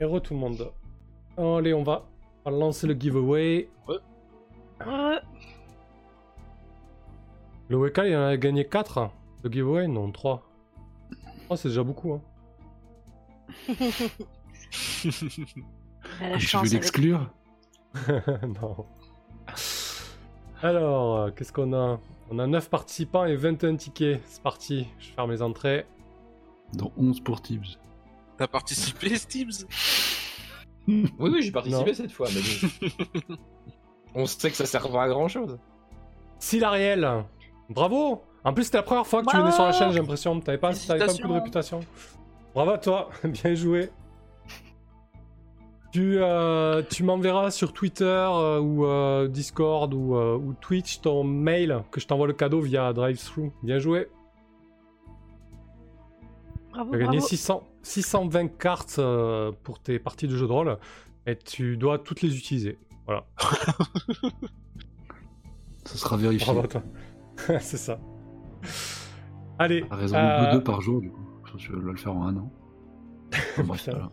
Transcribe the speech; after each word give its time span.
et 0.00 0.04
re 0.04 0.20
tout 0.20 0.34
le 0.34 0.40
monde. 0.40 0.72
Allez, 1.36 1.74
on 1.74 1.82
va, 1.82 2.06
on 2.44 2.50
va 2.50 2.56
lancer 2.56 2.86
le 2.86 2.94
giveaway. 2.94 3.68
Ouais. 3.86 3.96
Le 7.68 7.76
WK, 7.76 8.00
il 8.06 8.16
en 8.16 8.26
a 8.26 8.36
gagné 8.36 8.64
4. 8.64 9.10
Le 9.44 9.50
giveaway, 9.50 9.86
non, 9.88 10.10
3. 10.10 10.42
Oh, 11.50 11.56
c'est 11.56 11.68
déjà 11.68 11.82
beaucoup. 11.82 12.14
Hein. 12.14 12.22
Je 15.02 16.38
chance 16.38 16.68
vais 16.68 16.74
l'exclure. 16.74 17.30
non. 18.60 18.86
Alors, 20.62 21.34
qu'est-ce 21.34 21.52
qu'on 21.52 21.72
a? 21.72 22.00
On 22.30 22.38
a 22.38 22.46
9 22.46 22.68
participants 22.68 23.24
et 23.24 23.36
21 23.36 23.76
tickets. 23.76 24.20
C'est 24.26 24.42
parti, 24.42 24.86
je 24.98 25.10
ferme 25.10 25.30
les 25.30 25.40
entrées. 25.40 25.86
Dans 26.74 26.92
11 26.98 27.20
pour 27.20 27.40
Tibbs. 27.40 27.78
T'as 28.38 28.46
participé, 28.46 29.14
Steves 29.16 29.66
Oui, 30.88 31.10
oui, 31.18 31.42
j'ai 31.42 31.50
participé 31.52 31.90
Non. 31.90 31.94
cette 31.96 32.12
fois, 32.12 32.28
mais 32.34 32.40
bon. 33.28 33.36
On 34.14 34.26
sait 34.26 34.50
que 34.50 34.56
ça 34.56 34.64
sert 34.64 34.88
pas 34.90 35.02
à 35.02 35.08
grand 35.08 35.28
chose. 35.28 35.58
Silariel, 36.38 37.24
bravo 37.68 38.22
En 38.44 38.54
plus, 38.54 38.64
c'était 38.64 38.78
la 38.78 38.82
première 38.84 39.06
fois 39.06 39.22
que 39.22 39.30
tu 39.30 39.36
venais 39.36 39.52
sur 39.52 39.64
la 39.64 39.72
chaîne, 39.72 39.90
j'ai 39.92 39.98
l'impression. 39.98 40.40
T'avais 40.40 40.56
pas, 40.56 40.72
t'avais 40.72 41.04
pas 41.04 41.12
beaucoup 41.12 41.28
de 41.28 41.32
réputation. 41.34 41.80
Bravo 42.54 42.70
à 42.70 42.78
toi, 42.78 43.10
bien 43.24 43.54
joué. 43.54 43.90
Tu, 45.92 46.18
euh, 46.18 46.82
tu 46.88 47.02
m'enverras 47.02 47.50
sur 47.50 47.72
Twitter 47.72 48.04
euh, 48.04 48.60
ou 48.60 48.84
euh, 48.84 49.26
Discord 49.26 49.92
ou, 49.94 50.16
euh, 50.16 50.36
ou 50.36 50.52
Twitch 50.52 51.00
ton 51.00 51.24
mail 51.24 51.82
que 51.90 51.98
je 51.98 52.06
t'envoie 52.06 52.26
le 52.26 52.34
cadeau 52.34 52.60
via 52.60 52.92
DriveThru. 52.92 53.52
Bien 53.62 53.78
joué. 53.78 54.08
Bravo, 56.72 56.90
Tu 56.90 56.96
as 56.96 56.98
gagné 56.98 57.18
bravo. 57.18 57.28
600, 57.28 57.68
620 57.82 58.48
cartes 58.58 58.96
euh, 58.98 59.52
pour 59.62 59.78
tes 59.80 59.98
parties 59.98 60.28
de 60.28 60.36
jeu 60.36 60.46
de 60.46 60.52
rôle 60.52 60.78
et 61.26 61.36
tu 61.36 61.76
dois 61.76 61.98
toutes 61.98 62.22
les 62.22 62.36
utiliser. 62.36 62.78
Voilà. 63.06 63.24
Ça 65.84 65.96
sera 65.96 66.16
vérifié. 66.16 66.44
Bravo 66.44 66.66
à 66.66 66.68
toi. 66.68 66.82
C'est 67.60 67.76
ça. 67.78 67.98
Allez. 69.58 69.84
À 69.90 69.96
raison 69.96 70.16
euh, 70.16 70.46
de 70.46 70.52
deux 70.52 70.62
par 70.62 70.80
jour, 70.80 71.00
du 71.00 71.10
coup. 71.10 71.24
Je 71.56 71.72
dois 71.72 71.92
le 71.92 71.98
faire 71.98 72.14
en 72.14 72.26
un 72.26 72.36
an. 72.36 72.52
Enfin, 73.32 73.62
bref, 73.64 73.88
voilà. 73.90 74.10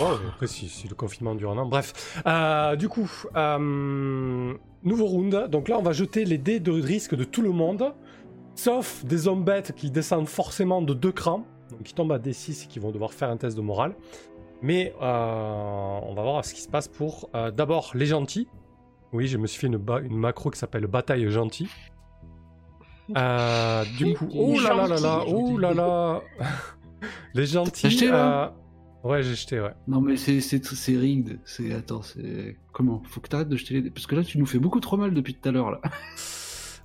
Oh, 0.00 0.16
après, 0.28 0.46
si, 0.46 0.68
si 0.68 0.88
le 0.88 0.94
confinement 0.94 1.34
dure 1.34 1.52
un 1.52 1.58
an. 1.58 1.66
Bref. 1.66 2.22
Euh, 2.26 2.76
du 2.76 2.88
coup, 2.88 3.10
euh, 3.36 4.54
nouveau 4.82 5.06
round. 5.06 5.48
Donc 5.50 5.68
là, 5.68 5.78
on 5.78 5.82
va 5.82 5.92
jeter 5.92 6.24
les 6.24 6.38
dés 6.38 6.60
de 6.60 6.70
risque 6.70 7.14
de 7.14 7.24
tout 7.24 7.42
le 7.42 7.50
monde. 7.50 7.92
Sauf 8.54 9.04
des 9.04 9.28
hommes 9.28 9.44
bêtes 9.44 9.72
qui 9.74 9.90
descendent 9.90 10.28
forcément 10.28 10.82
de 10.82 10.94
deux 10.94 11.12
crans. 11.12 11.46
Donc 11.72 11.82
qui 11.82 11.94
tombent 11.94 12.12
à 12.12 12.18
D6 12.18 12.64
et 12.64 12.66
qui 12.68 12.78
vont 12.78 12.90
devoir 12.92 13.12
faire 13.12 13.30
un 13.30 13.36
test 13.36 13.56
de 13.56 13.62
morale. 13.62 13.94
Mais 14.62 14.94
euh, 15.02 15.98
on 16.02 16.14
va 16.14 16.22
voir 16.22 16.44
ce 16.44 16.54
qui 16.54 16.60
se 16.60 16.68
passe 16.68 16.86
pour 16.86 17.28
euh, 17.34 17.50
d'abord 17.50 17.90
les 17.94 18.06
gentils. 18.06 18.46
Oui, 19.12 19.26
je 19.26 19.36
me 19.36 19.46
suis 19.46 19.60
fait 19.60 19.66
une, 19.66 19.76
ba- 19.76 20.00
une 20.00 20.16
macro 20.16 20.50
qui 20.50 20.58
s'appelle 20.58 20.86
Bataille 20.86 21.28
gentil. 21.30 21.68
Euh, 23.16 23.84
du 23.98 24.14
coup, 24.14 24.28
oh 24.34 24.58
là 24.60 24.74
là 24.74 24.86
là 24.86 25.00
là, 25.00 25.24
oh 25.26 25.58
là 25.58 25.74
là. 25.74 26.22
les 27.34 27.46
gentils. 27.46 28.06
Là 28.06 28.44
euh, 28.44 28.50
Ouais, 29.08 29.22
j'ai 29.24 29.34
jeté, 29.34 29.60
ouais. 29.60 29.72
Non, 29.88 30.00
mais 30.00 30.16
c'est 30.16 30.40
c'est 30.40 30.64
c'est 30.64 30.96
rigged. 30.96 31.40
C'est 31.44 31.72
attends, 31.74 32.02
c'est 32.02 32.56
comment? 32.72 33.02
Faut 33.04 33.20
que 33.20 33.28
t'arrêtes 33.28 33.48
de 33.48 33.56
jeter 33.56 33.80
les. 33.80 33.90
Parce 33.90 34.06
que 34.06 34.14
là, 34.14 34.22
tu 34.22 34.38
nous 34.38 34.46
fais 34.46 34.60
beaucoup 34.60 34.78
trop 34.80 34.96
mal 34.96 35.12
depuis 35.12 35.34
tout 35.34 35.48
à 35.48 35.52
l'heure 35.52 35.72
là. 35.72 35.80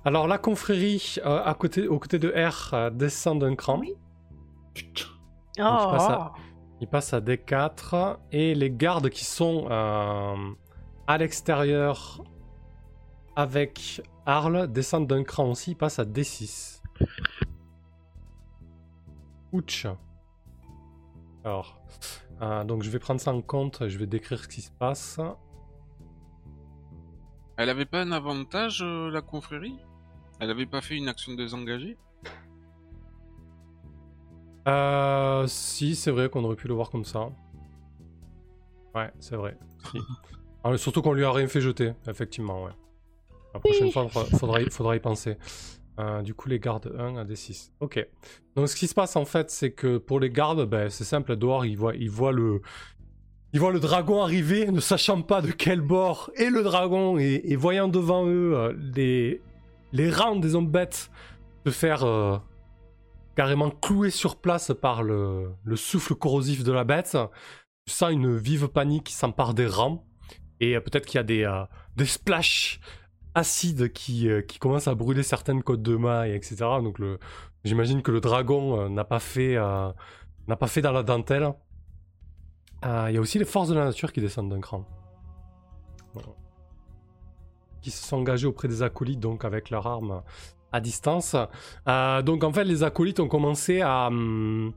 Alors 0.04 0.26
la 0.26 0.38
confrérie 0.38 1.16
euh, 1.24 1.40
à 1.44 1.54
côté, 1.54 1.86
aux 1.86 1.98
côtés 2.00 2.18
de 2.18 2.28
R 2.36 2.70
euh, 2.74 2.90
descend 2.90 3.40
d'un 3.40 3.54
cran. 3.54 3.78
Putain. 3.80 3.92
Oh, 5.60 5.62
je 5.62 5.90
passe 5.90 6.08
à- 6.10 6.32
Il 6.80 6.86
passe 6.88 7.12
à 7.12 7.20
D4 7.20 8.18
et 8.30 8.54
les 8.54 8.70
gardes 8.70 9.08
qui 9.10 9.24
sont 9.24 9.66
euh, 9.70 10.36
à 11.06 11.18
l'extérieur 11.18 12.22
avec 13.34 14.00
Arles 14.26 14.68
descendent 14.70 15.06
d'un 15.08 15.24
cran 15.24 15.50
aussi, 15.50 15.72
ils 15.72 15.76
passent 15.76 15.98
à 15.98 16.04
D6. 16.04 16.82
Ouch. 19.52 19.86
Alors, 21.44 21.80
euh, 22.42 22.64
donc 22.64 22.82
je 22.82 22.90
vais 22.90 22.98
prendre 22.98 23.20
ça 23.20 23.32
en 23.32 23.40
compte, 23.40 23.88
je 23.88 23.98
vais 23.98 24.06
décrire 24.06 24.42
ce 24.42 24.48
qui 24.48 24.60
se 24.60 24.70
passe. 24.70 25.18
Elle 27.56 27.70
avait 27.70 27.86
pas 27.86 28.02
un 28.02 28.12
avantage, 28.12 28.82
euh, 28.82 29.10
la 29.10 29.22
confrérie? 29.22 29.78
Elle 30.40 30.50
avait 30.50 30.66
pas 30.66 30.80
fait 30.80 30.96
une 30.96 31.08
action 31.08 31.34
désengagée? 31.34 31.96
Euh, 34.68 35.46
si, 35.46 35.94
c'est 35.94 36.10
vrai 36.10 36.28
qu'on 36.28 36.44
aurait 36.44 36.56
pu 36.56 36.68
le 36.68 36.74
voir 36.74 36.90
comme 36.90 37.04
ça. 37.04 37.30
Ouais, 38.94 39.10
c'est 39.20 39.36
vrai. 39.36 39.56
Si. 39.90 39.98
Ah, 40.64 40.76
surtout 40.76 41.02
qu'on 41.02 41.12
lui 41.12 41.24
a 41.24 41.30
rien 41.30 41.46
fait 41.46 41.60
jeter, 41.60 41.92
effectivement, 42.08 42.64
ouais. 42.64 42.72
La 43.54 43.60
prochaine 43.60 43.92
fois, 43.92 44.08
faudra, 44.08 44.36
faudra, 44.38 44.60
y- 44.60 44.70
faudra 44.70 44.96
y 44.96 45.00
penser. 45.00 45.36
Euh, 46.00 46.20
du 46.20 46.34
coup, 46.34 46.48
les 46.48 46.58
gardes 46.58 46.92
1 46.98 47.16
à 47.16 47.24
D6. 47.24 47.70
Ok. 47.78 48.04
Donc, 48.56 48.68
ce 48.68 48.74
qui 48.74 48.88
se 48.88 48.94
passe, 48.94 49.14
en 49.14 49.24
fait, 49.24 49.50
c'est 49.52 49.70
que 49.70 49.98
pour 49.98 50.18
les 50.18 50.30
gardes, 50.30 50.64
ben, 50.68 50.90
c'est 50.90 51.04
simple, 51.04 51.36
dehors, 51.36 51.64
ils 51.64 51.76
voient, 51.78 51.94
ils 51.94 52.10
voient 52.10 52.32
le... 52.32 52.60
Ils 53.52 53.60
voient 53.60 53.72
le 53.72 53.78
dragon 53.80 54.20
arriver, 54.20 54.66
ne 54.70 54.80
sachant 54.80 55.22
pas 55.22 55.40
de 55.40 55.52
quel 55.52 55.80
bord 55.80 56.30
est 56.36 56.50
le 56.50 56.62
dragon, 56.64 57.18
et, 57.18 57.40
et 57.44 57.54
voyant 57.56 57.86
devant 57.86 58.26
eux 58.26 58.54
euh, 58.56 58.74
les, 58.94 59.40
les 59.92 60.10
rangs 60.10 60.36
des 60.36 60.56
hommes 60.56 60.68
bêtes 60.68 61.08
se 61.64 61.70
faire 61.70 62.02
euh, 62.04 62.36
carrément 63.38 63.70
clouer 63.70 64.10
sur 64.10 64.40
place 64.40 64.72
par 64.82 65.04
le, 65.04 65.52
le 65.62 65.76
souffle 65.76 66.16
corrosif 66.16 66.64
de 66.64 66.72
la 66.72 66.82
bête. 66.82 67.16
Tu 67.86 67.94
sens 67.94 68.10
une 68.10 68.36
vive 68.36 68.66
panique 68.66 69.04
qui 69.04 69.12
s'empare 69.12 69.54
des 69.54 69.68
rangs. 69.68 70.04
Et 70.58 70.74
euh, 70.74 70.80
peut-être 70.80 71.06
qu'il 71.06 71.18
y 71.18 71.20
a 71.20 71.22
des, 71.22 71.44
euh, 71.44 72.04
splashs 72.04 72.80
acides 73.36 73.92
qui, 73.92 74.28
euh, 74.28 74.42
qui 74.42 74.58
commencent 74.58 74.88
à 74.88 74.96
brûler 74.96 75.22
certaines 75.22 75.62
côtes 75.62 75.82
de 75.82 75.94
mailles, 75.94 76.34
etc. 76.34 76.56
Donc 76.82 77.00
j'imagine 77.62 78.02
que 78.02 78.10
le 78.10 78.20
dragon 78.20 78.88
n'a 78.88 79.04
pas 79.04 79.20
fait 79.20 79.54
dans 79.54 79.94
la 80.92 81.02
dentelle. 81.04 81.52
Il 82.82 83.12
y 83.12 83.18
a 83.18 83.20
aussi 83.20 83.38
les 83.38 83.44
forces 83.44 83.68
de 83.68 83.76
la 83.76 83.84
nature 83.84 84.12
qui 84.12 84.20
descendent 84.20 84.50
d'un 84.50 84.60
cran. 84.60 84.84
Qui 87.82 87.92
se 87.92 88.04
sont 88.04 88.16
engagés 88.16 88.48
auprès 88.48 88.66
des 88.66 88.82
acolytes, 88.82 89.20
donc 89.20 89.44
avec 89.44 89.70
leur 89.70 89.86
arme 89.86 90.24
à 90.72 90.80
distance. 90.80 91.36
Euh, 91.88 92.22
donc 92.22 92.44
en 92.44 92.52
fait, 92.52 92.64
les 92.64 92.82
acolytes 92.82 93.20
ont 93.20 93.28
commencé 93.28 93.80
à, 93.80 94.08
hum, 94.08 94.72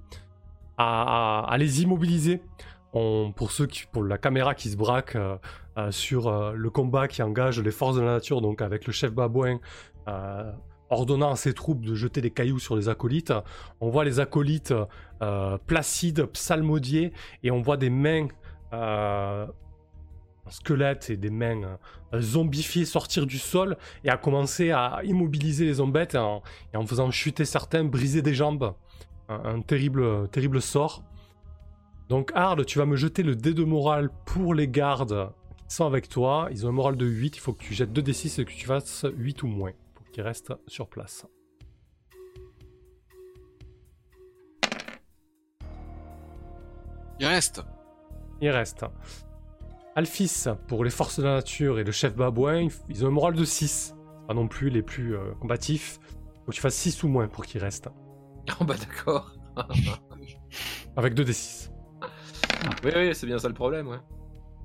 les 1.58 1.82
immobiliser. 1.82 2.42
Pour 2.92 3.52
ceux 3.52 3.68
qui, 3.68 3.86
pour 3.90 4.04
la 4.04 4.18
caméra 4.18 4.54
qui 4.54 4.70
se 4.70 4.76
braque 4.76 5.16
euh, 5.16 5.38
euh, 5.78 5.92
sur 5.92 6.30
le 6.52 6.70
combat 6.70 7.08
qui 7.08 7.24
engage 7.24 7.62
les 7.62 7.72
forces 7.72 7.96
de 7.96 8.02
la 8.02 8.14
nature, 8.14 8.42
donc 8.42 8.62
avec 8.62 8.86
le 8.86 8.92
chef 8.92 9.14
babouin 9.14 9.60
ordonnant 10.90 11.32
à 11.32 11.38
ses 11.38 11.54
troupes 11.54 11.86
de 11.86 11.96
jeter 11.96 12.20
des 12.20 12.32
cailloux 12.32 12.60
sur 12.60 12.76
les 12.76 12.90
acolytes, 12.90 13.34
on 13.80 13.90
voit 13.90 14.04
les 14.04 14.20
acolytes 14.20 14.74
placides, 15.66 16.26
psalmodiés, 16.26 17.14
et 17.44 17.52
on 17.52 17.62
voit 17.62 17.78
des 17.78 17.90
mains 17.90 18.28
squelettes 20.52 21.10
et 21.10 21.18
des 21.18 21.30
mains 21.30 21.78
euh, 22.14 22.22
zombifiées 22.22 22.86
sortir 22.86 23.26
du 23.26 23.40
sol 23.40 23.78
et 24.04 24.10
à 24.10 24.18
commencer 24.18 24.72
à 24.72 25.00
immobiliser 25.04 25.66
les 25.66 25.76
zombettes 25.76 26.16
et 26.16 26.20
en, 26.20 26.44
et 26.74 26.78
en 26.78 26.86
faisant 26.86 27.10
chuter 27.10 27.46
certains, 27.46 27.84
briser 27.84 28.22
des 28.22 28.34
jambes. 28.34 28.74
Un, 29.30 29.56
un 29.56 29.62
terrible, 29.62 30.28
terrible 30.30 30.62
sort. 30.62 31.04
Donc 32.10 32.32
Arl, 32.36 32.66
tu 32.66 32.78
vas 32.78 32.86
me 32.86 32.98
jeter 32.98 33.24
le 33.24 33.36
dé 33.36 33.54
de 33.54 33.64
morale 33.64 34.10
pour 34.26 34.54
les 34.54 34.68
gardes 34.68 35.32
qui 35.68 35.76
sont 35.76 35.86
avec 35.86 36.10
toi. 36.10 36.50
Ils 36.52 36.66
ont 36.66 36.70
un 36.70 36.74
moral 36.74 36.98
de 36.98 37.06
8, 37.06 37.38
il 37.38 37.40
faut 37.40 37.54
que 37.54 37.64
tu 37.64 37.74
jettes 37.74 37.94
2d6 37.94 38.42
et 38.42 38.46
que 38.46 38.52
tu 38.52 38.66
fasses 38.66 39.06
8 39.16 39.44
ou 39.44 39.48
moins 39.48 39.72
pour 39.96 40.06
qu'ils 40.12 40.24
restent 40.24 40.54
sur 40.68 40.88
place. 40.88 41.26
Il 47.22 47.28
reste. 47.28 47.64
Il 48.42 48.50
reste. 48.50 48.84
Alphys, 49.96 50.46
pour 50.68 50.84
les 50.84 50.90
forces 50.90 51.20
de 51.20 51.26
la 51.26 51.36
nature 51.36 51.80
et 51.80 51.84
le 51.84 51.92
chef 51.92 52.16
babouin, 52.16 52.68
ils 52.90 53.04
ont 53.06 53.08
un 53.10 53.12
moral 53.12 53.34
de 53.34 53.44
6. 53.44 53.96
Pas 54.28 54.34
non 54.34 54.48
plus 54.48 54.70
les 54.70 54.82
plus 54.82 55.16
euh, 55.18 55.34
combatifs. 55.42 56.00
Faut 56.46 56.52
que 56.52 56.56
tu 56.56 56.62
fasses 56.62 56.76
6 56.76 57.04
ou 57.04 57.08
moins 57.10 57.28
pour 57.28 57.46
qu'ils 57.46 57.62
restent. 57.62 57.90
Oh 58.60 58.64
bah 58.66 58.76
d'accord. 58.80 59.36
Avec 60.96 61.14
2d6. 61.14 61.72
oui, 62.86 62.92
oui, 62.96 63.16
c'est 63.16 63.28
bien 63.28 63.38
ça 63.38 63.48
le 63.50 63.54
problème, 63.54 63.88
ouais. 63.88 64.00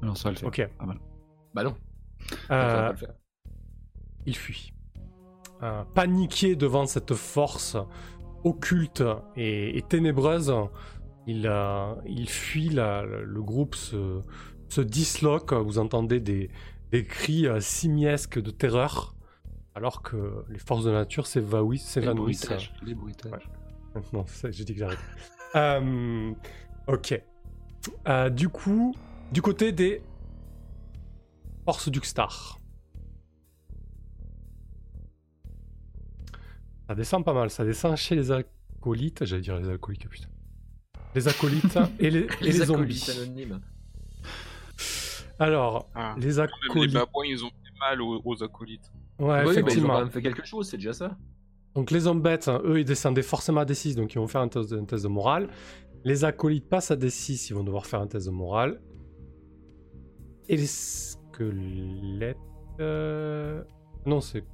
Alors 0.03 0.17
ça 0.17 0.25
va 0.29 0.31
le 0.33 0.37
faire. 0.39 0.49
Ok. 0.49 0.69
Mal. 0.85 0.99
Bah 1.55 1.65
non, 1.65 1.75
va 2.49 2.87
Euh, 2.87 2.91
le 2.93 2.97
faire. 2.97 3.15
il 4.27 4.37
fuit. 4.37 4.73
Euh, 5.63 5.83
paniqué 5.95 6.55
devant 6.55 6.87
cette 6.87 7.15
force 7.15 7.77
occulte 8.45 9.03
et, 9.37 9.77
et 9.79 9.83
ténébreuse, 9.83 10.55
il, 11.27 11.47
euh, 11.49 11.95
il 12.05 12.29
fuit, 12.29 12.69
la- 12.69 13.05
la- 13.05 13.23
le 13.23 13.43
groupe 13.43 13.75
se, 13.75 14.21
se 14.69 14.81
disloque, 14.81 15.53
vous 15.53 15.79
entendez 15.79 16.21
des, 16.21 16.51
des 16.91 17.05
cris 17.05 17.47
euh, 17.47 17.61
simiesques 17.61 18.41
de 18.41 18.51
terreur, 18.51 19.15
alors 19.75 20.03
que 20.03 20.45
les 20.49 20.59
forces 20.59 20.85
de 20.85 20.91
la 20.91 20.99
nature 21.01 21.27
s'évanouissent. 21.27 21.97
Les 21.97 22.03
s'évanouissent. 22.03 22.47
bruitages. 22.47 22.73
Les 22.85 22.95
bruitages. 22.95 23.33
Ouais. 23.33 24.03
Non, 24.13 24.27
ça, 24.27 24.51
j'ai 24.51 24.65
dit 24.65 24.75
que 24.75 24.81
j'arrêtais. 24.81 25.01
Euh, 25.55 26.33
ok. 26.87 27.23
Euh, 28.09 28.29
du 28.29 28.51
coup, 28.51 28.95
du 29.33 29.41
côté 29.41 29.73
des 29.73 30.03
forces 31.65 31.89
du 31.89 32.01
Star. 32.03 32.59
Ça 36.89 36.95
descend 36.95 37.25
pas 37.25 37.33
mal, 37.33 37.49
ça 37.51 37.65
descend 37.65 37.97
chez 37.97 38.15
les 38.17 38.31
acolytes. 38.31 39.25
J'allais 39.25 39.43
dire 39.43 39.57
les 39.59 39.69
alcooliques, 39.69 40.09
putain. 40.09 40.29
Les 41.15 41.27
acolytes 41.27 41.79
et 41.99 42.11
les, 42.11 42.19
et 42.21 42.29
les 42.43 42.61
acolytes 42.63 43.05
zombies. 43.07 43.11
anonymes. 43.23 43.61
Alors, 45.39 45.89
Ah. 45.95 46.15
les 46.19 46.27
Même 46.27 46.29
les 46.29 46.39
acolytes. 46.41 46.93
babouins, 46.95 47.25
ils 47.27 47.45
ont 47.45 47.49
fait 47.49 47.79
mal 47.79 48.01
aux, 48.01 48.23
aux 48.25 48.43
acolytes. 48.43 48.91
Ouais, 49.19 49.27
Oui, 49.27 49.27
bah, 49.29 49.43
ils 49.43 49.47
ont 49.47 49.51
effectivement. 49.53 49.89
quand 49.95 49.99
même 50.01 50.11
fait 50.11 50.23
quelque 50.23 50.47
chose, 50.47 50.69
c'est 50.69 50.77
déjà 50.79 50.93
ça. 50.93 51.17
Donc 51.75 51.91
les 51.91 52.01
zombettes, 52.01 52.49
hein, 52.49 52.61
eux, 52.65 52.81
ils 52.81 52.85
descendaient 52.87 53.23
forcément 53.23 53.61
à 53.61 53.65
D6, 53.67 53.95
donc 53.97 54.15
ils 54.15 54.19
vont 54.19 54.27
faire 54.29 54.41
un 54.41 54.49
test, 54.49 54.71
de- 54.71 54.79
un 54.79 54.85
test 54.85 55.03
de 55.05 55.09
morale. 55.09 55.49
Les 56.05 56.25
acolytes 56.25 56.69
passent 56.69 56.91
à 56.91 56.97
D6, 56.97 57.49
ils 57.51 57.55
vont 57.55 57.65
devoir 57.65 57.85
faire 57.87 58.01
un 58.01 58.07
test 58.07 58.27
de 58.27 58.31
morale. 58.33 58.81
Et 60.49 60.57
les 60.57 60.67
squelettes... 60.67 62.37
euh, 62.81 63.63
Non, 64.07 64.21
c'est... 64.21 64.45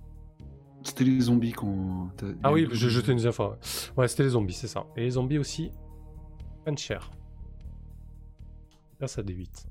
C'était 0.84 1.04
les 1.04 1.20
zombies 1.20 1.52
qu'on. 1.52 2.08
Ah 2.42 2.52
oui, 2.52 2.66
j'ai 2.72 2.88
jeté 2.90 3.12
une 3.12 3.18
deuxième 3.18 3.32
fois. 3.32 3.56
Ouais, 3.96 4.08
c'était 4.08 4.24
les 4.24 4.30
zombies, 4.30 4.52
c'est 4.54 4.66
ça. 4.66 4.84
Et 4.96 5.02
les 5.02 5.10
zombies 5.10 5.38
aussi, 5.38 5.70
prennent 6.64 6.76
cher. 6.78 7.12
Là, 8.98 9.06
ça 9.06 9.22
D8. 9.22 9.66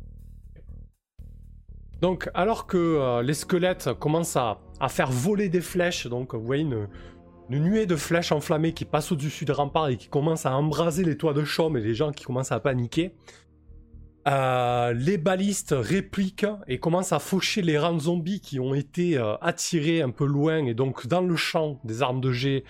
Donc, 2.02 2.30
alors 2.34 2.66
que 2.66 2.78
euh, 2.78 3.22
les 3.22 3.36
squelettes 3.36 3.94
commencent 3.94 4.36
à, 4.36 4.58
faire 4.90 5.12
voler 5.12 5.50
des 5.50 5.62
flèches, 5.62 6.08
donc 6.08 6.34
vous 6.34 6.44
voyez 6.44 6.64
une, 6.64 6.88
nuée 7.50 7.86
de 7.86 7.96
flèches 7.96 8.32
enflammées 8.32 8.74
qui 8.74 8.86
passent 8.86 9.12
au-dessus 9.12 9.46
des 9.46 9.54
remparts 9.54 9.90
et 9.90 9.98
qui 9.98 10.08
commencent 10.08 10.48
à 10.48 10.56
embraser 10.56 11.04
les 11.04 11.16
toits 11.18 11.34
de 11.34 11.44
chaume 11.44 11.78
et 11.78 11.82
les 11.82 11.94
gens 11.94 12.12
qui 12.12 12.24
commencent 12.24 12.52
à 12.52 12.60
paniquer, 12.60 13.14
euh, 14.28 14.94
les 14.94 15.18
balistes 15.18 15.76
répliquent 15.78 16.48
et 16.68 16.80
commencent 16.80 17.12
à 17.12 17.20
faucher 17.20 17.62
les 17.62 17.78
rangs 17.78 18.00
zombies 18.00 18.40
qui 18.40 18.60
ont 18.60 18.74
été 18.74 19.18
euh, 19.18 19.36
attirés 19.42 20.02
un 20.02 20.12
peu 20.12 20.26
loin 20.26 20.66
et 20.66 20.74
donc 20.74 21.08
dans 21.08 21.22
le 21.22 21.36
champ 21.36 21.80
des 21.84 22.02
armes 22.02 22.22
de 22.22 22.32
jet 22.32 22.64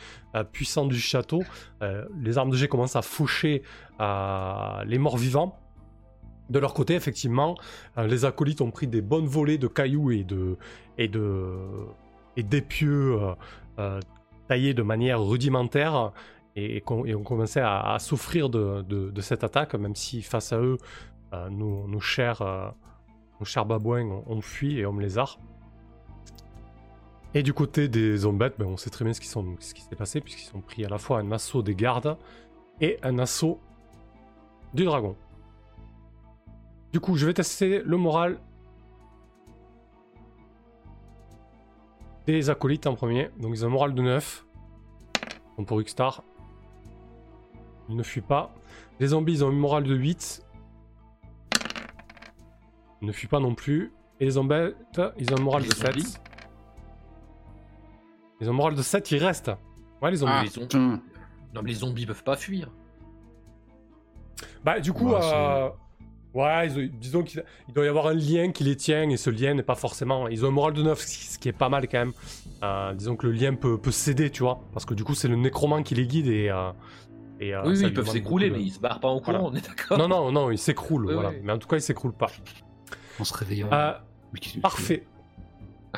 puissantes 0.52 0.90
du 0.90 1.00
château. 1.00 1.44
les 1.82 2.38
armes 2.38 2.52
de 2.52 2.56
jet 2.56 2.70
commencent 2.70 2.96
à 2.96 3.02
faucher 3.02 3.64
les 4.00 4.98
morts 4.98 5.18
vivants. 5.18 5.61
De 6.52 6.60
leur 6.60 6.74
côté, 6.74 6.96
effectivement, 6.96 7.56
euh, 7.98 8.08
les 8.08 8.26
acolytes 8.26 8.60
ont 8.60 8.72
pris 8.72 8.86
des 8.86 9.02
bonnes 9.02 9.26
volées 9.26 9.58
de 9.58 9.68
cailloux 9.68 10.12
et 10.12 10.26
de 10.26 10.58
et 10.98 11.08
de 11.08 11.56
et 12.36 12.44
d'épieux 12.44 13.22
euh, 13.22 13.34
euh, 13.80 14.00
taillés 14.50 14.74
de 14.74 14.84
manière 14.84 15.24
rudimentaire 15.24 16.12
et, 16.58 16.84
ont 16.88 17.24
commencé 17.24 17.62
à, 17.62 17.96
souffrir 18.00 18.50
de, 18.50 19.22
cette 19.22 19.46
attaque, 19.46 19.74
même 19.76 19.96
si 19.96 20.22
face 20.22 20.52
à 20.52 20.60
eux, 20.60 20.78
nos, 21.50 22.00
chers 22.02 22.44
nos 23.40 23.46
chers 23.46 23.66
babouins 23.66 24.22
ont, 24.28 24.42
fui 24.42 24.78
et 24.78 24.86
hommes 24.86 25.00
lézards. 25.00 25.40
Et 27.34 27.42
du 27.42 27.54
côté 27.54 27.88
des 27.88 28.18
zombettes, 28.18 28.56
ben, 28.60 28.66
on 28.66 28.76
sait 28.76 28.90
très 28.90 29.06
bien 29.06 29.14
ce 29.14 29.22
qui 29.22 29.30
s'est 29.82 29.96
passé, 29.96 30.20
puisqu'ils 30.20 30.54
ont 30.58 30.60
pris 30.60 30.84
à 30.84 30.90
la 30.90 30.98
fois 30.98 31.20
un 31.20 31.32
assaut 31.32 31.62
des 31.62 31.76
gardes 31.76 32.18
et 32.82 32.98
un 33.04 33.18
assaut 33.18 33.62
du 34.74 34.84
dragon. 34.84 35.16
Du 36.92 37.00
coup, 37.00 37.16
je 37.16 37.26
vais 37.26 37.34
tester 37.34 37.82
le 37.84 37.98
moral 37.98 38.40
des 42.28 42.50
acolytes 42.50 42.88
en 42.88 42.96
premier. 42.96 43.30
Donc, 43.40 43.52
ils 43.56 43.64
ont 43.66 43.68
un 43.70 43.72
moral 43.72 43.94
de 43.94 44.02
9. 44.02 44.46
Donc, 45.58 45.68
pour 45.68 45.80
Uxstar, 45.80 46.24
il 47.90 47.96
ne 47.96 48.04
fuit 48.04 48.22
pas. 48.22 48.54
Les 49.00 49.08
zombies, 49.08 49.34
ils 49.34 49.44
ont 49.46 49.50
un 49.50 49.54
moral 49.54 49.84
de 49.84 49.96
8. 49.96 50.46
Il 53.02 53.08
ne 53.08 53.12
fuit 53.12 53.28
pas 53.28 53.40
non 53.40 53.56
plus. 53.56 53.92
Et 54.20 54.26
les 54.26 54.32
zombettes, 54.32 55.02
ils 55.18 55.34
ont 55.34 55.38
un 55.38 55.42
moral 55.42 55.64
Les 55.64 55.70
de 55.70 55.74
7. 55.74 55.86
zombies 55.94 56.18
Ils 58.40 58.48
ont 58.50 58.52
un 58.52 58.56
moral 58.56 58.76
de 58.76 58.82
7, 58.82 59.12
ils 59.12 59.18
restent. 59.18 59.52
Ouais, 60.02 60.12
les 60.12 60.18
zombies. 60.18 60.34
Ah. 60.36 60.42
Les 60.44 60.50
zombies- 60.50 60.68
Putain, 60.68 61.02
Non, 61.54 61.62
mais 61.64 61.70
les 61.70 61.76
zombies 61.76 62.06
peuvent 62.06 62.24
pas 62.24 62.36
fuir. 62.38 62.70
Bah, 64.64 64.80
du 64.80 64.94
coup, 64.94 65.10
Bah, 65.10 65.20
euh, 65.24 65.70
ouais, 66.34 66.68
ils 66.70 66.92
disons 66.92 67.24
qu'il 67.24 67.44
il 67.68 67.74
doit 67.74 67.86
y 67.86 67.88
avoir 67.88 68.08
un 68.08 68.14
lien 68.14 68.52
qui 68.52 68.64
les 68.64 68.76
tient, 68.76 69.10
et 69.10 69.18
ce 69.18 69.30
lien 69.30 69.54
n'est 69.54 69.64
pas 69.64 69.76
forcément. 69.76 70.28
Ils 70.28 70.46
ont 70.46 70.50
un 70.50 70.52
moral 70.52 70.74
de 70.74 70.82
9, 70.84 71.00
ce 71.00 71.38
qui- 71.40 71.50
est 71.50 71.54
pas 71.54 71.70
mal 71.70 71.88
quand 71.88 72.00
même. 72.00 72.14
Euh, 72.64 72.94
disons 72.94 73.16
que 73.16 73.26
le 73.28 73.34
lien 73.34 73.54
peut, 73.56 73.78
peut 73.78 73.92
céder, 73.92 74.30
tu 74.30 74.44
vois, 74.44 74.62
parce 74.74 74.86
que 74.86 74.94
du 74.94 75.04
coup, 75.04 75.16
c'est 75.16 75.28
le 75.28 75.36
nécromant 75.36 75.82
qui 75.84 75.96
les 75.96 76.06
guide 76.08 76.28
et. 76.28 76.50
euh, 76.50 76.72
et, 77.40 77.56
euh, 77.56 77.64
oui, 77.66 77.80
ils 77.80 77.92
peuvent 77.94 78.08
s'écrouler, 78.08 78.52
mais 78.52 78.62
ils 78.62 78.70
se 78.70 78.80
barrent 78.80 79.00
pas 79.00 79.08
en 79.08 79.20
courant, 79.20 79.40
Voilà. 79.40 79.56
on 79.56 79.56
est 79.56 79.68
d'accord 79.68 79.98
Non, 79.98 80.08
non, 80.08 80.32
non, 80.32 80.52
il 80.52 80.60
s'écroule, 80.60 81.08
Oui, 81.08 81.14
voilà. 81.16 81.30
oui. 81.30 81.38
Mais 81.44 81.52
en 81.54 81.58
tout 81.58 81.68
cas, 81.68 81.78
il 81.78 81.82
s'écroule 81.82 82.14
pas. 82.14 82.28
on 83.20 83.24
se 83.24 83.34
réveille. 83.34 83.66
Euh, 83.72 83.94
parfait. 84.62 85.06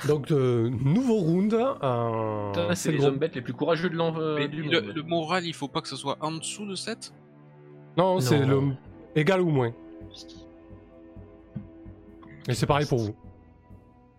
Donc, 0.07 0.31
euh, 0.31 0.69
nouveau 0.83 1.15
round. 1.17 1.53
euh, 1.53 2.51
c'est 2.69 2.75
C'est 2.75 2.89
le 2.91 2.95
les 2.95 3.01
gros- 3.03 3.11
zombettes 3.11 3.35
les 3.35 3.41
plus 3.41 3.53
courageux 3.53 3.89
de 3.89 3.99
euh, 3.99 4.47
du 4.47 4.63
le, 4.63 5.03
moral, 5.03 5.45
il 5.45 5.53
faut 5.53 5.67
pas 5.67 5.81
que 5.81 5.87
ce 5.87 5.95
soit 5.95 6.17
en 6.21 6.31
dessous 6.31 6.65
de 6.65 6.75
7 6.75 7.13
Non, 7.97 8.19
c'est 8.19 8.39
le 8.39 8.59
égal 9.15 9.41
ou 9.41 9.49
moins. 9.49 9.71
Et 12.47 12.53
c'est 12.53 12.65
pareil 12.65 12.85
pour 12.85 12.99
vous. 12.99 13.15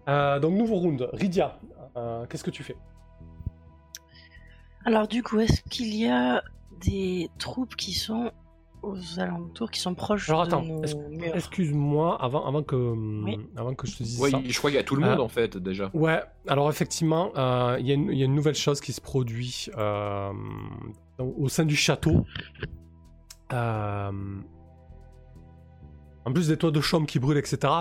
Euh, 0.08 0.38
donc, 0.40 0.54
nouveau 0.54 0.76
round. 0.76 1.08
Rydia, 1.12 1.58
euh, 1.96 2.26
qu'est-ce 2.26 2.44
que 2.44 2.50
tu 2.50 2.62
fais? 2.62 2.76
Alors 4.86 5.08
du 5.08 5.22
coup, 5.22 5.40
est-ce 5.40 5.62
qu'il 5.62 5.94
y 5.94 6.06
a 6.08 6.42
des 6.82 7.30
troupes 7.38 7.74
qui 7.74 7.92
sont 7.94 8.30
aux 8.82 9.18
alentours, 9.18 9.70
qui 9.70 9.80
sont 9.80 9.94
proches 9.94 10.28
Alors, 10.28 10.42
de 10.42 10.48
attends, 10.48 10.62
nos 10.62 10.82
est-ce- 10.82 10.94
murs? 10.94 11.34
Excuse-moi, 11.34 12.22
avant, 12.22 12.44
avant, 12.46 12.62
que, 12.62 12.76
Oui. 13.24 13.38
avant 13.56 13.74
que 13.74 13.86
je 13.86 13.96
te 13.96 14.02
dise 14.02 14.20
Ouais, 14.20 14.30
ça. 14.30 14.40
je 14.44 14.58
crois 14.58 14.68
qu'il 14.70 14.76
y 14.76 14.80
a 14.80 14.84
tout 14.84 14.94
le 14.96 15.06
monde 15.06 15.20
en 15.20 15.28
fait 15.28 15.56
déjà. 15.56 15.90
Ouais, 15.94 16.20
alors 16.48 16.68
effectivement, 16.68 17.32
euh, 17.36 17.78
il 17.80 17.86
y, 17.86 17.92
a 17.92 17.94
une- 17.94 18.10
il 18.10 18.18
y 18.18 18.22
a 18.22 18.26
une 18.26 18.34
nouvelle 18.34 18.54
chose 18.56 18.82
qui 18.82 18.92
se 18.92 19.00
produit 19.00 19.68
euh, 19.78 20.30
au 21.18 21.48
sein 21.48 21.64
du 21.64 21.76
château. 21.76 22.26
En 26.24 26.32
plus 26.32 26.48
des 26.48 26.56
toits 26.56 26.70
de 26.70 26.80
chaume 26.80 27.06
qui 27.06 27.18
brûlent, 27.18 27.38
etc., 27.38 27.72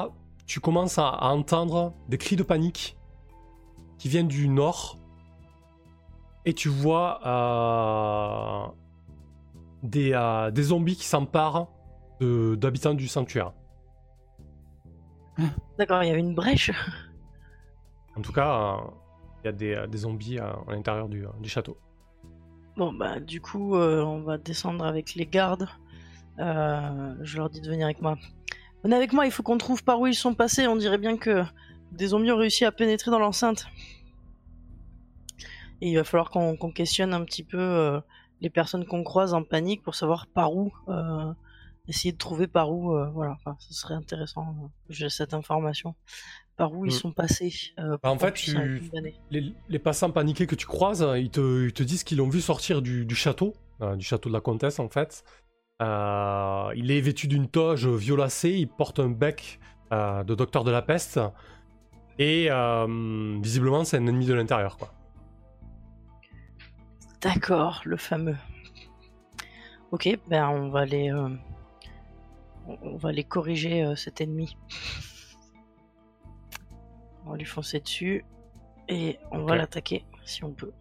tu 0.46 0.60
commences 0.60 0.98
à, 0.98 1.08
à 1.08 1.30
entendre 1.30 1.94
des 2.10 2.18
cris 2.18 2.36
de 2.36 2.44
panique 2.44 2.98
qui 3.98 4.10
viennent 4.10 4.28
du 4.28 4.50
nord. 4.50 5.00
Et 6.46 6.54
tu 6.54 6.68
vois 6.68 7.22
euh, 7.26 8.68
des, 9.82 10.12
euh, 10.14 10.52
des 10.52 10.64
zombies 10.64 10.98
qui 10.98 11.06
s'emparent 11.06 11.70
d'habitants 12.20 12.94
du 12.94 13.08
sanctuaire. 13.08 13.54
D'accord, 15.78 16.04
il 16.04 16.08
y 16.08 16.12
avait 16.12 16.20
une 16.20 16.36
brèche. 16.36 16.72
En 18.16 18.22
tout 18.22 18.32
cas, 18.32 18.76
euh, 18.76 18.78
il 19.42 19.46
y 19.46 19.50
a 19.50 19.52
des, 19.52 19.86
des 19.90 19.98
zombies 19.98 20.40
à 20.40 20.58
l'intérieur 20.68 21.10
du, 21.10 21.26
du 21.40 21.50
château. 21.50 21.78
Bon 22.76 22.92
bah 22.94 23.20
du 23.20 23.40
coup, 23.40 23.76
on 23.76 24.22
va 24.22 24.38
descendre 24.38 24.86
avec 24.86 25.16
les 25.16 25.26
gardes. 25.26 25.68
Euh, 26.40 27.16
je 27.22 27.38
leur 27.38 27.50
dis 27.50 27.62
de 27.62 27.68
venir 27.70 27.86
avec 27.86 28.02
moi. 28.02 28.18
Venez 28.84 28.96
avec 28.96 29.14
moi, 29.14 29.26
il 29.26 29.32
faut 29.32 29.44
qu'on 29.44 29.58
trouve 29.58 29.84
par 29.84 30.00
où 30.00 30.08
ils 30.08 30.16
sont 30.16 30.34
passés. 30.34 30.68
On 30.68 30.76
dirait 30.76 30.98
bien 30.98 31.18
que 31.18 31.44
des 31.92 32.08
zombies 32.08 32.32
ont 32.32 32.38
réussi 32.38 32.66
à 32.66 32.72
pénétrer 32.72 33.12
dans 33.12 33.20
l'enceinte. 33.20 33.66
Et 35.82 35.90
il 35.92 35.96
va 35.96 36.04
falloir 36.04 36.30
qu'on 36.30 36.72
questionne 36.72 37.14
un 37.14 37.24
petit 37.26 37.44
peu 37.44 37.60
euh, 37.60 38.00
les 38.42 38.50
personnes 38.50 38.86
qu'on 38.86 39.04
croise 39.04 39.34
en 39.34 39.44
panique 39.44 39.84
pour 39.84 39.96
savoir 39.96 40.28
par 40.28 40.56
où, 40.56 40.72
euh, 40.88 41.34
essayer 41.88 42.14
de 42.14 42.18
trouver 42.18 42.48
par 42.48 42.72
où, 42.72 42.96
euh, 42.96 43.10
voilà, 43.10 43.34
enfin, 43.34 43.58
ce 43.60 43.74
serait 43.74 43.94
intéressant, 43.96 44.56
que 44.88 44.94
j'ai 44.94 45.10
cette 45.10 45.34
information, 45.34 45.96
par 46.56 46.74
où 46.74 46.86
ils 46.86 46.90
Mm. 46.90 46.98
sont 46.98 47.12
passés. 47.12 47.54
Bah, 47.78 47.98
en 48.04 48.18
fait, 48.18 48.34
tu-. 48.34 48.82
Les, 49.30 49.54
les 49.68 49.80
passants 49.80 50.12
paniqués 50.12 50.48
que 50.48 50.56
tu 50.56 50.66
croises, 50.68 51.06
ils 51.18 51.30
te, 51.30 51.66
ils 51.66 51.74
te 51.74 51.84
disent 51.84 52.04
qu'ils 52.04 52.20
l'ont 52.20 52.30
vu 52.30 52.40
sortir 52.42 52.82
du, 52.82 53.06
du 53.06 53.16
château, 53.16 53.54
du 53.98 54.06
château 54.06 54.30
de 54.30 54.34
la 54.34 54.42
comtesse 54.42 54.80
en 54.80 54.88
fait. 54.88 55.24
Euh, 55.82 56.72
il 56.76 56.92
est 56.92 57.02
vêtu 57.02 57.28
d'une 57.28 57.48
toge 57.48 57.88
violacée, 57.88 58.52
il 58.52 58.68
porte 58.68 59.00
un 59.00 59.10
bec 59.10 59.60
euh, 59.92 60.24
de 60.24 60.36
docteur 60.36 60.64
de 60.64 60.72
la 60.72 60.82
peste, 60.82 61.20
et 62.20 62.48
euh, 62.50 63.40
visiblement 63.42 63.84
c'est 63.84 63.98
un 63.98 64.06
ennemi 64.08 64.26
de 64.26 64.34
l'intérieur 64.34 64.78
quoi. 64.78 64.94
D'accord, 67.22 67.82
le 67.86 67.98
fameux. 67.98 68.38
Ok, 69.92 70.10
ben 70.28 70.48
on 70.50 70.70
va 70.70 70.86
les, 70.86 71.12
euh, 71.12 71.30
on- 72.68 72.78
on 72.84 72.98
va 72.98 73.12
les 73.12 73.24
corriger 73.24 73.84
euh, 73.84 73.96
cet 73.96 74.22
ennemi. 74.22 74.58
On 77.26 77.32
va 77.32 77.38
lui 77.38 77.46
foncer 77.46 77.80
dessus 77.80 78.26
et 78.90 79.18
on 79.32 79.40
va 79.46 79.56
l'attaquer 79.56 80.06
si 80.26 80.44
on 80.44 80.52
peut. 80.52 80.72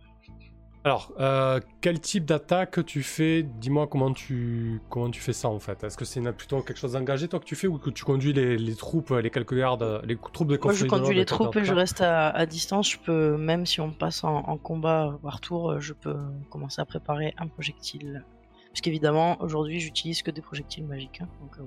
Alors, 0.84 1.12
euh, 1.20 1.60
quel 1.80 2.00
type 2.00 2.24
d'attaque 2.24 2.84
tu 2.84 3.04
fais? 3.04 3.44
Dis-moi 3.44 3.86
comment 3.86 4.12
tu, 4.12 4.80
comment 4.90 5.10
tu 5.10 5.20
fais 5.20 5.32
ça 5.32 5.48
en 5.48 5.60
fait. 5.60 5.84
Est-ce 5.84 5.96
que 5.96 6.04
c'est 6.04 6.20
plutôt 6.32 6.60
quelque 6.60 6.76
chose 6.78 6.94
d'engagé 6.94 7.28
toi 7.28 7.38
que 7.38 7.44
tu 7.44 7.54
fais 7.54 7.68
ou 7.68 7.78
que 7.78 7.90
tu 7.90 8.02
conduis 8.04 8.32
les, 8.32 8.58
les 8.58 8.74
troupes, 8.74 9.10
les 9.10 9.30
quelques 9.30 9.56
gardes, 9.56 10.02
les 10.04 10.16
troupes 10.16 10.48
de 10.48 10.58
Moi 10.60 10.72
je 10.72 10.84
conflit 10.84 10.88
conduis 10.88 11.14
les 11.14 11.24
troupes 11.24 11.54
et 11.54 11.64
je 11.64 11.72
reste 11.72 12.00
à, 12.00 12.30
à 12.30 12.46
distance. 12.46 12.90
Je 12.90 12.98
peux, 12.98 13.36
même 13.36 13.64
si 13.64 13.80
on 13.80 13.92
passe 13.92 14.24
en, 14.24 14.38
en 14.38 14.56
combat 14.56 15.18
par 15.22 15.40
tour, 15.40 15.70
euh, 15.70 15.80
je 15.80 15.92
peux 15.92 16.16
commencer 16.50 16.80
à 16.80 16.84
préparer 16.84 17.32
un 17.38 17.46
projectile. 17.46 18.24
Puisqu'évidemment, 18.72 19.40
aujourd'hui, 19.40 19.78
j'utilise 19.80 20.22
que 20.22 20.30
des 20.32 20.40
projectiles 20.42 20.84
magiques. 20.86 21.20
hein, 21.20 21.28
donc, 21.42 21.58
euh. 21.58 21.62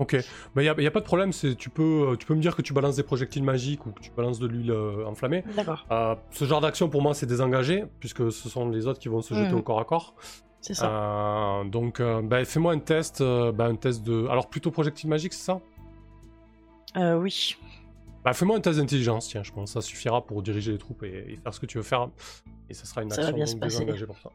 Ok, 0.00 0.16
il 0.56 0.62
n'y 0.62 0.68
a, 0.68 0.72
a 0.72 0.90
pas 0.90 0.98
de 1.00 1.04
problème, 1.04 1.30
tu 1.32 1.70
peux, 1.70 2.08
euh, 2.12 2.16
tu 2.16 2.26
peux 2.26 2.34
me 2.34 2.40
dire 2.40 2.56
que 2.56 2.62
tu 2.62 2.72
balances 2.72 2.96
des 2.96 3.02
projectiles 3.04 3.42
magiques 3.44 3.84
ou 3.86 3.90
que 3.92 4.00
tu 4.00 4.10
balances 4.10 4.38
de 4.40 4.46
l'huile 4.48 4.70
euh, 4.72 5.04
enflammée. 5.06 5.44
D'accord, 5.54 5.86
Euh, 5.92 6.16
ce 6.32 6.44
genre 6.46 6.60
d'action 6.62 6.88
pour 6.88 7.02
moi 7.02 7.14
c'est 7.14 7.26
désengagé, 7.26 7.84
puisque 8.00 8.32
ce 8.32 8.48
sont 8.48 8.68
les 8.70 8.86
autres 8.86 8.98
qui 8.98 9.08
vont 9.08 9.20
se 9.22 9.34
jeter 9.34 9.52
Mhm. 9.52 9.58
au 9.58 9.62
corps 9.62 9.78
à 9.78 9.84
corps. 9.84 10.14
c'est 10.62 10.74
ça. 10.74 10.90
Euh, 11.60 11.64
donc 11.64 12.00
bah, 12.24 12.44
fais-moi 12.44 12.72
un 12.72 12.78
test, 12.80 13.22
bah, 13.22 13.66
un 13.66 13.76
test 13.76 14.02
de... 14.02 14.26
Alors 14.28 14.48
plutôt 14.48 14.70
projectile 14.70 15.08
magique 15.10 15.32
c'est 15.34 15.44
ça? 15.44 15.60
Euh, 16.96 17.14
oui. 17.16 17.56
Bah 18.24 18.32
fais-moi 18.32 18.56
un 18.56 18.60
test 18.60 18.78
d'intelligence, 18.78 19.28
tiens, 19.28 19.42
je 19.42 19.52
pense 19.52 19.70
que 19.74 19.80
ça 19.80 19.86
suffira 19.86 20.24
pour 20.26 20.42
diriger 20.42 20.72
les 20.72 20.78
troupes 20.78 21.02
et, 21.02 21.32
et 21.32 21.36
faire 21.36 21.54
ce 21.54 21.60
que 21.60 21.66
tu 21.66 21.76
veux 21.78 21.84
faire. 21.84 22.08
Et 22.68 22.74
ça 22.74 22.84
sera 22.84 23.02
une 23.02 23.10
Ça 23.10 23.16
va 23.20 23.28
action 23.28 23.36
bien 23.36 23.46
se 23.46 23.56
passer. 23.56 23.78
désengagée 23.80 24.06
pour 24.06 24.18
toi. 24.18 24.32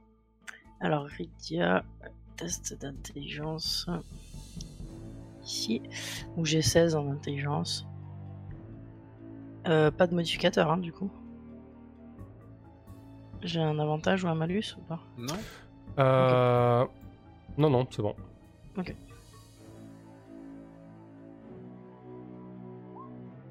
Alors, 0.80 1.06
Rydia, 1.06 1.84
test 2.38 2.78
d'intelligence. 2.80 3.88
Ici, 5.46 5.82
où 6.38 6.44
j'ai 6.46 6.62
16 6.62 6.96
en 6.96 7.10
intelligence. 7.12 7.88
Euh, 9.68 9.92
pas 9.92 10.08
de 10.08 10.16
modificateur, 10.16 10.72
hein, 10.72 10.78
du 10.78 10.92
coup. 10.92 11.10
J'ai 13.42 13.60
un 13.62 13.78
avantage 13.80 14.24
ou 14.24 14.28
un 14.28 14.36
malus 14.36 14.76
ou 14.78 14.82
pas? 14.82 15.00
Non 15.18 15.34
Euh... 16.00 16.86
Non, 17.58 17.70
non, 17.70 17.88
c'est 17.92 18.02
bon. 18.02 18.16
Ok. 18.78 18.96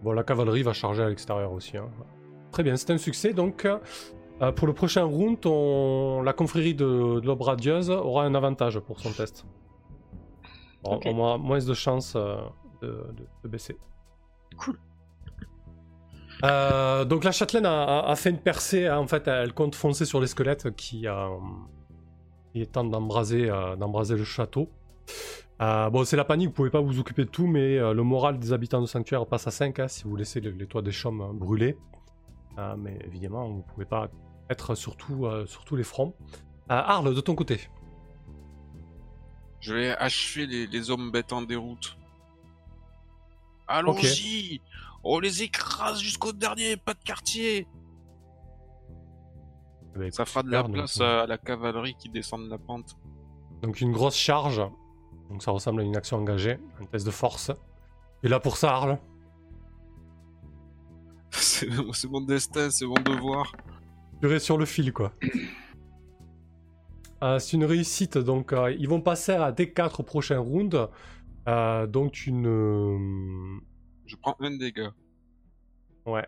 Bon, 0.02 0.12
la 0.12 0.22
cavalerie 0.22 0.62
va 0.62 0.72
charger 0.72 1.02
à 1.02 1.08
l'extérieur 1.08 1.52
aussi. 1.52 1.76
hein. 1.76 1.88
Très 2.50 2.62
bien, 2.62 2.76
c'est 2.76 2.90
un 2.92 2.98
succès. 2.98 3.32
Donc, 3.32 3.64
euh, 3.66 4.52
pour 4.52 4.66
le 4.66 4.72
prochain 4.74 5.04
round, 5.04 5.38
on- 5.46 6.22
la 6.22 6.32
confrérie 6.32 6.74
de, 6.74 7.20
de 7.20 7.26
l'aube 7.26 7.40
radieuse 7.42 7.90
aura 7.90 8.24
un 8.24 8.34
avantage 8.34 8.78
pour 8.80 9.00
son 9.00 9.12
test. 9.12 9.46
On 10.84 11.38
moins 11.38 11.58
de 11.58 11.74
chances 11.74 12.14
euh, 12.16 12.36
de, 12.82 12.88
de- 12.88 13.26
de 13.42 13.48
baisser. 13.48 13.76
Cool. 14.58 14.78
Euh, 16.44 17.04
donc 17.04 17.24
la 17.24 17.32
châtelaine 17.32 17.64
a, 17.66 18.00
a- 18.00 18.16
fait 18.16 18.30
une 18.30 18.38
percée, 18.38 18.86
hein. 18.86 18.98
en 18.98 19.06
fait 19.06 19.26
elle 19.28 19.54
compte 19.54 19.74
foncer 19.74 20.04
sur 20.04 20.20
les 20.20 20.26
squelettes 20.26 20.74
qui, 20.76 21.06
euh, 21.06 21.28
qui 22.52 22.66
tentent 22.66 22.90
d'embraser 22.90 23.48
euh, 23.48 23.76
d'embraser 23.76 24.16
le 24.16 24.24
château. 24.24 24.68
Bon 25.60 26.04
c'est 26.04 26.16
la 26.16 26.24
panique, 26.24 26.48
vous 26.48 26.54
pouvez 26.54 26.70
pas 26.70 26.80
vous 26.80 26.98
occuper 26.98 27.24
de 27.24 27.30
tout, 27.30 27.46
mais 27.46 27.78
le 27.78 28.02
moral 28.02 28.38
des 28.38 28.52
habitants 28.52 28.80
de 28.82 28.86
sanctuaire 28.86 29.24
passe 29.26 29.46
à 29.46 29.50
5 29.50 29.78
hein, 29.78 29.88
si 29.88 30.04
vous 30.04 30.16
laissez 30.16 30.40
les, 30.40 30.52
les 30.52 30.66
toits 30.66 30.82
des 30.82 30.92
chaumes 30.92 31.22
euh, 31.22 31.32
brûler. 31.32 31.78
Mais 32.78 32.98
évidemment 33.06 33.48
vous 33.48 33.62
pouvez 33.62 33.86
pas 33.86 34.08
être 34.50 34.74
sur, 34.74 34.96
tout, 34.96 35.26
sur 35.46 35.64
tous 35.64 35.76
les 35.76 35.82
fronts. 35.84 36.14
Euh, 36.70 36.74
Arle, 36.74 37.14
de 37.14 37.20
ton 37.20 37.34
côté. 37.34 37.60
Je 39.64 39.72
vais 39.72 39.96
achever 39.96 40.46
les, 40.46 40.66
les 40.66 40.90
hommes 40.90 41.10
bêtes 41.10 41.32
en 41.32 41.40
déroute. 41.40 41.96
Allons-y 43.66 44.60
On 45.02 45.18
les 45.18 45.42
écrase 45.42 46.00
jusqu'au 46.00 46.34
dernier, 46.34 46.76
pas 46.76 46.92
de 46.92 47.02
quartier 47.02 47.66
Eh 49.94 49.98
ben, 49.98 50.10
Ça 50.12 50.26
fera 50.26 50.42
de 50.42 50.50
la 50.50 50.64
place 50.64 51.00
à 51.00 51.26
la 51.26 51.38
cavalerie 51.38 51.94
qui 51.98 52.10
descend 52.10 52.44
de 52.44 52.50
la 52.50 52.58
pente. 52.58 52.98
Donc 53.62 53.80
une 53.80 53.92
grosse 53.92 54.16
charge. 54.16 54.60
Donc 55.30 55.42
ça 55.42 55.50
ressemble 55.50 55.80
à 55.80 55.84
une 55.84 55.96
action 55.96 56.18
engagée, 56.18 56.58
un 56.78 56.84
test 56.84 57.06
de 57.06 57.10
force. 57.10 57.50
Et 58.22 58.28
là 58.28 58.40
pour 58.40 58.58
ça, 58.58 58.74
Arle. 58.74 58.98
C'est 61.30 62.10
mon 62.10 62.20
destin, 62.20 62.68
c'est 62.70 62.84
mon 62.84 63.00
devoir. 63.02 63.50
Tu 64.20 64.26
restes 64.26 64.44
sur 64.44 64.58
le 64.58 64.66
fil, 64.66 64.92
quoi. 64.92 65.14
Euh, 67.24 67.38
c'est 67.38 67.56
une 67.56 67.64
réussite, 67.64 68.18
donc 68.18 68.52
euh, 68.52 68.70
ils 68.78 68.86
vont 68.86 69.00
passer 69.00 69.32
à 69.32 69.50
des 69.50 69.72
4 69.72 70.02
prochains 70.02 70.40
rounds. 70.40 70.90
Euh, 71.48 71.86
donc 71.86 72.26
une... 72.26 73.60
Je 74.04 74.16
prends 74.16 74.36
un 74.40 74.50
dégât. 74.58 74.92
Ouais. 76.04 76.26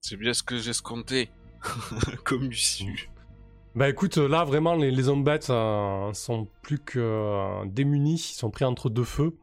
C'est 0.00 0.16
bien 0.16 0.32
ce 0.32 0.42
que 0.42 0.56
j'ai 0.58 0.70
escompté. 0.70 1.30
Comme 2.24 2.50
issue. 2.50 3.10
Bah 3.74 3.88
écoute, 3.90 4.16
là 4.16 4.44
vraiment 4.44 4.74
les, 4.74 4.90
les 4.90 5.08
euh, 5.08 6.12
sont 6.12 6.48
plus 6.62 6.78
que 6.78 7.66
démunis, 7.66 8.14
ils 8.32 8.38
sont 8.38 8.50
pris 8.50 8.64
entre 8.64 8.88
deux 8.88 9.04
feux. 9.04 9.36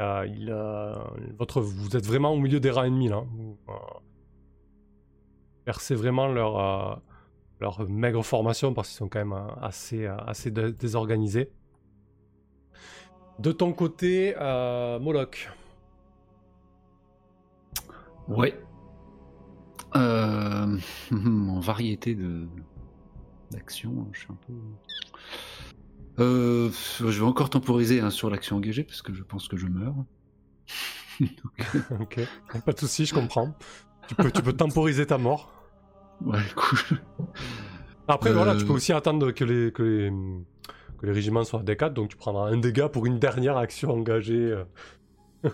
Euh, 0.00 0.26
il, 0.26 0.50
euh, 0.50 0.94
votre, 1.38 1.60
vous 1.60 1.96
êtes 1.96 2.06
vraiment 2.06 2.32
au 2.32 2.38
milieu 2.38 2.60
des 2.60 2.70
rangs 2.70 2.84
ennemis 2.84 3.08
là. 3.08 3.24
Vous 3.30 3.58
euh, 3.68 3.72
percez 5.64 5.94
vraiment 5.94 6.26
leur, 6.28 7.02
leur 7.60 7.88
maigre 7.88 8.22
formation 8.24 8.74
parce 8.74 8.88
qu'ils 8.88 8.96
sont 8.98 9.08
quand 9.08 9.24
même 9.24 9.38
assez, 9.60 10.06
assez 10.06 10.50
dé- 10.50 10.72
désorganisés. 10.72 11.50
De 13.38 13.52
ton 13.52 13.72
côté, 13.72 14.34
Moloch. 15.00 15.50
Ouais. 18.28 18.54
En 19.94 21.60
variété 21.60 22.14
de 22.14 22.46
d'actions, 23.50 24.08
je 24.12 24.20
suis 24.20 24.28
un 24.30 24.36
peu. 24.46 24.54
Euh, 26.22 26.70
je 27.00 27.04
vais 27.06 27.22
encore 27.26 27.50
temporiser 27.50 28.00
hein, 28.00 28.10
sur 28.10 28.30
l'action 28.30 28.56
engagée 28.56 28.84
parce 28.84 29.02
que 29.02 29.12
je 29.14 29.22
pense 29.22 29.48
que 29.48 29.56
je 29.56 29.66
meurs. 29.66 29.94
ok, 32.00 32.20
pas 32.64 32.72
de 32.72 32.78
soucis, 32.78 33.06
je 33.06 33.14
comprends. 33.14 33.56
Tu 34.08 34.14
peux, 34.14 34.30
tu 34.30 34.42
peux 34.42 34.52
temporiser 34.52 35.06
ta 35.06 35.18
mort. 35.18 35.52
Ouais, 36.20 36.40
cool. 36.56 36.98
Après, 38.08 38.30
Euh, 38.30 38.34
voilà, 38.34 38.56
tu 38.56 38.64
peux 38.64 38.72
aussi 38.72 38.92
attendre 38.92 39.30
que 39.32 39.44
les, 39.44 39.72
que 39.72 39.82
les, 39.82 40.10
que 40.98 41.06
les 41.06 41.12
régiments 41.12 41.44
soient 41.44 41.60
à 41.60 41.62
D4, 41.64 41.92
donc 41.92 42.10
tu 42.10 42.16
prendras 42.16 42.48
un 42.50 42.58
dégât 42.58 42.88
pour 42.88 43.06
une 43.06 43.18
dernière 43.18 43.56
action 43.56 43.90
engagée. 43.90 44.34
euh. 44.52 44.64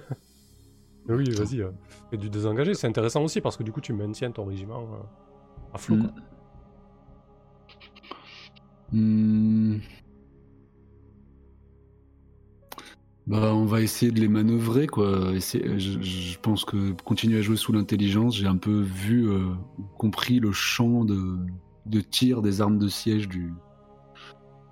Oui, 1.08 1.30
vas-y, 1.30 1.62
euh, 1.62 1.70
fais 2.10 2.18
du 2.18 2.28
désengagé, 2.30 2.74
c'est 2.74 2.86
intéressant 2.86 3.22
aussi 3.24 3.40
parce 3.40 3.56
que 3.56 3.62
du 3.62 3.72
coup 3.72 3.80
tu 3.80 3.92
maintiens 3.94 4.30
ton 4.30 4.44
régiment 4.44 4.94
euh, 4.94 5.02
à 5.72 5.78
flot. 5.78 5.96
quoi. 5.98 6.10
Hmm. 8.92 9.80
Bah, 13.28 13.54
on 13.54 13.66
va 13.66 13.82
essayer 13.82 14.10
de 14.10 14.20
les 14.20 14.28
manœuvrer, 14.28 14.86
quoi. 14.86 15.32
Essayer- 15.34 15.78
je, 15.78 16.38
pense 16.40 16.64
que 16.64 16.92
continuer 17.04 17.38
à 17.38 17.42
jouer 17.42 17.56
sous 17.56 17.72
l'intelligence, 17.72 18.36
j'ai 18.36 18.46
un 18.46 18.56
peu 18.56 18.80
vu, 18.80 19.28
euh, 19.28 19.50
compris 19.98 20.40
le 20.40 20.50
champ 20.52 21.04
de, 21.04 21.36
de 21.86 22.00
tir 22.00 22.40
des 22.42 22.60
armes 22.62 22.78
de 22.78 22.88
siège 22.88 23.28
du, 23.28 23.52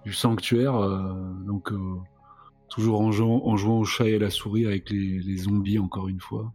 du 0.04 0.12
sanctuaire. 0.12 0.76
euh, 0.76 1.14
donc, 1.46 1.72
euh, 1.72 1.96
toujours 2.70 3.00
en 3.02 3.12
jouant, 3.12 3.42
en 3.46 3.56
jouant 3.56 3.80
au 3.80 3.84
chat 3.84 4.08
et 4.08 4.16
à 4.16 4.18
la 4.20 4.30
souris 4.30 4.66
avec 4.66 4.90
les, 4.90 5.20
les 5.20 5.36
zombies, 5.38 5.78
encore 5.80 6.08
une 6.08 6.20
fois. 6.20 6.52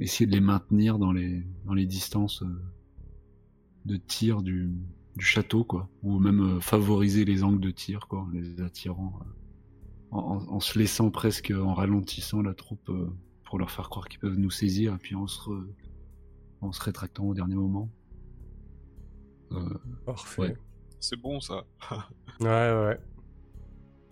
Essayer 0.00 0.26
de 0.26 0.32
les 0.32 0.40
maintenir 0.40 0.98
dans 0.98 1.12
les, 1.12 1.44
dans 1.66 1.74
les 1.74 1.86
distances 1.86 2.42
euh, 2.42 2.62
de 3.84 3.96
tir 3.96 4.42
du, 4.42 4.72
du 5.16 5.24
château, 5.24 5.64
quoi. 5.64 5.88
Ou 6.02 6.18
même 6.18 6.40
euh, 6.58 6.60
favoriser 6.60 7.24
les 7.24 7.44
angles 7.44 7.60
de 7.60 7.70
tir, 7.70 8.08
quoi, 8.08 8.26
les 8.32 8.60
attirant. 8.62 9.20
euh, 9.22 9.41
en, 10.18 10.60
se 10.60 10.78
laissant 10.78 11.10
presque 11.10 11.50
en 11.50 11.74
ralentissant 11.74 12.42
la 12.42 12.54
troupe 12.54 12.88
euh, 12.90 13.10
pour 13.44 13.58
leur 13.58 13.70
faire 13.70 13.88
croire 13.88 14.08
qu'ils 14.08 14.20
peuvent 14.20 14.38
nous 14.38 14.50
saisir 14.50 14.94
et 14.94 14.98
puis 14.98 15.14
en 15.14 15.26
se, 15.26 15.40
re- 15.40 15.66
en 16.60 16.70
se 16.72 16.82
rétractant 16.82 17.24
au 17.24 17.34
dernier 17.34 17.54
moment. 17.54 17.88
Euh, 19.52 19.78
Parfait. 20.06 20.40
Ouais. 20.42 20.56
C'est 21.00 21.16
bon 21.20 21.40
ça. 21.40 21.64
Ouais, 22.40 22.46
ouais, 22.48 22.84
ouais. 22.86 22.98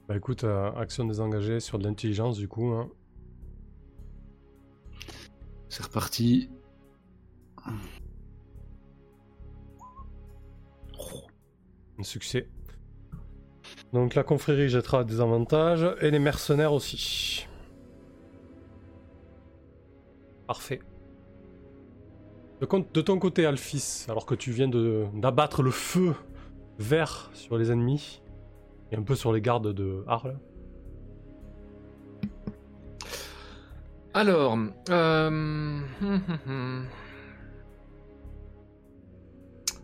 Bah 0.08 0.16
écoute, 0.16 0.44
euh, 0.44 0.72
action 0.72 1.04
désengagée 1.04 1.60
sur 1.60 1.78
de 1.78 1.84
l'intelligence 1.84 2.36
du 2.38 2.48
coup. 2.48 2.66
hein. 2.72 2.88
c'est 5.68 5.84
reparti. 5.84 6.50
Un 11.98 12.02
succès. 12.02 12.48
Donc 13.92 14.14
la 14.14 14.22
confrérie 14.22 14.68
jettera 14.68 15.04
des 15.04 15.20
avantages 15.20 15.86
et 16.00 16.10
les 16.10 16.18
mercenaires 16.18 16.72
aussi. 16.72 17.46
Parfait. 20.46 20.80
De, 22.60 23.00
ton 23.00 23.18
côté, 23.18 23.46
Alphys, 23.46 24.04
alors 24.08 24.26
que 24.26 24.34
tu 24.34 24.50
viens 24.52 24.68
de- 24.68 25.06
d'abattre 25.14 25.62
le 25.62 25.70
feu 25.70 26.14
vert 26.78 27.30
sur 27.32 27.56
les 27.56 27.72
ennemis 27.72 28.20
et 28.92 28.96
un 28.96 29.02
peu 29.02 29.14
sur 29.14 29.32
les 29.32 29.40
gardes 29.40 29.72
de 29.72 30.04
Arles. 30.06 30.38
Alors, 34.12 34.58
euh... 34.90 35.80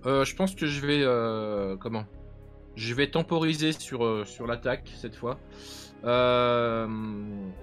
Euh, 0.06 0.24
je 0.24 0.36
pense 0.36 0.54
que 0.54 0.66
je 0.66 0.86
vais 0.86 1.00
euh, 1.02 1.76
comment? 1.76 2.04
Je 2.76 2.92
vais 2.92 3.08
temporiser 3.08 3.72
sur 3.72 4.04
euh, 4.04 4.24
sur 4.26 4.46
l'attaque 4.46 4.92
cette 4.96 5.16
fois. 5.16 5.38
Euh, 6.04 6.86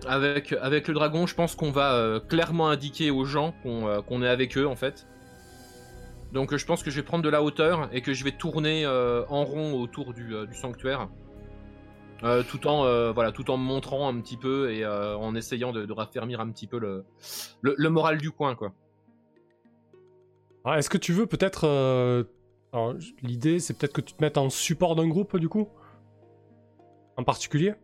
avec 0.07 0.53
avec 0.53 0.87
le 0.87 0.95
dragon, 0.95 1.27
je 1.27 1.35
pense 1.35 1.55
qu'on 1.55 1.71
va 1.71 1.93
euh, 1.93 2.19
clairement 2.19 2.67
indiquer 2.67 3.11
aux 3.11 3.23
gens 3.23 3.53
qu'on 3.61 4.23
est 4.23 4.27
avec 4.27 4.57
eux 4.57 4.67
en 4.67 4.75
fait. 4.75 5.07
Donc 6.33 6.55
je 6.55 6.65
pense 6.65 6.81
que 6.81 6.89
je 6.89 6.95
vais 6.95 7.03
prendre 7.03 7.23
de 7.23 7.29
la 7.29 7.43
hauteur 7.43 7.89
et 7.93 8.01
que 8.01 8.13
je 8.13 8.23
vais 8.23 8.31
tourner 8.31 8.87
en 8.87 9.45
rond 9.45 9.79
autour 9.79 10.15
du, 10.15 10.33
du 10.47 10.55
sanctuaire. 10.55 11.07
Tout 12.49 12.65
en 12.65 13.13
voilà, 13.13 13.31
tout 13.31 13.51
en 13.51 13.57
montrant 13.57 14.09
un 14.09 14.19
petit 14.19 14.37
peu 14.37 14.71
et 14.71 14.83
en 14.83 15.35
essayant 15.35 15.71
de, 15.71 15.91
raffermir 15.93 16.41
un 16.41 16.49
petit 16.49 16.65
peu 16.65 16.79
le, 16.79 17.05
le, 17.61 17.75
le 17.77 17.89
moral 17.91 18.17
du 18.17 18.31
coin 18.31 18.55
quoi. 18.55 18.73
Ah, 20.65 20.79
Est-ce 20.79 20.89
que 20.89 20.97
tu 20.97 21.13
veux 21.13 21.27
peut-être. 21.27 21.67
Alors, 22.73 22.95
L'idée, 23.21 23.59
c'est 23.59 23.77
peut-être 23.77 23.93
que 23.93 24.01
tu 24.01 24.13
te 24.13 24.21
mettes 24.23 24.37
en 24.37 24.49
support 24.49 24.95
d'un 24.95 25.07
groupe, 25.07 25.37
du 25.37 25.47
coup? 25.47 25.69
En 27.15 27.23
particulier? 27.23 27.75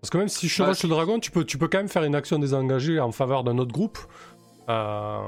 Parce 0.00 0.10
que 0.10 0.18
même 0.18 0.28
si 0.28 0.48
je 0.48 0.54
chevauche 0.54 0.82
le 0.82 0.88
dragon, 0.88 1.18
tu 1.20 1.30
peux, 1.30 1.44
tu 1.44 1.58
peux 1.58 1.68
quand 1.68 1.78
même 1.78 1.88
faire 1.88 2.04
une 2.04 2.14
action 2.14 2.38
désengagée 2.38 3.00
en 3.00 3.12
faveur 3.12 3.44
d'un 3.44 3.58
autre 3.58 3.72
groupe. 3.72 3.98
Euh, 4.68 5.18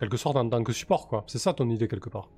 quelque 0.00 0.16
sorte 0.16 0.36
en 0.36 0.48
tant 0.48 0.64
que 0.64 0.72
support, 0.72 1.06
quoi. 1.08 1.24
C'est 1.26 1.38
ça 1.38 1.52
ton 1.52 1.68
idée, 1.68 1.86
quelque 1.86 2.08
part? 2.08 2.30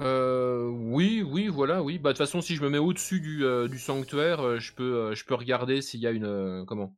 Euh, 0.00 0.68
oui, 0.68 1.22
oui, 1.26 1.46
voilà, 1.48 1.82
oui. 1.82 1.98
Bah 1.98 2.10
de 2.12 2.16
toute 2.16 2.26
façon, 2.26 2.40
si 2.40 2.56
je 2.56 2.62
me 2.62 2.68
mets 2.68 2.78
au-dessus 2.78 3.20
du, 3.20 3.44
euh, 3.44 3.68
du 3.68 3.78
sanctuaire, 3.78 4.40
euh, 4.40 4.58
je 4.58 4.72
peux, 4.74 5.14
je 5.14 5.24
peux 5.24 5.34
regarder 5.34 5.80
s'il 5.82 6.00
y 6.00 6.06
a 6.06 6.10
une, 6.10 6.64
comment? 6.66 6.94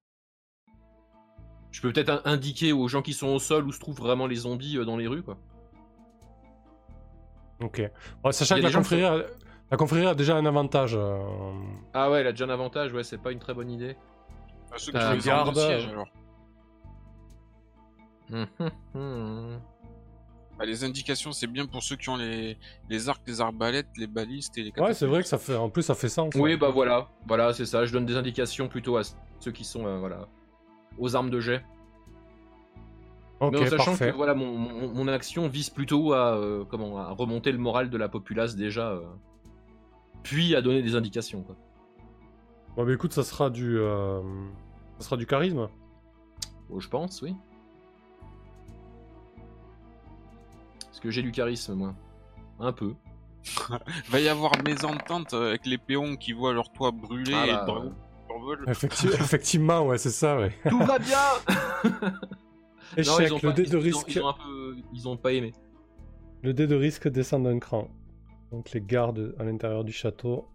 Je 1.70 1.82
peux 1.82 1.92
peut-être 1.92 2.08
in- 2.11 2.23
indiquer 2.25 2.73
aux 2.73 2.88
gens 2.88 3.02
qui 3.02 3.12
sont 3.12 3.28
au 3.28 3.38
sol 3.38 3.66
où 3.66 3.73
se 3.73 3.80
trouvent 3.80 3.99
vraiment 3.99 4.26
les 4.26 4.37
zombies 4.37 4.78
dans 4.87 4.96
les 4.96 5.08
rues, 5.08 5.23
quoi. 5.23 5.37
Ok. 7.64 7.90
Bon, 8.23 8.30
sachant 8.33 8.56
que 8.56 8.61
la 8.61 8.71
confrérie, 8.71 9.04
a... 9.04 9.16
la 9.71 9.76
confrérie 9.76 10.06
a 10.06 10.14
déjà 10.14 10.37
un 10.37 10.47
avantage. 10.47 10.94
euh, 10.97 11.18
Ah 11.94 12.11
ouais, 12.11 12.21
elle 12.21 12.26
a 12.28 12.33
déjà 12.33 12.44
un 12.44 12.50
avantage, 12.50 12.92
ouais, 12.92 13.02
c'est 13.04 13.18
pas 13.18 13.33
une 13.33 13.38
très 13.38 13.54
bonne 13.54 13.71
idée. 13.71 13.97
À 14.73 14.78
ceux 14.78 14.92
qui 14.92 14.99
Euh, 14.99 15.16
garde, 15.25 15.56
siège, 15.56 15.88
alors. 15.88 16.09
Bah, 20.56 20.64
les 20.64 20.85
indications, 20.85 21.33
c'est 21.33 21.49
bien 21.49 21.66
pour 21.66 21.83
ceux 21.83 21.97
qui 21.97 22.09
ont 22.11 22.16
les, 22.16 22.56
les 22.88 23.09
arcs, 23.09 23.23
les 23.26 23.40
arbalètes, 23.40 23.88
les 23.97 24.06
balistes 24.06 24.56
et 24.56 24.62
les 24.62 24.73
Ouais, 24.80 24.94
c'est 24.94 25.06
vrai 25.06 25.21
que 25.23 25.28
ça 25.28 25.37
fait. 25.37 25.56
En 25.56 25.68
plus, 25.68 25.83
ça 25.83 25.97
fait 25.97 26.09
sens. 26.09 26.33
Oui, 26.37 26.40
ouais. 26.42 26.56
bah 26.56 26.71
voilà, 26.71 27.09
voilà, 27.26 27.52
c'est 27.52 27.66
ça. 27.66 27.85
Je 27.85 27.92
donne 27.92 28.06
des 28.06 28.16
indications 28.16 28.68
plutôt 28.68 28.97
à 28.97 29.02
ceux 29.40 29.50
qui 29.50 29.64
sont, 29.64 29.85
euh, 29.85 29.99
voilà, 29.99 30.28
aux 30.97 31.16
armes 31.16 31.30
de 31.30 31.40
jet. 31.40 31.64
Mais 33.50 33.58
en 33.58 33.66
sachant 33.66 33.84
parfait. 33.92 34.10
que 34.10 34.16
voilà, 34.16 34.34
mon, 34.34 34.56
mon- 34.56 34.88
mon 34.94 35.08
action 35.08 35.48
vise 35.48 35.70
plutôt 35.70 36.12
à, 36.12 36.36
euh, 36.36 36.64
comment, 36.64 36.98
à 36.98 37.10
remonter 37.12 37.52
le 37.52 37.58
moral 37.58 37.90
de 37.90 37.96
la 37.96 38.08
populace 38.08 38.56
déjà, 38.56 38.90
euh, 38.90 39.02
puis 40.22 40.54
à 40.56 40.62
donner 40.62 40.82
des 40.82 40.94
indications. 40.96 41.42
Quoi. 41.42 41.56
Bon, 42.76 42.84
bah 42.84 42.92
écoute, 42.92 43.12
ça 43.12 43.22
sera 43.22 43.50
du. 43.50 43.78
euh, 43.78 44.20
Ça 44.98 45.04
sera 45.06 45.16
du 45.16 45.26
charisme. 45.26 45.68
Bon, 46.68 46.80
je 46.80 46.88
pense, 46.88 47.22
oui. 47.22 47.34
Parce 50.86 51.00
que 51.00 51.10
j'ai 51.10 51.22
du 51.22 51.32
charisme, 51.32 51.74
moi? 51.74 51.94
Un 52.60 52.72
peu. 52.72 52.94
Va 54.08 54.20
y 54.20 54.28
avoir 54.28 54.52
mésentente 54.64 55.34
avec 55.34 55.66
les 55.66 55.76
péons 55.78 56.16
qui 56.16 56.32
voient 56.32 56.52
leur 56.54 56.72
toit 56.72 56.90
brûler 56.92 57.34
Ah 57.34 57.46
et 57.46 57.52
bah, 57.66 57.82
Effectivement, 58.68 59.86
ouais, 59.86 59.98
c'est 59.98 60.10
ça, 60.10 60.38
ouais. 60.38 60.52
Tout 60.68 60.78
va 60.78 60.98
bien 60.98 61.18
Non, 62.96 63.02
Échec, 63.02 63.28
ils 63.28 63.32
ont 63.32 63.36
le 63.36 63.40
pas- 63.48 63.52
dé 63.52 63.62
de 63.62 63.68
ils 63.68 63.76
ont- 63.76 63.80
risque. 63.80 64.14
Ils 64.14 64.20
ont, 64.22 64.28
un 64.28 64.32
peu, 64.32 64.76
ils 64.92 65.08
ont 65.08 65.16
pas 65.16 65.32
aimé. 65.32 65.52
Le 66.42 66.52
dé 66.54 66.66
de 66.66 66.74
risque 66.74 67.08
descend 67.08 67.44
d'un 67.44 67.58
cran. 67.58 67.88
Donc 68.52 68.70
les 68.72 68.80
gardes 68.80 69.34
à 69.38 69.44
l'intérieur 69.44 69.84
du 69.84 69.92
château. 69.92 70.46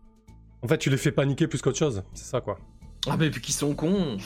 En 0.61 0.67
fait, 0.67 0.77
tu 0.77 0.89
les 0.89 0.97
fais 0.97 1.11
paniquer 1.11 1.47
plus 1.47 1.61
qu'autre 1.61 1.77
chose. 1.77 2.03
C'est 2.13 2.25
ça, 2.25 2.41
quoi. 2.41 2.57
Ah, 3.07 3.15
mais 3.17 3.29
puis 3.29 3.41
qu'ils 3.41 3.53
sont 3.55 3.73
cons 3.75 4.17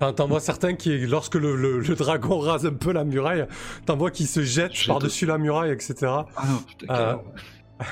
T'en 0.00 0.12
t'en 0.12 0.26
vois 0.26 0.40
certains 0.40 0.74
qui, 0.74 0.98
lorsque 1.06 1.36
le, 1.36 1.54
le- 1.54 1.78
le 1.78 1.94
dragon 1.94 2.40
rase 2.40 2.66
un 2.66 2.72
peu 2.72 2.92
la 2.92 3.04
muraille, 3.04 3.46
t'en 3.86 3.96
vois 3.96 4.10
qui 4.10 4.26
se 4.26 4.42
jettent 4.42 4.72
Jette. 4.72 4.88
par-dessus 4.88 5.24
la 5.24 5.38
muraille, 5.38 5.70
etc. 5.70 5.94
Ah 6.02 6.26
non, 6.48 6.58
putain, 6.66 6.94
Euh. 6.94 7.84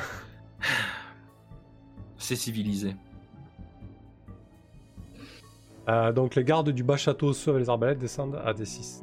C'est 2.18 2.36
civilisé. 2.36 2.94
Euh, 5.88 6.12
donc 6.12 6.34
les 6.34 6.44
gardes 6.44 6.70
du 6.70 6.82
bas 6.84 6.96
château, 6.96 7.32
ceux 7.32 7.50
avec 7.52 7.62
les 7.64 7.68
arbalètes, 7.68 7.98
descendent 7.98 8.40
à 8.44 8.52
D6. 8.52 9.02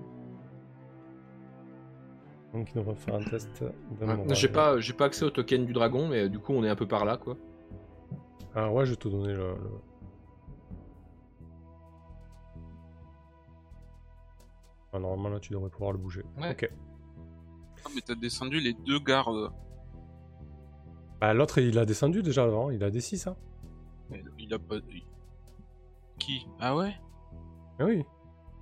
Donc 2.54 2.70
ils 2.72 2.76
devraient 2.76 2.96
faire 2.96 3.16
un 3.16 3.24
test 3.24 3.62
de 3.64 4.06
Ouais. 4.06 4.16
moral. 4.16 4.36
J'ai 4.36 4.48
pas, 4.48 4.80
j'ai 4.80 4.94
pas 4.94 5.06
accès 5.06 5.24
au 5.26 5.30
token 5.30 5.66
du 5.66 5.74
dragon, 5.74 6.08
mais 6.08 6.24
euh, 6.24 6.30
du 6.30 6.40
coup, 6.40 6.54
on 6.54 6.64
est 6.64 6.70
un 6.70 6.76
peu 6.76 6.88
par 6.88 7.06
là, 7.06 7.18
quoi. 7.18 7.38
Ah 8.56 8.72
ouais, 8.72 8.86
je 8.86 8.92
vais 8.92 8.96
te 8.98 9.08
donner 9.08 9.34
le... 9.34 9.54
le- 9.54 9.82
Ah, 14.92 15.00
normalement 15.00 15.30
là 15.30 15.40
tu 15.40 15.54
devrais 15.54 15.70
pouvoir 15.70 15.92
le 15.92 15.98
bouger. 16.00 16.24
Ouais. 16.38 16.52
Ok. 16.52 16.70
Ah, 17.86 17.90
mais 17.94 18.02
t'as 18.02 18.16
descendu 18.16 18.60
les 18.60 18.74
deux 18.74 19.00
gardes. 19.00 19.52
Bah, 21.22 21.34
l'autre 21.34 21.60
il 21.60 21.78
a 21.78 21.86
descendu 21.86 22.24
déjà 22.24 22.44
avant, 22.44 22.70
il 22.72 22.84
a 22.84 22.90
des 22.90 23.02
6 23.02 23.28
hein. 23.28 23.36
Mais 24.10 24.24
Il 24.40 24.54
a 24.54 24.60
pas. 24.60 24.78
il- 24.90 25.04
Qui? 26.18 26.48
Ah 26.60 26.76
ouais? 26.76 26.94
Ah 27.80 27.86
oui. 27.86 28.04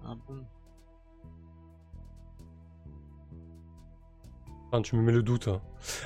Ah 0.04 0.15
bon 0.28 0.43
Attends, 4.67 4.82
tu 4.82 4.95
me 4.95 5.01
mets 5.01 5.12
le 5.12 5.23
doute. 5.23 5.49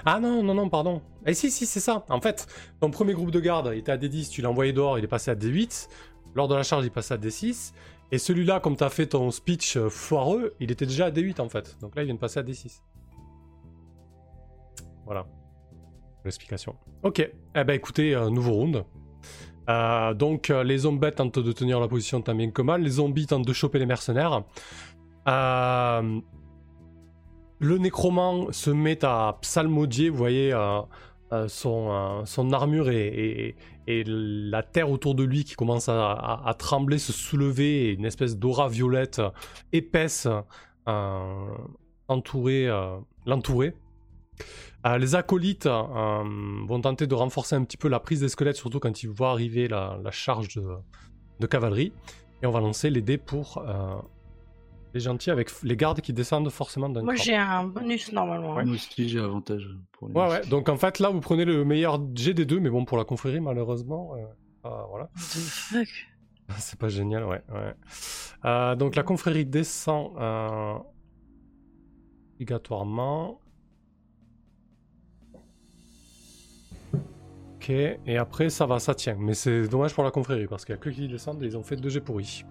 Ah 0.06 0.19
non, 0.19 0.43
non, 0.43 0.54
non, 0.54 0.69
pardon. 0.69 1.02
Eh 1.26 1.34
si, 1.34 1.50
si, 1.50 1.65
c'est 1.65 1.80
ça. 1.80 2.06
En 2.10 2.21
fait, 2.21 2.47
ton 2.80 2.91
premier 2.91 3.13
groupe 3.13 3.32
de 3.32 3.39
garde 3.39 3.74
était 3.74 3.91
à 3.91 3.97
D10, 3.97 4.30
tu 4.30 4.41
l'as 4.41 4.50
envoyé 4.50 4.71
dehors, 4.71 5.00
il 5.00 5.04
est 5.04 5.08
passé 5.08 5.32
à 5.32 5.36
D8. 5.36 5.89
Lors 6.36 6.47
de 6.47 6.56
la 6.56 6.63
charge, 6.63 6.84
il 6.84 6.88
est 6.88 6.91
passé 6.91 7.13
à 7.13 7.17
D6. 7.17 7.74
Et 8.12 8.17
celui-là, 8.17 8.60
comme 8.60 8.76
t'as 8.76 8.89
fait 8.89 9.08
ton 9.08 9.32
speech 9.32 9.78
euh, 9.78 9.89
foireux, 9.89 10.54
il 10.60 10.69
était 10.71 10.86
déjà 10.86 11.06
à 11.06 11.12
D8 11.12 11.41
en 11.41 11.50
fait. 11.50 11.78
Donc 11.82 11.95
là, 11.95 12.04
il 12.04 12.06
vient 12.06 12.15
de 12.15 12.19
passer 12.19 12.39
à 12.39 12.43
D6. 12.43 12.82
Voilà. 15.06 15.26
L'explication. 16.24 16.76
Ok. 17.04 17.19
Eh 17.19 17.63
ben 17.63 17.74
écoutez, 17.74 18.13
euh, 18.13 18.30
nouveau 18.30 18.52
round. 18.52 18.84
Euh, 19.69 20.13
donc 20.13 20.50
les 20.50 20.80
zombies 20.80 21.12
tentent 21.12 21.39
de 21.39 21.52
tenir 21.52 21.80
la 21.80 21.88
position 21.88 22.21
tant 22.21 22.36
bien 22.36 22.52
que 22.52 22.62
mal. 22.62 22.82
Les 22.82 22.91
zombies 22.91 23.26
tentent 23.26 23.47
de 23.47 23.54
choper 23.54 23.80
les 23.80 23.86
mercenaires. 23.86 24.43
Euh, 25.28 26.19
le 27.62 27.78
nécromant 27.78 28.52
se 28.52 28.71
met 28.71 29.06
à 29.06 29.38
psalmodier, 29.41 30.10
vous 30.10 30.17
voyez, 30.17 30.52
euh, 30.52 30.82
euh, 31.32 31.47
son, 31.47 31.91
euh, 31.91 32.26
son 32.26 32.52
armure 32.52 32.89
et, 32.89 33.56
la 33.88 34.63
terre 34.63 34.89
autour 34.89 35.15
de 35.15 35.24
lui 35.24 35.43
qui 35.43 35.56
commence 35.56 35.89
à, 35.89 36.56
trembler, 36.58 36.97
se 36.97 37.12
soulever, 37.12 37.91
une 37.91 38.06
espèce 38.06 38.38
d'aura 38.38 38.69
violette 38.69 39.21
épaisse 39.74 40.30
entourer, 42.08 42.69
l'entourer. 43.26 43.76
Les 44.97 45.15
acolytes 45.15 45.67
vont 45.67 46.80
tenter 46.82 47.06
de 47.06 47.15
renforcer 47.15 47.56
un 47.56 47.65
petit 47.65 47.76
peu 47.76 47.89
la 47.89 48.00
prise 48.00 48.21
des 48.21 48.30
squelettes, 48.30 48.56
surtout 48.56 48.80
quand 48.80 49.04
ils 49.04 49.10
voient 49.10 49.32
arriver 49.32 49.67
la, 49.67 50.00
charge 50.12 50.56
de, 50.56 50.63
de 51.41 51.47
cavalerie. 51.47 51.91
Et 52.41 52.45
on 52.45 52.52
va 52.52 52.62
lancer 52.62 52.89
les 52.89 53.02
dés 53.02 53.17
pour 53.17 53.62
les 54.93 54.99
gentils 54.99 55.32
avec 55.32 55.49
les 55.63 55.77
gardes 55.77 56.01
qui 56.01 56.13
descendent 56.13 56.49
forcément 56.49 56.89
d'un 56.89 57.04
Moi 57.04 57.15
j'ai 57.15 57.36
un 57.36 57.63
bonus 57.63 58.12
normalement. 58.12 58.54
Moi 58.54 58.63
aussi, 58.63 59.08
j'ai 59.08 59.19
avantage 59.19 59.67
pour 59.93 60.10
les 60.10 60.13
Ouais, 60.13 60.27
ouais. 60.27 60.45
Donc 60.47 60.69
en 60.69 60.77
fait, 60.77 60.99
là, 60.99 61.10
vous 61.10 61.21
prenez 61.21 61.45
le 61.45 61.63
meilleur 61.63 61.99
G 62.15 62.34
des 62.34 62.45
deux, 62.45 62.60
mais 62.60 62.69
bon, 62.69 62.86
pour 62.86 62.97
la 62.97 63.06
confrérie, 63.06 63.39
malheureusement, 63.39 64.15
euh, 64.15 64.25
ah, 64.63 64.86
voilà. 64.89 65.06
What 65.06 65.21
the 65.21 65.39
fuck? 65.39 65.88
C'est 66.58 66.77
pas 66.77 66.89
génial, 66.89 67.23
ouais. 67.23 67.41
ouais. 67.49 67.73
Euh, 68.43 68.75
donc 68.75 68.95
la 68.95 69.04
confrérie 69.04 69.45
descend 69.45 70.12
euh, 70.19 70.73
obligatoirement. 72.36 73.39
Ok, 77.56 77.69
et 77.69 78.17
après 78.17 78.49
ça 78.49 78.65
va, 78.65 78.80
ça 78.80 78.95
tient. 78.95 79.15
Mais 79.19 79.36
c'est 79.36 79.67
dommage 79.67 79.93
pour 79.93 80.04
la 80.04 80.12
confrérie 80.12 80.47
parce 80.47 80.65
qu'il 80.65 80.73
y 80.73 80.77
a 80.77 80.82
que 80.82 80.89
qui 80.89 81.08
descendent 81.08 81.41
et 81.43 81.45
ils 81.45 81.56
ont 81.56 81.63
fait 81.63 81.75
2 81.75 81.89
G 81.89 82.01
pourris. 82.01 82.43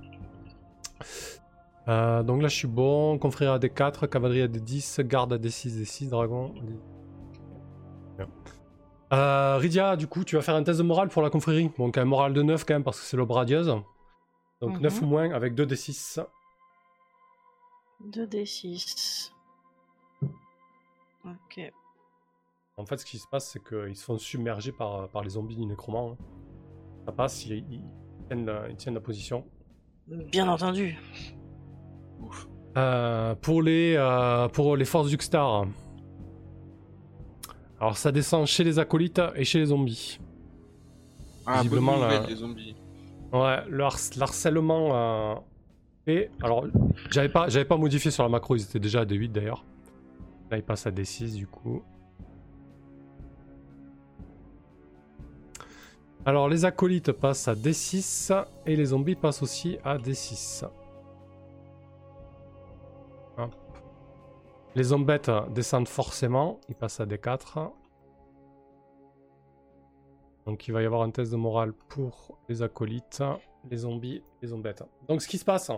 Euh, 1.91 2.23
donc 2.23 2.41
là 2.41 2.49
je 2.49 2.55
suis 2.55 2.69
bon, 2.69 3.19
confrérie 3.19 3.51
à 3.51 3.59
D4, 3.59 4.09
cavalerie 4.09 4.43
à 4.43 4.49
D10, 4.49 5.03
garde 5.07 5.33
à 5.33 5.39
D6, 5.39 5.69
D6, 5.83 6.09
dragon. 6.09 6.55
D-. 8.19 8.25
Euh, 9.13 9.57
Rydia, 9.57 9.97
du 9.97 10.07
coup, 10.07 10.23
tu 10.25 10.37
vas 10.37 10.43
faire 10.43 10.55
un 10.55 10.63
test 10.63 10.79
de 10.79 10.85
morale 10.85 11.09
pour 11.09 11.21
la 11.23 11.31
confrérie. 11.31 11.71
Donc 11.79 11.99
un 11.99 12.05
moral 12.05 12.33
de 12.33 12.43
9 12.43 12.65
quand 12.65 12.75
même 12.75 12.85
parce 12.85 13.01
que 13.01 13.07
c'est 13.07 13.17
l'aube 13.17 13.33
radieuse. 13.33 13.67
Donc 14.61 14.75
Mhm. 14.77 14.83
9 14.83 15.03
ou 15.03 15.07
moins 15.07 15.31
avec 15.33 15.55
2 15.57 15.67
D6. 15.67 16.25
2d6. 18.05 19.33
Ok. 21.25 21.73
En 22.77 22.87
fait, 22.87 22.97
ce 22.99 23.05
qui 23.05 23.19
se 23.19 23.27
passe, 23.27 23.51
c'est 23.51 23.63
qu'ils 23.63 23.97
se 23.97 24.05
font 24.05 24.17
submerger 24.17 24.73
par, 24.73 25.09
par 25.09 25.23
les 25.23 25.31
zombies 25.31 25.57
du 25.57 25.67
nécromant. 25.67 26.13
hein. 26.13 26.17
Ça 27.07 27.13
passe, 27.13 27.45
ils, 27.47 27.53
ils 27.71 27.83
tiennent, 28.29 28.47
la, 28.47 28.69
ils 28.69 28.77
tiennent 28.77 28.95
la 28.95 29.01
position. 29.01 29.45
Bien 30.07 30.49
entendu. 30.49 30.97
Euh, 32.77 33.35
pour, 33.35 33.63
les, 33.63 33.95
euh, 33.97 34.49
pour 34.49 34.77
les 34.77 34.85
forces 34.85 35.09
d'Uxtar. 35.11 35.67
Alors, 37.81 37.97
ça 37.97 38.13
descend 38.13 38.47
chez 38.47 38.63
les 38.63 38.79
acolytes 38.79 39.21
et 39.35 39.45
chez 39.45 39.59
les 39.59 39.67
zombies. 39.67 40.21
Ah, 41.47 41.59
Visiblement, 41.63 41.97
nouvelle, 41.97 42.23
les 42.29 42.37
zombies. 42.37 42.77
Ouais, 43.33 43.59
le, 43.69 43.83
har- 43.85 43.99
l'harcèlement 44.17 44.91
euh. 44.93 45.35
Alors, 46.43 46.67
j'avais 47.11 47.29
pas, 47.29 47.49
j'avais 47.49 47.65
pas 47.65 47.77
modifié 47.77 48.11
sur 48.11 48.23
la 48.25 48.29
macro, 48.29 48.57
ils 48.57 48.63
étaient 48.63 48.81
déjà 48.81 49.01
à 49.01 49.05
D8 49.05 49.31
d'ailleurs. 49.33 49.65
Là, 50.51 50.57
il 50.57 50.63
passe 50.65 50.87
à 50.87 50.91
D6 50.91 51.37
du 51.37 51.47
coup. 51.47 51.83
Alors, 56.27 56.49
les 56.49 56.65
acolytes 56.65 57.13
passent 57.13 57.49
à 57.49 57.55
D6 57.55 58.45
et 58.67 58.77
les 58.77 58.87
zombies 58.87 59.15
passent 59.15 59.43
aussi 59.43 59.79
à 59.85 59.97
D6. 59.99 60.65
Les 64.77 64.85
zombettes 64.85 65.31
descendent 65.53 65.89
forcément, 65.89 66.61
ils 66.69 66.77
passent 66.77 67.01
à 67.01 67.07
D4. 67.07 67.73
Donc 70.47 70.69
il 70.69 70.73
va 70.73 70.83
y 70.83 70.87
avoir 70.87 71.03
un 71.03 71.11
test 71.11 71.33
de 71.33 71.37
morale 71.37 71.73
pour 71.89 72.39
les 72.49 72.63
acolytes, 72.63 73.23
les 73.71 73.79
zombies, 73.79 74.23
les 74.43 74.49
zombettes. 74.49 74.85
Donc 75.09 75.23
ce 75.23 75.29
qui 75.29 75.39
se 75.39 75.45
passe, 75.45 75.71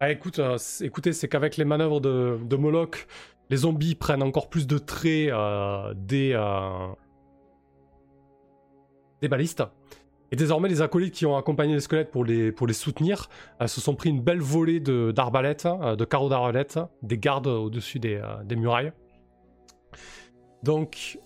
ah, 0.00 0.10
écoute, 0.10 0.38
euh, 0.38 0.58
écoutez, 0.80 1.12
c'est 1.12 1.28
qu'avec 1.28 1.56
les 1.56 1.64
manœuvres 1.64 2.00
de, 2.00 2.38
de 2.42 2.56
Moloch, 2.56 3.06
les 3.48 3.58
zombies 3.58 3.94
prennent 3.94 4.22
encore 4.22 4.48
plus 4.48 4.66
de 4.66 4.78
traits 4.78 5.30
euh, 5.30 5.94
des, 5.96 6.32
euh, 6.34 6.88
des 9.22 9.28
balistes. 9.28 9.62
Et 10.34 10.36
désormais, 10.36 10.68
les 10.68 10.82
acolytes 10.82 11.14
qui 11.14 11.26
ont 11.26 11.36
accompagné 11.36 11.74
les 11.74 11.80
squelettes 11.80 12.10
pour 12.10 12.24
les, 12.24 12.50
pour 12.50 12.66
les 12.66 12.72
soutenir 12.72 13.28
euh, 13.62 13.68
se 13.68 13.80
sont 13.80 13.94
pris 13.94 14.10
une 14.10 14.20
belle 14.20 14.40
volée 14.40 14.80
de- 14.80 15.12
d'arbalètes, 15.14 15.64
euh, 15.66 15.94
de 15.94 16.04
carreaux 16.04 16.28
d'arbalètes, 16.28 16.80
des 17.02 17.18
gardes 17.18 17.46
au-dessus 17.46 18.00
des, 18.00 18.16
euh, 18.16 18.42
des 18.42 18.56
murailles. 18.56 18.92
Donc, 20.64 21.20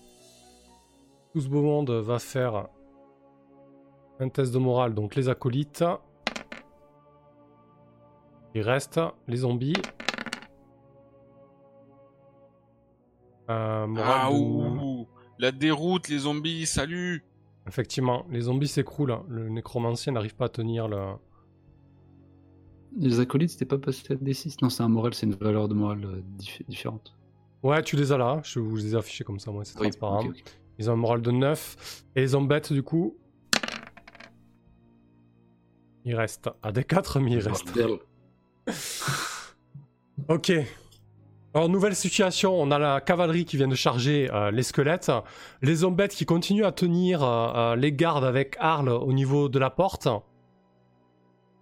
tout 1.33 1.41
ce 1.41 1.47
beau 1.49 1.63
monde 1.63 1.89
va 1.89 2.19
faire 2.19 2.67
un 4.19 4.29
test 4.29 4.53
de 4.53 4.59
morale. 4.59 4.93
Donc, 4.93 5.15
les 5.15 5.27
acolytes. 5.27 5.83
Il 8.53 8.61
reste 8.61 8.99
les 9.27 9.37
zombies. 9.37 9.73
Euh, 13.49 13.87
morale 13.87 14.19
Ah 14.21 14.31
ouh, 14.31 15.07
la 15.39 15.51
déroute, 15.51 16.09
les 16.09 16.19
zombies, 16.19 16.67
salut. 16.67 17.25
Effectivement, 17.69 18.25
les 18.31 18.41
zombies 18.41 18.67
s'écroulent. 18.67 19.19
Le 19.29 19.47
nécromancien 19.47 20.11
n'arrive 20.11 20.35
pas 20.35 20.45
à 20.45 20.49
tenir 20.49 20.87
le. 20.89 20.97
Les 22.97 23.19
acolytes, 23.19 23.51
c'était 23.51 23.65
pas 23.65 23.77
passé 23.77 24.01
à 24.11 24.15
D6 24.15 24.57
Non, 24.63 24.69
c'est 24.69 24.81
un 24.83 24.87
moral, 24.89 25.13
c'est 25.13 25.27
une 25.27 25.35
valeur 25.35 25.67
de 25.67 25.75
morale 25.75 26.03
euh, 26.03 26.21
dif- 26.37 26.63
différente. 26.67 27.15
Ouais, 27.61 27.81
tu 27.83 27.95
les 27.95 28.11
as 28.11 28.17
là. 28.17 28.41
Je 28.43 28.59
vous 28.59 28.75
les 28.75 28.93
ai 28.95 28.97
affichés 28.97 29.23
comme 29.23 29.39
ça, 29.39 29.51
moi, 29.51 29.63
c'est 29.63 29.75
Oui, 29.79 29.89
transparent. 29.91 30.23
Ils 30.79 30.89
ont 30.89 30.93
un 30.93 30.97
moral 30.97 31.21
de 31.21 31.29
9. 31.29 32.03
Et 32.15 32.21
les 32.21 32.27
zombettes, 32.27 32.73
du 32.73 32.81
coup. 32.81 33.15
Il 36.05 36.15
reste 36.15 36.49
à 36.63 36.71
des 36.71 36.83
4, 36.83 37.19
mais 37.19 37.31
il 37.33 37.39
reste. 37.39 37.71
Ok. 40.27 40.51
Alors, 41.55 41.67
nouvelle 41.67 41.95
situation, 41.95 42.53
on 42.61 42.69
a 42.69 42.77
la 42.77 43.01
cavalerie 43.01 43.43
qui 43.45 43.57
vient 43.57 43.67
de 43.67 43.75
charger 43.75 44.29
euh, 44.31 44.51
les 44.51 44.61
squelettes, 44.61 45.11
les 45.63 45.75
zombettes 45.77 46.13
qui 46.13 46.25
continuent 46.25 46.65
à 46.65 46.71
tenir 46.71 47.23
euh, 47.23 47.53
euh, 47.55 47.75
les 47.75 47.91
gardes 47.91 48.23
avec 48.23 48.55
Arles 48.59 48.89
au 48.89 49.11
niveau 49.13 49.49
de 49.49 49.57
la 49.57 49.71
porte, 49.71 50.07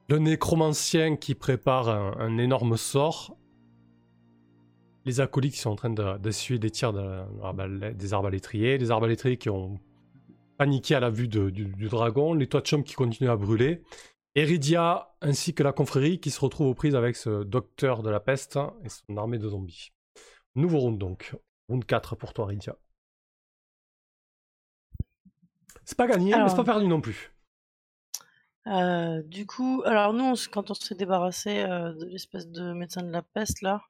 le 0.10 0.20
nécromancien 0.20 1.16
qui 1.16 1.36
prépare 1.36 1.88
un, 1.88 2.38
énorme 2.38 2.76
sort, 2.76 3.38
les 5.06 5.22
acolytes 5.22 5.54
qui 5.54 5.60
sont 5.60 5.70
en 5.72 5.76
train 5.78 5.90
de- 5.90 6.18
d'essuyer 6.18 6.60
des 6.60 6.70
tirs 6.72 6.92
de, 6.92 7.92
des 7.94 8.14
arbalétriers, 8.14 8.78
les 8.78 8.92
arbalétriers 8.92 9.38
qui 9.38 9.50
ont 9.50 9.80
paniqué 10.58 10.96
à 10.96 11.00
la 11.00 11.10
vue 11.10 11.30
de- 11.30 11.50
du, 11.50 11.66
du 11.66 11.88
dragon, 11.88 12.34
les 12.34 12.48
toits 12.48 12.62
de 12.62 12.68
chaume 12.68 12.84
qui 12.84 12.94
continuent 12.94 13.30
à 13.30 13.38
brûler, 13.38 13.82
Eridia 14.38 15.10
ainsi 15.22 15.56
que 15.56 15.64
la 15.64 15.72
confrérie 15.74 16.20
qui 16.20 16.30
se 16.30 16.40
retrouve 16.40 16.68
aux 16.68 16.76
prises 16.76 16.96
avec 16.96 17.16
ce 17.16 17.44
docteur 17.44 18.04
de 18.04 18.12
la 18.12 18.20
peste 18.20 18.60
et 18.86 18.90
son 18.90 19.18
armée 19.18 19.40
de 19.40 19.50
zombies. 19.50 19.90
Nouveau 20.54 20.78
round 20.78 21.00
donc. 21.00 21.36
Round 21.70 21.84
4 21.84 22.16
pour 22.16 22.34
toi, 22.34 22.46
Eridia. 22.46 22.76
C'est 25.86 25.98
pas 25.98 26.06
gagné, 26.08 26.36
mais 26.36 26.50
c'est 26.50 26.56
pas 26.56 26.64
perdu 26.64 26.88
non 26.88 27.02
plus. 27.02 27.34
Euh, 28.68 29.24
du 29.24 29.48
coup, 29.48 29.82
alors 29.86 30.14
nous, 30.14 30.26
on 30.26 30.34
quand 30.52 30.70
on 30.70 30.74
s'est 30.76 30.96
débarrassé 30.96 31.64
euh, 31.64 31.94
de 31.94 32.06
l'espèce 32.06 32.48
de 32.48 32.74
médecin 32.74 33.02
de 33.02 33.12
la 33.12 33.22
peste 33.24 33.62
là, 33.62 33.82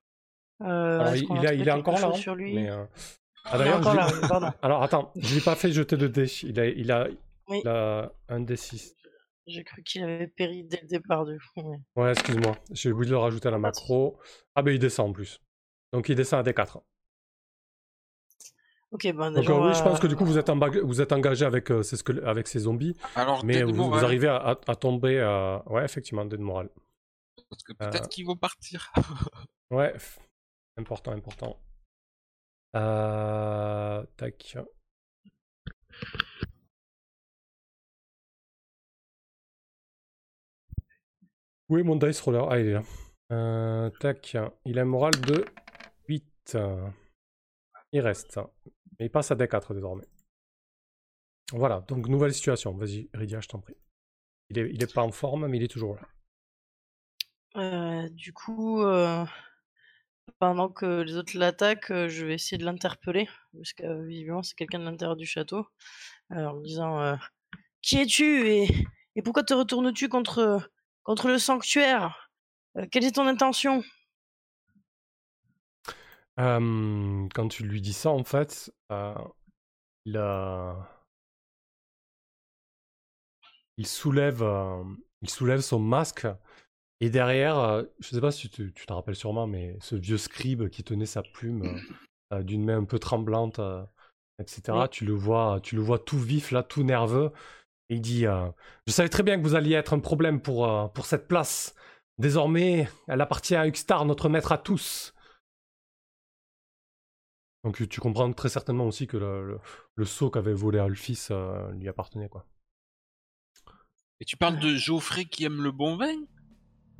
euh, 0.61 0.99
Alors, 0.99 1.15
il, 1.15 1.47
a 1.47 1.53
il 1.53 1.67
est 1.67 1.71
encore 1.71 1.99
là. 1.99 2.07
hein, 2.07 2.13
sur 2.13 2.35
lui 2.35 2.53
mais, 2.53 2.69
Ah, 2.69 2.87
Il 3.53 3.55
est 3.55 3.57
d'ailleurs, 3.65 3.81
je. 3.83 4.45
Alors 4.61 4.83
attends, 4.83 5.11
je 5.15 5.35
l'ai 5.35 5.41
pas 5.41 5.55
fait 5.55 5.71
jeter 5.71 5.97
de 5.97 6.07
dés. 6.07 6.31
Il 6.43 6.59
a, 6.59 6.67
il 6.67 6.91
a, 6.91 7.07
Oui. 7.47 7.59
il 7.63 7.67
a 7.67 8.11
un 8.29 8.41
D6. 8.41 8.93
J'ai 9.47 9.63
cru 9.63 9.81
qu'il 9.83 10.03
avait 10.03 10.27
péri 10.27 10.63
dès 10.65 10.81
le 10.81 10.87
départ 10.87 11.25
du 11.25 11.39
coup. 11.39 11.71
mais- 11.71 11.79
Ouais, 12.03 12.11
excuse-moi. 12.11 12.57
J'ai 12.71 12.91
oublié 12.91 13.09
de 13.09 13.15
le 13.15 13.19
rajouter 13.19 13.47
à 13.47 13.51
la 13.51 13.57
macro. 13.57 14.19
Ah 14.55 14.61
ben 14.61 14.71
il 14.71 14.79
descend 14.79 15.09
en 15.09 15.13
plus. 15.13 15.41
Donc 15.93 16.09
il 16.09 16.15
descend 16.15 16.45
à 16.45 16.51
D4. 16.51 16.81
Ok, 18.91 19.03
ben 19.03 19.31
Donc 19.31 19.35
déjà. 19.41 19.51
euh, 19.51 19.55
on 19.55 19.67
oui, 19.67 19.73
je 19.73 19.83
pense 19.83 19.99
que 19.99 20.07
du 20.07 20.15
coup 20.15 20.25
vous 20.25 20.37
êtes, 20.37 20.49
en 20.49 20.55
bag- 20.55 20.79
vous 20.79 21.01
êtes 21.01 21.11
engagé 21.11 21.45
avec, 21.45 21.71
euh, 21.71 21.83
ces 21.83 21.97
squel- 21.97 22.23
avec 22.25 22.47
ces 22.47 22.59
zombies. 22.59 22.95
Alors, 23.15 23.43
Mais 23.43 23.63
vous, 23.63 23.93
arrivez 23.93 24.27
à, 24.27 24.37
à- 24.37 24.59
à 24.67 24.75
tomber... 24.75 25.17
euh, 25.19 25.59
Ouais, 25.65 25.83
effectivement, 25.83 26.23
dé 26.25 26.37
de 26.37 26.41
morale. 26.41 26.69
Parce 27.49 27.63
que 27.63 27.73
peut-être 27.73 28.05
Euh. 28.05 28.07
qu'ils 28.07 28.25
vont 28.25 28.37
partir. 28.37 28.91
Ouais, 29.71 29.93
f- 29.97 30.17
important, 30.77 31.11
important. 31.11 31.59
Euh... 32.75 34.05
Tac. 34.15 34.57
Où 41.69 41.77
est 41.77 41.83
mon 41.83 41.95
dice 41.95 42.21
roller 42.21 42.47
Ah, 42.49 42.59
il 42.59 42.67
est 42.67 42.73
là. 42.73 42.83
Euh, 43.31 43.89
tac. 43.99 44.37
Il 44.65 44.79
a 44.79 44.81
un 44.81 44.85
moral 44.85 45.13
de 45.21 45.45
8. 46.07 46.57
Il 47.91 47.99
reste. 47.99 48.39
Mais 48.99 49.07
il 49.07 49.09
passe 49.09 49.31
à 49.31 49.35
D4 49.35 49.73
désormais. 49.73 50.07
Voilà, 51.51 51.81
donc 51.87 52.07
nouvelle 52.07 52.33
situation. 52.33 52.73
Vas-y, 52.73 53.09
Ridia, 53.13 53.39
je 53.41 53.47
t'en 53.47 53.59
prie. 53.59 53.75
Il 54.49 54.57
est, 54.59 54.93
pas 54.93 55.01
en 55.01 55.11
forme, 55.11 55.47
mais 55.47 55.57
il 55.57 55.63
est 55.63 55.71
toujours 55.71 55.95
là. 55.95 56.01
Euh, 57.57 58.09
du 58.09 58.31
coup, 58.31 58.81
euh, 58.81 59.25
pendant 60.39 60.69
que 60.69 61.01
les 61.01 61.15
autres 61.15 61.37
l'attaquent, 61.37 62.07
je 62.07 62.25
vais 62.25 62.35
essayer 62.35 62.57
de 62.57 62.63
l'interpeller, 62.63 63.27
parce 63.53 63.73
que 63.73 64.05
visiblement 64.05 64.43
c'est 64.43 64.55
quelqu'un 64.55 64.79
de 64.79 64.85
l'intérieur 64.85 65.17
du 65.17 65.25
château, 65.25 65.67
en 66.29 66.53
me 66.53 66.63
disant 66.63 67.17
Qui 67.81 67.99
es-tu 67.99 68.47
et, 68.47 68.67
et 69.15 69.21
pourquoi 69.21 69.43
te 69.43 69.53
retournes-tu 69.53 70.07
contre, 70.07 70.69
contre 71.07 71.29
le 71.29 71.39
sanctuaire 71.39 72.29
Euh, 72.77 72.85
Quelle 72.91 73.05
est 73.05 73.15
ton 73.15 73.25
intention? 73.25 73.81
Euh, 76.39 77.27
quand 77.33 77.47
tu 77.47 77.63
lui 77.63 77.81
dis 77.81 77.93
ça, 77.93 78.11
en 78.11 78.23
fait, 78.23 78.71
euh, 78.91 79.15
il, 83.77 83.87
soulève, 83.87 84.45
il 85.21 85.29
soulève 85.29 85.61
son 85.61 85.79
masque 85.79 86.27
et 86.99 87.09
derrière, 87.09 87.85
je 87.99 88.09
sais 88.09 88.21
pas 88.21 88.31
si 88.31 88.49
tu 88.49 88.73
tu 88.73 88.85
t'en 88.85 88.95
rappelles 88.95 89.15
sûrement, 89.15 89.47
mais 89.47 89.77
ce 89.79 89.95
vieux 89.95 90.17
scribe 90.17 90.69
qui 90.69 90.83
tenait 90.83 91.05
sa 91.05 91.23
plume 91.23 91.79
d'une 92.41 92.65
main 92.65 92.79
un 92.79 92.85
peu 92.85 92.99
tremblante, 92.99 93.59
etc. 94.39 94.77
Oui. 94.83 94.89
Tu 94.91 95.05
le 95.05 95.13
vois, 95.13 95.59
tu 95.63 95.75
le 95.75 95.81
vois 95.81 95.99
tout 95.99 96.19
vif 96.19 96.51
là, 96.51 96.63
tout 96.63 96.83
nerveux. 96.83 97.31
Il 97.89 98.01
dit 98.01 98.25
euh, 98.25 98.49
Je 98.85 98.91
savais 98.91 99.09
très 99.09 99.23
bien 99.23 99.37
que 99.37 99.43
vous 99.43 99.55
alliez 99.55 99.73
être 99.73 99.93
un 99.93 99.99
problème 99.99 100.41
pour, 100.41 100.67
euh, 100.67 100.87
pour 100.87 101.05
cette 101.05 101.27
place. 101.27 101.75
Désormais, 102.17 102.89
elle 103.07 103.21
appartient 103.21 103.55
à 103.55 103.67
Uxtar, 103.67 104.05
notre 104.05 104.29
maître 104.29 104.51
à 104.51 104.57
tous. 104.57 105.13
Donc 107.63 107.87
tu 107.89 107.99
comprends 107.99 108.31
très 108.31 108.49
certainement 108.49 108.85
aussi 108.85 109.07
que 109.07 109.17
le, 109.17 109.59
le, 109.95 110.29
qu'avait 110.29 110.53
volé 110.53 110.79
Alphys 110.79 111.27
euh, 111.31 111.69
lui 111.73 111.89
appartenait 111.89 112.29
quoi. 112.29 112.45
Et 114.19 114.25
tu 114.25 114.37
parles 114.37 114.59
de 114.59 114.75
Geoffrey 114.75 115.25
qui 115.25 115.43
aime 115.43 115.61
le 115.61 115.71
bon 115.71 115.97
vin? 115.97 116.15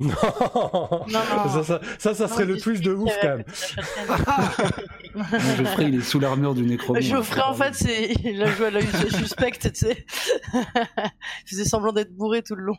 Non, 0.00 0.10
non. 0.10 1.48
Ça, 1.48 1.64
ça, 1.64 1.80
ça, 1.98 2.14
ça 2.14 2.26
Non, 2.26 2.32
serait 2.32 2.44
le 2.44 2.56
twist 2.56 2.84
de 2.84 2.92
ouf 2.92 3.12
qui 3.12 3.18
quand 3.20 3.36
même. 3.36 3.44
Geoffrey, 5.56 5.84
il 5.88 5.94
est 5.96 6.00
sous 6.02 6.20
l'armure 6.20 6.54
du 6.54 6.62
nécromant. 6.62 7.00
Geoffrey, 7.00 7.40
en 7.40 7.54
fait, 7.54 7.74
c'est 7.74 8.12
il 8.24 8.40
a 8.42 8.46
joué 8.46 8.66
à 8.66 8.70
l'œil 8.70 8.86
suspect, 9.10 9.50
tu 9.60 9.70
sais. 9.74 10.06
il 10.54 11.46
faisait 11.46 11.64
semblant 11.64 11.92
d'être 11.92 12.14
bourré 12.14 12.42
tout 12.42 12.54
le 12.54 12.62
long. 12.62 12.76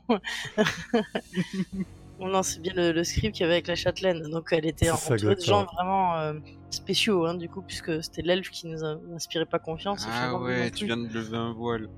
non, 2.20 2.42
c'est 2.42 2.62
bien 2.62 2.74
le, 2.76 2.94
le 2.94 3.04
script 3.04 3.36
qu'il 3.36 3.42
y 3.42 3.46
avait 3.46 3.56
avec 3.56 3.68
la 3.68 3.76
châtelaine. 3.76 4.22
Donc, 4.30 4.48
elle 4.52 4.66
était 4.66 4.90
entourée 4.90 5.36
de 5.36 5.42
gens 5.42 5.66
vraiment 5.66 6.16
euh, 6.16 6.34
spéciaux, 6.70 7.26
hein, 7.26 7.36
du 7.36 7.50
coup, 7.50 7.62
puisque 7.62 8.02
c'était 8.02 8.22
l'elfe 8.22 8.50
qui 8.50 8.68
nous 8.68 8.84
inspirait 9.14 9.46
pas 9.46 9.60
confiance. 9.60 10.06
et 10.06 10.10
Ah 10.12 10.38
ouais, 10.38 10.72
tu 10.72 10.86
viens 10.86 10.98
de 10.98 11.08
lever 11.08 11.38
un 11.38 11.52
voile. 11.52 11.90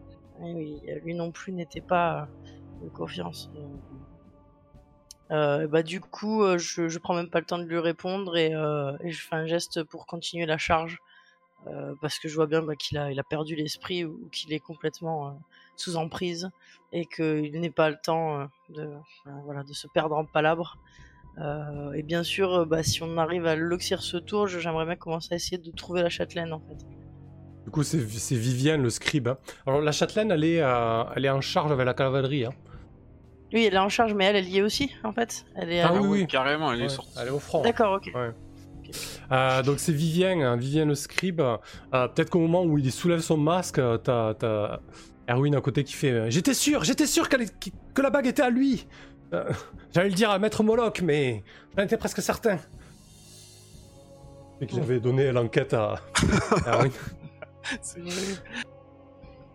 Eh 0.44 0.54
oui, 0.54 0.82
lui 1.04 1.14
non 1.14 1.32
plus 1.32 1.54
n'était 1.54 1.82
pas 1.82 2.22
euh, 2.22 2.26
de 2.86 2.90
confiance. 2.90 3.52
Euh, 5.32 5.68
bah 5.68 5.82
du 5.82 6.02
coup, 6.02 6.44
euh, 6.44 6.58
je, 6.58 6.90
je 6.90 7.00
prends 7.00 7.14
même 7.14 7.30
pas 7.30 7.40
le 7.40 7.46
temps 7.46 7.58
de 7.58 7.64
lui 7.64 7.80
répondre 7.80 8.36
et, 8.36 8.54
euh, 8.54 8.92
je 9.04 9.22
fais 9.22 9.36
un 9.36 9.46
geste 9.46 9.84
pour 9.84 10.06
continuer 10.06 10.46
la 10.46 10.58
charge 10.58 11.00
parce 12.02 12.18
que 12.18 12.28
je 12.28 12.34
vois 12.34 12.48
bien 12.48 12.64
bah, 12.64 12.76
qu'il 12.76 12.98
a, 12.98 13.24
perdu 13.24 13.56
l'esprit 13.56 14.04
ou 14.04 14.28
qu'il 14.32 14.52
est 14.52 14.60
complètement 14.60 15.40
sous 15.76 15.96
emprise 15.96 16.50
et 16.92 17.06
qu'il 17.06 17.60
n'est 17.60 17.70
pas 17.70 17.92
le 17.92 17.98
temps 18.04 18.48
de, 18.70 18.90
voilà, 19.46 19.62
de 19.62 19.72
se 19.72 19.86
perdre 19.86 20.18
en 20.18 20.26
palabres. 20.26 20.80
Et 21.94 22.02
bien 22.02 22.24
sûr, 22.24 22.66
bah, 22.66 22.82
si 22.82 23.04
on 23.04 23.16
arrive 23.20 23.46
à 23.46 23.56
l'oxyre 23.56 24.02
ce 24.02 24.18
tour, 24.18 24.48
j'aimerais 24.48 24.86
bien 24.86 24.96
commencer 24.96 25.34
à 25.34 25.36
essayer 25.36 25.60
de 25.60 25.70
trouver 25.70 26.02
la 26.02 26.10
châtelaine 26.10 26.52
en 26.52 26.62
fait. 26.62 26.84
Du 27.64 27.70
coup, 27.70 27.84
c'est 27.84 28.00
Vivienne, 28.36 28.82
le 28.82 28.90
scribe. 28.90 29.28
hein. 29.28 29.38
Alors, 29.68 29.82
la 29.82 29.92
châtelaine, 29.92 30.32
elle 30.32 30.44
est, 30.44 30.64
elle 31.16 31.26
est 31.26 31.30
en 31.30 31.42
charge 31.42 31.72
avec 31.72 31.86
la 31.86 31.94
cavalerie. 31.94 32.46
hein. 32.46 32.54
Oui, 33.54 33.66
elle 33.66 33.74
est 33.74 33.78
en 33.80 33.90
charge, 33.90 34.14
mais 34.14 34.26
elle, 34.26 34.36
elle 34.38 34.48
y 34.50 34.58
est 34.60 34.62
aussi 34.62 34.92
en 35.04 35.12
fait. 35.12 35.46
Elle 35.56 35.72
est. 35.74 35.82
Ah 35.82 35.90
à- 35.90 35.94
oui, 35.94 36.08
oui. 36.22 36.28
Carrément, 36.28 36.72
elle 36.72 36.84
est 36.84 36.90
sortie. 36.90 37.12
elle 37.20 37.28
est 37.28 37.32
au 37.32 37.40
front. 37.40 37.62
D'accord, 37.62 37.94
ok. 38.02 38.12
Euh, 39.32 39.64
donc 39.64 39.80
c'est 39.80 39.94
Vivien, 39.94 40.40
hein, 40.42 40.58
Vivien 40.58 40.86
le 40.86 40.96
scribe. 40.96 41.40
Euh, 41.42 41.58
Peut-être 42.10 42.30
qu'au 42.30 42.40
moment 42.40 42.64
où 42.64 42.78
il 42.78 42.92
soulève 42.92 43.20
son 43.22 43.38
masque, 43.38 43.80
euh, 43.80 43.98
t'as 43.98 44.34
t'as 44.34 44.80
Erwin 45.30 45.56
à 45.56 45.62
côté 45.62 45.84
qui 45.86 45.94
fait 45.94 46.12
euh, 46.12 46.30
J'étais 46.30 46.54
sûr, 46.54 46.84
j'étais 46.84 47.06
sûr 47.08 47.28
est- 47.40 47.70
que 47.94 48.02
la 48.02 48.10
bague 48.10 48.28
était 48.28 48.42
à 48.42 48.50
lui 48.50 48.88
Euh, 49.34 49.46
J'allais 49.94 50.10
le 50.10 50.16
dire 50.16 50.30
à 50.30 50.40
Maître 50.40 50.62
Moloch, 50.64 51.02
mais 51.02 51.44
j'en 51.78 51.84
étais 51.84 51.96
presque 51.98 52.22
certain. 52.22 52.58
Et 54.60 54.68
qu'il 54.68 54.80
avait 54.80 55.00
donné 55.00 55.32
l'enquête 55.32 55.74
à 55.74 55.96
à 56.66 56.72
Erwin. 56.76 56.92
C'est 57.82 58.00
vrai. 58.02 58.12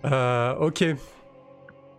Euh, 0.06 0.54
ok. 0.56 0.84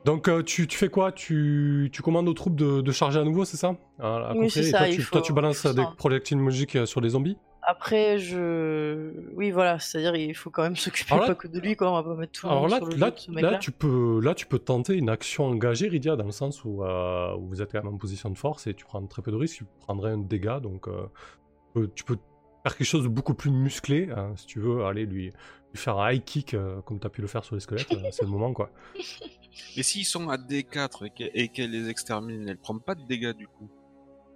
Donc 0.08 0.30
euh, 0.30 0.42
tu, 0.42 0.68
tu 0.68 0.78
fais 0.78 0.88
quoi? 0.88 1.12
Tu, 1.12 1.90
tu 1.92 2.02
commandes 2.02 2.30
aux 2.30 2.34
troupes 2.34 2.56
de, 2.56 2.80
de 2.80 2.92
charger 2.94 3.20
à 3.20 3.26
nouveau, 3.26 3.44
c'est 3.44 3.58
ça? 3.58 3.76
À- 4.00 4.30
à 4.30 4.34
Oui, 4.36 4.48
côté. 4.48 4.62
c'est 4.62 4.70
Et 4.70 4.72
ça, 4.72 4.78
Toi, 4.80 4.88
il 4.88 4.96
tu, 4.96 5.02
faut- 5.02 5.12
toi, 5.12 5.22
tu 5.22 5.34
balances 5.34 5.66
des 5.66 5.84
projectiles 5.98 6.38
magiques 6.38 6.78
euh, 6.78 6.86
sur 6.86 7.02
les 7.02 7.10
zombies? 7.10 7.38
Après, 7.62 8.18
je. 8.18 9.12
Oui, 9.36 9.52
voilà, 9.52 9.80
c'est-à-dire 9.80 10.16
il 10.16 10.34
faut 10.34 10.50
quand 10.50 10.64
même 10.64 10.76
s'occuper 10.86 11.10
pas 11.18 11.36
que 11.36 11.50
de 11.50 11.60
lui, 11.60 11.76
quoi. 11.76 11.92
On 11.92 11.96
va 11.96 12.04
pas 12.04 12.16
mettre 12.16 12.32
tout 12.40 12.48
le 12.48 12.52
Alors 12.54 12.62
monde 12.62 12.72
là, 12.72 12.78
sur 12.78 12.86
le 12.86 12.96
là, 12.96 13.10
dos 13.10 13.16
de 13.16 13.20
ce 13.20 13.32
mec-là. 13.32 13.52
là, 13.52 13.58
tu 13.58 13.72
peux, 13.74 14.22
là, 14.24 14.34
tu 14.34 14.46
peux 14.46 14.60
tenter 14.60 14.96
une 14.96 15.10
action 15.10 15.46
engagée, 15.48 15.90
Rydia, 15.90 16.16
dans 16.16 16.24
le 16.24 16.32
sens 16.32 16.64
où, 16.64 16.86
euh, 16.86 17.36
où 17.36 17.46
vous 17.50 17.62
êtes 17.62 17.74
quand 17.74 17.84
même 17.84 17.94
en 17.94 17.98
position 17.98 18.30
de 18.30 18.38
force 18.38 18.66
et 18.68 18.74
tu 18.74 18.86
prends 18.86 19.06
très 19.08 19.22
peu 19.22 19.32
de 19.32 19.36
risques. 19.36 19.58
Tu 19.58 19.66
prendrais 19.82 20.12
un 20.14 20.20
dégât, 20.20 20.62
donc 20.62 20.88
euh, 20.88 21.88
tu 21.96 22.06
peux- 22.06 22.18
faire 22.64 22.78
quelque 22.78 22.88
chose 22.88 23.04
de 23.04 23.10
beaucoup 23.10 23.34
plus 23.34 23.52
musclé, 23.52 24.10
hein, 24.16 24.32
si 24.38 24.46
tu 24.46 24.60
veux, 24.62 24.86
aller 24.86 25.06
lui, 25.06 25.26
lui 25.28 25.34
faire 25.76 26.00
un 26.00 26.12
high 26.12 26.24
kick 26.24 26.56
comme 26.86 27.00
tu 27.00 27.08
as 27.08 27.10
pu 27.10 27.22
le 27.22 27.28
faire 27.28 27.44
sur 27.44 27.56
les 27.56 27.62
squelettes, 27.62 27.88
c'est 28.12 28.24
le 28.24 28.28
moment, 28.30 28.54
quoi. 28.54 28.72
Et 29.76 29.84
s'ils 29.84 30.06
sont 30.06 30.30
à 30.30 30.38
D4 30.38 31.06
et 31.06 31.10
qu'elle 31.12 31.32
et 31.34 31.48
qu'elle 31.50 31.72
les 31.72 31.90
extermine, 31.90 32.48
elle 32.50 32.58
prend 32.58 32.78
pas 32.80 32.96
de 32.96 33.04
dégâts 33.04 33.34
du 33.36 33.48
coup? 33.48 33.70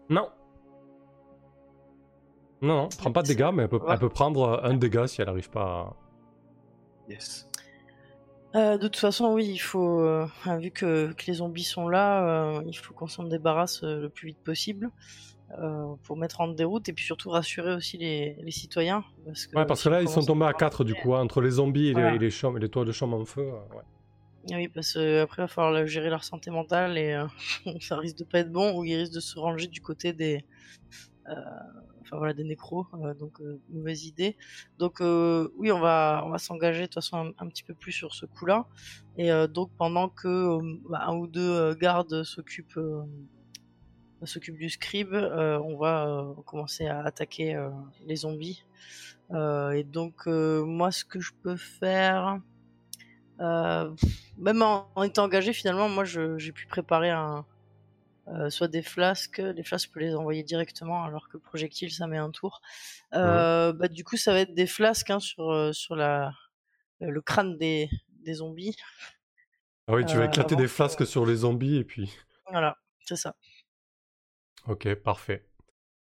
Non. 0.09 0.29
Non, 2.61 2.75
non, 2.83 2.89
prends 2.97 3.11
pas 3.11 3.23
de 3.23 3.27
dégâts, 3.27 3.49
mais 3.53 3.63
elle 3.63 3.69
peut, 3.69 3.77
Ouais. 3.77 3.93
elle 3.93 3.99
peut 3.99 4.09
prendre 4.09 4.61
un 4.63 4.75
dégât 4.75 5.07
si 5.07 5.19
elle 5.21 5.27
n'arrive 5.27 5.49
pas 5.49 5.63
à... 5.63 5.95
Yes. 7.09 7.47
Euh, 8.55 8.77
de 8.77 8.83
toute 8.87 8.97
façon, 8.97 9.33
oui, 9.33 9.47
il 9.47 9.57
faut, 9.57 10.01
euh, 10.01 10.27
vu 10.59 10.69
que, 10.71 11.11
que 11.13 11.25
les 11.25 11.33
zombies 11.35 11.63
sont 11.63 11.87
là, 11.87 12.57
euh, 12.57 12.63
il 12.67 12.73
faut 12.77 12.93
qu'on 12.93 13.07
s'en 13.07 13.23
débarrasse 13.23 13.81
euh, 13.83 14.01
le 14.01 14.09
plus 14.09 14.27
vite 14.27 14.43
possible 14.43 14.91
euh, 15.57 15.95
pour 16.03 16.17
mettre 16.17 16.41
en 16.41 16.49
déroute 16.49 16.87
et 16.89 16.93
puis 16.93 17.03
surtout 17.05 17.29
rassurer 17.31 17.73
aussi 17.73 17.97
les, 17.97 18.35
les 18.41 18.51
citoyens. 18.51 19.03
Parce 19.25 19.47
que, 19.47 19.57
Ouais, 19.57 19.65
parce 19.65 19.79
si 19.79 19.85
que 19.85 19.89
là, 19.93 20.01
ils 20.01 20.09
sont 20.09 20.21
tombés 20.21 20.43
à 20.45 20.51
parler- 20.51 20.57
4 20.59 20.83
du 20.83 20.93
coup, 20.93 21.15
hein, 21.15 21.21
entre 21.21 21.41
les 21.41 21.51
zombies 21.51 21.85
et, 21.85 21.87
les- 21.87 21.93
Voilà. 21.93 22.13
et 22.15 22.19
les, 22.19 22.29
chambres, 22.29 22.57
et 22.57 22.61
les 22.61 22.69
toits 22.69 22.85
de 22.85 22.91
chambre 22.91 23.17
en 23.19 23.25
feu. 23.25 23.41
euh, 23.41 23.75
ouais. 23.75 23.83
Ah 24.49 24.55
Oui, 24.55 24.67
parce 24.67 24.93
que 24.93 25.21
après, 25.21 25.43
il 25.43 25.45
va 25.45 25.47
falloir 25.47 25.85
gérer 25.85 26.09
leur 26.09 26.23
santé 26.23 26.49
mentale 26.49 26.97
et 26.97 27.13
euh, 27.13 27.27
ça 27.79 27.97
risque 27.97 28.17
de 28.17 28.23
pas 28.23 28.39
être 28.39 28.51
bon 28.51 28.75
ou 28.77 28.83
ils 28.83 28.95
risquent 28.95 29.13
de 29.13 29.19
se 29.19 29.37
ranger 29.37 29.67
du 29.67 29.81
côté 29.81 30.13
des, 30.13 30.43
euh, 31.29 31.33
enfin 32.01 32.17
voilà, 32.17 32.33
des 32.33 32.43
nécros. 32.43 32.87
euh, 32.95 33.13
donc 33.13 33.39
euh, 33.41 33.59
mauvaise 33.69 34.05
idée. 34.05 34.37
Donc 34.79 34.99
euh, 35.01 35.49
oui, 35.57 35.71
on 35.71 35.79
va, 35.79 36.23
on 36.25 36.29
va 36.29 36.39
s'engager 36.39 36.81
de 36.81 36.85
toute 36.87 36.95
façon 36.95 37.33
un, 37.37 37.47
petit 37.49 37.63
peu 37.63 37.75
plus 37.75 37.91
sur 37.91 38.13
ce 38.15 38.25
coup-là. 38.25 38.65
Et 39.17 39.31
euh, 39.31 39.47
donc 39.47 39.69
pendant 39.77 40.09
que 40.09 40.27
euh, 40.27 40.79
bah, 40.89 41.03
un 41.05 41.15
ou 41.15 41.27
deux 41.27 41.41
euh, 41.41 41.75
gardes 41.75 42.23
s'occupent, 42.23 42.77
euh, 42.77 43.03
s'occupent 44.23 44.57
du 44.57 44.69
scribe, 44.69 45.13
euh, 45.13 45.59
on 45.59 45.77
va 45.77 46.07
euh, 46.07 46.33
commencer 46.45 46.87
à 46.87 47.03
attaquer 47.03 47.55
euh, 47.55 47.69
les 48.07 48.17
zombies. 48.17 48.63
Euh, 49.31 49.71
et 49.71 49.83
donc 49.83 50.27
euh, 50.27 50.65
moi, 50.65 50.91
ce 50.91 51.05
que 51.05 51.19
je 51.19 51.31
peux 51.43 51.55
faire. 51.55 52.39
Euh, 53.41 53.93
même 54.37 54.61
en, 54.61 54.89
en 54.95 55.03
étant 55.03 55.23
engagé, 55.23 55.51
finalement, 55.53 55.89
moi, 55.89 56.03
j'ai 56.05 56.51
pu 56.51 56.67
préparer 56.67 57.09
un, 57.09 57.45
euh, 58.27 58.49
soit 58.49 58.67
des 58.67 58.81
flasques. 58.83 59.39
Les 59.39 59.63
flasques, 59.63 59.89
je 59.89 59.93
peux 59.93 59.99
les 59.99 60.15
envoyer 60.15 60.43
directement, 60.43 61.03
alors 61.03 61.27
que 61.27 61.33
le 61.33 61.39
projectile, 61.39 61.91
ça 61.91 62.07
met 62.07 62.17
un 62.17 62.29
tour. 62.31 62.61
Euh, 63.13 63.73
bah, 63.73 63.87
du 63.87 64.03
coup, 64.03 64.15
ça 64.17 64.31
va 64.31 64.39
être 64.41 64.53
des 64.53 64.67
flasques 64.67 65.09
hein, 65.09 65.19
sur, 65.19 65.73
sur 65.73 65.95
la, 65.95 66.31
le 66.99 67.21
crâne 67.21 67.57
des, 67.57 67.89
des 68.23 68.35
zombies. 68.35 68.75
Ah 69.87 69.93
oui, 69.95 70.05
tu 70.05 70.15
vas 70.15 70.25
éclater 70.25 70.55
des 70.55 70.63
que- 70.63 70.69
flasques 70.69 71.05
sur 71.05 71.25
les 71.25 71.37
zombies 71.37 71.77
et 71.77 71.83
puis... 71.83 72.13
Voilà, 72.49 72.77
c'est 73.05 73.15
ça. 73.15 73.35
Ok, 74.67 74.93
parfait. 74.95 75.47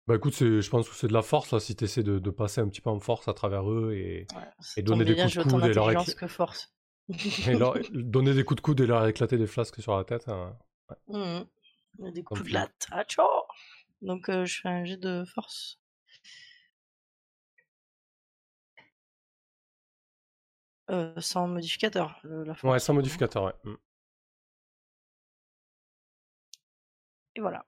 Bah 0.05 0.15
écoute, 0.15 0.35
je 0.37 0.69
pense 0.69 0.89
que 0.89 0.95
c'est 0.95 1.07
de 1.07 1.13
la 1.13 1.21
force 1.21 1.53
là, 1.53 1.61
si 1.61 1.75
tu 1.77 1.85
essaies 1.85 2.03
de, 2.03 2.19
de 2.19 2.29
passer 2.29 2.59
un 2.59 2.67
petit 2.67 2.81
peu 2.81 2.89
en 2.89 2.99
force 2.99 3.29
à 3.29 3.33
travers 3.33 3.71
eux 3.71 3.93
et, 3.93 4.27
Ouais, 4.35 4.41
ça 4.59 4.73
Et 4.81 4.83
donner 4.83 5.05
des 5.05 5.13
bien, 5.13 5.29
coups 5.29 5.37
de 5.45 5.51
coude 5.51 5.65
et 5.65 5.73
leur 5.73 6.05
que 6.15 6.27
force. 6.27 6.73
Et 7.09 7.53
leur- 7.55 7.75
donner 7.93 8.33
des 8.33 8.43
coups 8.43 8.57
de 8.57 8.61
coude 8.61 8.81
et 8.81 8.87
leur 8.87 9.05
éclater 9.07 9.37
des 9.37 9.47
flasques 9.47 9.81
sur 9.81 9.95
la 9.97 10.03
tête. 10.03 10.27
hein. 10.29 10.57
A 11.13 12.11
Des 12.11 12.23
coups 12.23 12.41
de 12.41 12.45
pis. 12.47 12.53
latte. 12.53 12.87
Ah, 12.91 13.03
ciao 13.05 13.27
Donc, 14.01 14.29
euh, 14.29 14.45
je 14.45 14.61
fais 14.61 14.69
un 14.69 14.85
jet 14.85 14.97
de 14.97 15.23
force. 15.25 15.79
Euh, 20.89 21.13
sans 21.19 21.47
modificateur, 21.47 22.19
le- 22.23 22.43
la 22.43 22.55
force. 22.55 22.71
Ouais, 22.73 22.79
sans 22.79 22.93
modificateur, 22.93 23.43
ouais. 23.45 23.53
Mm. 23.63 23.75
Et 27.35 27.39
voilà. 27.41 27.65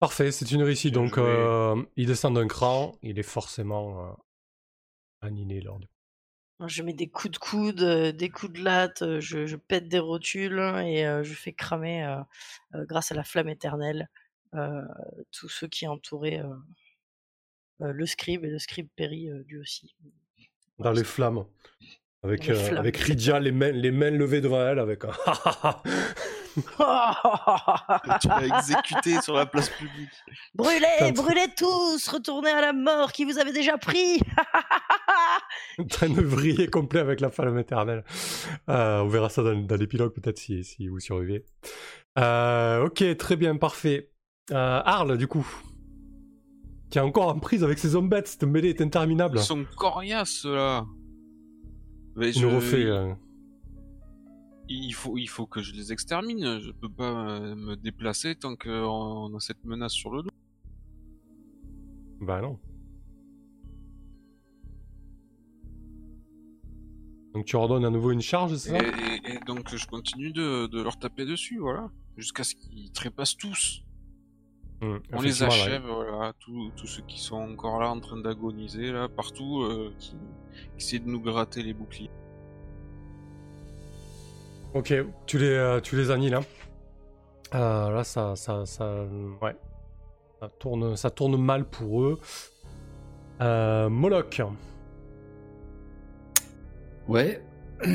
Parfait, 0.00 0.32
c'est 0.32 0.50
une 0.50 0.62
réussite. 0.62 0.94
Donc, 0.94 1.18
euh, 1.18 1.80
il 1.96 2.06
descend 2.06 2.34
d'un 2.34 2.46
cran, 2.46 2.96
il 3.02 3.18
est 3.18 3.22
forcément 3.22 4.06
euh, 4.06 4.12
annihilé 5.20 5.60
lors 5.60 5.78
du. 5.78 5.86
Je 6.66 6.82
mets 6.82 6.92
des 6.92 7.08
coups 7.08 7.32
de 7.34 7.38
coude, 7.38 7.82
euh, 7.82 8.10
des 8.10 8.30
coups 8.30 8.52
de 8.52 8.64
latte, 8.64 9.02
euh, 9.02 9.20
je, 9.20 9.46
je 9.46 9.54
pète 9.56 9.88
des 9.88 10.00
rotules 10.00 10.58
et 10.84 11.06
euh, 11.06 11.22
je 11.22 11.32
fais 11.34 11.52
cramer, 11.52 12.04
euh, 12.04 12.16
euh, 12.74 12.84
grâce 12.84 13.12
à 13.12 13.14
la 13.14 13.22
flamme 13.22 13.48
éternelle, 13.48 14.08
euh, 14.54 14.82
tous 15.30 15.48
ceux 15.48 15.68
qui 15.68 15.86
entouraient 15.86 16.40
euh, 16.40 16.48
euh, 17.82 17.92
le 17.92 18.06
scribe 18.06 18.44
et 18.44 18.50
le 18.50 18.58
scribe 18.58 18.88
périt 18.96 19.30
euh, 19.30 19.44
lui 19.46 19.58
aussi. 19.58 19.94
Dans 20.80 20.90
les 20.90 21.04
flammes. 21.04 21.44
Avec, 22.24 22.46
Les 22.48 22.54
euh, 22.54 22.64
flammes. 22.64 22.78
avec 22.78 22.96
Rydia, 22.96 23.38
les 23.38 23.52
mains, 23.52 23.70
les 23.70 23.92
mains 23.92 24.10
levées 24.10 24.40
devant 24.40 24.60
elle, 24.66 24.80
avec 24.80 25.04
un. 25.04 25.12
Que 26.56 28.18
tu 28.20 28.28
vas 28.28 28.58
exécuter 28.58 29.20
sur 29.22 29.36
la 29.36 29.46
place 29.46 29.68
publique. 29.70 30.10
brûlez, 30.54 31.12
brûlez 31.14 31.46
tous, 31.56 32.08
retournez 32.08 32.50
à 32.50 32.60
la 32.60 32.72
mort 32.72 33.12
qui 33.12 33.24
vous 33.24 33.38
avez 33.38 33.52
déjà 33.52 33.78
pris. 33.78 34.18
train 35.88 36.08
de 36.10 36.20
vriller 36.22 36.68
complet 36.68 37.00
avec 37.00 37.20
la 37.20 37.30
flamme 37.30 37.58
éternelle. 37.58 38.04
Euh, 38.68 39.00
on 39.00 39.08
verra 39.08 39.28
ça 39.28 39.42
dans, 39.42 39.54
dans 39.58 39.76
l'épilogue 39.76 40.12
peut-être 40.12 40.38
si, 40.38 40.64
si 40.64 40.88
vous 40.88 41.00
survivez. 41.00 41.44
Euh, 42.18 42.86
ok, 42.86 43.16
très 43.16 43.36
bien, 43.36 43.56
parfait. 43.56 44.10
Euh, 44.50 44.80
Arl, 44.84 45.16
du 45.18 45.26
coup. 45.26 45.46
Qui 46.90 46.98
est 46.98 47.02
encore 47.02 47.28
en 47.28 47.38
prise 47.38 47.62
avec 47.64 47.78
ses 47.78 47.88
zombettes, 47.90 48.28
cette 48.28 48.44
mêlée 48.44 48.70
est 48.70 48.80
interminable. 48.80 49.38
Ils 49.38 49.44
sont 49.44 49.64
coriaces. 49.76 50.46
Mais 52.16 52.28
Il 52.30 52.32
je- 52.40 52.46
nous 52.46 52.54
refait. 52.56 52.84
euh, 52.86 53.12
Il 54.70 54.92
faut, 54.92 55.16
il 55.18 55.26
faut 55.28 55.46
que 55.46 55.60
je 55.62 55.72
les 55.74 55.92
extermine. 55.92 56.58
Je 56.60 56.70
peux 56.72 56.88
pas 56.88 57.10
euh, 57.40 57.54
me 57.54 57.74
déplacer 57.76 58.34
tant 58.36 58.56
qu'on 58.56 59.34
a 59.36 59.40
cette 59.40 59.64
menace 59.64 59.92
sur 59.92 60.10
le 60.12 60.22
dos. 60.22 60.30
Bah 62.20 62.40
non. 62.40 62.58
Donc 67.38 67.46
tu 67.46 67.54
ordonnes 67.54 67.84
à 67.84 67.90
nouveau 67.90 68.10
une 68.10 68.20
charge, 68.20 68.56
c'est 68.56 68.70
ça? 68.70 68.78
Et- 68.78 69.34
et 69.34 69.38
donc 69.46 69.72
je 69.74 69.86
continue 69.86 70.32
de, 70.32 70.66
de 70.66 70.82
leur 70.82 70.98
taper 70.98 71.24
dessus, 71.24 71.58
voilà. 71.58 71.88
Jusqu'à 72.16 72.42
ce 72.42 72.56
qu'ils 72.56 72.90
trépassent 72.90 73.36
tous. 73.36 73.84
Hum, 74.82 75.00
On 75.12 75.20
les 75.20 75.40
ouais. 75.42 75.46
achève, 75.48 75.84
voilà. 75.86 76.32
Tous 76.40 76.72
ceux 76.86 77.02
qui 77.02 77.20
sont 77.20 77.36
encore 77.36 77.78
là 77.78 77.90
en 77.90 78.00
train 78.00 78.16
d'agoniser, 78.20 78.90
là, 78.90 79.08
partout, 79.08 79.62
euh, 79.62 79.92
qui, 80.00 80.16
qui 80.56 80.76
essaient 80.78 80.98
de 80.98 81.08
nous 81.08 81.20
gratter 81.20 81.62
les 81.62 81.74
boucliers. 81.74 82.10
Ok, 84.74 84.92
tu 85.26 85.38
les, 85.38 85.46
euh, 85.46 85.80
tu 85.80 85.94
les 85.96 86.10
annihiles. 86.10 86.34
Hein. 86.34 86.44
Euh, 87.54 87.90
là, 87.90 88.02
ça, 88.02 88.34
ça, 88.34 88.66
ça, 88.66 89.04
ouais, 89.40 89.54
ça 90.40 90.48
tourne, 90.58 90.96
ça 90.96 91.10
tourne 91.10 91.36
mal 91.36 91.64
pour 91.70 92.02
eux. 92.02 92.18
Euh, 93.40 93.88
Moloch. 93.88 94.42
Ouais. 97.08 97.42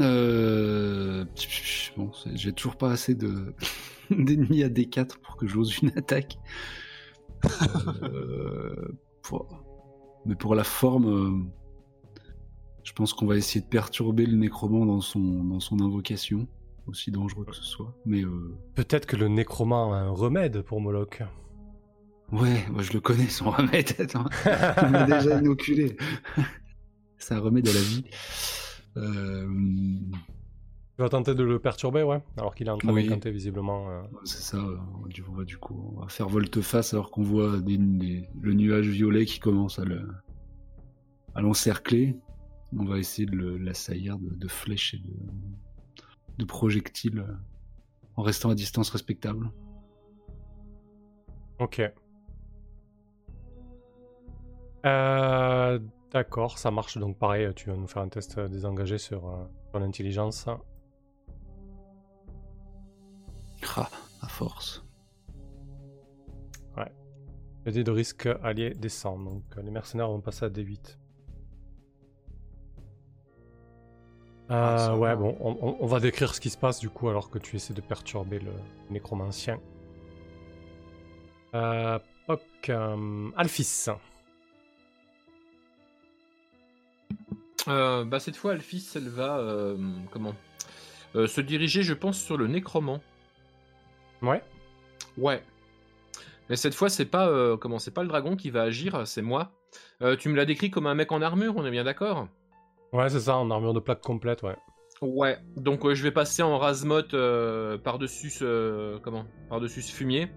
Euh... 0.00 1.24
Bon, 1.96 2.10
j'ai 2.34 2.52
toujours 2.52 2.74
pas 2.74 2.90
assez 2.90 3.14
de 3.14 3.54
d'ennemis 4.10 4.64
à 4.64 4.68
D4 4.68 5.18
pour 5.22 5.36
que 5.36 5.46
j'ose 5.46 5.78
une 5.78 5.92
attaque. 5.96 6.36
Euh, 8.02 8.88
pour- 9.22 9.46
Mais 10.26 10.34
pour 10.34 10.56
la 10.56 10.64
forme, 10.64 11.06
euh, 11.06 12.20
je 12.82 12.92
pense 12.92 13.14
qu'on 13.14 13.26
va 13.26 13.36
essayer 13.36 13.60
de 13.60 13.68
perturber 13.68 14.26
le 14.26 14.36
nécromant 14.36 14.84
dans 14.84 15.00
son, 15.00 15.20
dans 15.44 15.60
son 15.60 15.78
invocation. 15.78 16.48
aussi 16.88 17.12
dangereux 17.12 17.44
que 17.44 17.54
ce 17.54 17.62
soit. 17.62 17.94
Mais 18.04 18.24
Peut-être 18.74 19.06
que 19.06 19.14
le 19.14 19.28
nécromant 19.28 19.92
a 19.92 19.98
un 19.98 20.10
remède 20.10 20.62
pour 20.62 20.80
Moloch. 20.80 21.22
ouais, 22.32 22.64
moi 22.68 22.82
je 22.82 22.92
le 22.92 23.00
connais 23.00 23.28
son 23.28 23.50
remède. 23.52 23.94
Il 24.82 24.90
m'a 24.90 25.04
déjà 25.04 25.38
inoculé. 25.38 25.96
Un 27.32 27.38
remède 27.40 27.66
à 27.68 27.72
la 27.72 27.80
vie. 27.80 28.04
Euh, 28.96 29.48
Tu 30.96 31.02
vas 31.02 31.08
tenter 31.08 31.34
de 31.34 31.42
le 31.42 31.58
perturber, 31.58 32.02
ouais 32.02 32.22
Alors 32.36 32.54
qu'il 32.54 32.66
est 32.66 32.70
en 32.70 32.78
train 32.78 32.92
Oui. 32.92 33.04
d'incanter 33.04 33.30
visiblement. 33.32 33.90
euh. 33.90 34.02
c'est 34.24 34.42
ça. 34.42 34.58
Du, 35.08 35.24
on 35.28 35.32
va- 35.32 35.44
du 35.44 35.56
coup, 35.58 35.92
on 35.96 36.00
va 36.02 36.08
faire 36.08 36.28
volte-face 36.28 36.92
alors 36.94 37.10
qu'on 37.10 37.22
voit 37.22 37.58
des- 37.60 37.78
des- 37.78 38.28
le 38.40 38.52
nuage 38.54 38.88
violet 38.88 39.24
qui 39.24 39.40
commence 39.40 39.78
à 39.78 39.84
le 39.84 40.06
à 41.34 41.40
l'encercler. 41.40 42.16
On 42.78 42.84
va 42.84 42.98
essayer 42.98 43.26
de 43.26 43.56
l'assaillir 43.56 44.18
de, 44.18 44.28
de 44.34 44.48
flèches 44.48 44.94
et 44.94 44.98
de, 44.98 45.12
de 46.38 46.44
projectiles 46.44 47.20
euh, 47.20 47.34
en 48.16 48.22
restant 48.22 48.50
à 48.50 48.54
distance 48.54 48.90
respectable. 48.90 49.50
Ok. 51.58 51.80
Euh, 54.86 55.78
D'accord, 56.14 56.56
ça 56.58 56.70
marche. 56.70 56.96
Donc 56.96 57.18
pareil, 57.18 57.52
tu 57.54 57.68
vas 57.68 57.76
nous 57.76 57.86
faire 57.86 58.00
un 58.02 58.08
test 58.08 58.38
euh, 58.38 58.48
désengagé 58.48 58.96
sur 58.96 59.28
euh, 59.28 59.44
ton 59.72 59.82
intelligence. 59.82 60.46
Ah, 63.76 63.90
à 64.22 64.28
force. 64.28 64.82
Le 67.66 67.72
dé 67.72 67.82
de 67.82 67.90
risque 67.90 68.28
allié 68.42 68.74
descend. 68.74 69.24
Donc 69.24 69.42
euh, 69.56 69.62
les 69.62 69.70
mercenaires 69.70 70.08
vont 70.10 70.20
passer 70.20 70.44
à 70.44 70.50
D8. 70.50 70.98
Ah, 74.50 74.90
Euh, 74.92 74.96
ouais, 74.96 75.16
bon, 75.16 75.36
on, 75.40 75.56
on- 75.62 75.76
on 75.80 75.86
va 75.86 76.00
décrire 76.00 76.34
ce 76.34 76.40
qui 76.40 76.50
se 76.50 76.58
passe 76.58 76.78
du 76.78 76.90
coup 76.90 77.08
alors 77.08 77.30
que 77.30 77.38
tu 77.38 77.56
essaies 77.56 77.72
de 77.74 77.80
perturber 77.80 78.38
le 78.38 78.52
nécromancien. 78.90 79.58
Euh, 81.54 81.98
Poc, 82.26 82.42
euh, 82.68 83.30
Alphys. 83.36 83.86
Euh, 87.68 88.04
bah 88.04 88.20
cette 88.20 88.36
fois, 88.36 88.52
Alphys, 88.52 88.92
elle 88.96 89.08
va 89.08 89.38
euh, 89.38 89.76
comment 90.10 90.34
Euh, 91.16 91.26
se 91.26 91.40
diriger, 91.40 91.82
je 91.82 91.94
pense, 91.94 92.18
sur 92.20 92.36
le 92.36 92.46
nécromant. 92.48 93.00
Ouais. 94.20 94.42
Ouais. 95.16 95.42
Mais 96.50 96.56
cette 96.56 96.74
fois, 96.74 96.88
c'est 96.88 97.04
pas 97.06 97.56
comment 97.58 97.78
C'est 97.78 97.92
pas 97.92 98.02
le 98.02 98.08
dragon 98.08 98.36
qui 98.36 98.50
va 98.50 98.62
agir, 98.62 99.06
c'est 99.06 99.22
moi. 99.22 99.52
Tu 100.18 100.28
me 100.28 100.36
l'as 100.36 100.44
décrit 100.44 100.70
comme 100.70 100.86
un 100.86 100.94
mec 100.94 101.10
en 101.12 101.22
armure, 101.22 101.54
on 101.56 101.64
est 101.64 101.70
bien 101.70 101.84
d'accord? 101.84 102.28
Ouais, 102.92 103.08
c'est 103.08 103.20
ça, 103.20 103.36
en 103.36 103.50
armure 103.50 103.72
de 103.74 103.80
plaque 103.80 104.02
complète, 104.02 104.42
ouais. 104.42 104.56
Ouais. 105.00 105.38
Donc 105.56 105.90
je 105.92 106.02
vais 106.02 106.10
passer 106.10 106.42
en 106.42 106.58
rasmote 106.58 107.14
euh, 107.14 107.78
par-dessus 107.78 108.30
ce 108.30 108.98
comment 108.98 109.24
Par-dessus 109.48 109.82
ce 109.82 109.92
fumier 109.92 110.28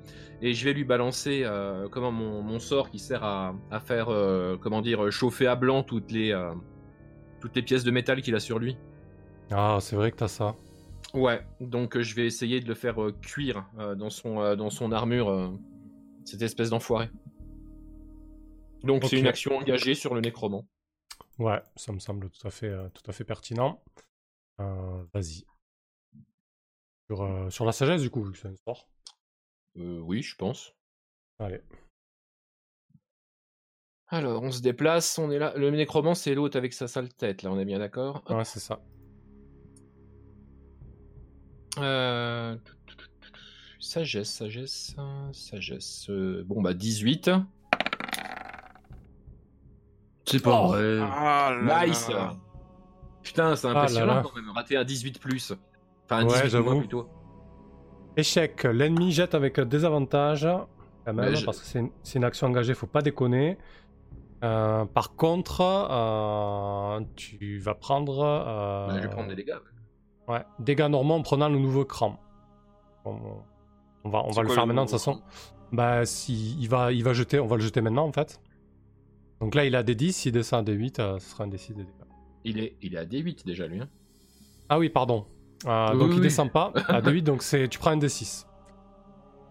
et 0.42 0.54
je 0.54 0.66
vais 0.66 0.74
lui 0.74 0.84
balancer 0.84 1.46
comment 1.92 2.12
mon, 2.12 2.42
mon 2.42 2.60
sort 2.60 2.90
qui 2.90 3.00
sert 3.00 3.24
à, 3.24 3.56
à 3.72 3.80
faire 3.80 4.08
comment 4.62 4.82
dire 4.82 5.12
chauffer 5.12 5.48
à 5.48 5.56
blanc 5.56 5.84
toutes 5.84 6.12
les 6.12 6.34
toutes 7.48 7.56
les 7.56 7.64
pièces 7.64 7.84
de 7.84 7.92
métal 7.92 8.22
qu'il 8.22 8.36
a 8.36 8.40
sur 8.40 8.60
lui. 8.60 8.78
Ah, 9.52 9.78
c'est 9.82 9.96
vrai 9.96 10.12
que 10.12 10.18
t'as 10.18 10.28
ça. 10.28 10.56
Ouais, 11.14 11.42
donc 11.62 11.96
euh, 11.96 12.04
je 12.04 12.14
vais 12.16 12.26
essayer 12.26 12.60
de 12.60 12.68
le 12.68 12.76
faire 12.76 13.02
euh, 13.02 13.14
cuire 13.14 13.66
euh, 13.80 13.96
dans, 13.96 14.10
son, 14.10 14.56
dans 14.56 14.70
son 14.70 14.92
armure, 14.92 15.58
cette 16.26 16.42
espèce 16.42 16.70
d'enfoiré. 16.70 17.10
Donc 18.84 19.06
c'est 19.06 19.18
une 19.18 19.28
action 19.28 19.56
engagée 19.58 19.96
sur 19.96 20.14
le 20.14 20.22
nécromant. 20.22 20.68
Ouais, 21.40 21.62
ça 21.76 21.94
me 21.94 22.00
semble 22.00 22.30
tout 22.30 22.46
à 22.46 22.52
fait, 22.52 22.76
tout 22.94 23.10
à 23.10 23.14
fait 23.14 23.24
pertinent. 23.24 23.82
Euh, 24.60 25.04
Vas-y. 25.14 25.46
Sur, 27.10 27.22
euh, 27.22 27.50
sur 27.50 27.66
la 27.66 27.72
sagesse, 27.72 28.02
du 28.02 28.10
coup, 28.10 28.24
vu 28.24 28.34
que 28.34 28.38
c'est 28.38 28.48
un. 28.48 28.74
Euh, 29.78 30.00
oui, 30.00 30.22
je 30.22 30.36
pense. 30.36 30.74
Allez. 31.40 31.62
Alors, 34.10 34.42
on 34.42 34.52
se 34.52 34.62
déplace, 34.62 35.18
on 35.20 35.30
est 35.32 35.40
là. 35.40 35.54
Le 35.58 35.70
nécromant, 35.70 36.16
c'est 36.16 36.34
l'autre 36.34 36.58
avec 36.58 36.74
sa 36.74 36.88
sale 36.88 37.10
tête, 37.10 37.44
là, 37.44 37.52
on 37.52 37.60
est 37.60 37.66
bien 37.66 37.80
d'accord? 37.80 38.24
Ouais, 38.30 38.46
c'est 38.46 38.60
ça. 38.62 38.80
Euh, 41.80 42.56
Sagesse, 43.80 44.30
sagesse, 44.34 44.96
sagesse. 45.34 46.08
euh, 46.10 46.44
Bon, 46.46 46.62
bah 46.62 46.74
18. 46.74 47.30
C'est 50.26 50.42
pas 50.44 50.62
Oh. 50.64 50.68
vrai. 50.70 51.00
Ah 51.02 51.56
là 51.64 51.86
Nice 51.88 52.10
là. 52.10 52.36
Putain, 53.24 53.56
c'est 53.56 53.68
Ah 53.68 53.74
là 53.74 53.80
impressionnant 53.82 54.16
là. 54.16 54.24
quand 54.24 54.36
même, 54.36 54.50
rater 54.52 54.76
un 54.78 54.84
18 54.84 55.20
plus. 55.20 55.54
Enfin, 56.06 56.18
un 56.22 56.26
Ouais, 56.26 56.28
18 56.28 56.40
moins 56.42 56.50
j'avoue. 56.50 56.80
plutôt. 56.80 57.10
Échec. 58.18 58.64
L'ennemi 58.64 59.12
jette 59.12 59.36
avec 59.36 59.60
désavantage. 59.60 60.48
Quand 61.06 61.14
même, 61.14 61.20
Ouais, 61.30 61.36
je- 61.36 61.46
parce 61.46 61.60
que 61.60 61.66
c'est 61.66 61.80
une, 61.80 61.92
c'est 62.04 62.18
une 62.18 62.26
action 62.26 62.48
engagée, 62.48 62.74
faut 62.74 62.88
pas 62.88 63.02
déconner. 63.02 63.58
Euh, 64.44 64.86
par 64.86 65.16
contre, 65.16 65.62
euh, 65.62 67.02
tu 67.16 67.58
vas 67.60 67.74
prendre. 67.74 68.20
euh, 68.24 68.88
Bah, 68.88 68.96
je 68.98 69.02
vais 69.02 69.10
prendre 69.10 69.30
des 69.30 69.36
dégâts. 69.36 69.56
Ouais, 70.28 70.44
dégâts 70.60 70.88
normands 70.90 71.16
en 71.16 71.22
prenant 71.22 71.50
le 71.50 71.58
nouveau 71.58 71.86
cran. 71.86 72.20
On, 73.06 73.18
on 74.04 74.10
va, 74.10 74.24
on 74.26 74.32
va 74.32 74.42
le 74.44 74.50
faire 74.50 74.64
le 74.66 74.68
maintenant 74.68 74.84
de 74.86 74.90
toute 74.90 75.00
façon. 75.00 75.22
Bah, 75.72 76.06
si, 76.06 76.56
il, 76.60 76.68
va, 76.70 76.92
il 76.92 77.04
va 77.04 77.14
jeter, 77.14 77.40
on 77.40 77.48
va 77.48 77.56
le 77.56 77.62
jeter 77.62 77.82
maintenant 77.82 78.06
en 78.06 78.12
fait. 78.12 78.42
Donc 79.40 79.56
là, 79.56 79.66
il 79.66 79.76
a 79.76 79.84
des 79.84 79.96
10, 79.96 80.14
s'il 80.14 80.32
descend 80.32 80.60
à 80.62 80.64
des 80.64 80.74
8, 80.74 81.00
euh, 81.00 81.20
ce 81.20 81.30
sera 81.30 81.44
un 81.44 81.48
des 81.48 81.58
6 81.58 81.74
de 81.74 81.84
dégâts. 81.84 81.92
Il 82.44 82.60
est, 82.60 82.76
il 82.82 82.96
est 82.96 82.98
à 82.98 83.06
D8 83.06 83.46
déjà, 83.46 83.68
lui. 83.68 83.80
hein. 83.82 83.90
Ah 84.70 84.78
oui, 84.80 84.90
pardon. 84.90 85.26
Euh, 85.66 85.92
Oui, 85.94 86.00
donc 86.00 86.10
oui, 86.10 86.16
il 86.18 86.22
descend 86.22 86.52
pas 86.52 86.72
à 86.88 87.02
des 87.02 87.12
8, 87.14 87.22
donc 87.24 87.42
c'est, 87.44 87.68
tu 87.68 87.80
prends 87.80 87.92
un 87.92 87.98
des 87.98 88.10
6. 88.10 88.48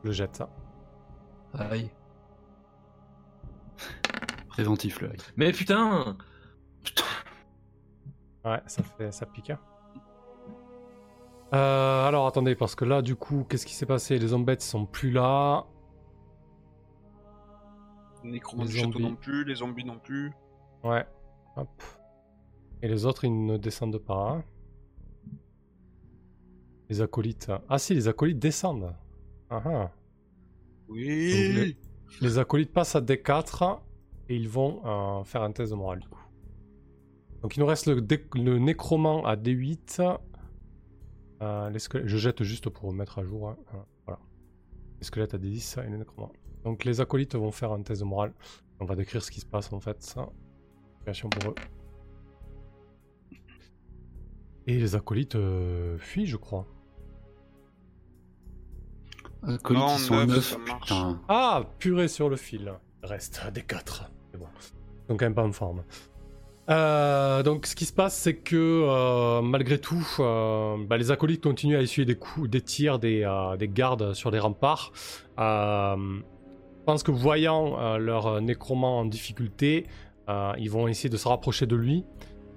Je 0.03 0.09
le 0.09 0.13
jette 0.13 0.37
ça. 0.37 0.49
Aïe. 1.59 1.91
Préventif 4.57 5.01
le 5.03 5.11
aïe. 5.11 5.17
Mais 5.37 5.53
putain 5.53 6.17
Ouais, 8.45 8.61
ça 8.67 8.83
fait, 8.83 9.13
ça 9.13 9.27
pique. 9.27 9.51
hein. 9.51 9.59
Euh, 11.53 12.07
alors 12.09 12.27
attendez, 12.27 12.55
parce 12.55 12.75
que 12.75 12.85
là, 12.85 13.03
du 13.03 13.17
coup, 13.17 13.45
qu'est-ce 13.49 13.67
qui 13.67 13.75
s'est 13.75 13.87
passé? 13.87 14.19
Les 14.19 14.29
zombettes 14.29 14.63
sont 14.63 14.87
plus 14.87 15.11
là. 15.11 15.67
Les 18.25 18.31
nécromants 18.31 18.65
Les 18.65 18.71
du 18.71 18.77
château 18.79 18.99
non 18.99 19.15
plus, 19.15 19.45
les 19.45 19.57
zombies 19.57 19.85
non 19.85 19.99
plus. 19.99 20.33
Ouais. 20.83 21.07
Hop. 21.57 21.69
Et 22.83 22.89
les 22.89 23.05
autres, 23.05 23.25
ils 23.25 23.45
ne 23.47 23.57
descendent 23.59 23.99
pas. 23.99 24.31
hein. 24.39 24.45
Les 26.89 27.01
acolytes. 27.03 27.51
Ah 27.69 27.79
si, 27.79 27.95
les 27.95 28.09
acolytes 28.09 28.39
descendent. 28.39 28.95
Ah 29.51 29.63
ah. 29.65 29.71
Donc, 29.71 29.91
Oui. 30.89 31.53
les, 31.53 31.77
les 32.21 32.39
acolytes 32.39 32.73
passent 32.73 32.97
à 32.97 33.01
D4 33.01 33.81
et 34.29 34.37
ils 34.37 34.49
vont 34.49 34.81
euh, 34.85 35.25
faire 35.25 35.43
un 35.43 35.53
test 35.53 35.71
de 35.73 35.77
morale 35.77 36.01
du 36.01 36.09
coup. 36.09 36.23
Donc 37.43 37.57
il 37.57 37.61
nous 37.61 37.67
reste 37.67 37.87
le, 37.87 37.95
le 38.35 38.59
nécromant 38.59 39.25
à 39.25 39.37
D8. 39.37 40.19
Euh, 41.43 41.71
les 41.71 41.79
squelettes- 41.79 42.07
je 42.09 42.17
jette 42.17 42.43
juste 42.43 42.69
pour 42.71 42.93
mettre 42.93 43.19
à 43.19 43.25
jour. 43.25 43.51
hein. 43.51 43.57
Euh, 43.75 43.79
Voilà. 44.07 44.21
Les 44.99 45.05
squelettes 45.05 45.35
à 45.35 45.39
D10 45.39 45.81
et 45.87 45.91
le 45.91 45.99
nécromant. 45.99 46.33
Donc 46.65 46.85
les 46.85 47.01
acolytes 47.01 47.35
vont 47.37 47.53
faire 47.53 47.73
un 47.73 47.83
test 47.83 48.01
de 48.01 48.07
morale. 48.07 48.33
On 48.81 48.85
va 48.85 48.97
décrire 48.97 49.23
ce 49.23 49.31
qui 49.31 49.41
se 49.41 49.47
passe 49.47 49.73
en 49.73 49.81
fait. 49.81 50.03
Ça. 50.03 50.29
Pour 51.05 51.51
eux. 51.53 51.55
Et 54.67 54.77
les 54.79 54.97
acolytes 54.97 55.37
euh, 55.37 55.97
fuient, 55.99 56.27
je 56.27 56.37
crois. 56.37 56.67
Acolytes, 59.45 59.81
Non, 59.83 59.95
ils 59.97 60.01
sont 60.01 60.27
neuf, 60.27 60.59
putain. 60.65 61.23
Ah, 61.29 61.63
purée 61.79 62.09
sur 62.09 62.29
le 62.29 62.35
fil. 62.35 62.73
Il 63.05 63.07
reste 63.09 63.41
des 63.53 63.63
4. 63.63 64.11
Ils 64.43 65.13
sont 65.13 65.17
quand 65.17 65.27
même 65.27 65.35
pas 65.35 65.45
en 65.45 65.53
forme. 65.53 65.83
Euh, 66.69 67.43
donc, 67.43 67.67
ce 67.67 67.77
qui 67.77 67.85
se 67.85 67.93
passe, 67.93 68.17
c'est 68.17 68.35
que 68.35 68.57
euh, 68.57 69.41
malgré 69.41 69.79
tout, 69.79 70.07
euh, 70.19 70.77
bah, 70.87 70.97
les 70.97 71.11
acolytes 71.11 71.43
continuent 71.43 71.77
à 71.77 71.83
essuyer 71.83 72.05
des 72.05 72.17
coups, 72.17 72.51
des 72.51 72.61
tirs 72.61 72.99
des, 72.99 73.29
des 73.59 73.69
gardes 73.69 74.15
sur 74.15 74.31
les 74.31 74.39
remparts. 74.39 74.93
Je 75.39 76.93
pense 76.93 77.03
que 77.03 77.11
voyant 77.11 77.99
leur 77.99 78.41
nécromant 78.41 79.01
en 79.01 79.05
difficulté, 79.05 79.87
ils 80.29 80.71
vont 80.71 80.89
essayer 80.89 81.11
de 81.11 81.17
se 81.17 81.29
rapprocher 81.29 81.67
de 81.67 81.77
lui. 81.77 82.05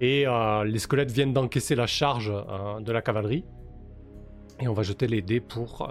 Et 0.02 0.26
les 0.66 0.80
squelettes 0.80 1.12
viennent 1.12 1.34
d'encaisser 1.34 1.76
la 1.76 1.88
charge 1.88 2.32
de 2.82 2.92
la 2.92 3.02
cavalerie. 3.02 3.44
Et 4.60 4.68
on 4.68 4.74
va 4.74 4.84
jeter 4.84 5.08
les 5.08 5.22
dés 5.22 5.40
pour 5.40 5.90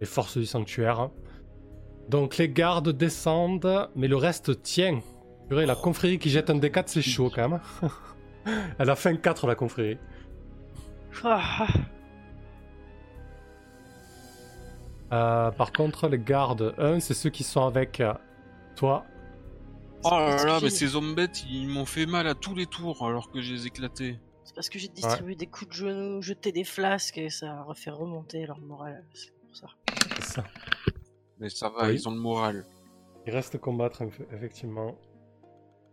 les 0.00 0.06
forces 0.06 0.38
du 0.38 0.46
sanctuaire. 0.46 1.10
Donc 2.08 2.38
les 2.38 2.48
gardes 2.48 2.90
descendent, 2.90 3.88
mais 3.94 4.08
le 4.08 4.16
reste 4.16 4.62
tient. 4.62 5.00
Purée, 5.48 5.66
la 5.66 5.76
confrérie 5.76 6.18
qui 6.18 6.30
jette 6.30 6.50
un 6.50 6.58
D4, 6.58 6.84
c'est 6.86 7.02
chaud 7.02 7.30
quand 7.34 7.48
même. 7.48 7.60
Elle 8.78 8.90
a 8.90 8.96
fait 8.96 9.10
un 9.10 9.16
4 9.16 9.46
la 9.46 9.54
confrérie. 9.54 9.98
Ah, 11.24 11.66
Euh, 15.12 15.50
par 15.50 15.72
contre, 15.72 16.08
les 16.08 16.18
gardes 16.18 16.74
1, 16.78 17.00
c'est 17.00 17.14
ceux 17.14 17.30
qui 17.30 17.42
sont 17.42 17.66
avec 17.66 18.00
euh, 18.00 18.14
toi. 18.76 19.04
Oh 20.04 20.10
là 20.12 20.44
là, 20.44 20.58
mais 20.62 20.70
ces 20.70 20.88
zombettes, 20.88 21.44
ils 21.50 21.68
m'ont 21.68 21.84
fait 21.84 22.06
mal 22.06 22.26
à 22.26 22.34
tous 22.34 22.54
les 22.54 22.66
tours 22.66 23.04
alors 23.06 23.30
que 23.30 23.40
je 23.42 23.52
les 23.52 23.66
éclatais. 23.66 24.18
C'est 24.44 24.54
parce 24.54 24.68
que 24.68 24.78
j'ai 24.78 24.88
distribué 24.88 25.34
des 25.34 25.46
coups 25.46 25.68
de 25.68 25.74
genoux, 25.74 26.22
jeté 26.22 26.52
des 26.52 26.64
flasques 26.64 27.18
et 27.18 27.28
ça 27.28 27.66
a 27.68 27.74
fait 27.74 27.90
remonter 27.90 28.46
leur 28.46 28.58
morale. 28.60 29.04
C'est 29.12 29.32
pour 29.32 29.56
ça. 29.56 29.66
C'est 30.16 30.24
ça. 30.24 30.44
Mais 31.40 31.48
ça 31.48 31.68
va, 31.70 31.88
Oui. 31.88 31.94
ils 31.94 32.08
ont 32.08 32.12
le 32.12 32.18
moral. 32.20 32.64
Il 33.26 33.32
reste 33.32 33.58
combattre, 33.58 34.02
eff- 34.02 34.26
effectivement. 34.32 34.96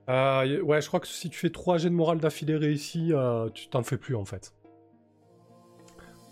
Euh, 0.09 0.61
ouais, 0.61 0.81
je 0.81 0.87
crois 0.87 0.99
que 0.99 1.07
si 1.07 1.29
tu 1.29 1.37
fais 1.39 1.49
3 1.49 1.77
jets 1.77 1.89
de 1.89 1.95
morale 1.95 2.19
d'affilée 2.19 2.55
réussis, 2.55 3.11
euh, 3.13 3.49
tu 3.49 3.67
t'en 3.69 3.83
fais 3.83 3.97
plus 3.97 4.15
en 4.15 4.23
fait. 4.25 4.53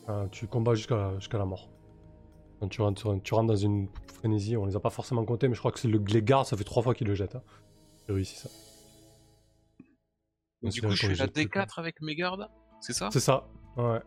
Euh, 0.08 0.28
tu 0.28 0.48
combats 0.48 0.76
jusqu'à 0.76 1.18
la 1.34 1.46
mort. 1.46 1.70
Tu 2.70 2.82
rentres, 2.82 3.22
tu 3.24 3.34
rentres 3.34 3.48
dans 3.48 3.56
une 3.56 3.90
frénésie, 4.18 4.56
on 4.58 4.66
les 4.66 4.76
a 4.76 4.80
pas 4.80 4.90
forcément 4.90 5.24
comptés, 5.26 5.48
mais 5.48 5.54
je 5.56 5.60
crois 5.60 5.72
que 5.72 5.80
c'est 5.80 5.88
le 5.88 6.00
les 6.00 6.24
ça 6.46 6.56
fait 6.58 6.64
3 6.64 6.82
fois 6.84 6.96
qu'ils 6.96 7.08
le 7.08 7.14
jettent. 7.16 7.36
Hein. 7.36 7.44
J'ai 8.08 8.14
réussi 8.14 8.36
ça. 8.38 8.50
Du 10.64 10.82
coup, 10.82 10.90
je 10.92 11.02
fais 11.02 11.08
la 11.10 11.14
jette 11.14 11.34
plus, 11.34 11.48
quoi. 11.50 11.64
D4 11.64 11.80
avec 11.80 12.02
mes 12.02 12.16
gardes 12.16 12.48
C'est 12.82 12.94
ça? 12.94 13.10
C'est 13.12 13.20
ça, 13.20 13.48
ouais. 13.78 14.00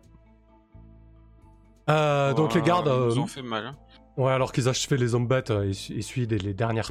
Euh, 1.90 2.34
donc 2.34 2.54
les 2.54 2.60
Ouais, 2.60 2.66
gardes, 2.66 2.88
Ils 3.12 3.18
ont 3.20 3.26
fait 3.26 3.42
mal. 3.42 3.66
hein. 3.66 3.76
Ouais, 4.18 4.32
alors 4.32 4.50
qu'ils 4.50 4.68
achevaient 4.68 4.96
les 4.96 5.14
hommes 5.14 5.28
bêtes, 5.28 5.52
euh, 5.52 5.72
les, 6.16 6.52
dernières 6.54 6.90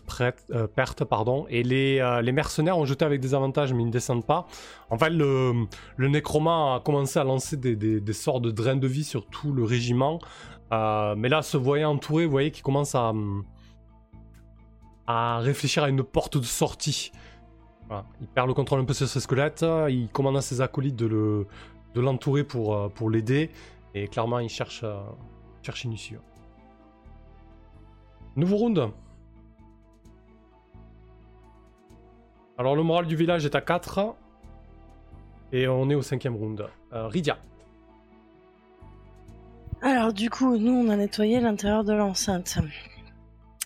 euh, 0.52 0.66
pertes, 0.68 1.04
pardon, 1.04 1.46
et 1.50 1.62
les, 1.62 2.00
euh, 2.00 2.22
les 2.22 2.32
mercenaires 2.32 2.78
ont 2.78 2.86
jeté 2.86 3.04
avec 3.04 3.20
des 3.20 3.34
avantages, 3.36 3.74
mais 3.74 3.84
ils 3.84 3.88
ne 3.88 3.92
descendent 3.92 4.26
pas. 4.26 4.48
En 4.90 4.98
fait, 4.98 5.10
le, 5.10 5.66
le 5.98 6.08
nécromant 6.08 6.76
a 6.76 6.80
commencé 6.80 7.20
à 7.20 7.26
lancer 7.26 7.58
des, 7.58 7.76
des- 7.76 8.14
sorts 8.14 8.40
de 8.40 8.50
drain 8.50 8.78
de 8.78 8.88
vie 8.88 9.04
sur 9.04 9.28
tout 9.28 9.52
le 9.54 9.64
régiment, 9.64 10.20
Euh, 10.74 11.16
mais 11.18 11.30
là, 11.30 11.42
se 11.44 11.56
voyant 11.58 11.92
entouré, 11.92 12.26
vous 12.26 12.32
voyez 12.32 12.52
qu'il 12.52 12.64
commence 12.64 12.94
à, 12.94 13.14
à 15.06 15.40
réfléchir 15.40 15.84
à 15.84 15.90
une 15.90 16.04
porte 16.04 16.38
de 16.38 16.44
sortie. 16.44 17.12
Il 18.22 18.28
perd 18.28 18.48
le 18.50 18.54
contrôle 18.54 18.80
un 18.82 18.86
peu 18.86 18.94
sur 18.94 19.08
ses 19.08 19.22
squelettes, 19.22 19.66
il 19.90 20.10
commande 20.10 20.36
à 20.38 20.42
ses 20.42 20.60
acolytes 20.62 20.96
de 20.98 21.06
le- 21.08 21.48
de 21.96 22.02
l'entourer 22.02 22.44
pour, 22.44 22.92
pour 22.94 23.10
l'aider, 23.10 23.50
et 23.96 24.08
clairement, 24.10 24.40
il 24.40 24.50
cherche, 24.50 24.84
cherche 25.62 25.84
une 25.86 25.94
issue. 25.94 26.20
Nouveau 28.38 28.58
round. 28.58 28.92
Alors 32.60 32.76
le 32.76 32.84
moral 32.84 33.08
du 33.08 33.16
village 33.16 33.46
est 33.46 33.56
à 33.56 33.62
4. 33.62 34.16
Et 35.54 35.68
on 35.68 35.90
est 35.90 35.96
au 35.96 36.04
cinquième 36.04 36.36
round. 36.36 36.68
Euh, 36.94 37.08
Rydia. 37.08 37.40
Alors 39.82 40.14
du 40.14 40.30
coup, 40.30 40.56
nous 40.58 40.72
on 40.72 40.90
a 40.90 40.96
nettoyé 40.96 41.40
l'intérieur 41.40 41.84
de 41.84 41.94
l'enceinte. 41.94 42.60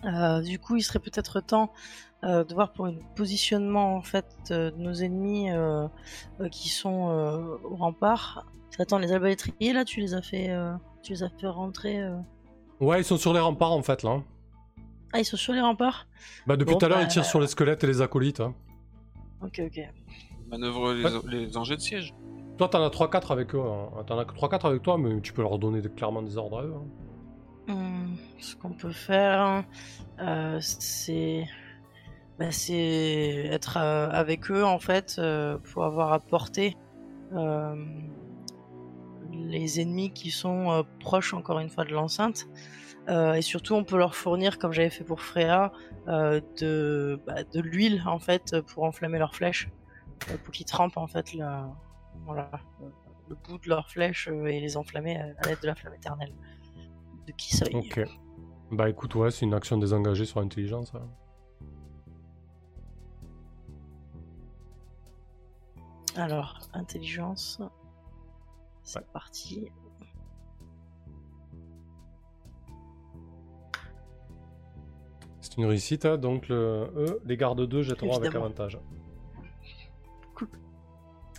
Euh, 0.05 0.41
du 0.41 0.57
coup, 0.57 0.77
il 0.77 0.83
serait 0.83 0.99
peut-être 0.99 1.41
temps 1.41 1.73
euh, 2.23 2.45
de 2.45 2.53
voir 2.53 2.71
pour 2.71 2.85
un 2.85 2.93
positionnement 3.15 3.95
en 3.97 4.01
fait 4.01 4.25
de 4.49 4.73
nos 4.77 4.93
ennemis 4.93 5.49
qui 6.49 6.69
sont 6.69 7.59
au 7.63 7.75
rempart. 7.75 8.45
Attends, 8.79 8.99
les 8.99 9.11
arbalétriers 9.11 9.73
là, 9.73 9.83
tu 9.83 9.99
les 9.99 10.13
as 10.13 10.21
fait, 10.21 10.49
tu 11.03 11.11
les 11.11 11.23
as 11.23 11.29
fait 11.29 11.47
rentrer. 11.47 12.01
Ouais, 12.79 13.01
ils 13.01 13.05
sont 13.05 13.17
sur 13.17 13.33
les 13.33 13.41
remparts 13.41 13.73
en 13.73 13.83
fait 13.83 14.01
là. 14.01 14.23
Ah, 15.13 15.19
ils 15.19 15.25
sont 15.25 15.37
sur 15.37 15.53
les 15.53 15.61
remparts. 15.61 16.07
Bah, 16.47 16.55
depuis 16.57 16.73
Bon, 16.73 16.79
tout 16.79 16.85
à 16.85 16.89
l'heure, 16.89 16.97
bah, 16.99 17.03
ils 17.03 17.09
tirent 17.09 17.25
sur 17.25 17.39
les 17.41 17.47
squelettes 17.47 17.83
et 17.83 17.87
les 17.87 18.01
acolytes. 18.01 18.39
hein. 18.39 18.53
Ok, 19.43 19.61
ok. 19.65 19.79
Manœuvre 20.49 20.93
les, 20.93 21.37
les 21.45 21.57
engins 21.57 21.75
de 21.75 21.79
siège. 21.81 22.13
Toi, 22.57 22.67
t'en 22.69 22.83
as 22.83 22.89
3-4 22.89 23.31
avec 23.31 23.55
eux. 23.55 23.61
hein. 23.61 24.03
T'en 24.05 24.19
as 24.19 24.25
que 24.25 24.33
3-4 24.33 24.65
avec 24.67 24.81
toi, 24.83 24.97
mais 24.97 25.19
tu 25.21 25.33
peux 25.33 25.41
leur 25.41 25.57
donner 25.59 25.81
clairement 25.81 26.21
des 26.21 26.37
ordres 26.37 26.59
à 26.59 26.63
eux. 26.63 26.73
hein. 26.75 26.87
Hum, 27.73 28.17
ce 28.39 28.55
qu'on 28.55 28.71
peut 28.71 28.91
faire, 28.91 29.63
euh, 30.19 30.57
c'est 30.61 31.45
bah, 32.39 32.51
c'est 32.51 33.47
être 33.51 33.77
euh, 33.77 34.09
avec 34.09 34.49
eux 34.49 34.65
en 34.65 34.79
fait 34.79 35.17
euh, 35.19 35.57
pour 35.71 35.85
avoir 35.85 36.11
apporté 36.11 36.75
euh, 37.33 37.75
les 39.31 39.79
ennemis 39.79 40.11
qui 40.11 40.31
sont 40.31 40.71
euh, 40.71 40.83
proches 40.99 41.33
encore 41.33 41.59
une 41.59 41.69
fois 41.69 41.85
de 41.85 41.91
l'enceinte. 41.93 42.47
Euh, 43.11 43.33
et 43.33 43.41
surtout, 43.41 43.75
on 43.75 43.83
peut 43.83 43.97
leur 43.97 44.15
fournir, 44.15 44.57
comme 44.57 44.71
j'avais 44.71 44.89
fait 44.89 45.03
pour 45.03 45.21
Freya, 45.21 45.71
euh, 46.07 46.39
de, 46.59 47.21
bah, 47.27 47.43
de 47.43 47.59
l'huile 47.59 48.01
en 48.07 48.19
fait 48.19 48.55
pour 48.61 48.83
enflammer 48.85 49.19
leurs 49.19 49.35
flèches, 49.35 49.69
euh, 50.29 50.37
pour 50.37 50.53
qu'ils 50.53 50.65
trempent 50.65 50.97
en 50.97 51.07
fait 51.07 51.33
la, 51.33 51.69
voilà, 52.25 52.49
euh, 52.81 52.89
le 53.29 53.35
bout 53.35 53.57
de 53.57 53.67
leurs 53.69 53.89
flèches 53.89 54.29
euh, 54.29 54.45
et 54.45 54.59
les 54.61 54.77
enflammer 54.77 55.19
à, 55.19 55.25
à 55.39 55.47
l'aide 55.47 55.59
de 55.61 55.67
la 55.67 55.75
flamme 55.75 55.93
éternelle. 55.93 56.33
De 57.27 57.33
qui 57.33 57.55
ça 57.55 57.65
Ok. 57.73 57.99
Bah 58.71 58.89
écoute, 58.89 59.13
ouais, 59.15 59.29
c'est 59.31 59.45
une 59.45 59.53
action 59.53 59.77
désengagée 59.77 60.25
sur 60.25 60.39
intelligence. 60.39 60.93
hein. 60.95 61.07
Alors, 66.15 66.59
intelligence. 66.73 67.61
C'est 68.83 68.99
Ouais. 68.99 69.05
parti. 69.13 69.69
C'est 75.51 75.57
une 75.57 75.65
réussite, 75.67 76.05
hein, 76.05 76.17
donc 76.17 76.47
le, 76.47 76.89
eux, 76.95 77.19
les 77.25 77.35
gardes 77.35 77.61
2 77.67 77.81
jetteront 77.81 78.15
avec 78.15 78.31
avantage. 78.37 78.79
Cool. 80.33 80.47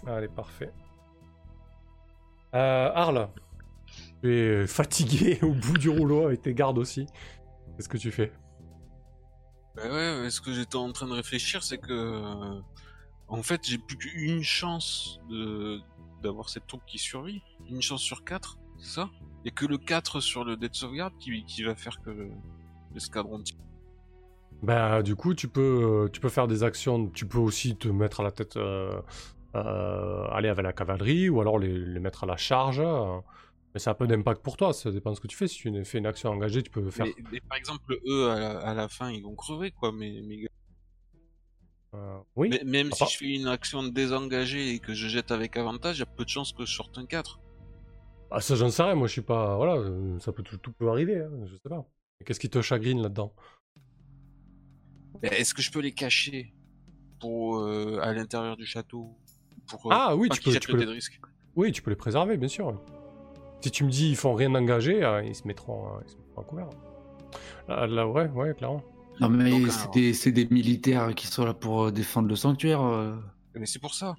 Allez, 0.07 0.29
parfait. 0.29 0.71
Euh, 2.55 2.91
Arles, 2.95 3.31
tu 4.23 4.31
es 4.35 4.67
fatigué 4.67 5.39
au 5.43 5.53
bout 5.55 5.79
du 5.79 5.89
rouleau 5.89 6.27
avec 6.27 6.43
tes 6.43 6.53
gardes 6.53 6.77
aussi. 6.77 7.07
Qu'est-ce 7.77 7.89
que 7.89 7.97
tu 7.97 8.11
fais? 8.11 8.31
Bah 9.75 9.85
ouais, 9.85 10.21
ouais, 10.21 10.31
ce 10.31 10.43
que 10.43 10.53
j'étais 10.53 10.77
en 10.77 10.93
train 10.93 11.07
de 11.07 11.15
réfléchir, 11.15 11.63
c'est 11.63 11.79
que. 11.79 11.91
euh, 11.93 12.61
En 13.29 13.43
fait, 13.43 13.63
j'ai 13.67 13.79
plus 13.79 13.97
qu'une 13.97 14.43
chance 14.43 15.21
de 15.31 15.81
d'avoir 16.23 16.51
cette 16.51 16.67
troupe 16.67 16.85
qui 16.87 16.99
survit. 16.99 17.41
Une 17.71 17.81
chance 17.81 18.03
sur 18.03 18.23
4, 18.25 18.59
c'est 18.79 18.91
ça? 18.97 19.09
A 19.47 19.51
que 19.51 19.65
le 19.65 19.79
4 19.79 20.21
sur 20.21 20.45
le 20.45 20.57
dead 20.59 20.75
sauvegarde 20.75 21.15
qui, 21.19 21.43
qui 21.47 21.63
va 21.65 21.75
faire 21.75 22.01
que 22.03 22.11
le- 22.11 22.31
l'escadron 22.93 23.43
tire. 23.43 23.57
Bah, 24.63 25.03
du 25.03 25.17
coup, 25.17 25.35
tu 25.35 25.49
peux, 25.49 26.05
euh, 26.05 26.09
tu 26.09 26.21
peux 26.21 26.29
faire 26.29 26.47
des 26.47 26.63
actions. 26.63 27.09
Tu 27.09 27.27
peux 27.27 27.39
aussi 27.39 27.77
te 27.77 27.89
mettre 27.89 28.21
à 28.21 28.23
la 28.25 28.31
tête, 28.31 28.57
euh, 28.57 29.01
euh, 29.57 30.25
aller 30.31 30.49
avec 30.49 30.63
la 30.65 30.73
cavalerie, 30.73 31.29
ou 31.29 31.41
alors 31.41 31.59
les, 31.59 31.77
les 31.79 32.01
mettre 32.01 32.25
à 32.25 32.27
la 32.27 32.37
charge. 32.37 32.81
euh. 32.81 33.19
Mais 33.75 33.81
ça 33.81 33.93
a 33.93 33.95
peu 33.95 34.07
d'impact 34.07 34.43
pour 34.43 34.57
toi, 34.59 34.73
ça 34.75 34.91
dépend 34.91 35.11
de 35.11 35.17
ce 35.17 35.21
que 35.21 35.27
tu 35.27 35.37
fais. 35.37 35.49
Si 35.49 35.57
tu 35.57 35.85
fais 35.85 35.99
une 35.99 36.07
action 36.07 36.31
engagée, 36.31 36.63
tu 36.63 36.71
peux 36.71 36.91
faire. 36.91 37.07
Mais, 37.07 37.15
mais 37.33 37.41
par 37.41 37.57
exemple, 37.59 37.99
eux, 38.07 38.29
à 38.31 38.39
la, 38.39 38.59
à 38.61 38.75
la 38.75 38.89
fin, 38.89 39.11
ils 39.11 39.23
vont 39.23 39.35
crever, 39.35 39.71
quoi. 39.71 39.93
Oui. 42.37 42.49
mais- 42.51 42.63
même 42.65 42.91
Papa. 42.91 43.07
si 43.07 43.13
je 43.15 43.19
fais 43.19 43.35
une 43.35 43.49
action 43.49 43.83
désengagée 43.83 44.75
et 44.75 44.79
que 44.79 44.95
je 44.95 45.09
jette 45.09 45.31
avec 45.31 45.57
avantage, 45.57 45.97
il 45.97 46.01
y 46.01 46.03
a 46.03 46.07
peu 46.07 46.25
de 46.25 46.29
chances 46.29 46.53
que 46.53 46.65
je 46.67 46.73
sorte 46.75 46.97
un 46.99 47.07
4. 47.07 47.41
Ah, 48.31 48.41
ça, 48.41 48.55
j'en 48.57 48.71
sais 48.71 48.83
rien. 48.83 48.95
Moi, 48.95 49.09
je 49.09 49.13
suis 49.13 49.21
pas. 49.23 49.57
Voilà, 49.57 49.83
ça 50.21 50.33
peut 50.33 50.43
tout, 50.43 50.57
tout 50.59 50.73
peut 50.73 50.89
arriver. 50.89 51.19
hein, 51.21 51.31
je 51.47 51.55
sais 51.55 51.69
pas. 51.69 51.85
Qu'est-ce 52.25 52.41
qui 52.41 52.49
te 52.49 52.63
chagrine 52.63 53.03
là-dedans? 53.03 53.35
Est-ce 55.23 55.55
que 55.55 55.63
je 55.63 55.71
peux 55.71 55.81
les 55.81 55.93
cacher 55.93 56.53
pour 57.21 57.59
euh, 57.59 57.99
à 58.03 58.13
l'intérieur 58.13 58.57
du 58.57 58.67
château 58.67 59.11
pour, 59.69 59.87
euh, 59.87 59.95
Ah 59.97 60.17
oui, 60.17 60.29
pas 60.29 60.35
tu 60.37 60.43
peux, 60.43 60.59
tu 60.59 60.77
les... 60.77 60.85
de 60.87 60.91
risque 60.91 61.21
oui, 61.55 61.71
tu 61.71 61.83
peux 61.83 61.91
les 61.91 61.97
préserver, 61.97 62.37
bien 62.39 62.49
sûr. 62.49 62.81
Si 63.61 63.71
tu 63.71 63.85
me 63.85 63.91
dis 63.91 64.09
ils 64.11 64.17
font 64.17 64.35
rien 64.35 64.55
engagé, 64.55 65.05
euh, 65.05 65.23
ils 65.23 65.35
se 65.35 65.47
mettront, 65.47 65.87
euh, 65.87 66.01
ils 66.07 66.11
se 66.11 66.17
mettront 66.17 66.41
à 66.41 66.45
couvert. 66.45 66.69
Là, 67.69 67.87
là, 67.87 68.09
ouais, 68.09 68.27
ouais, 68.31 68.55
clairement. 68.55 68.83
Non, 69.21 69.29
mais 69.29 69.69
c'est 69.71 69.91
des, 69.93 70.15
c'est 70.15 70.33
des 70.33 70.47
militaires 70.47 71.15
qui 71.15 71.27
sont 71.27 71.45
là 71.45 71.53
pour 71.55 71.85
euh, 71.85 71.91
défendre 71.93 72.29
le 72.29 72.37
sanctuaire. 72.37 72.81
euh. 72.83 73.15
Mais 73.55 73.67
c'est 73.67 73.79
pour 73.79 73.95
ça. 73.95 74.17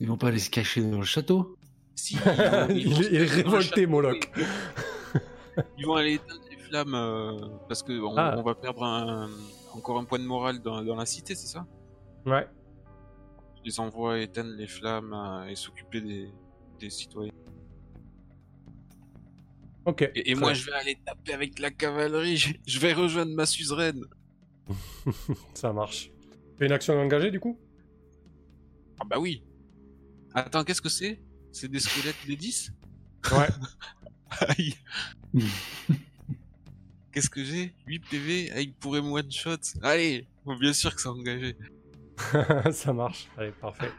Ils 0.00 0.08
vont 0.08 0.16
pas 0.16 0.28
aller 0.28 0.40
se 0.40 0.50
cacher 0.50 0.82
dans 0.82 0.98
le 0.98 1.04
château. 1.04 1.56
Si, 1.94 2.14
ils 2.16 2.20
vont- 2.20 2.68
ils 2.70 3.12
il, 3.12 3.14
est- 3.14 3.24
révolté, 3.24 3.86
Moloch. 3.86 4.28
Ils 5.78 5.86
vont 5.86 5.94
aller 5.94 6.14
éteindre 6.14 6.40
les 6.50 6.56
flammes 6.56 6.94
euh, 6.94 7.38
parce 7.68 7.82
que 7.84 7.92
on, 8.00 8.16
Ah. 8.16 8.34
on 8.36 8.42
va 8.42 8.54
perdre 8.56 8.82
un- 8.82 9.30
encore 9.76 9.98
un 9.98 10.04
point 10.04 10.18
de 10.18 10.24
morale 10.24 10.60
dans, 10.60 10.82
dans 10.82 10.96
la 10.96 11.06
cité, 11.06 11.34
c'est 11.34 11.46
ça 11.46 11.66
Ouais. 12.26 12.46
Je 13.58 13.62
les 13.64 13.80
envoie 13.80 14.20
éteindre 14.20 14.52
les 14.56 14.66
flammes 14.66 15.12
euh, 15.12 15.46
et 15.46 15.54
s'occuper 15.54 16.00
des, 16.00 16.30
des 16.78 16.90
citoyens. 16.90 17.32
Ok. 19.84 20.08
Et, 20.14 20.34
moi, 20.34 20.54
je 20.54 20.66
vais 20.66 20.72
aller 20.72 20.98
taper 21.04 21.32
avec 21.32 21.58
la 21.58 21.70
cavalerie. 21.70 22.36
Je, 22.36 22.54
je 22.66 22.78
vais 22.78 22.92
rejoindre 22.92 23.34
ma 23.34 23.46
suzeraine. 23.46 24.04
Ça 25.54 25.72
marche. 25.72 26.10
Fais 26.58 26.66
une 26.66 26.72
action 26.72 26.98
engagée 27.00 27.30
du 27.30 27.40
coup? 27.40 27.58
Ah 29.00 29.04
bah 29.04 29.18
oui. 29.18 29.42
Attends, 30.34 30.64
qu'est-ce 30.64 30.82
que 30.82 30.88
c'est? 30.88 31.20
C'est 31.50 31.68
des 31.68 31.80
squelettes 31.80 32.16
des 32.26 32.36
10 32.36 32.72
Ouais. 33.32 33.48
Aïe. 34.48 34.74
Qu'est-ce 37.12 37.30
que 37.30 37.44
j'ai? 37.44 37.74
8 37.86 38.02
PV 38.10 38.50
Ah, 38.54 38.60
il 38.60 38.72
pourrait 38.74 39.02
me 39.02 39.08
one-shot. 39.10 39.58
Allez, 39.82 40.26
bon, 40.44 40.56
bien 40.56 40.72
sûr 40.72 40.94
que 40.94 41.00
c'est 41.00 41.08
engagé. 41.08 41.56
ça 42.72 42.92
marche. 42.92 43.28
Allez, 43.36 43.52
parfait. 43.52 43.90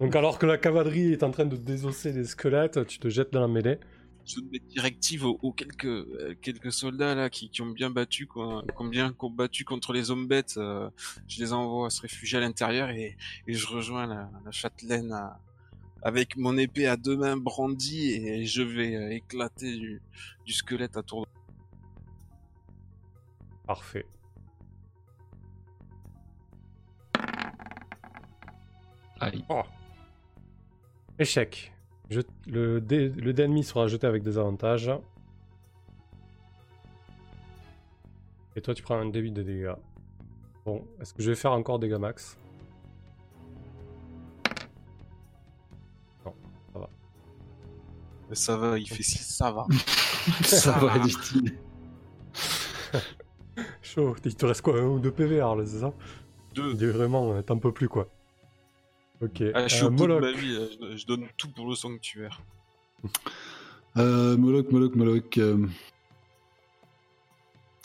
Donc 0.00 0.16
alors 0.16 0.38
que 0.38 0.46
la 0.46 0.58
cavalerie 0.58 1.12
est 1.12 1.22
en 1.22 1.30
train 1.30 1.44
de 1.44 1.56
désosser 1.56 2.12
les 2.12 2.24
squelettes, 2.24 2.86
tu 2.86 2.98
te 2.98 3.08
jettes 3.08 3.32
dans 3.32 3.40
la 3.40 3.48
mêlée. 3.48 3.78
Je 4.24 4.36
donne 4.36 4.50
des 4.50 4.60
directives 4.60 5.24
aux, 5.24 5.38
aux 5.42 5.52
quelques, 5.52 5.84
euh, 5.84 6.34
quelques 6.40 6.72
soldats 6.72 7.14
là 7.14 7.28
qui, 7.30 7.50
qui 7.50 7.62
ont 7.62 7.70
bien 7.70 7.90
battu, 7.90 8.26
quoi, 8.26 8.62
qui 8.66 8.82
ont 8.82 8.88
bien 8.88 9.12
combattu 9.12 9.64
contre 9.64 9.92
les 9.92 10.10
hommes 10.10 10.26
bêtes. 10.28 10.54
euh, 10.58 10.88
je 11.28 11.40
les 11.40 11.52
envoie 11.52 11.90
se 11.90 12.00
réfugier 12.00 12.38
à 12.38 12.40
l'intérieur 12.40 12.90
et, 12.90 13.16
et 13.48 13.54
je 13.54 13.66
rejoins 13.66 14.06
la, 14.06 14.30
la 14.44 14.50
châtelaine 14.52 15.12
à, 15.12 15.40
avec 16.02 16.36
mon 16.36 16.56
épée 16.56 16.86
à 16.86 16.96
deux 16.96 17.16
mains 17.16 17.36
brandie 17.36 18.12
et 18.12 18.44
je 18.46 18.62
vais 18.62 18.94
euh, 18.94 19.10
éclater 19.10 19.76
du, 19.76 20.02
du 20.46 20.52
squelette 20.52 20.96
à 20.96 21.02
tour 21.02 21.22
de... 21.22 21.26
Parfait. 23.72 24.04
Aïe. 29.20 29.42
Oh. 29.48 29.62
Échec. 31.18 31.72
Je- 32.10 32.20
Le 32.46 32.82
dé, 32.82 33.08
le 33.08 33.32
dé 33.32 33.44
ennemi 33.44 33.64
sera 33.64 33.86
jeté 33.88 34.06
avec 34.06 34.22
des 34.22 34.36
avantages. 34.36 34.90
Et 38.56 38.60
toi, 38.60 38.74
tu 38.74 38.82
prends 38.82 38.96
un 38.98 39.06
débit 39.08 39.32
de 39.32 39.42
dégâts. 39.42 39.72
Bon, 40.66 40.84
est-ce 41.00 41.14
que 41.14 41.22
je 41.22 41.30
vais 41.30 41.36
faire 41.36 41.52
encore 41.52 41.78
dégâts 41.78 41.96
max? 41.96 42.36
Mais 48.28 48.34
Ça 48.36 48.56
va, 48.56 48.78
il 48.78 48.88
fait 48.88 49.02
6, 49.02 49.18
ça 49.34 49.50
va. 49.50 49.66
Ça 50.44 50.72
va, 50.72 50.98
dit-il. 51.00 51.58
Chaud. 53.94 54.14
Il 54.24 54.34
te 54.34 54.46
reste 54.46 54.62
quoi 54.62 54.78
Un 54.80 54.86
ou 54.86 54.98
deux 54.98 55.10
PV, 55.10 55.40
Arles, 55.40 55.66
c'est 55.66 55.80
ça 55.80 55.92
Deux. 56.54 56.90
Vraiment, 56.90 57.32
euh, 57.32 57.42
t'en 57.42 57.58
peux 57.58 57.72
plus, 57.72 57.88
quoi. 57.88 58.08
Ok. 59.22 59.42
Ah, 59.54 59.68
je 59.68 59.74
suis 59.74 59.84
euh, 59.84 59.88
au 59.88 59.90
bout 59.90 60.06
de 60.06 60.18
ma 60.18 60.32
vie, 60.32 60.54
là. 60.58 60.64
je, 60.92 60.96
je 60.96 61.06
donne 61.06 61.26
tout 61.36 61.48
pour 61.50 61.68
le 61.68 61.74
sanctuaire. 61.74 62.40
Euh, 63.98 64.38
Moloch, 64.38 64.70
Moloch, 64.72 64.94
Moloch. 64.94 65.36
euh, 65.36 65.66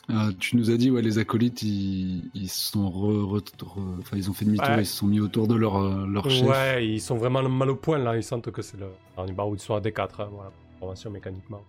ah, 0.07 0.29
tu 0.39 0.55
nous 0.55 0.71
as 0.71 0.77
dit, 0.77 0.89
ouais, 0.89 1.01
les 1.01 1.17
acolytes, 1.19 1.63
ils, 1.63 2.29
ils 2.33 2.47
sont 2.47 2.89
re- 2.89 3.25
re- 3.25 3.41
re- 3.59 3.99
enfin, 3.99 4.15
ils 4.15 4.29
ont 4.29 4.33
fait 4.33 4.45
demi-tour, 4.45 4.69
Ouais. 4.69 4.83
ils 4.83 4.85
se 4.85 4.95
sont 4.95 5.05
mis 5.07 5.19
autour 5.19 5.49
de 5.49 5.55
leur, 5.55 5.75
euh, 5.75 6.07
leur 6.07 6.29
chef. 6.29 6.47
Ouais, 6.47 6.87
ils 6.87 7.01
sont 7.01 7.17
vraiment 7.17 7.43
mal 7.49 7.69
au 7.71 7.75
point, 7.75 7.97
là. 7.97 8.15
Ils 8.15 8.23
sentent 8.23 8.49
que 8.51 8.61
c'est 8.61 8.77
le 8.77 8.87
dernier 9.17 9.33
bar 9.33 9.49
où 9.49 9.55
ils 9.55 9.59
sont 9.59 9.75
à 9.75 9.81
D4. 9.81 10.21
hein, 10.21 10.29
voilà. 10.31 10.51
Formation 10.79 11.11
mécaniquement. 11.11 11.61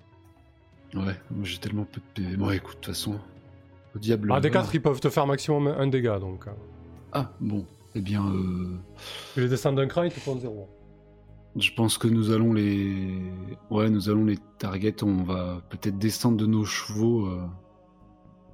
Ouais, 0.95 1.17
moi 1.33 1.43
j'ai 1.45 1.59
tellement 1.59 1.85
peu 1.85 2.01
de 2.01 2.23
PV. 2.23 2.37
Bon, 2.37 2.51
écoute, 2.53 2.77
de 2.77 2.81
toute 2.81 2.87
façon, 2.95 3.19
au 3.95 3.99
diable. 3.99 4.31
Ah, 4.33 4.41
D4, 4.41 4.51
voilà. 4.53 4.69
ils 4.75 4.83
peuvent 4.83 5.01
te 5.01 5.09
faire 5.11 5.27
maximum 5.27 5.67
un 5.69 5.87
dégât, 5.87 6.19
donc. 6.19 6.47
euh, 6.47 6.51
Ah, 7.13 7.31
bon, 7.41 7.65
eh 7.95 8.01
bien, 8.01 8.27
euh, 8.27 8.77
Tu 9.35 9.41
les 9.43 9.49
descends 9.49 9.73
d'un 9.73 9.87
cran, 9.87 10.03
ils 10.05 10.13
te 10.13 10.21
font 10.21 10.39
zéro. 10.39 10.69
je 11.57 11.71
pense 11.75 11.99
que 11.99 12.09
nous 12.09 12.31
allons 12.31 12.53
les. 12.53 13.21
Ouais, 13.71 13.89
nous 13.91 14.09
allons 14.11 14.25
les 14.25 14.39
target. 14.59 15.03
On 15.03 15.23
va 15.23 15.63
peut-être 15.71 15.99
descendre 15.99 16.37
de 16.37 16.47
nos 16.47 16.65
chevaux. 16.65 17.27
euh, 17.27 17.41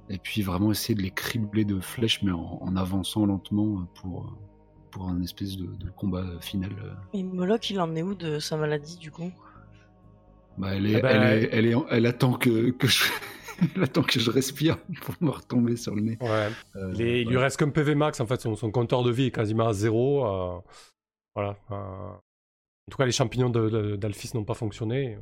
Et 0.09 0.17
puis 0.17 0.41
vraiment 0.41 0.71
essayer 0.71 0.95
de 0.95 1.01
les 1.01 1.11
cribler 1.11 1.65
de 1.65 1.79
flèches, 1.79 2.21
mais 2.23 2.31
en, 2.31 2.59
en 2.61 2.75
avançant 2.75 3.25
lentement 3.25 3.79
euh, 3.79 3.83
pour, 4.01 4.33
pour 4.91 5.09
un 5.09 5.21
espèce 5.21 5.57
de, 5.57 5.65
de 5.65 5.89
combat 5.95 6.23
final. 6.41 6.71
Et 7.13 7.23
Moloch, 7.23 7.69
il 7.69 7.79
en 7.81 7.93
est 7.95 8.03
où 8.03 8.15
de 8.15 8.39
sa 8.39 8.55
maladie 8.55 8.97
du 8.97 9.11
coup? 9.11 9.31
Bah, 10.57 10.69
elle, 10.73 10.85
est, 10.85 10.93
Eh 10.99 11.01
ben, 11.01 11.09
elle, 11.21 11.43
est, 11.43 11.49
elle, 11.51 11.65
est, 11.65 11.75
elle 11.91 12.05
attend 12.05 12.33
que, 12.33 12.69
que 12.71 12.87
je. 12.87 13.03
elle 13.75 13.83
attend 13.83 14.03
que 14.03 14.19
je 14.19 14.29
respire 14.31 14.77
pour 15.01 15.15
me 15.21 15.29
retomber 15.29 15.75
sur 15.75 15.95
le 15.95 16.01
nez. 16.01 16.17
Ouais. 16.21 16.49
Euh, 16.75 16.91
Il, 16.95 17.01
est- 17.01 17.21
il 17.21 17.29
lui 17.29 17.37
reste 17.37 17.57
qu'un 17.57 17.69
PV 17.69 17.95
max, 17.95 18.19
en 18.19 18.25
fait, 18.27 18.41
son, 18.41 18.55
son 18.55 18.71
compteur 18.71 19.03
de 19.03 19.11
vie 19.11 19.25
est 19.25 19.31
quasiment 19.31 19.67
à 19.67 19.73
zéro. 19.73 20.25
euh, 20.25 20.59
voilà. 21.35 21.55
euh, 21.71 21.75
En 21.75 22.19
tout 22.91 22.97
cas, 22.97 23.05
les 23.05 23.11
champignons 23.11 23.49
d'Alphys 23.49 24.31
n'ont 24.33 24.43
pas 24.43 24.53
fonctionné. 24.53 25.17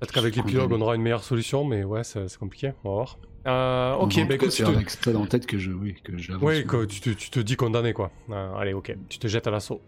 Peut-être 0.00 0.12
qu'avec 0.12 0.36
l'épilogue, 0.36 0.72
on 0.72 0.80
aura 0.80 0.96
une 0.96 1.02
meilleure 1.02 1.24
solution, 1.24 1.64
mais 1.64 1.84
ouais, 1.84 2.04
c'est 2.04 2.36
compliqué. 2.38 2.72
On 2.84 2.88
va 2.90 2.94
voir. 2.94 3.18
Euh, 3.46 3.92
En 3.94 4.04
ok, 4.04 4.26
bah 4.26 4.34
écoute, 4.34 4.50
c'est 4.50 4.64
tu 4.64 4.84
te... 4.84 4.90
ça 5.04 5.12
dans 5.12 5.20
la 5.22 5.26
tête 5.28 5.46
que 5.46 5.58
je, 5.58 5.70
oui, 5.70 5.94
que 6.02 6.16
j'avance. 6.18 6.42
Oui, 6.42 6.66
que 6.66 6.84
tu, 6.86 7.00
te, 7.00 7.10
tu 7.10 7.30
te 7.30 7.40
dis 7.40 7.56
condamné, 7.56 7.92
quoi. 7.92 8.10
Euh, 8.30 8.54
allez, 8.56 8.72
ok. 8.72 8.96
Tu 9.08 9.18
te 9.18 9.28
jettes 9.28 9.46
à 9.46 9.50
l'assaut. 9.50 9.80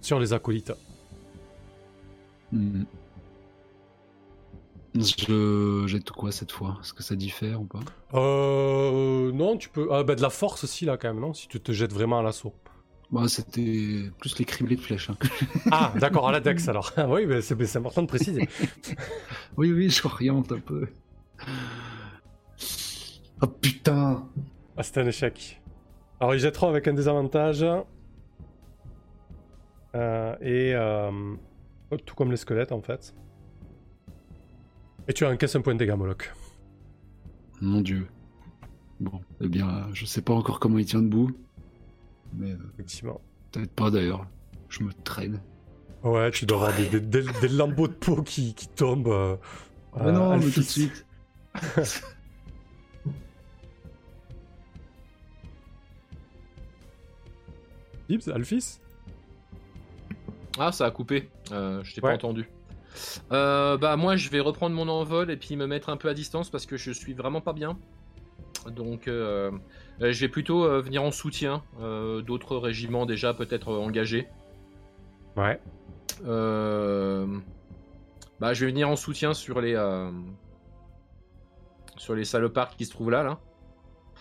Sur 0.00 0.20
les 0.20 0.32
acolytes. 0.32 0.72
Hmm. 2.52 2.84
Je 4.94 5.84
jette 5.86 6.10
quoi 6.10 6.32
cette 6.32 6.50
fois? 6.52 6.78
Est-ce 6.82 6.92
que 6.94 7.02
ça 7.02 7.14
diffère 7.14 7.60
ou 7.60 7.64
pas? 7.64 7.80
Euh. 8.14 9.30
Non, 9.32 9.56
tu 9.56 9.68
peux. 9.68 9.88
Ah, 9.92 10.02
bah 10.02 10.14
de 10.14 10.22
la 10.22 10.30
force 10.30 10.64
aussi, 10.64 10.84
là, 10.86 10.96
quand 10.96 11.08
même, 11.08 11.20
non? 11.20 11.34
Si 11.34 11.46
tu 11.48 11.60
te 11.60 11.72
jettes 11.72 11.92
vraiment 11.92 12.18
à 12.18 12.22
l'assaut. 12.22 12.54
Bah, 13.10 13.22
c'était 13.28 14.10
plus 14.18 14.38
les 14.38 14.44
criblés 14.44 14.76
de 14.76 14.80
flèches. 14.80 15.10
hein. 15.10 15.16
Ah, 15.70 15.92
d'accord, 15.98 16.28
à 16.28 16.32
la 16.32 16.40
dex 16.40 16.68
alors. 16.68 16.92
Ah 16.96 17.08
oui, 17.08 17.26
mais 17.26 17.40
c'est 17.42 17.62
c'est 17.64 17.78
important 17.78 18.02
de 18.02 18.06
préciser. 18.08 18.48
oui, 19.56 19.72
oui, 19.72 19.88
je 19.90 20.06
oriente 20.06 20.52
un 20.52 20.60
peu. 20.60 20.88
Oh 23.40 23.46
putain 23.46 24.26
Ah, 24.76 24.82
c'était 24.82 25.00
un 25.00 25.06
échec. 25.06 25.60
Alors, 26.20 26.34
ils 26.34 26.40
jetteront 26.40 26.68
avec 26.68 26.88
un 26.88 26.94
désavantage. 26.94 27.64
Euh, 29.94 30.34
et. 30.40 30.74
euh, 30.74 31.10
tout 32.04 32.14
comme 32.14 32.30
les 32.30 32.36
squelettes, 32.36 32.72
en 32.72 32.82
fait. 32.82 33.14
Et 35.08 35.12
tu 35.14 35.24
encaisses 35.24 35.56
un 35.56 35.60
point 35.62 35.74
de 35.74 35.78
dégâts, 35.78 35.94
Moloch. 35.96 36.32
Mon 37.60 37.80
dieu. 37.80 38.06
Bon, 39.00 39.20
eh 39.40 39.48
bien, 39.48 39.86
je 39.92 40.04
sais 40.04 40.22
pas 40.22 40.34
encore 40.34 40.60
comment 40.60 40.78
il 40.78 40.84
tient 40.86 41.00
debout. 41.02 41.30
Mais 42.34 42.52
euh, 42.52 42.58
Effectivement. 42.74 43.20
peut-être 43.52 43.72
pas 43.72 43.90
d'ailleurs. 43.90 44.26
Je 44.68 44.82
me 44.82 44.92
traîne. 44.92 45.40
Ouais, 46.02 46.30
tu 46.30 46.46
dois 46.46 46.58
avoir 46.68 46.76
des, 46.76 46.88
des- 47.00 47.22
des- 47.22 47.32
des 47.40 47.48
lambeaux 47.48 47.88
de 47.88 47.92
peau 47.94 48.22
qui, 48.22 48.54
qui 48.54 48.68
tombent. 48.68 49.08
euh, 49.08 49.36
Mais 49.96 50.06
euh, 50.08 50.12
non, 50.12 50.36
mais 50.36 50.44
tout 50.44 50.50
de 50.50 50.56
Alphys. 50.58 50.62
suite. 50.64 51.06
Gibbs, 58.08 58.28
Alphys? 58.28 58.78
Ah, 60.58 60.72
ça 60.72 60.86
a 60.86 60.90
coupé. 60.90 61.28
Euh, 61.52 61.82
je 61.84 61.94
t'ai 61.94 62.00
Ouais. 62.00 62.10
pas 62.10 62.14
entendu. 62.16 62.48
Euh, 63.32 63.76
bah 63.76 63.96
moi, 63.96 64.16
je 64.16 64.28
vais 64.30 64.40
reprendre 64.40 64.74
mon 64.74 64.88
envol 64.88 65.30
et 65.30 65.36
puis 65.36 65.56
me 65.56 65.66
mettre 65.66 65.88
un 65.88 65.96
peu 65.96 66.08
à 66.08 66.14
distance 66.14 66.50
parce 66.50 66.66
que 66.66 66.76
je 66.76 66.90
suis 66.90 67.14
vraiment 67.14 67.40
pas 67.40 67.52
bien. 67.52 67.76
Donc, 68.70 69.08
euh, 69.08 69.50
euh, 70.00 70.12
je 70.12 70.20
vais 70.20 70.28
plutôt 70.28 70.64
euh, 70.64 70.80
venir 70.80 71.02
en 71.02 71.10
soutien 71.10 71.62
d'autres 71.78 72.56
régiments 72.56 73.06
déjà 73.06 73.34
peut-être 73.34 73.72
engagés. 73.72 74.28
Ouais. 75.36 75.60
Bah, 78.40 78.54
je 78.54 78.64
vais 78.64 78.70
venir 78.70 78.88
en 78.88 78.96
soutien 78.96 79.34
sur 79.34 79.60
les 79.60 79.76
sur 81.96 82.14
les 82.14 82.24
salopards 82.24 82.76
qui 82.76 82.84
se 82.84 82.92
trouvent 82.92 83.10
là, 83.10 83.22
là. 83.22 83.40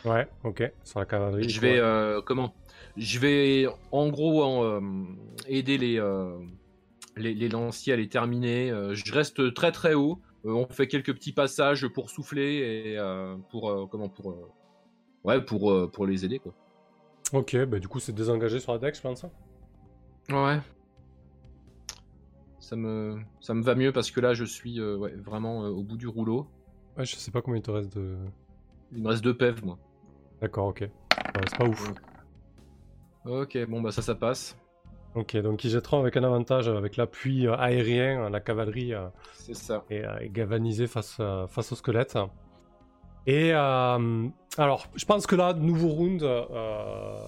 Ouais, 0.06 0.28
ok. 0.44 0.72
Sur 0.84 1.00
la 1.00 1.06
cavalerie. 1.06 1.50
Je 1.50 1.62
vais 1.62 1.82
comment? 2.26 2.54
Je 2.96 3.20
vais 3.20 3.68
en 3.92 4.10
gros 4.10 4.82
aider 5.48 5.78
les, 5.78 6.02
les 7.18 7.50
lanciers 7.50 7.94
à 7.94 7.96
les 7.96 8.10
terminer. 8.10 8.72
Euh, 8.72 8.94
je 8.94 9.14
reste 9.14 9.54
très 9.54 9.72
très 9.72 9.94
haut. 9.94 10.22
Euh, 10.46 10.52
on 10.52 10.68
fait 10.68 10.88
quelques 10.88 11.14
petits 11.14 11.34
passages 11.34 11.88
pour 11.88 12.10
souffler 12.10 12.58
et 12.58 12.98
euh, 12.98 13.36
pour 13.50 13.90
comment 13.90 14.10
pour 14.10 14.36
ouais 15.24 15.42
pour 15.44 15.92
pour 15.92 16.06
les 16.06 16.26
aider 16.26 16.40
quoi. 16.40 16.54
Ok, 17.34 17.58
bah 17.66 17.80
du 17.80 17.88
coup, 17.88 18.00
c'est 18.00 18.14
désengagé 18.14 18.60
sur 18.60 18.72
la 18.72 18.80
deck, 18.80 18.96
je 18.96 19.02
pense. 19.02 19.26
Ouais. 20.30 20.60
Ça 22.60 22.76
me 22.76 23.20
ça 23.40 23.54
me 23.54 23.64
va 23.64 23.76
mieux 23.76 23.92
parce 23.92 24.12
que 24.12 24.20
là 24.20 24.34
je 24.34 24.44
suis 24.44 24.80
euh, 24.80 24.98
ouais, 24.98 25.14
vraiment 25.16 25.64
euh, 25.64 25.70
au 25.70 25.84
bout 25.84 25.98
du 25.98 26.08
rouleau. 26.08 26.48
Ouais, 26.98 27.06
je 27.06 27.16
sais 27.16 27.32
pas 27.32 27.42
combien 27.42 27.60
il 27.60 27.64
te 27.64 27.72
reste 27.72 27.98
de. 27.98 28.16
Il 28.92 29.04
me 29.04 29.10
reste 29.10 29.24
deux 29.24 29.36
pèves 29.36 29.64
moi. 29.66 29.78
D'accord, 30.42 30.68
ok. 30.68 30.90
C'est 31.48 31.58
pas 31.58 31.66
ouf. 31.66 31.94
Ok 33.26 33.58
bon 33.68 33.82
bah 33.82 33.92
ça 33.92 34.02
ça 34.02 34.16
passe. 34.16 34.58
Ok, 35.16 35.36
donc 35.38 35.64
ils 35.64 35.70
jetteront 35.72 36.00
avec 36.00 36.16
un 36.18 36.24
avantage, 36.24 36.68
avec 36.68 36.96
l'appui 36.96 37.48
euh, 37.48 37.56
aérien, 37.58 38.26
euh, 38.26 38.30
la 38.30 38.40
cavalerie 38.40 38.94
euh, 38.94 39.08
C'est 39.34 39.56
ça. 39.56 39.84
est 39.90 40.04
galvanisée 40.32 40.86
face, 40.88 41.20
face 41.48 41.72
au 41.72 41.76
squelette. 41.76 42.18
Et 43.26 43.52
euh, 43.54 44.28
alors, 44.58 44.86
je 44.96 45.06
pense 45.06 45.26
que 45.28 45.36
là, 45.36 45.54
nouveau 45.54 45.90
round, 45.90 46.22
euh, 46.24 47.20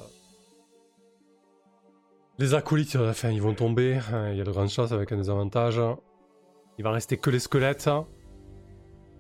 les 2.38 2.54
acolytes, 2.54 2.96
enfin, 2.96 3.30
ils 3.32 3.42
vont 3.42 3.54
tomber. 3.54 4.00
hein, 4.14 4.30
Il 4.32 4.38
y 4.38 4.42
a 4.42 4.44
de 4.44 4.52
grandes 4.52 4.70
chances 4.70 4.92
avec 4.92 5.12
un 5.12 5.18
désavantage. 5.18 5.82
Il 6.78 6.84
va 6.84 6.92
rester 6.92 7.18
que 7.18 7.30
les 7.30 7.40
squelettes. 7.40 7.90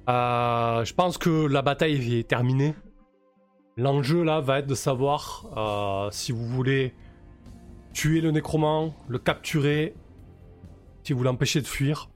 Euh, 0.10 0.86
je 0.86 0.93
pense 0.93 1.18
que 1.18 1.47
la 1.47 1.62
bataille 1.62 2.20
est 2.20 2.28
terminée. 2.30 2.76
L'enjeu 3.76 4.24
là 4.24 4.39
va 4.41 4.60
être 4.60 4.68
de 4.68 4.76
savoir 4.76 6.10
si 6.12 6.32
vous 6.32 6.45
voulez 6.45 6.93
tuer 7.99 8.21
le 8.21 8.31
nécromant, 8.31 8.95
le 9.09 9.19
capturer, 9.19 9.93
si 11.03 11.11
vous 11.11 11.21
l'empêchez 11.21 11.59
de 11.59 11.67
fuir. 11.67 12.09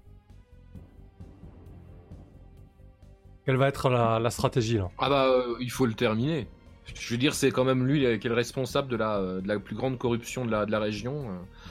Quelle 3.45 3.57
va 3.57 3.67
être 3.67 3.89
la, 3.89 4.17
la 4.17 4.29
stratégie 4.29 4.77
là? 4.77 4.89
Ah 4.97 5.09
bah 5.09 5.25
euh, 5.25 5.57
il 5.59 5.69
faut 5.69 5.85
le 5.85 5.93
terminer. 5.93 6.47
Je 6.95 7.13
veux 7.13 7.17
dire 7.17 7.33
c'est 7.33 7.51
quand 7.51 7.65
même 7.65 7.85
lui 7.85 8.05
euh, 8.05 8.17
qui 8.17 8.27
est 8.27 8.29
le 8.29 8.35
responsable 8.35 8.87
de 8.87 8.95
la 8.95 9.17
euh, 9.17 9.41
de 9.41 9.47
la 9.49 9.59
plus 9.59 9.75
grande 9.75 9.97
corruption 9.97 10.45
de 10.45 10.51
la 10.51 10.65
de 10.65 10.71
la 10.71 10.79
région. 10.79 11.27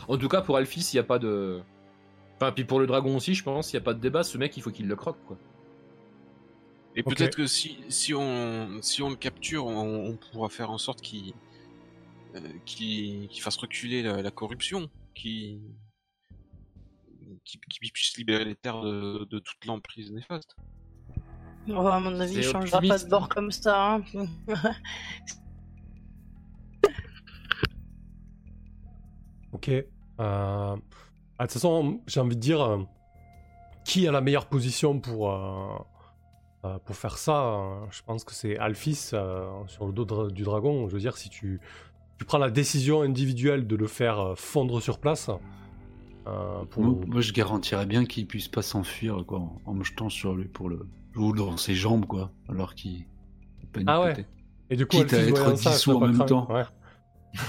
En 0.09 0.19
tout 0.19 0.29
cas 0.29 0.43
pour 0.43 0.59
Alphys 0.59 0.91
il 0.93 0.97
y 0.97 0.99
a 0.99 1.05
pas 1.05 1.19
de. 1.19 1.63
Enfin 2.37 2.53
puis 2.53 2.65
pour 2.65 2.81
le 2.81 2.87
dragon 2.87 3.17
aussi 3.17 3.35
je 3.35 3.43
pense 3.43 3.73
il 3.73 3.77
y 3.77 3.79
a 3.79 3.83
pas 3.83 3.95
de 3.95 4.01
débat. 4.01 4.25
Ce 4.25 4.37
mec 4.37 4.55
il 4.59 4.63
faut 4.63 4.71
qu'il 4.71 4.89
le 4.89 4.97
croque 4.97 5.25
quoi. 5.27 5.39
Et 6.97 7.03
peut-être 7.03 7.37
que 7.37 7.47
si, 7.47 7.79
si, 7.89 8.13
on, 8.13 8.83
si 8.83 9.01
on 9.01 9.09
le 9.09 9.17
capture, 9.17 9.65
on, 9.65 10.11
on 10.11 10.17
pourra 10.17 10.51
faire 10.51 10.71
en 10.71 10.77
sorte 10.77 11.01
qu'il 11.01 11.33
euh, 12.35 12.59
qu'il 12.65 13.29
fasse 13.41 13.57
reculer 13.57 14.03
la, 14.03 14.23
la 14.23 14.31
corruption, 14.31 14.89
qui, 15.15 15.61
qui 17.45 17.59
puisse 17.93 18.17
libérer 18.17 18.45
les 18.45 18.57
terres 18.57 18.81
de, 18.83 19.27
de 19.31 19.39
toute 19.39 19.65
l'emprise 19.67 20.13
néfaste. 20.13 20.57
Oh, 21.69 21.87
à 21.87 22.01
mon 22.01 22.19
avis, 22.19 22.37
il 22.37 22.43
changera 22.43 22.81
pas 22.81 22.99
de 22.99 23.09
bord 23.09 23.29
comme 23.29 23.51
ça. 23.53 23.95
hein. 23.95 24.27
Ok. 29.53 29.69
Euh, 29.69 29.85
ah, 30.19 30.77
De 30.77 31.43
toute 31.43 31.53
façon, 31.53 32.01
j'ai 32.07 32.21
envie 32.21 32.37
de 32.37 32.41
dire, 32.41 32.61
euh, 32.63 32.83
qui 33.85 34.07
a 34.09 34.13
la 34.13 34.21
meilleure 34.21 34.47
position 34.49 34.99
pour, 35.01 35.31
euh, 35.31 35.77
euh, 36.65 36.79
pour 36.81 36.97
faire 36.97 37.19
ça 37.19 37.45
euh, 37.45 37.87
Je 37.91 38.03
pense 38.03 38.25
que 38.25 38.33
c'est 38.33 38.57
Alphys 38.59 39.11
euh, 39.13 39.67
sur 39.67 39.87
le 39.87 39.93
dos 39.93 40.05
dra- 40.05 40.31
du 40.31 40.43
dragon. 40.43 40.89
Je 40.89 40.95
veux 40.95 41.01
dire, 41.01 41.17
si 41.17 41.29
tu, 41.29 41.61
tu 42.23 42.27
prends 42.27 42.39
la 42.39 42.51
décision 42.51 43.03
individuelle 43.03 43.67
de 43.67 43.75
le 43.75 43.89
faire 43.89 44.21
euh, 44.21 44.35
fondre 44.37 44.81
sur 44.81 45.01
place, 45.01 45.29
euh, 46.29 46.65
pour 46.71 46.85
Moi, 46.85 47.21
je 47.21 47.33
garantirais 47.33 47.85
bien 47.85 48.05
qu'il 48.05 48.29
puisse 48.29 48.47
pas 48.47 48.63
s'enfuir 48.63 49.25
quoi, 49.27 49.41
en, 49.41 49.61
en 49.67 49.75
me 49.75 49.83
jetant 49.83 50.09
sur 50.09 50.37
lui 50.37 50.45
pour 50.45 50.69
le 50.69 50.87
ou 51.17 51.33
dans 51.33 51.57
ses 51.57 51.75
jambes 51.75 52.07
quoi, 52.07 52.31
alors 52.49 52.77
qu'il 52.77 53.07
Ah 53.89 54.03
ouais. 54.03 54.25
Et 54.71 54.77
du 54.77 54.87
coup, 54.87 54.99
quitte 54.99 55.15
à 55.15 55.17
Alphys, 55.17 55.31
être 55.31 55.53
dissous 55.55 55.91
ça 55.91 55.97
en 55.97 56.01
même 56.01 56.15
craindre. 56.15 56.47
temps. 56.47 56.55
Ouais. 56.55 56.63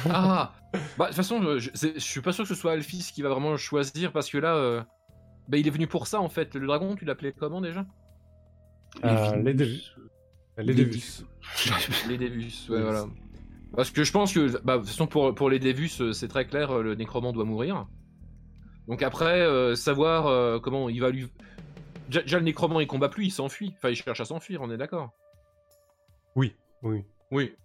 Ah 0.09 0.53
Bah, 0.97 1.05
de 1.05 1.09
toute 1.09 1.17
façon, 1.17 1.59
je, 1.59 1.99
suis 1.99 2.21
pas 2.21 2.33
sûr 2.33 2.45
que 2.45 2.49
ce 2.49 2.59
soit 2.59 2.71
Alphys 2.71 3.11
qui 3.13 3.21
va 3.21 3.29
vraiment 3.29 3.55
choisir 3.57 4.11
parce 4.11 4.31
que 4.31 4.39
là, 4.39 4.55
euh, 4.55 4.81
bah, 5.49 5.59
il 5.59 5.67
est 5.67 5.71
venu 5.71 5.85
pour 5.85 6.07
ça 6.07 6.19
en 6.19 6.29
fait. 6.29 6.55
Le 6.55 6.65
dragon, 6.65 6.95
tu 6.95 7.05
l'appelais 7.05 7.31
comment 7.31 7.61
déjà? 7.61 7.85
Euh, 9.05 9.35
les 9.35 9.53
Dévus. 9.53 9.83
Les 10.57 10.73
Dévus. 10.73 11.25
Les 12.09 12.17
Dévus, 12.17 12.65
ouais, 12.71 12.81
voilà. 12.81 13.05
Parce 13.75 13.89
que 13.89 14.03
je 14.03 14.11
pense 14.11 14.33
que, 14.33 14.61
bah, 14.63 14.75
de 14.75 14.81
toute 14.81 14.89
façon, 14.89 15.07
pour, 15.07 15.33
pour 15.33 15.49
les 15.49 15.59
Dévus, 15.59 15.89
euh, 15.99 16.13
c'est 16.13 16.27
très 16.27 16.45
clair, 16.45 16.71
euh, 16.71 16.83
le 16.83 16.95
nécromant 16.95 17.33
doit 17.33 17.45
mourir. 17.45 17.87
Donc 18.87 19.01
après, 19.01 19.41
euh, 19.41 19.75
savoir 19.75 20.27
euh, 20.27 20.59
comment 20.59 20.89
il 20.89 21.01
va 21.01 21.09
lui. 21.09 21.27
Déjà, 22.07 22.21
déjà, 22.21 22.37
le 22.37 22.43
nécromant 22.43 22.79
il 22.79 22.87
combat 22.87 23.09
plus, 23.09 23.25
il 23.25 23.31
s'enfuit. 23.31 23.73
Enfin, 23.77 23.89
il 23.89 23.95
cherche 23.95 24.19
à 24.19 24.25
s'enfuir, 24.25 24.61
on 24.61 24.69
est 24.69 24.77
d'accord 24.77 25.11
Oui, 26.35 26.53
oui. 26.83 27.03
Oui. 27.31 27.55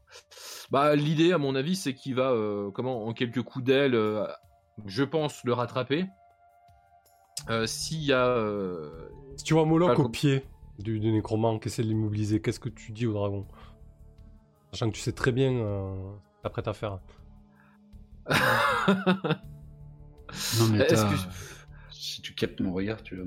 Bah, 0.70 0.96
l'idée, 0.96 1.32
à 1.32 1.38
mon 1.38 1.54
avis, 1.54 1.76
c'est 1.76 1.92
qu'il 1.92 2.14
va, 2.14 2.30
euh, 2.30 2.70
comment, 2.70 3.04
en 3.06 3.12
quelques 3.12 3.42
coups 3.42 3.64
d'aile, 3.64 3.98
je 4.86 5.04
pense, 5.04 5.44
le 5.44 5.52
rattraper. 5.52 6.06
S'il 7.66 8.02
y 8.02 8.12
a. 8.12 8.44
Si 9.36 9.44
tu 9.44 9.54
vois 9.54 9.64
Moloch 9.64 9.98
au 9.98 10.08
pied 10.08 10.44
du, 10.78 11.00
du 11.00 11.12
nécromant 11.12 11.58
qui 11.58 11.68
essaie 11.68 11.82
de 11.82 11.88
l'immobiliser, 11.88 12.40
qu'est-ce 12.40 12.60
que 12.60 12.68
tu 12.68 12.92
dis 12.92 13.06
au 13.06 13.12
dragon? 13.12 13.46
Sachant 14.72 14.90
que 14.90 14.94
tu 14.96 15.00
sais 15.00 15.12
très 15.12 15.32
bien 15.32 15.52
euh, 15.52 15.94
ce 15.94 16.38
que 16.38 16.42
t'apprêtes 16.42 16.68
à 16.68 16.72
faire. 16.74 16.98
Non 20.60 20.66
mais 20.70 20.78
Est-ce 20.80 20.94
t'as- 20.94 21.10
que- 21.10 21.18
si 21.90 22.20
tu 22.20 22.34
captes 22.34 22.60
mon 22.60 22.72
regard, 22.74 23.02
tu 23.02 23.20
as 23.20 23.24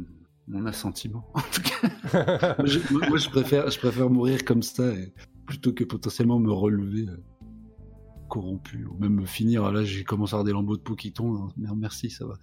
mon 0.47 0.65
assentiment. 0.65 1.27
En 1.33 1.41
tout 1.41 1.61
cas, 1.61 2.55
moi, 2.59 2.65
je, 2.67 2.79
moi, 3.09 3.17
je 3.17 3.29
préfère, 3.29 3.69
je 3.71 3.79
préfère 3.79 4.09
mourir 4.09 4.45
comme 4.45 4.61
ça 4.61 4.87
et- 4.93 5.13
plutôt 5.47 5.73
que 5.73 5.83
potentiellement 5.83 6.39
me 6.39 6.51
relever 6.51 7.07
euh, 7.09 7.17
corrompu 8.29 8.85
ou 8.85 8.95
même 8.99 9.15
me 9.15 9.25
finir. 9.25 9.71
Là, 9.71 9.83
j'ai 9.83 10.03
commencé 10.03 10.33
à 10.33 10.35
avoir 10.35 10.45
des 10.45 10.51
lambeaux 10.53 10.77
de 10.77 10.81
peau 10.81 10.95
qui 10.95 11.11
tombent. 11.11 11.51
Merde, 11.57 11.77
merci, 11.79 12.09
ça 12.11 12.25
va. 12.25 12.35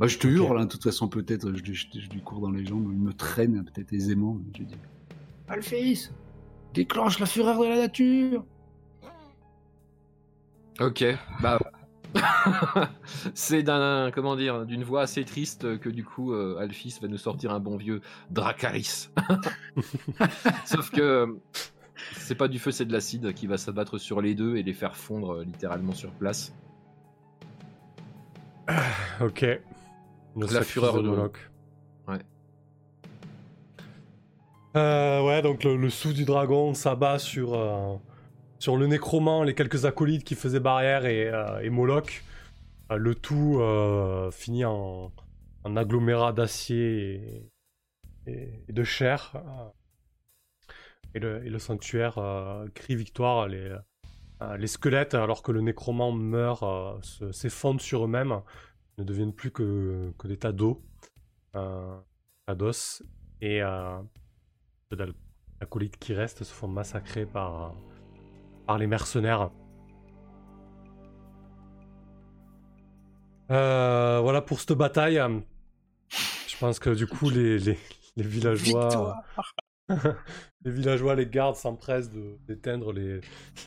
bah, 0.00 0.06
je 0.08 0.18
te 0.18 0.26
hurle, 0.26 0.58
hein, 0.60 0.64
de 0.64 0.70
toute 0.70 0.82
façon, 0.82 1.08
peut-être. 1.08 1.54
Je, 1.54 1.62
lui- 1.62 1.74
je, 1.74 1.86
je 1.94 2.10
lui 2.10 2.20
cours 2.22 2.40
dans 2.40 2.50
les 2.50 2.66
jambes, 2.66 2.88
il 2.92 2.98
me 2.98 3.12
traîne 3.14 3.64
peut-être 3.64 3.92
aisément. 3.92 4.34
mais 4.34 4.50
Je 4.58 4.64
dis 4.64 4.74
Alphys, 5.48 6.10
déclenche 6.74 7.18
la 7.18 7.26
fureur 7.26 7.60
de 7.60 7.66
la 7.66 7.76
nature. 7.76 8.44
Ok, 10.80 11.04
bah. 11.42 11.58
c'est 13.34 13.62
d'un 13.62 14.10
comment 14.12 14.34
dire 14.34 14.66
d'une 14.66 14.82
voix 14.82 15.02
assez 15.02 15.24
triste 15.24 15.78
que 15.78 15.88
du 15.88 16.04
coup 16.04 16.32
euh, 16.32 16.58
Alphys 16.58 16.98
va 17.00 17.06
nous 17.06 17.18
sortir 17.18 17.52
un 17.52 17.60
bon 17.60 17.76
vieux 17.76 18.00
Dracaris. 18.30 19.10
Sauf 20.64 20.90
que 20.90 21.38
c'est 22.16 22.34
pas 22.34 22.48
du 22.48 22.58
feu, 22.58 22.72
c'est 22.72 22.84
de 22.86 22.92
l'acide 22.92 23.32
qui 23.34 23.46
va 23.46 23.58
s'abattre 23.58 23.98
sur 23.98 24.20
les 24.20 24.34
deux 24.34 24.56
et 24.56 24.62
les 24.64 24.72
faire 24.72 24.96
fondre 24.96 25.34
euh, 25.36 25.44
littéralement 25.44 25.92
sur 25.92 26.10
place. 26.12 26.52
ok. 29.20 29.42
Le 30.36 30.46
La 30.54 30.62
fureur 30.62 31.02
de- 31.02 31.08
Moloch. 31.08 31.49
Euh, 34.76 35.22
ouais, 35.26 35.42
donc 35.42 35.64
le, 35.64 35.90
sou 35.90 36.12
du 36.12 36.24
dragon 36.24 36.74
s'abat 36.74 37.18
sur, 37.18 37.54
euh, 37.54 37.96
sur 38.58 38.76
le 38.76 38.86
nécromant, 38.86 39.42
les 39.42 39.54
quelques 39.54 39.84
acolytes 39.84 40.22
qui 40.22 40.36
faisaient 40.36 40.60
barrière 40.60 41.06
et, 41.06 41.28
euh, 41.28 41.70
Moloch. 41.70 42.22
Le 42.90 43.14
tout 43.14 43.60
finit 44.32 44.64
en, 44.64 45.12
en 45.62 45.76
agglomérat 45.76 46.32
d'acier 46.32 47.48
et, 48.26 48.72
de 48.72 48.82
chair. 48.82 49.32
Et 51.14 51.20
le, 51.20 51.58
sanctuaire 51.60 52.18
crie 52.74 52.96
victoire. 52.96 53.46
Les, 53.46 53.76
les 54.58 54.66
squelettes, 54.66 55.14
alors 55.14 55.44
que 55.44 55.52
le 55.52 55.60
nécromant 55.60 56.10
meurt, 56.10 56.64
se- 57.04 57.30
s'effondrent 57.30 57.80
sur 57.80 58.04
eux-mêmes, 58.06 58.40
ne 58.98 59.04
deviennent 59.04 59.34
plus 59.34 59.52
que, 59.52 60.12
que 60.18 60.26
des 60.26 60.38
tas 60.38 60.50
d'eau, 60.50 60.82
tas 61.52 62.54
d'os. 62.56 63.04
Et 63.40 63.62
acolytes 65.60 65.96
qui 65.98 66.14
restent 66.14 66.44
se 66.44 66.52
font 66.52 66.68
massacrer 66.68 67.26
par, 67.26 67.74
par 68.66 68.78
les 68.78 68.86
mercenaires. 68.86 69.50
Euh, 73.50 74.20
voilà 74.22 74.42
pour 74.42 74.60
cette 74.60 74.72
bataille. 74.72 75.20
Je 76.48 76.56
pense 76.58 76.78
que 76.78 76.90
du 76.90 77.06
coup 77.06 77.30
les, 77.30 77.58
les, 77.58 77.78
les 78.16 78.24
villageois, 78.24 79.22
les 79.88 80.70
villageois, 80.70 81.14
les 81.14 81.26
gardes 81.26 81.56
s'empressent 81.56 82.10
de- 82.10 82.38
d'éteindre 82.46 82.92
les, 82.92 83.20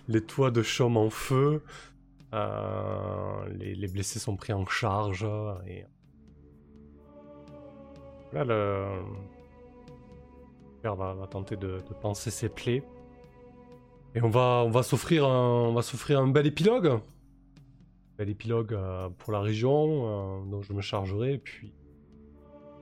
les 0.07 0.21
toits 0.21 0.51
de 0.51 0.61
chaume 0.61 0.95
en 0.97 1.09
feu. 1.09 1.63
Euh, 2.33 3.47
les, 3.49 3.75
les 3.75 3.87
blessés 3.87 4.19
sont 4.19 4.35
pris 4.35 4.53
en 4.53 4.65
charge 4.65 5.25
et 5.67 5.85
là 8.31 8.43
le 8.43 8.87
va, 10.91 11.13
va 11.13 11.27
tenter 11.27 11.55
de, 11.55 11.77
de 11.77 11.93
panser 12.01 12.31
ses 12.31 12.49
plaies. 12.49 12.83
Et 14.15 14.21
on 14.21 14.29
va 14.29 14.63
on 14.65 14.69
va 14.69 14.83
s'offrir 14.83 15.25
un 15.25 15.69
on 15.69 15.73
va 15.73 15.81
s'offrir 15.81 16.19
un 16.19 16.27
bel 16.27 16.45
épilogue. 16.45 16.99
Bel 18.17 18.29
épilogue 18.29 18.73
euh, 18.73 19.09
pour 19.17 19.33
la 19.33 19.41
région 19.41 20.41
euh, 20.43 20.51
dont 20.51 20.61
je 20.61 20.73
me 20.73 20.81
chargerai 20.81 21.33
et 21.33 21.37
puis 21.39 21.73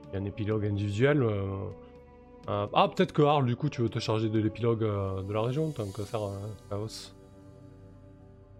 il 0.08 0.14
y 0.14 0.16
a 0.16 0.20
un 0.20 0.24
épilogue 0.26 0.66
individuel 0.66 1.22
euh, 1.22 1.70
ah 2.46 2.90
peut-être 2.94 3.12
que 3.12 3.22
Arl 3.22 3.46
du 3.46 3.56
coup 3.56 3.70
tu 3.70 3.80
veux 3.80 3.88
te 3.88 3.98
charger 3.98 4.28
de 4.28 4.38
l'épilogue 4.38 4.80
de 4.80 5.32
la 5.32 5.40
région 5.40 5.70
tant 5.70 5.90
que 5.90 6.02
faire 6.02 6.22
un 6.22 6.38
chaos. 6.68 7.14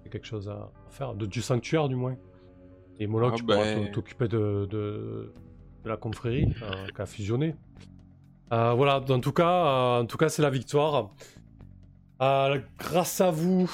C'est 0.03 0.11
quelque 0.11 0.27
chose 0.27 0.49
à 0.49 0.71
faire 0.89 1.15
de, 1.15 1.27
du 1.27 1.43
sanctuaire 1.43 1.89
du 1.89 1.97
moins. 1.97 2.17
Et 2.99 3.07
Moloch 3.07 3.33
Ah, 3.35 3.37
tu 3.37 3.45
pourras 3.45 3.75
ben. 3.75 3.91
t'occuper 3.91 4.29
de, 4.29 4.67
de, 4.71 5.33
de 5.85 5.89
la 5.89 5.97
confrérie 5.97 6.47
qui 6.95 7.03
a 7.03 7.07
fusionné 7.07 7.57
voilà 8.53 9.03
en 9.09 9.21
tout 9.21 9.33
cas 9.33 9.99
euh, 9.99 10.03
en 10.03 10.07
tout 10.07 10.19
cas 10.19 10.29
c'est 10.29 10.43
la 10.43 10.51
victoire 10.51 11.11
Euh, 12.21 12.61
grâce 12.79 13.21
à 13.21 13.33
vous 13.33 13.69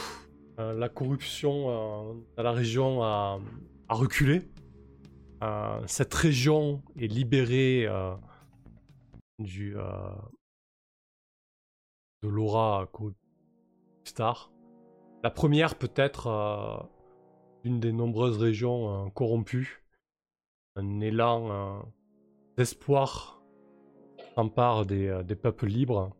euh, 0.58 0.72
la 0.72 0.88
corruption 0.88 1.68
euh, 1.68 2.14
dans 2.36 2.42
la 2.42 2.52
région 2.52 3.02
a, 3.02 3.38
reculé. 3.90 4.42
Euh, 5.42 5.80
cette 5.86 6.14
région 6.14 6.82
est 6.98 7.06
libérée 7.06 7.86
euh, 7.86 8.14
euh, 9.40 10.10
de 12.22 12.28
l'aura 12.28 12.88
Star. 14.04 14.50
La 15.22 15.30
première 15.30 15.74
peut-être 15.76 16.26
euh, 16.26 16.76
d'une 17.64 17.80
des 17.80 17.92
nombreuses 17.92 18.38
régions 18.38 19.06
euh, 19.06 19.10
corrompues. 19.10 19.84
Un 20.76 21.00
élan 21.00 21.50
euh, 21.50 21.80
d'espoir 22.56 23.37
s'empare 24.42 24.86
des, 24.86 25.08
euh, 25.08 25.22
des 25.24 25.34
peuples 25.34 25.66
libres. 25.66 26.14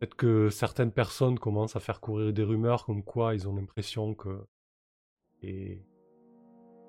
Peut-être 0.00 0.14
que 0.14 0.48
certaines 0.48 0.92
personnes 0.92 1.38
commencent 1.38 1.76
à 1.76 1.80
faire 1.80 2.00
courir 2.00 2.32
des 2.32 2.42
rumeurs 2.42 2.86
comme 2.86 3.02
quoi 3.02 3.34
ils 3.34 3.46
ont 3.46 3.54
l'impression 3.54 4.14
que 4.14 4.46
les 5.42 5.84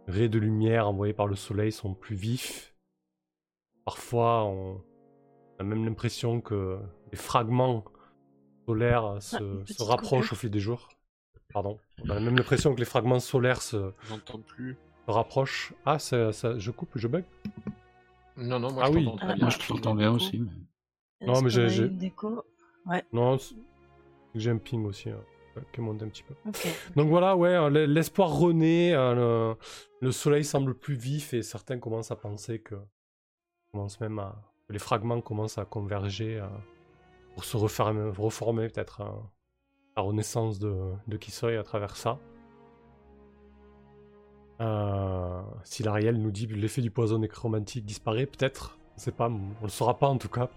raies 0.08 0.30
de 0.30 0.40
lumière 0.40 0.88
envoyés 0.88 1.14
par 1.14 1.28
le 1.28 1.36
soleil 1.36 1.72
sont 1.74 1.94
plus 1.94 2.16
vifs. 2.16 2.74
Parfois, 3.84 4.46
on 4.46 4.82
a 5.60 5.64
même 5.64 5.84
l'impression 5.84 6.40
que 6.40 6.80
les 7.12 7.18
fragments 7.18 7.84
solaires 8.66 9.22
se, 9.22 9.36
Ah, 9.36 9.84
rapprochent 9.84 10.20
coupure. 10.30 10.34
au 10.34 10.36
fil 10.36 10.52
des 10.52 10.60
jours. 10.62 10.88
Pardon. 11.52 11.80
On 12.06 12.10
a 12.12 12.20
même 12.22 12.38
l'impression 12.38 12.74
que 12.74 12.80
les 12.80 12.86
fragments 12.86 13.20
solaires 13.20 13.62
se, 13.62 13.92
J'entends 14.08 14.40
plus. 14.40 14.78
se 15.06 15.12
rapprochent. 15.12 15.74
Ah, 15.86 16.00
ça, 16.00 16.32
ça- 16.32 16.58
je 16.58 16.72
coupe, 16.72 16.92
je 16.96 17.08
bug 17.10 17.26
Non, 18.40 18.60
non, 18.60 18.72
moi 18.72 18.84
Ah 18.86 18.92
je 18.92 18.98
oui. 18.98 19.06
t'entends 19.06 19.18
très 19.18 19.28
Ah, 19.28 19.34
bien. 19.36 19.46
Moi, 19.46 19.50
je 19.50 19.68
t'entends 19.68 19.96
bien 19.96 20.12
aussi. 20.12 20.40
mais- 20.40 21.28
Non, 21.28 21.34
Est-ce 21.34 21.44
mais 21.44 21.50
j'ai- 21.70 21.86
une 21.86 21.98
déco 21.98 22.44
Non, 23.14 23.38
c'est- 23.38 23.56
j'ai 24.36 24.52
un 24.52 24.58
ping 24.58 24.86
aussi. 24.86 25.10
hein. 25.10 25.20
qui 25.74 25.82
monte 25.82 26.02
un 26.04 26.08
petit 26.08 26.24
peu. 26.24 26.34
Donc 26.96 27.10
voilà, 27.10 27.36
ouais, 27.36 27.50
euh, 27.50 27.86
l'espoir 27.86 28.30
renaît, 28.30 28.94
euh, 28.94 29.52
le, 29.52 29.58
le 30.08 30.12
soleil 30.14 30.46
semble 30.46 30.74
plus 30.74 30.94
vif 30.96 31.34
et 31.34 31.42
certains 31.44 31.80
commencent 31.80 32.12
à 32.12 32.16
penser 32.16 32.60
que 32.60 32.76
commencent 33.74 34.00
même 34.00 34.20
à 34.20 34.42
que 34.68 34.74
les 34.74 34.80
fragments 34.80 35.20
commencent 35.20 35.58
à 35.58 35.66
converger 35.66 36.40
euh, 36.40 36.48
pour 37.34 37.44
se 37.44 37.58
refermer- 37.58 38.10
reformer 38.18 38.70
peut-être 38.70 39.02
euh, 39.02 39.10
la 39.98 40.04
renaissance 40.04 40.60
de, 40.60 40.94
de 41.08 41.18
Kisoi 41.18 41.58
à 41.60 41.64
travers 41.64 41.98
ça. 41.98 42.20
Euh, 44.62 45.42
si 45.64 45.84
l'Ariel 45.84 46.18
nous 46.22 46.32
dit 46.32 46.46
l'effet 46.48 46.82
du 46.82 46.92
poison 46.92 47.20
nécromantique 47.20 47.86
disparaît, 47.86 48.26
peut-être, 48.26 48.78
on 49.20 49.24
on 49.62 49.64
le 49.64 49.70
saura 49.70 49.98
pas 49.98 50.08
en 50.08 50.18
tout 50.18 50.30
cas. 50.30 50.50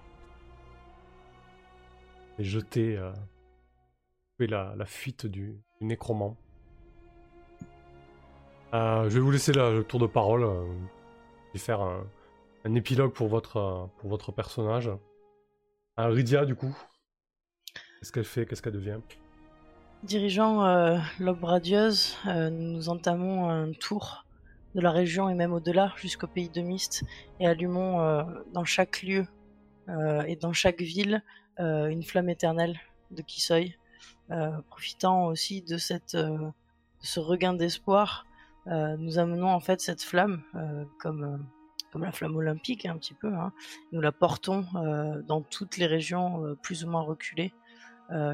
Et 2.38 2.44
jeter 2.44 2.96
euh, 2.96 3.12
la, 4.46 4.86
fuite 4.86 5.26
du, 5.26 5.60
nécromant. 5.80 6.36
Euh, 8.74 9.04
je 9.04 9.14
vais 9.14 9.20
vous 9.20 9.30
laisser 9.30 9.52
la- 9.52 9.70
le 9.70 9.84
tour 9.84 10.00
de 10.00 10.06
parole. 10.06 10.44
euh, 10.44 10.64
je 11.48 11.52
vais 11.54 11.58
faire 11.58 11.80
un, 11.80 12.04
épilogue 12.74 13.12
pour 13.12 13.28
votre, 13.28 13.56
euh, 13.58 13.86
pour 13.98 14.08
votre 14.10 14.32
personnage. 14.32 14.90
Rydia, 15.96 16.44
du 16.46 16.54
coup. 16.54 16.74
Qu'est-ce 17.98 18.12
qu'elle 18.12 18.24
fait 18.24 18.46
Qu'est-ce 18.46 18.62
qu'elle 18.62 18.72
devient? 18.72 18.98
Dirigeant 20.02 20.64
euh, 20.64 20.98
radieuse, 21.42 22.16
euh, 22.26 22.50
nous 22.50 22.88
entamons 22.88 23.48
un 23.48 23.70
tour 23.70 24.24
de 24.74 24.80
la 24.80 24.90
région 24.90 25.28
et 25.28 25.34
même 25.34 25.52
au-delà 25.52 25.92
jusqu'au 25.96 26.26
pays 26.26 26.48
de 26.48 26.60
Mist 26.60 27.04
et 27.38 27.46
allumons 27.46 28.00
euh, 28.00 28.24
dans 28.52 28.64
chaque 28.64 29.02
lieu 29.04 29.28
euh, 29.88 30.22
et 30.22 30.34
dans 30.34 30.52
chaque 30.52 30.80
ville 30.80 31.22
une 31.58 32.02
flamme 32.02 32.28
éternelle 32.28 32.80
de 33.12 33.22
Kisoi, 33.22 33.76
euh, 34.32 34.50
profitant 34.70 35.26
aussi 35.26 35.62
de, 35.62 35.76
cette, 35.76 36.16
ce 37.00 37.20
regain 37.20 37.52
d'espoir. 37.52 38.26
nous 38.66 39.18
amenons 39.20 39.50
en 39.50 39.60
fait 39.60 39.80
cette 39.80 40.02
flamme 40.02 40.42
comme, 40.98 41.46
comme 41.92 42.02
la 42.02 42.10
flamme 42.10 42.34
olympique 42.34 42.84
un 42.86 42.96
petit 42.96 43.14
peu. 43.14 43.32
hein. 43.32 43.52
Nous 43.92 44.00
la 44.00 44.10
portons 44.10 44.64
dans 45.28 45.42
toutes 45.42 45.76
les 45.76 45.86
régions 45.86 46.56
plus 46.62 46.84
ou 46.84 46.90
moins 46.90 47.02
reculées 47.02 47.52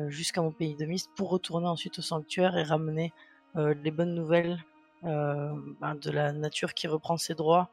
jusqu'à 0.08 0.42
mon 0.42 0.50
pays 0.50 0.74
de 0.74 0.84
Mist 0.86 1.10
pour 1.16 1.30
retourner 1.30 1.68
ensuite 1.68 1.98
au 1.98 2.02
sanctuaire 2.02 2.56
et 2.56 2.62
ramener 2.62 3.12
euh, 3.56 3.74
les 3.82 3.90
bonnes 3.90 4.14
nouvelles 4.14 4.58
euh, 5.04 5.52
ben, 5.80 5.94
de 5.94 6.10
la 6.10 6.32
nature 6.32 6.74
qui 6.74 6.86
reprend 6.86 7.16
ses 7.16 7.34
droits, 7.34 7.70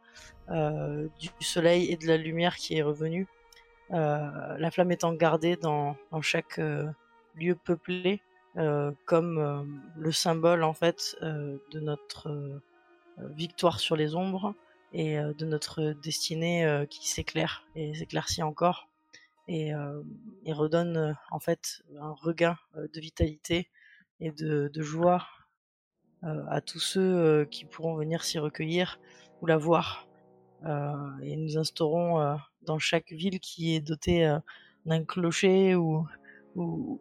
euh, 0.49 1.07
du 1.19 1.29
soleil 1.41 1.91
et 1.91 1.97
de 1.97 2.07
la 2.07 2.17
lumière 2.17 2.55
qui 2.55 2.77
est 2.77 2.81
revenue. 2.81 3.27
Euh, 3.91 4.57
la 4.57 4.71
flamme 4.71 4.91
étant 4.91 5.13
gardée 5.13 5.57
dans, 5.57 5.95
chaque 6.21 6.59
euh, 6.59 6.87
lieu 7.35 7.55
peuplé 7.55 8.21
euh, 8.57 8.91
comme 9.05 9.37
euh, 9.37 9.63
le 9.97 10.11
symbole 10.11 10.63
en 10.63 10.73
fait 10.73 11.17
euh, 11.21 11.57
de 11.71 11.79
notre 11.79 12.29
euh, 12.29 12.59
victoire 13.35 13.79
sur 13.79 13.95
les 13.95 14.15
ombres 14.15 14.55
et 14.93 15.19
euh, 15.19 15.33
de 15.33 15.45
notre 15.45 15.93
destinée 16.01 16.65
euh, 16.65 16.85
qui 16.85 17.07
s'éclaire 17.07 17.65
et 17.75 17.93
s'éclaircit 17.93 18.43
encore 18.43 18.87
et, 19.47 19.73
euh, 19.73 20.01
et 20.45 20.53
redonne 20.53 20.97
euh, 20.97 21.13
en 21.31 21.39
fait 21.39 21.81
un 21.99 22.11
regain 22.11 22.57
euh, 22.75 22.87
de 22.93 22.99
vitalité 22.99 23.69
et 24.19 24.31
de, 24.31 24.71
joie 24.75 25.27
à 26.21 26.59
tous 26.61 26.79
ceux 26.79 27.45
qui 27.51 27.65
pourront 27.65 27.95
venir 27.95 28.23
s'y 28.23 28.39
recueillir 28.39 28.99
ou 29.41 29.45
la 29.45 29.57
voir. 29.57 30.07
Et 30.63 31.35
nous 31.35 31.57
instaurons 31.57 32.39
dans 32.61 32.79
chaque 32.79 33.11
ville 33.11 33.39
qui 33.41 33.75
est 33.75 33.81
dotée 33.81 34.35
d'un 34.85 35.03
clocher 35.03 35.75
ou, 35.75 36.07
ou, 36.55 36.99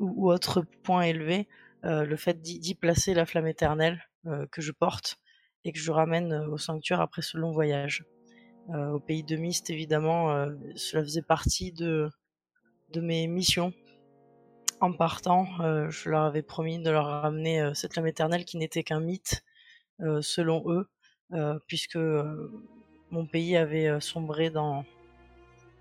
autre 0.00 0.64
point 0.82 1.02
élevé 1.02 1.46
le 1.82 2.16
fait 2.16 2.40
d'y 2.40 2.74
placer 2.74 3.12
la 3.12 3.26
flamme 3.26 3.46
éternelle 3.46 4.02
que 4.50 4.62
je 4.62 4.72
porte 4.72 5.18
et 5.64 5.72
que 5.72 5.78
je 5.78 5.92
ramène 5.92 6.32
au 6.32 6.56
sanctuaire 6.56 7.02
après 7.02 7.22
ce 7.22 7.36
long 7.36 7.52
voyage. 7.52 8.04
Euh, 8.70 8.92
au 8.92 9.00
pays 9.00 9.22
de 9.22 9.36
Mist, 9.36 9.68
évidemment, 9.70 10.30
euh, 10.30 10.54
cela 10.74 11.02
faisait 11.02 11.22
partie 11.22 11.72
de, 11.72 12.10
mes 12.94 13.26
missions. 13.26 13.72
En 14.80 14.92
partant, 14.92 15.46
euh, 15.60 15.90
je 15.90 16.08
leur 16.08 16.22
avais 16.22 16.42
promis 16.42 16.78
de 16.78 16.90
leur 16.90 17.06
ramener 17.06 17.72
cette 17.74 17.92
flamme 17.92 18.06
éternelle 18.06 18.44
qui 18.44 18.56
n'était 18.56 18.82
qu'un 18.82 19.00
mythe, 19.00 19.44
selon 20.20 20.64
eux, 20.66 20.88
puisque 21.66 21.98
mon 23.10 23.26
pays 23.26 23.56
avait 23.56 24.00
sombré 24.00 24.50
dans, 24.50 24.84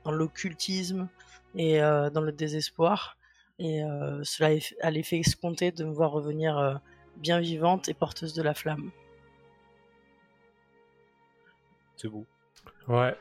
l'occultisme 0.05 1.07
et 1.55 1.79
dans 1.79 2.21
le 2.21 2.31
désespoir. 2.31 3.17
Et 3.59 3.81
cela 4.23 4.59
allait 4.81 5.03
fait 5.03 5.19
escompter 5.19 5.71
de 5.71 5.83
me 5.83 5.93
voir 5.93 6.11
revenir 6.11 6.81
bien 7.17 7.39
vivante 7.39 7.89
et 7.89 7.93
porteuse 7.93 8.33
de 8.33 8.41
la 8.41 8.53
flamme. 8.53 8.91
C'est 11.95 12.07
beau. 12.07 12.25
Ouais, 12.87 13.15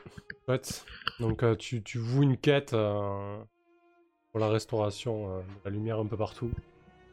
chouette. 0.44 0.84
Donc 1.20 1.42
euh, 1.42 1.54
tu, 1.54 1.82
tu 1.82 1.98
voues 1.98 2.24
une 2.24 2.36
quête 2.36 2.72
euh, 2.72 3.38
pour 4.30 4.40
la 4.40 4.48
restauration 4.48 5.30
euh, 5.30 5.40
de 5.40 5.64
la 5.64 5.70
lumière 5.70 5.98
un 5.98 6.06
peu 6.06 6.16
partout. 6.16 6.50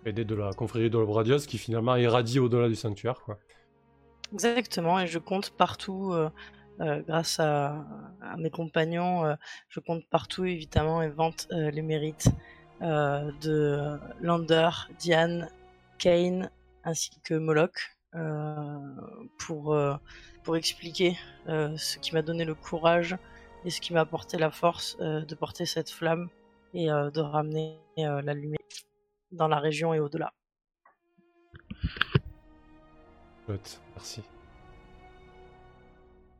Aidé 0.05 0.25
de 0.25 0.33
la 0.33 0.53
confrérie 0.53 0.89
de 0.89 0.97
l'Aube 0.97 1.11
radieuse 1.11 1.45
qui 1.45 1.57
finalement 1.57 1.95
irradie 1.95 2.39
au-delà 2.39 2.67
du 2.67 2.75
sanctuaire. 2.75 3.21
Quoi. 3.21 3.37
Exactement, 4.33 4.99
et 4.99 5.07
je 5.07 5.19
compte 5.19 5.49
partout, 5.51 6.15
grâce 6.79 7.39
à, 7.39 7.85
à 8.21 8.37
mes 8.37 8.49
compagnons, 8.49 9.35
je 9.67 9.79
compte 9.81 10.07
partout 10.09 10.45
évidemment 10.45 11.01
et 11.01 11.09
vante 11.09 11.47
les 11.51 11.81
mérites 11.81 12.29
de 12.79 13.99
Lander, 14.21 14.69
Diane, 14.99 15.49
Kane 15.97 16.49
ainsi 16.85 17.11
que 17.23 17.33
Moloch 17.33 17.97
pour, 19.37 19.77
pour 20.43 20.55
expliquer 20.57 21.17
euh, 21.47 21.75
ce 21.77 21.97
qui 21.99 22.13
m'a 22.13 22.21
donné 22.21 22.45
le 22.45 22.55
courage 22.55 23.17
et 23.65 23.69
ce 23.69 23.81
qui 23.81 23.93
m'a 23.93 24.01
apporté 24.01 24.37
la 24.37 24.51
force 24.51 24.97
euh, 25.01 25.25
de 25.25 25.35
porter 25.35 25.65
cette 25.65 25.89
flamme 25.89 26.29
et 26.73 26.91
euh, 26.91 27.11
de 27.11 27.21
ramener 27.21 27.77
euh, 27.99 28.21
la 28.21 28.33
lumière 28.33 28.59
dans 29.31 29.47
la 29.47 29.59
région 29.59 29.93
et 29.93 29.99
au-delà. 29.99 30.33
Merci. 33.95 34.21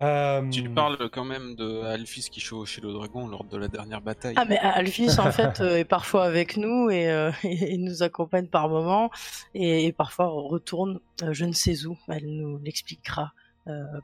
Euh, 0.02 0.50
Tu 0.50 0.70
parles 0.70 1.10
quand 1.12 1.26
même 1.26 1.56
de 1.56 1.82
Alphys 1.82 2.30
qui 2.32 2.39
chevauchait 2.39 2.80
le 2.80 2.93
dragon 2.93 3.28
lors 3.28 3.43
de 3.43 3.58
la 3.58 3.68
dernière 3.68 4.00
bataille. 4.00 4.36
Ah 4.38 4.45
mais 4.45 4.58
Alphys 4.58 5.20
en 5.20 5.32
fait 5.32 5.60
euh, 5.60 5.78
est 5.78 5.86
parfois 5.86 6.24
avec 6.24 6.56
nous 6.56 6.89
et, 6.89 7.10
euh, 7.10 7.32
et 7.43 7.78
nous 7.78 8.02
accompagne 8.02 8.47
par 8.47 8.70
moments 8.70 9.10
et, 9.54 9.86
et 9.86 9.91
parfois 9.91 10.28
retourne 10.28 11.02
euh, 11.22 11.34
je 11.34 11.43
ne 11.43 11.52
sais 11.52 11.86
où. 11.86 11.97
Elle 12.08 12.28
nous 12.28 12.60
l'expliquera 12.60 13.34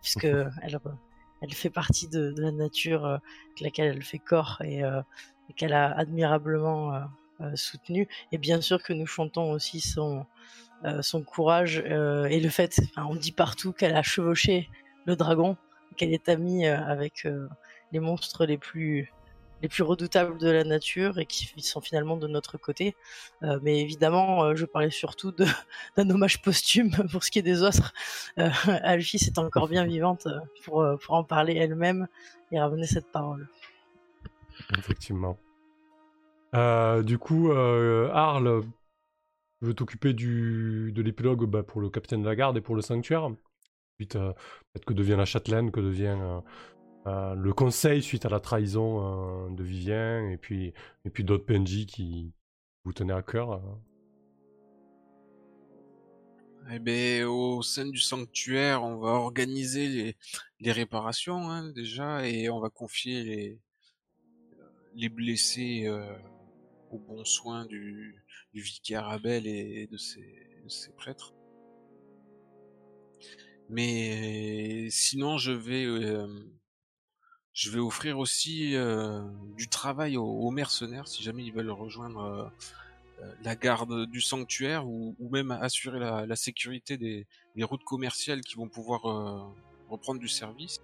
puisque 0.02 0.26
elle, 0.26 0.80
elle 1.42 1.54
fait 1.54 1.70
partie 1.70 2.08
de, 2.08 2.32
de 2.32 2.42
la 2.42 2.52
nature 2.52 3.06
euh, 3.06 3.18
avec 3.48 3.62
laquelle 3.62 3.96
elle 3.96 4.04
fait 4.04 4.20
corps 4.20 4.62
et, 4.64 4.84
euh, 4.84 5.02
et 5.50 5.54
qu'elle 5.54 5.74
a 5.74 5.92
admirablement 5.98 6.94
euh, 6.94 7.00
euh, 7.42 7.56
soutenu. 7.56 8.08
Et 8.32 8.38
bien 8.38 8.62
sûr 8.62 8.82
que 8.82 8.94
nous 8.94 9.06
chantons 9.06 9.52
aussi 9.52 9.80
son 9.80 10.26
euh, 10.84 11.02
son 11.02 11.24
courage 11.24 11.82
euh, 11.86 12.26
et 12.26 12.40
le 12.40 12.50
fait, 12.50 12.82
on 12.98 13.16
dit 13.16 13.32
partout 13.32 13.72
qu'elle 13.72 13.96
a 13.96 14.04
chevauché 14.04 14.70
le 15.06 15.16
dragon, 15.16 15.58
qu'elle 15.96 16.14
est 16.14 16.30
amie 16.30 16.68
euh, 16.68 16.78
avec 16.78 17.26
euh, 17.26 17.48
les 17.92 18.00
monstres 18.00 18.46
les 18.46 18.58
plus 18.58 19.12
les 19.62 19.70
plus 19.70 19.84
redoutables 19.84 20.38
de 20.38 20.50
la 20.50 20.64
nature 20.64 21.18
et 21.20 21.26
qui 21.26 21.50
sont 21.62 21.82
finalement 21.82 22.18
de 22.18 22.28
notre 22.28 22.58
côté. 22.58 22.96
Euh, 23.44 23.60
mais 23.64 23.80
évidemment, 23.80 24.44
euh, 24.44 24.56
je 24.56 24.66
parlais 24.66 24.92
surtout 24.92 25.34
d'un 25.98 26.10
hommage 26.10 26.42
posthume 26.42 26.92
pour 27.12 27.24
ce 27.24 27.32
qui 27.32 27.40
est 27.40 27.44
des 27.44 27.62
autres. 27.62 27.94
Euh, 28.38 28.50
Alphys 28.84 29.26
est 29.28 29.38
encore 29.38 29.68
bien 29.68 29.86
vivante 29.86 30.28
euh, 30.28 30.40
pour, 30.64 30.86
pour 31.02 31.16
en 31.16 31.24
parler 31.24 31.56
elle-même 31.56 32.08
et 32.52 32.60
ramener 32.60 32.86
cette 32.86 33.12
parole. 33.12 33.48
Effectivement. 34.78 35.38
Du 37.04 37.18
coup, 37.18 37.52
euh, 37.52 38.10
Arl, 38.14 38.62
tu 39.60 39.66
veux 39.66 39.74
t'occuper 39.74 40.14
de 40.14 41.02
l'épilogue 41.02 41.46
bah, 41.46 41.64
pour 41.64 41.82
le 41.82 41.90
capitaine 41.90 42.22
de 42.22 42.28
la 42.28 42.36
garde 42.36 42.58
et 42.58 42.62
pour 42.62 42.76
le 42.76 42.82
sanctuaire. 42.82 43.24
Ensuite, 43.24 44.14
peut-être 44.14 44.86
que 44.86 44.94
devient 44.94 45.16
la 45.18 45.26
châtelaine, 45.26 45.72
que 45.72 45.82
devient 45.82 46.18
euh, 47.08 47.36
le 47.36 47.54
conseil 47.54 48.02
suite 48.02 48.26
à 48.26 48.30
la 48.30 48.40
trahison 48.40 49.48
euh, 49.48 49.56
de 49.56 49.64
Vivien, 49.64 50.30
et 50.30 50.38
puis, 50.38 50.74
d'autres 51.20 51.46
PNJ 51.46 51.86
qui 51.86 52.34
vous 52.84 52.94
tenaient 52.94 53.14
à 53.14 53.22
cœur. 53.22 53.52
euh. 53.52 53.60
Eh 56.72 56.80
ben, 56.80 57.26
au 57.26 57.62
sein 57.62 57.86
du 57.86 58.00
sanctuaire, 58.00 58.84
on 58.84 58.98
va 58.98 59.10
organiser 59.10 60.16
les, 60.60 60.72
réparations 60.72 61.52
hein, 61.52 61.72
déjà 61.74 62.28
et 62.28 62.50
on 62.50 62.60
va 62.60 62.72
confier 62.72 63.24
les, 63.24 63.60
les 64.96 65.10
blessés 65.10 65.86
euh, 65.86 66.12
aux 66.90 66.98
bons 66.98 67.24
soins 67.24 67.66
du, 67.68 68.16
vicaire 68.56 69.08
Abel 69.08 69.46
et 69.46 69.86
de 69.86 69.98
ses, 69.98 70.92
prêtres. 70.98 71.36
Mais 73.70 74.88
sinon, 74.90 75.38
je 75.38 75.52
vais, 75.52 75.86
je 77.56 77.72
vais 77.72 77.80
offrir 77.80 78.20
aussi 78.20 78.76
euh, 78.76 79.22
du 79.56 79.70
travail 79.70 80.18
aux, 80.18 80.26
aux 80.26 80.52
mercenaires 80.52 81.08
si 81.08 81.24
jamais 81.24 81.44
ils 81.44 81.54
veulent 81.54 81.72
rejoindre 81.72 82.52
euh, 83.22 83.34
la 83.44 83.56
garde 83.56 84.08
du 84.08 84.20
sanctuaire 84.20 84.86
ou, 84.86 85.16
ou 85.20 85.30
même 85.30 85.52
assurer 85.52 86.00
la, 86.00 86.26
la 86.26 86.36
sécurité 86.36 86.98
des, 86.98 87.26
des, 87.56 87.64
routes 87.64 87.86
commerciales 87.86 88.42
qui 88.42 88.56
vont 88.56 88.68
pouvoir 88.68 89.06
euh, 89.06 89.42
reprendre 89.90 90.20
du 90.20 90.28
service. 90.28 90.82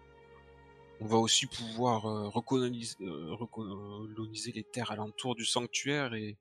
On 1.01 1.07
va 1.07 1.17
aussi 1.17 1.45
pouvoir 1.45 2.05
euh, 2.05 2.29
recoloniser, 2.29 2.95
euh, 3.01 3.33
recoloniser, 3.33 4.53
les 4.53 4.63
terres 4.63 4.91
alentours 4.91 5.35
du 5.35 5.43
sanctuaire 5.43 6.13
et, 6.13 6.37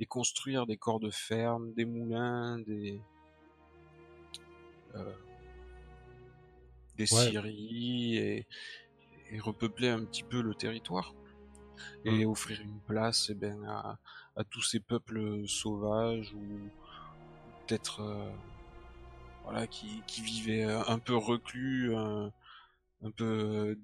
et, 0.00 0.06
construire 0.06 0.66
des 0.66 0.76
corps 0.76 0.98
de 0.98 1.10
ferme, 1.10 1.72
des 1.74 1.84
moulins, 1.84 2.58
des 2.58 3.00
des 6.96 7.14
ouais. 7.14 7.28
scieries 7.28 8.16
et, 8.16 8.46
et 9.30 9.38
repeupler 9.40 9.88
un 9.88 10.04
petit 10.04 10.22
peu 10.22 10.40
le 10.40 10.54
territoire 10.54 11.14
et 12.04 12.24
mmh. 12.24 12.30
offrir 12.30 12.60
une 12.60 12.80
place 12.80 13.28
eh 13.30 13.34
ben, 13.34 13.64
à, 13.64 13.98
à, 14.36 14.44
tous 14.44 14.62
ces 14.62 14.80
peuples 14.80 15.46
sauvages 15.46 16.34
ou 16.34 16.58
peut-être 17.66 18.00
euh, 18.00 18.30
voilà 19.44 19.66
qui, 19.66 20.02
qui, 20.06 20.22
vivaient 20.22 20.64
un 20.64 20.98
peu 20.98 21.16
reclus, 21.16 21.94
un, 21.94 22.32
un 23.02 23.10
peu 23.10 23.76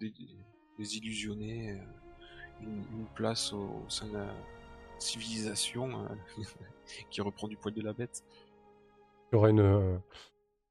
désillusionnés, 0.78 1.72
euh, 1.72 2.62
une, 2.62 2.84
une, 2.92 3.06
place 3.14 3.52
au, 3.52 3.84
au, 3.86 3.88
sein 3.88 4.08
de 4.08 4.14
la 4.14 4.34
civilisation 4.98 6.04
euh, 6.04 6.42
qui 7.10 7.20
reprend 7.20 7.48
du 7.48 7.56
poil 7.56 7.74
de 7.74 7.82
la 7.82 7.92
bête. 7.92 8.24
Il 9.32 9.36
y 9.36 9.38
aurait 9.38 9.50
une, 9.50 10.00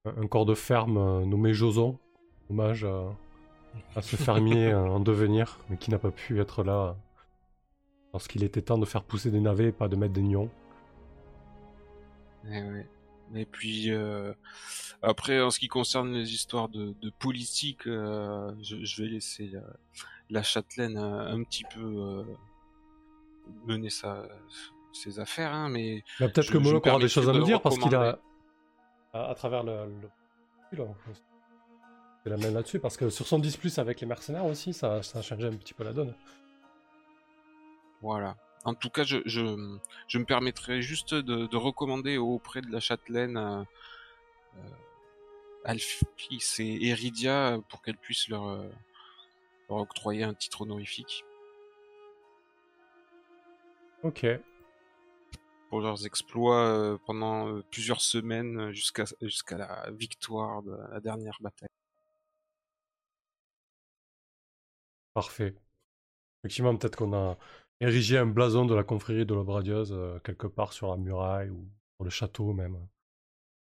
un 0.06 0.28
corps 0.28 0.46
de 0.46 0.56
ferme 0.56 1.24
nommé 1.24 1.54
Joson, 1.54 1.98
hommage 2.50 2.84
à, 2.86 3.16
à 3.96 4.02
ce 4.02 4.16
fermier 4.16 4.74
en 4.74 5.00
devenir, 5.00 5.60
mais 5.70 5.78
qui 5.78 5.92
n'a 5.92 6.00
pas 6.00 6.12
pu 6.12 6.40
être 6.42 6.64
là 6.64 6.96
lorsqu'il 8.14 8.44
était 8.44 8.62
temps 8.62 8.78
de 8.78 8.86
faire 8.86 9.04
pousser 9.04 9.32
des 9.32 9.40
navets 9.40 9.70
et 9.70 9.72
pas 9.72 9.88
de 9.88 9.96
mettre 9.96 10.14
des 10.14 10.22
nions. 10.22 10.50
Et, 12.46 12.58
eh 12.58 12.62
ouais. 12.62 12.88
et 13.36 13.46
puis 13.46 13.92
euh, 13.92 14.34
après, 15.02 15.42
en 15.42 15.50
ce 15.50 15.60
qui 15.60 15.68
concerne 15.68 16.14
les 16.14 16.34
histoires 16.34 16.70
de, 16.70 16.94
de 17.02 17.10
politique, 17.10 17.88
euh, 17.88 18.54
je, 18.62 18.84
je, 18.84 19.02
vais 19.02 19.10
laisser 19.10 19.48
la, 19.48 19.62
la 20.30 20.44
châtelaine 20.44 20.98
un, 20.98 21.28
un, 21.28 21.44
petit 21.44 21.64
peu 21.74 21.82
euh, 21.82 22.24
mener 23.66 23.90
sa, 23.90 24.28
ses 24.92 25.20
affaires, 25.20 25.54
hein, 25.54 25.70
mais 25.70 26.04
bah, 26.20 26.30
peut-être 26.30 26.52
que 26.52 26.58
Moloch 26.58 26.86
aura 26.86 27.00
des 27.00 27.08
choses 27.08 27.30
à 27.30 27.34
nous 27.34 27.44
dire 27.44 27.62
parce 27.62 27.78
qu'il 27.78 27.96
a 27.96 28.20
à, 29.14 29.30
à, 29.30 29.36
travers 29.36 29.64
le, 29.64 29.86
le... 30.72 30.86
La 32.26 32.38
même 32.38 32.54
là-dessus 32.54 32.80
parce 32.80 32.96
que 32.96 33.10
sur 33.10 33.28
son 33.28 33.40
10 33.40 33.58
plus 33.58 33.80
avec 33.80 34.00
les 34.00 34.08
mercenaires 34.08 34.46
aussi, 34.46 34.74
ça, 34.74 35.04
ça 35.04 35.20
a 35.20 35.22
changé 35.22 35.48
un 35.48 35.56
petit 35.56 35.74
peu 35.74 35.84
la 35.84 35.92
donne. 35.92 36.14
Voilà. 38.02 38.38
En 38.64 38.74
tout 38.74 38.90
cas, 38.90 39.04
je, 39.04 39.18
je, 39.26 39.78
je 40.08 40.18
me 40.18 40.24
permettrai 40.24 40.82
juste 40.82 41.14
de, 41.14 41.48
de, 41.48 41.58
recommander 41.58 42.18
auprès 42.18 42.62
de 42.62 42.72
la 42.72 42.80
châtelaine 42.80 43.36
euh, 43.36 43.62
euh, 44.56 44.60
Alphys 45.66 46.56
et 46.60 46.88
Eridia 46.88 47.60
pour 47.70 47.82
qu'elles 47.82 47.98
puissent 47.98 48.30
leur, 48.30 48.48
euh, 48.48 48.70
leur, 49.70 49.80
octroyer 49.80 50.24
un 50.24 50.34
titre 50.34 50.62
honorifique. 50.62 51.26
Ok. 54.04 54.26
Pour 55.70 55.82
leurs 55.82 56.06
exploits 56.06 56.68
euh, 56.68 56.98
pendant 57.06 57.62
plusieurs 57.70 58.00
semaines 58.00 58.72
jusqu'à 58.72 59.04
jusqu'à 59.22 59.58
la 59.58 59.90
victoire 59.92 60.64
de 60.64 60.78
la 60.92 61.02
dernière 61.02 61.38
bataille. 61.42 61.68
Parfait. 65.14 65.56
Effectivement, 66.42 66.76
peut-être 66.76 66.96
qu'on 66.96 67.14
a 67.14 67.38
érigé 67.80 68.18
un 68.18 68.26
blason 68.26 68.66
de 68.66 68.76
la 68.76 68.84
confrérie 68.84 69.26
de 69.26 69.34
l'Obradieuse 69.34 69.94
euh, 69.94 70.20
quelque 70.20 70.48
part 70.48 70.74
sur 70.74 70.90
la 70.90 70.98
muraille 70.98 71.50
ou 71.50 71.68
sur 71.96 72.04
le 72.04 72.10
château 72.10 72.54
même, 72.54 72.78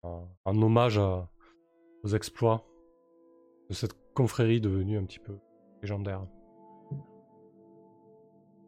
en, 0.02 0.28
en 0.44 0.62
hommage 0.62 0.98
à, 0.98 1.28
aux 2.02 2.08
exploits 2.08 2.66
de 3.68 3.74
cette 3.74 3.94
confrérie 4.14 4.60
devenue 4.60 4.98
un 4.98 5.04
petit 5.04 5.18
peu 5.18 5.38
légendaire. 5.80 6.26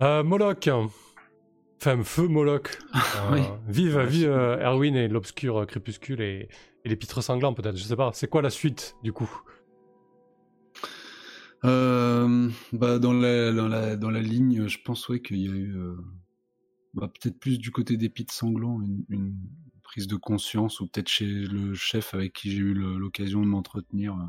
Euh, 0.02 0.22
Moloch, 0.22 0.68
enfin 1.76 2.02
feu 2.02 2.26
Moloch, 2.26 2.78
euh, 2.94 2.98
oui. 3.32 3.42
vive, 3.68 4.00
vive 4.00 4.30
euh, 4.30 4.58
Erwin 4.58 4.96
et 4.96 5.08
l'obscur 5.08 5.66
crépuscule 5.66 6.20
et, 6.20 6.48
et 6.84 6.88
les 6.88 6.96
pitres 6.96 7.22
sanglants 7.22 7.54
peut-être, 7.54 7.76
je 7.76 7.84
sais 7.84 7.96
pas. 7.96 8.10
C'est 8.12 8.28
quoi 8.28 8.42
la 8.42 8.50
suite 8.50 8.96
du 9.02 9.12
coup? 9.12 9.30
Euh, 11.64 12.01
bah 12.72 12.98
dans 12.98 13.12
la, 13.12 13.96
dans 13.96 14.10
la 14.10 14.20
ligne, 14.20 14.66
je 14.66 14.78
pense 14.82 15.10
qu'il 15.24 15.38
y 15.38 15.48
a 15.48 15.52
eu 15.52 15.76
euh, 15.76 15.96
bah, 16.94 17.08
peut-être 17.08 17.38
plus 17.38 17.58
du 17.58 17.70
côté 17.70 17.96
des 17.96 18.08
pites 18.08 18.32
sanglants 18.32 18.80
une, 18.80 19.36
prise 19.82 20.06
de 20.06 20.16
conscience 20.16 20.80
ou 20.80 20.86
peut-être 20.86 21.08
chez 21.08 21.26
le 21.26 21.74
chef 21.74 22.14
avec 22.14 22.32
qui 22.32 22.50
j'ai 22.50 22.58
eu 22.58 22.72
l'occasion 22.72 23.42
de 23.42 23.46
m'entretenir 23.46 24.14
euh, 24.14 24.24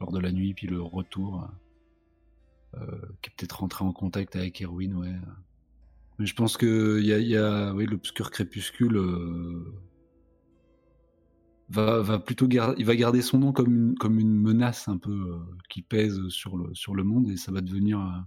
lors 0.00 0.12
de 0.12 0.20
la 0.20 0.30
nuit 0.30 0.54
puis 0.54 0.68
le 0.68 0.80
retour 0.80 1.48
euh, 2.74 2.86
qui 3.20 3.30
est 3.30 3.34
peut-être 3.36 3.60
rentré 3.60 3.84
en 3.84 3.92
contact 3.92 4.36
avec 4.36 4.62
Erwin 4.62 4.94
ouais. 4.94 5.16
Mais 6.20 6.26
je 6.26 6.36
pense 6.36 6.56
que 6.56 7.00
il 7.00 7.06
y 7.06 7.12
a, 7.12 7.18
y 7.18 7.36
a 7.36 7.72
l'obscur 7.72 8.30
crépuscule 8.30 8.96
va, 11.68 12.00
va 12.00 12.18
plutôt 12.18 12.46
garder, 12.48 12.76
il 12.78 12.86
va 12.86 12.96
garder 12.96 13.22
son 13.22 13.38
nom 13.38 13.52
comme 13.52 13.74
une, 13.74 13.94
comme 13.96 14.18
une 14.18 14.40
menace 14.40 14.88
un 14.88 14.98
peu 14.98 15.10
euh, 15.10 15.38
qui 15.68 15.82
pèse 15.82 16.28
sur 16.28 16.56
le, 16.56 16.74
sur 16.74 16.94
le 16.94 17.04
monde 17.04 17.28
et 17.28 17.36
ça 17.36 17.52
va 17.52 17.60
devenir 17.60 18.00
euh, 18.00 18.20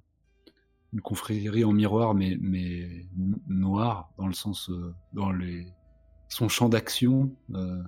une 0.94 1.02
confrérie 1.02 1.64
en 1.64 1.72
miroir 1.72 2.16
mais, 2.16 2.38
mais 2.42 3.06
noir 3.48 4.12
dans 4.18 4.28
le 4.28 4.34
sens, 4.34 4.70
euh, 4.70 4.94
dans 5.14 5.32
les, 5.32 5.68
son 6.30 6.50
champ 6.50 6.70
d'action, 6.70 7.36
euh, 7.54 7.82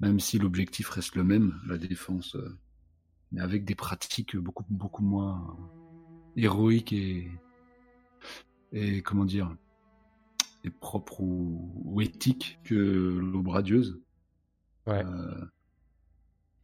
même 0.00 0.20
si 0.20 0.38
l'objectif 0.38 0.88
reste 0.90 1.16
le 1.16 1.24
même, 1.24 1.60
la 1.66 1.78
défense, 1.78 2.34
euh, 2.36 2.58
mais 3.32 3.40
avec 3.40 3.64
des 3.64 3.74
pratiques 3.74 4.36
beaucoup, 4.36 4.64
beaucoup 4.68 5.02
moins 5.02 5.56
héroïques 6.36 6.92
et, 6.92 7.30
et 8.72 9.02
comment 9.02 9.24
dire, 9.24 9.54
et 10.64 10.70
propres 10.70 11.20
ou, 11.20 11.72
ou 11.84 12.00
éthiques 12.00 12.58
que 12.64 12.74
l'aube 12.74 13.48
radieuse. 13.48 14.00
Ouais. 14.86 15.04
Euh, 15.04 15.46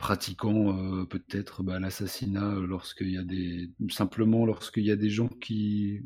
pratiquant 0.01 0.75
euh, 0.75 1.05
peut-être 1.05 1.63
bah, 1.63 1.79
l'assassinat 1.79 2.55
lorsqu'il 2.55 3.11
y 3.11 3.19
a 3.19 3.23
des 3.23 3.71
simplement 3.91 4.47
lorsqu'il 4.47 4.85
y 4.87 4.91
a 4.91 4.97
des 4.97 5.11
gens 5.11 5.29
qui 5.29 6.01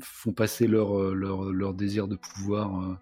font 0.00 0.34
passer 0.34 0.66
leur 0.66 1.00
euh, 1.00 1.14
leur, 1.14 1.44
leur 1.44 1.72
désir 1.72 2.06
de 2.06 2.16
pouvoir 2.16 2.82
euh, 2.82 2.94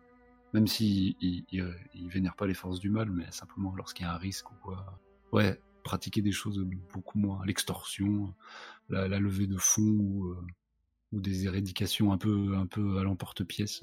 même 0.55 0.69
s'ils 0.69 1.17
ils, 1.21 1.45
ils, 1.51 1.75
ils, 1.95 2.09
vénèrent 2.09 2.37
pas 2.37 2.47
les 2.47 2.55
forces 2.55 2.79
du 2.79 2.89
mal 2.89 3.11
mais 3.11 3.25
simplement 3.33 3.75
lorsqu'il 3.75 4.07
y 4.07 4.09
a 4.09 4.15
un 4.15 4.19
risque 4.19 4.49
ou 4.53 4.55
quoi. 4.63 5.01
Ouais 5.33 5.61
pratiquer 5.83 6.23
des 6.23 6.31
choses 6.31 6.65
beaucoup 6.95 7.19
moins 7.19 7.45
l'extorsion 7.45 8.33
la, 8.91 9.09
la, 9.09 9.19
levée 9.19 9.49
de 9.49 9.59
fonds 9.59 9.99
ou, 9.99 10.27
euh, 10.29 10.47
ou 11.11 11.21
des 11.21 11.47
éradications 11.47 12.13
un 12.13 12.19
peu 12.19 12.55
un 12.55 12.67
peu 12.67 12.99
à 12.99 13.03
l'emporte-pièce 13.03 13.83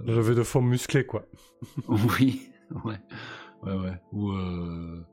la 0.00 0.12
levée 0.12 0.34
de 0.34 0.42
fonds 0.42 0.60
musclée 0.60 1.06
quoi. 1.06 1.24
Oui 1.88 2.50
ouais, 2.84 2.98
ouais, 3.62 3.76
ouais. 3.76 4.00
Ou 4.12 4.32
euh, 4.32 5.04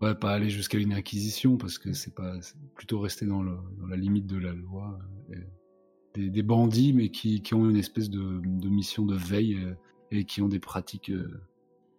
ouais, 0.00 0.14
pas 0.14 0.32
aller 0.32 0.50
jusqu'à 0.50 0.78
une 0.78 0.92
acquisition 0.92 1.56
parce 1.56 1.78
que 1.78 1.92
c'est 1.92 2.14
pas 2.14 2.34
plutôt 2.74 3.00
rester 3.00 3.26
dans, 3.26 3.42
le, 3.42 3.56
dans, 3.78 3.86
la 3.86 3.96
limite 3.96 4.26
de 4.26 4.38
la 4.38 4.52
loi. 4.52 4.98
Et 5.32 5.38
des, 6.14 6.30
des, 6.30 6.42
bandits, 6.42 6.92
mais 6.92 7.10
qui, 7.10 7.40
qui, 7.40 7.54
ont 7.54 7.68
une 7.68 7.76
espèce 7.76 8.10
de, 8.10 8.40
de 8.42 8.68
mission 8.68 9.06
de 9.06 9.14
veille 9.14 9.56
euh, 9.56 9.74
et 10.10 10.24
qui 10.24 10.42
ont 10.42 10.48
des 10.48 10.58
pratiques 10.58 11.10
euh, 11.10 11.40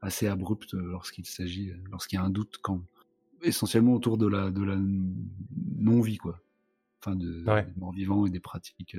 assez 0.02 0.28
abruptes 0.28 0.74
lorsqu'il 0.74 1.26
s'agit, 1.26 1.72
lorsqu'il 1.90 2.18
y 2.18 2.22
a 2.22 2.26
un 2.26 2.30
doute, 2.30 2.58
quand 2.62 2.82
essentiellement 3.42 3.94
autour 3.94 4.18
de 4.18 4.28
la, 4.28 4.52
de 4.52 4.64
la 4.64 4.78
non-vie, 5.78 6.18
quoi. 6.18 6.42
Enfin, 7.00 7.16
de, 7.16 7.44
ouais. 7.46 7.66
des 7.66 7.80
morts 7.80 7.94
vivants 7.94 8.26
et 8.26 8.30
des 8.30 8.40
pratiques 8.40 8.96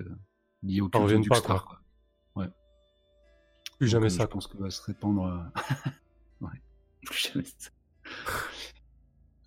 liées 0.62 0.80
au 0.80 0.88
culte 0.88 1.20
du 1.20 1.28
pas, 1.28 1.40
quoi. 1.40 1.60
quoi. 1.60 1.81
Ouais. 3.82 3.86
Plus 3.86 3.88
jamais 3.88 4.08
Donc, 4.08 4.18
ça. 4.18 4.22
Je 4.24 4.28
pense 4.28 4.46
que 4.46 4.56
va 4.58 4.70
se 4.70 4.82
répandre. 4.82 5.52
ouais. 6.40 6.62
Plus 7.04 7.32
jamais 7.32 7.44
ça. 7.44 7.70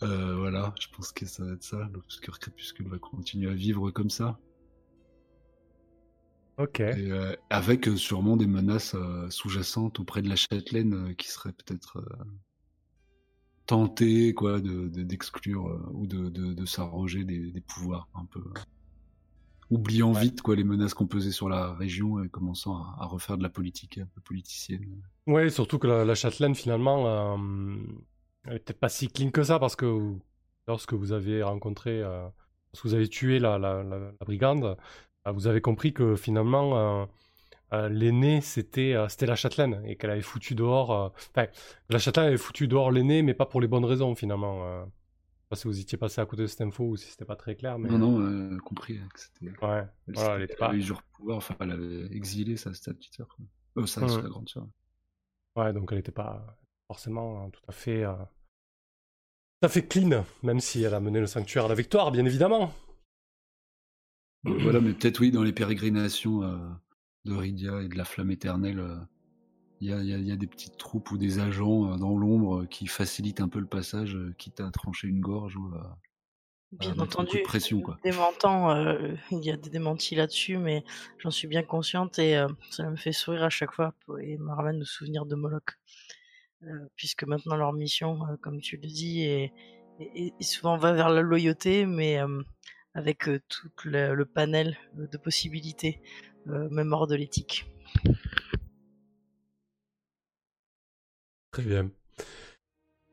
Euh, 0.04 0.36
voilà, 0.38 0.74
je 0.80 0.88
pense 0.96 1.12
que 1.12 1.26
ça 1.26 1.44
va 1.44 1.54
être 1.54 1.64
ça. 1.64 1.90
L'obscur 1.94 2.40
crépuscule 2.40 2.88
va 2.90 3.00
continuer 3.00 3.50
à 3.50 3.54
vivre 3.54 3.92
comme 3.92 4.10
ça. 4.10 4.40
Ok. 6.58 6.80
Et, 6.80 7.12
euh, 7.12 7.36
avec 7.50 7.88
euh, 7.88 7.98
sûrement 7.98 8.38
des 8.38 8.48
menaces 8.48 8.96
euh, 8.96 9.30
sous-jacentes 9.30 10.00
auprès 10.00 10.22
de 10.22 10.30
la 10.30 10.36
châtelaine 10.36 10.94
euh, 11.10 11.14
qui 11.14 11.28
serait 11.28 11.52
peut-être 11.52 11.98
euh, 11.98 12.24
tentée 13.66 14.34
quoi, 14.34 14.62
de, 14.62 14.88
d'exclure 14.88 15.90
ou 15.94 16.08
de, 16.08 16.30
de, 16.30 16.54
de 16.54 16.66
s'arroger 16.66 17.26
des, 17.26 17.52
des, 17.52 17.62
pouvoirs 17.62 18.08
un 18.14 18.26
peu 18.26 18.42
oubliant 19.70 20.14
ouais. 20.14 20.22
vite 20.22 20.42
quoi 20.42 20.56
les 20.56 20.64
menaces 20.64 20.94
qu'on 20.94 21.08
pesait 21.08 21.32
sur 21.32 21.50
la 21.50 21.74
région 21.74 22.24
et 22.24 22.30
commençant 22.30 22.78
à, 22.78 22.98
à, 23.00 23.06
refaire 23.06 23.38
de 23.38 23.44
la 23.44 23.50
politique 23.50 23.98
un 23.98 24.08
peu 24.14 24.22
politicienne. 24.22 24.86
Ouais, 25.28 25.50
surtout 25.50 25.80
que 25.80 25.88
la, 25.88 26.06
la 26.06 26.16
châtelaine 26.16 26.56
finalement 26.56 27.08
euh, 27.08 27.78
elle 28.48 28.58
était 28.58 28.74
pas 28.74 28.90
si 28.90 29.08
clean 29.08 29.32
que 29.32 29.44
ça 29.44 29.60
parce 29.60 29.76
que 29.76 30.14
lorsque 30.68 30.94
vous 30.94 31.12
avez 31.12 31.44
rencontré, 31.44 32.02
euh, 32.02 32.28
lorsque 32.74 32.86
vous 32.86 32.94
avez 32.94 33.08
tué 33.08 33.40
la, 33.40 33.58
la, 33.58 33.84
la 33.84 34.12
brigande, 34.26 34.78
euh, 35.28 35.32
vous 35.32 35.48
avez 35.48 35.62
compris 35.62 35.94
que 35.94 36.16
finalement 36.16 36.78
euh, 36.78 37.06
euh, 37.74 37.90
l'aîné 37.90 38.42
c'était 38.42 38.96
c'était 39.10 39.26
la 39.26 39.36
châtelaine 39.36 39.82
et 39.86 39.96
qu'elle 39.96 40.12
avait 40.12 40.22
foutu 40.22 40.56
dehors. 40.56 41.14
Enfin, 41.36 41.48
la 41.90 42.00
châtelaine 42.00 42.28
avait 42.28 42.38
foutu 42.38 42.68
dehors 42.68 42.92
l'aîné, 42.92 43.22
mais 43.24 43.34
pas 43.34 43.46
pour 43.46 43.62
les 43.62 43.68
bonnes 43.68 43.86
raisons 43.86 44.16
finalement. 44.16 44.86
Pas 45.50 45.56
si 45.56 45.68
vous 45.68 45.80
étiez 45.80 45.98
passé 45.98 46.22
à 46.22 46.26
côté 46.26 46.44
de 46.44 46.48
cette 46.48 46.62
info 46.62 46.86
ou 46.90 46.98
si 46.98 47.10
c'était 47.10 47.26
pas 47.26 47.36
très 47.36 47.56
clair, 47.56 47.78
mais. 47.80 47.90
Non, 47.90 47.98
non, 47.98 48.20
euh, 48.22 48.58
compris 48.60 49.00
que 49.14 49.20
c'était. 49.20 49.48
Ouais, 49.66 49.88
Elle, 50.08 50.14
voilà, 50.16 50.36
elle 50.38 50.42
était 50.44 50.56
pas. 50.56 50.78
genre 50.80 51.04
pouvoir, 51.14 51.38
enfin, 51.38 51.56
elle 51.60 51.72
avait 51.72 52.06
exilé 52.16 52.58
sa, 52.58 52.74
sa 52.74 52.94
petite 52.94 53.16
sœur. 53.16 53.36
Euh, 53.78 53.86
sa, 53.86 54.02
Ouais. 54.02 54.10
sa 54.10 54.22
grande 54.22 54.50
sœur. 54.50 54.68
Ouais, 55.56 55.72
donc 55.74 55.90
elle 55.92 56.00
était 56.00 56.12
pas 56.12 56.58
forcément 56.88 57.46
euh, 57.46 57.50
tout 57.50 57.62
à 57.68 57.72
fait. 57.72 58.04
euh, 58.04 58.14
Tout 59.62 59.66
à 59.68 59.70
fait 59.70 59.88
clean, 59.88 60.26
même 60.44 60.60
si 60.60 60.84
elle 60.84 60.94
a 60.94 61.00
mené 61.00 61.20
le 61.20 61.28
sanctuaire 61.28 61.66
à 61.66 61.70
la 61.70 61.76
victoire, 61.76 62.12
bien 62.12 62.26
évidemment. 62.26 62.74
Voilà, 64.44 64.80
mais 64.80 64.94
peut-être 64.94 65.20
oui, 65.22 65.32
dans 65.32 65.42
les 65.44 65.54
pérégrinations 65.54 66.44
euh, 66.44 66.58
de 67.26 67.34
Rydia 67.34 67.82
et 67.82 67.88
de 67.88 67.98
la 67.98 68.06
flamme 68.06 68.30
éternelle, 68.32 68.80
il 69.82 69.90
y, 69.90 69.94
a, 69.94 70.00
il 70.02 70.08
y 70.08 70.14
a- 70.14 70.18
il 70.18 70.28
y 70.28 70.32
a 70.32 70.36
des 70.36 70.48
petites 70.48 70.78
troupes 70.78 71.12
ou 71.12 71.18
des 71.18 71.40
agents 71.40 71.94
euh, 71.94 71.98
dans 71.98 72.16
l'ombre 72.16 72.62
euh, 72.62 72.66
qui 72.66 72.88
facilitent 72.88 73.42
un 73.42 73.50
peu 73.50 73.60
le 73.60 73.66
passage, 73.68 74.16
euh, 74.16 74.34
quitte 74.38 74.60
à 74.62 74.72
trancher 74.72 75.08
une 75.08 75.22
gorge 75.22 75.56
ou 75.58 75.68
à, 75.76 75.98
Bien 76.72 77.00
entendu, 77.00 77.40
pression, 77.44 77.80
quoi. 77.82 77.98
démentant, 78.04 78.72
euh, 78.72 79.16
il 79.32 79.44
y 79.46 79.52
a 79.52 79.56
des 79.58 79.70
démentis 79.70 80.16
là-dessus, 80.16 80.58
mais 80.58 80.84
j'en 81.20 81.32
suis 81.32 81.48
bien 81.48 81.64
consciente 81.64 82.20
et 82.20 82.36
euh, 82.38 82.48
ça 82.70 82.90
me 82.90 82.96
fait 82.98 83.14
sourire 83.14 83.44
à 83.44 83.50
chaque 83.50 83.72
fois 83.72 83.94
et 84.22 84.38
me 84.38 84.52
ramène 84.52 84.82
au 84.82 84.86
souvenir 84.86 85.26
de 85.26 85.36
Moloch. 85.36 85.78
Euh, 86.64 86.68
puisque 86.96 87.24
maintenant 87.26 87.56
leur 87.56 87.74
mission, 87.74 88.20
comme 88.42 88.60
tu 88.62 88.78
le 88.78 88.88
dis, 88.88 89.22
est, 89.24 89.54
est- 90.00 90.34
est 90.40 90.44
souvent 90.44 90.78
va 90.78 90.94
vers 90.94 91.10
la 91.10 91.22
loyauté, 91.22 91.86
mais 91.86 92.20
avec 92.94 93.26
tout 93.50 93.70
le, 93.86 94.14
le 94.16 94.26
panel 94.26 94.78
de 94.96 95.18
possibilités, 95.18 96.02
même 96.46 96.94
hors 96.94 97.08
de 97.08 97.16
l'éthique. 97.16 97.66
Bien. 101.62 101.90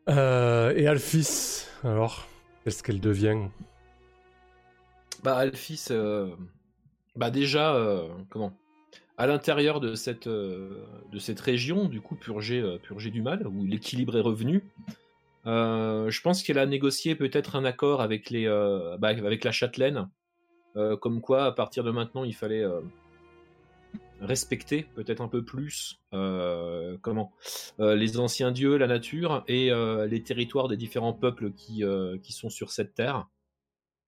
Euh, 0.09 0.75
et 0.75 0.87
Alphys, 0.87 1.67
alors, 1.85 2.27
qu'est-ce 2.65 2.83
qu'elle 2.83 3.01
devient? 3.01 3.49
Bah, 5.23 5.37
Alphys, 5.37 5.87
euh, 5.91 6.29
bah 7.15 7.31
déjà, 7.31 7.75
euh, 7.75 8.09
comment? 8.29 8.53
À 9.19 9.27
l'intérieur 9.27 9.79
de 9.79 9.95
cette, 9.95 10.29
région, 11.41 11.85
du 11.85 12.01
coup, 12.01 12.17
purgée, 12.17 12.63
du 13.13 13.23
mal, 13.23 13.47
où 13.47 13.65
l'équilibre 13.65 14.17
est 14.17 14.23
revenu, 14.23 14.65
je 15.45 16.21
pense 16.23 16.43
qu'elle 16.43 16.59
a 16.59 16.67
négocié 16.67 17.15
peut-être 17.15 17.55
un 17.55 17.65
accord 17.65 18.01
avec, 18.01 18.31
les, 18.31 18.47
bah, 18.99 19.09
avec 19.09 19.45
la 19.45 19.53
châtelaine, 19.53 20.09
comme 20.75 21.21
quoi, 21.21 21.45
à 21.45 21.53
partir 21.53 21.85
de 21.85 21.93
maintenant, 21.93 22.25
il 22.25 22.35
fallait 22.35 22.65
respecter 24.23 24.87
peut-être 24.95 25.21
un 25.21 25.29
peu 25.29 25.45
plus 25.45 26.01
euh, 26.15 26.97
comment 27.03 27.33
euh, 27.81 27.95
les 27.95 28.19
anciens 28.19 28.53
dieux, 28.53 28.77
la 28.77 28.87
nature 28.87 29.45
et 29.49 29.73
euh, 29.73 30.07
les 30.07 30.23
territoires 30.23 30.69
des 30.69 30.77
différents 30.77 31.13
peuples 31.13 31.53
qui, 31.53 31.83
qui 32.23 32.33
sont 32.33 32.51
sur 32.51 32.71
cette 32.71 32.95
terre. 32.95 33.29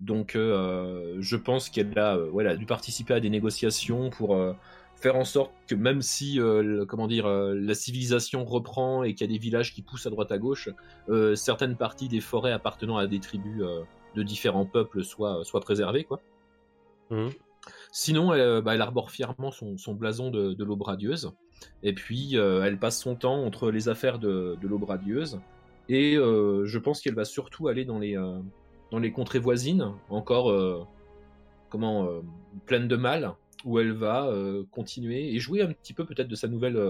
Donc, 0.01 0.32
je 0.35 1.37
pense 1.37 1.70
qu'elle 1.70 1.99
a, 1.99 2.18
a 2.18 2.57
dû 2.57 2.66
participer 2.66 3.14
à 3.14 3.20
des 3.20 3.30
négociations 3.30 4.11
pour 4.11 4.37
faire 4.97 5.16
en 5.16 5.24
sorte 5.24 5.53
que 5.66 5.74
même 5.74 6.03
si, 6.03 6.39
comment 6.89 7.07
dire, 7.07 7.28
la 7.28 7.74
civilisation 7.74 8.45
reprend 8.45 9.05
et 9.05 9.14
qu'il 9.14 9.26
y 9.26 9.30
a 9.30 9.32
des 9.32 9.39
villages 9.39 9.72
qui 9.72 9.82
poussent 9.82 10.07
à 10.07 10.11
droite 10.11 10.32
à 10.32 10.39
gauche, 10.39 10.68
certaines 11.37 11.76
parties 11.76 12.09
des 12.09 12.20
forêts 12.20 12.53
appartenant 12.53 12.97
à 12.97 13.07
des 13.07 13.20
tribus 13.20 13.62
de 14.14 14.22
différents 14.22 14.66
peuples 14.66 15.05
soient, 15.05 15.45
soient 15.45 15.61
préservées, 15.61 16.05
quoi. 16.05 16.20
Mhm. 17.11 17.30
Sinon, 17.92 18.34
elle, 18.34 18.40
euh, 18.40 18.60
bah, 18.60 18.74
elle 18.74 18.82
arbore 18.82 19.10
fièrement 19.10 19.50
son, 19.50 19.76
son 19.76 19.94
blason 19.94 20.30
de, 20.30 20.52
de 20.52 20.82
radieuse. 20.82 21.32
Et 21.82 21.94
puis, 21.94 22.36
euh, 22.36 22.64
elle 22.64 22.78
passe 22.78 23.00
son 23.00 23.14
temps 23.14 23.44
entre 23.44 23.70
les 23.70 23.88
affaires 23.88 24.18
de, 24.18 24.58
de 24.60 24.84
radieuse. 24.84 25.40
Et 25.88 26.16
euh, 26.16 26.64
je 26.64 26.78
pense 26.78 27.00
qu'elle 27.00 27.14
va 27.14 27.24
surtout 27.24 27.68
aller 27.68 27.84
dans 27.84 27.98
les, 27.98 28.14
dans 28.90 28.98
les 28.98 29.12
contrées 29.12 29.38
voisines, 29.38 29.92
encore 30.08 30.52
comment, 31.68 32.08
pleines 32.66 32.88
de 32.88 32.96
mal, 32.96 33.34
où 33.64 33.78
elle 33.78 33.92
va 33.92 34.32
continuer 34.70 35.34
et 35.34 35.38
jouer 35.38 35.62
un 35.62 35.72
petit 35.72 35.92
peu 35.92 36.04
peut-être 36.04 36.28
de 36.28 36.34
sa 36.34 36.48
nouvelle 36.48 36.80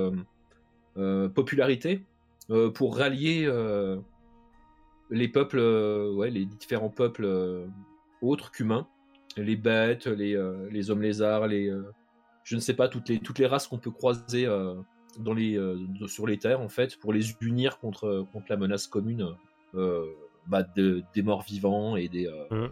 popularité 1.35 2.03
pour 2.75 2.97
rallier 2.97 3.51
les 5.11 5.29
peuples, 5.29 5.61
ouais, 6.16 6.31
les 6.31 6.47
différents 6.47 6.89
peuples 6.89 7.29
autres 8.22 8.53
qu'humains, 8.53 8.87
les 9.37 9.57
bêtes, 9.57 10.07
les, 10.07 10.35
euh, 10.37 10.68
les 10.70 10.91
hommes 10.91 11.03
lézards, 11.03 11.47
les, 11.47 11.68
euh, 11.68 11.82
je 12.45 12.55
ne 12.57 12.61
sais 12.61 12.74
pas, 12.74 12.89
toutes 12.89 13.09
les, 13.09 13.18
toutes 13.18 13.39
les 13.39 13.47
races 13.47 13.66
qu'on 13.66 13.78
peut 13.78 13.91
croiser 13.91 14.47
euh, 14.47 14.74
dans 15.18 15.32
les, 15.35 15.59
sur 16.07 16.26
les 16.26 16.39
terres, 16.39 16.61
en 16.61 16.68
fait, 16.68 16.99
pour 16.99 17.12
les 17.12 17.32
unir 17.41 17.78
contre, 17.78 18.26
contre 18.32 18.47
la 18.51 18.57
menace 18.57 18.87
commune 18.87 19.35
bah, 19.72 20.62
de- 20.76 21.03
des 21.14 21.22
morts 21.22 21.43
vivants 21.43 21.97
et 21.97 22.09
des, 22.09 22.28
Mhm. 22.51 22.70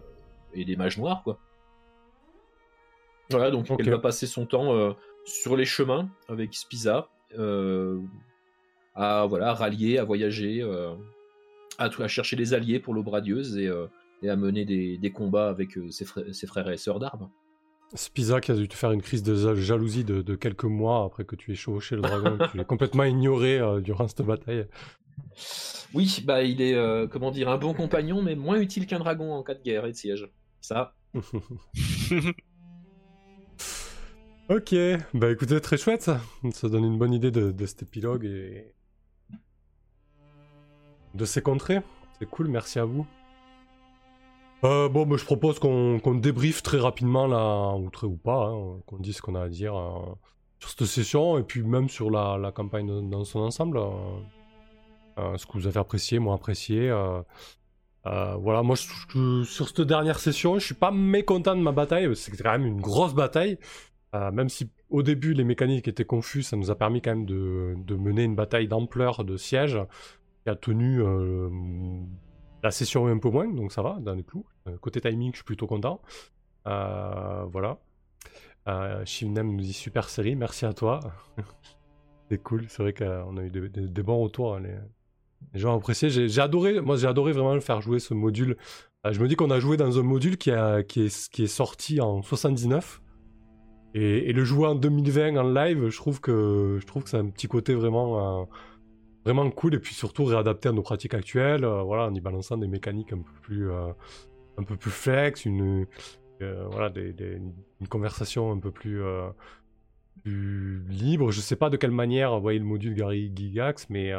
et 0.54 0.64
des 0.64 0.76
mages 0.76 0.98
noirs, 0.98 1.22
quoi. 1.22 1.38
Voilà, 3.30 3.50
donc 3.50 3.68
elle 3.78 3.88
va 3.90 3.98
passer 3.98 4.26
son 4.26 4.44
temps 4.44 4.94
sur 5.24 5.56
les 5.56 5.64
chemins 5.64 6.10
avec 6.28 6.52
Spiza, 6.54 7.08
à 8.94 9.26
voilà, 9.26 9.54
rallier, 9.54 9.98
à 9.98 10.04
voyager, 10.04 10.62
à, 11.78 11.84
à 11.98 12.08
chercher 12.08 12.36
des 12.36 12.52
alliés 12.54 12.78
pour 12.80 12.92
l'aube 12.92 13.08
radieuse 13.08 13.56
et, 13.56 13.70
et 14.23 14.29
à 14.31 14.37
mener 14.37 14.64
des, 14.64 14.99
des 14.99 15.11
combats 15.12 15.49
avec 15.49 15.77
euh, 15.77 15.91
ses, 15.91 16.05
frères, 16.05 16.35
ses 16.35 16.47
frères 16.47 16.70
et 16.70 16.77
sœurs 16.77 16.99
d'armes. 17.01 17.31
Spiza 17.95 18.41
qui 18.41 18.53
a 18.53 18.55
dû 18.55 18.68
te 18.68 18.75
faire 18.75 18.93
une 18.93 19.03
crise 19.03 19.23
de 19.23 19.35
ja- 19.35 19.55
jalousie 19.55 20.05
de, 20.05 20.23
de 20.23 20.35
quelques 20.35 20.64
mois 20.64 21.05
après 21.05 21.25
que 21.25 21.37
tu 21.37 21.53
aies 21.53 21.57
chevauché 21.57 21.95
le 21.97 22.03
dragon. 22.03 22.39
tu 22.51 22.57
l'as 22.57 22.64
complètement 22.64 23.05
ignoré 23.05 23.59
euh, 23.59 23.81
durant 23.81 24.09
cette 24.09 24.23
bataille. 24.23 24.66
Oui, 25.93 26.23
bah 26.25 26.43
il 26.43 26.62
est, 26.62 26.75
euh, 26.75 27.07
comment 27.07 27.31
dire, 27.31 27.51
un 27.51 27.59
bon 27.59 27.75
compagnon, 27.75 28.23
mais 28.23 28.35
moins 28.35 28.59
utile 28.59 28.87
qu'un 28.87 28.99
dragon 28.99 29.35
en 29.35 29.43
cas 29.43 29.55
de 29.55 29.62
guerre 29.62 29.85
et 29.85 29.93
de 29.93 29.97
siège. 29.97 30.31
Ça, 30.62 30.95
ok, 34.49 34.75
bah 35.14 35.31
écoutez, 35.31 35.61
très 35.61 35.77
chouette 35.77 36.03
ça. 36.03 36.20
Ça 36.53 36.68
donne 36.68 36.85
une 36.85 36.99
bonne 36.99 37.12
idée 37.12 37.31
de, 37.31 37.51
de 37.51 37.66
cet 37.66 37.83
épilogue 37.83 38.25
et 38.25 38.75
de 41.14 41.25
ces 41.25 41.43
contrées. 41.43 41.81
C'est 42.18 42.27
cool, 42.29 42.49
merci 42.49 42.79
à 42.79 42.85
vous. 42.85 43.07
Euh, 44.64 44.88
bon, 44.88 45.06
bah, 45.06 45.16
je 45.16 45.24
propose 45.24 45.58
qu'on 45.58 45.98
qu'on 45.98 46.14
débriefe 46.14 46.62
très 46.62 46.78
rapidement 46.78 47.26
là, 47.26 47.74
ou 47.76 47.90
très 47.90 48.06
ou 48.06 48.16
pas, 48.16 48.46
hein, 48.46 48.80
qu'on 48.86 48.98
dise 48.98 49.16
ce 49.16 49.22
qu'on 49.22 49.34
a 49.34 49.42
à 49.42 49.48
dire 49.48 49.76
euh, 49.76 50.14
sur 50.60 50.70
cette 50.70 50.86
session 50.86 51.36
et 51.38 51.42
puis 51.42 51.62
même 51.64 51.88
sur 51.88 52.10
la, 52.10 52.52
campagne 52.54 53.08
dans, 53.10 53.24
son 53.24 53.40
ensemble. 53.40 53.78
euh, 55.18 55.36
ce 55.36 55.46
que 55.46 55.52
vous 55.54 55.66
avez 55.66 55.80
apprécié, 55.80 56.18
moins 56.20 56.36
apprécié. 56.36 56.90
voilà, 58.04 58.62
moi 58.62 58.76
sur 58.76 59.68
cette 59.68 59.80
dernière 59.82 60.18
session, 60.20 60.58
je 60.58 60.66
suis 60.66 60.74
pas 60.74 60.92
mécontent 60.92 61.56
de 61.56 61.62
ma 61.62 61.72
bataille. 61.72 62.14
C'est 62.16 62.30
quand 62.36 62.52
même 62.52 62.66
une 62.66 62.80
grosse 62.80 63.14
bataille. 63.14 63.58
Même 64.14 64.48
si 64.48 64.70
au 64.90 65.02
début 65.02 65.32
les 65.34 65.44
mécaniques 65.44 65.88
étaient 65.88 66.04
confuses, 66.04 66.48
ça 66.48 66.56
nous 66.56 66.70
a 66.70 66.76
permis 66.76 67.00
quand 67.02 67.12
même 67.16 67.26
de, 67.26 67.74
de 67.78 67.96
mener 67.96 68.24
une 68.24 68.36
bataille 68.36 68.68
d'ampleur 68.68 69.24
de 69.24 69.36
siège 69.36 69.80
qui 70.44 70.50
a 70.50 70.54
tenu 70.56 71.02
la 72.62 72.70
session 72.70 73.06
un 73.06 73.18
peu 73.18 73.30
moins, 73.30 73.48
donc 73.48 73.72
ça 73.72 73.82
va, 73.82 73.98
dans 74.00 74.14
les 74.14 74.22
clous. 74.22 74.46
Euh, 74.68 74.76
côté 74.78 75.00
timing, 75.00 75.32
je 75.32 75.38
suis 75.38 75.44
plutôt 75.44 75.66
content. 75.66 76.00
Euh, 76.66 77.44
voilà. 77.50 77.78
Euh, 78.68 79.04
Shivnem 79.04 79.56
nous 79.56 79.62
dit 79.62 79.72
super 79.72 80.08
série, 80.08 80.36
merci 80.36 80.64
à 80.64 80.72
toi. 80.72 81.00
c'est 82.30 82.38
cool, 82.38 82.66
c'est 82.68 82.82
vrai 82.82 82.92
qu'on 82.92 83.36
a 83.36 83.42
eu 83.42 83.50
des, 83.50 84.02
bons 84.02 84.22
retours. 84.22 84.54
hein, 84.54 84.60
Les, 84.60 84.74
les 85.54 85.60
gens 85.60 85.74
ont 85.74 85.78
apprécié. 85.78 86.08
J'ai 86.10 86.40
adoré, 86.40 86.80
moi 86.80 86.96
j'ai 86.96 87.08
adoré 87.08 87.32
vraiment 87.32 87.54
le 87.54 87.60
faire 87.60 87.80
jouer 87.80 87.98
ce 87.98 88.14
module. 88.14 88.56
Euh, 89.04 89.12
je 89.12 89.20
me 89.20 89.26
dis 89.26 89.34
qu'on 89.34 89.50
a 89.50 89.58
joué 89.58 89.76
dans 89.76 89.98
un 89.98 90.02
module 90.04 90.36
qui, 90.36 90.50
est, 90.50 90.96
est 90.96 91.46
sorti 91.46 92.00
en 92.00 92.22
79. 92.22 93.02
Et, 93.94 94.30
et 94.30 94.32
le 94.32 94.44
jouer 94.44 94.68
en 94.68 94.74
2020 94.76 95.36
en 95.36 95.42
live, 95.42 95.88
je 95.88 95.96
trouve 95.96 96.20
que 96.20 96.78
c'est 97.04 97.18
un 97.18 97.28
petit 97.28 97.48
côté 97.48 97.74
vraiment 97.74 98.48
vraiment 99.25 99.49
cool 99.51 99.75
et 99.75 99.79
puis 99.79 99.95
surtout 99.95 100.25
réadapté 100.25 100.68
à 100.68 100.73
nos 100.73 100.83
pratiques 100.83 101.14
actuelles, 101.14 101.64
euh, 101.64 101.83
voilà, 101.83 102.07
en 102.07 102.14
y 102.14 102.20
balançant 102.20 102.57
des 102.57 102.66
mécaniques 102.68 103.12
un 103.12 103.18
peu 103.18 103.33
plus 103.43 103.70
euh, 103.70 103.93
un 104.59 104.62
peu 104.64 104.77
plus 104.77 104.91
flex, 104.91 105.45
une 105.45 105.87
euh, 106.43 106.66
voilà 106.70 106.91
des, 106.91 107.12
des- 107.12 107.41
une 107.81 107.89
conversation 107.89 108.51
un 108.53 108.59
peu 108.59 108.70
plus 108.70 109.03
euh, 109.03 109.29
plus 110.25 110.83
libre. 110.89 111.31
Je 111.31 111.41
sais 111.41 111.57
pas 111.57 111.70
de 111.70 111.77
quelle 111.77 111.91
manière 111.91 112.35
vous 112.35 112.41
voyez 112.43 112.59
le 112.59 112.64
module 112.64 112.95
Gary 112.95 113.33
Gigax, 113.35 113.89
mais 113.91 114.12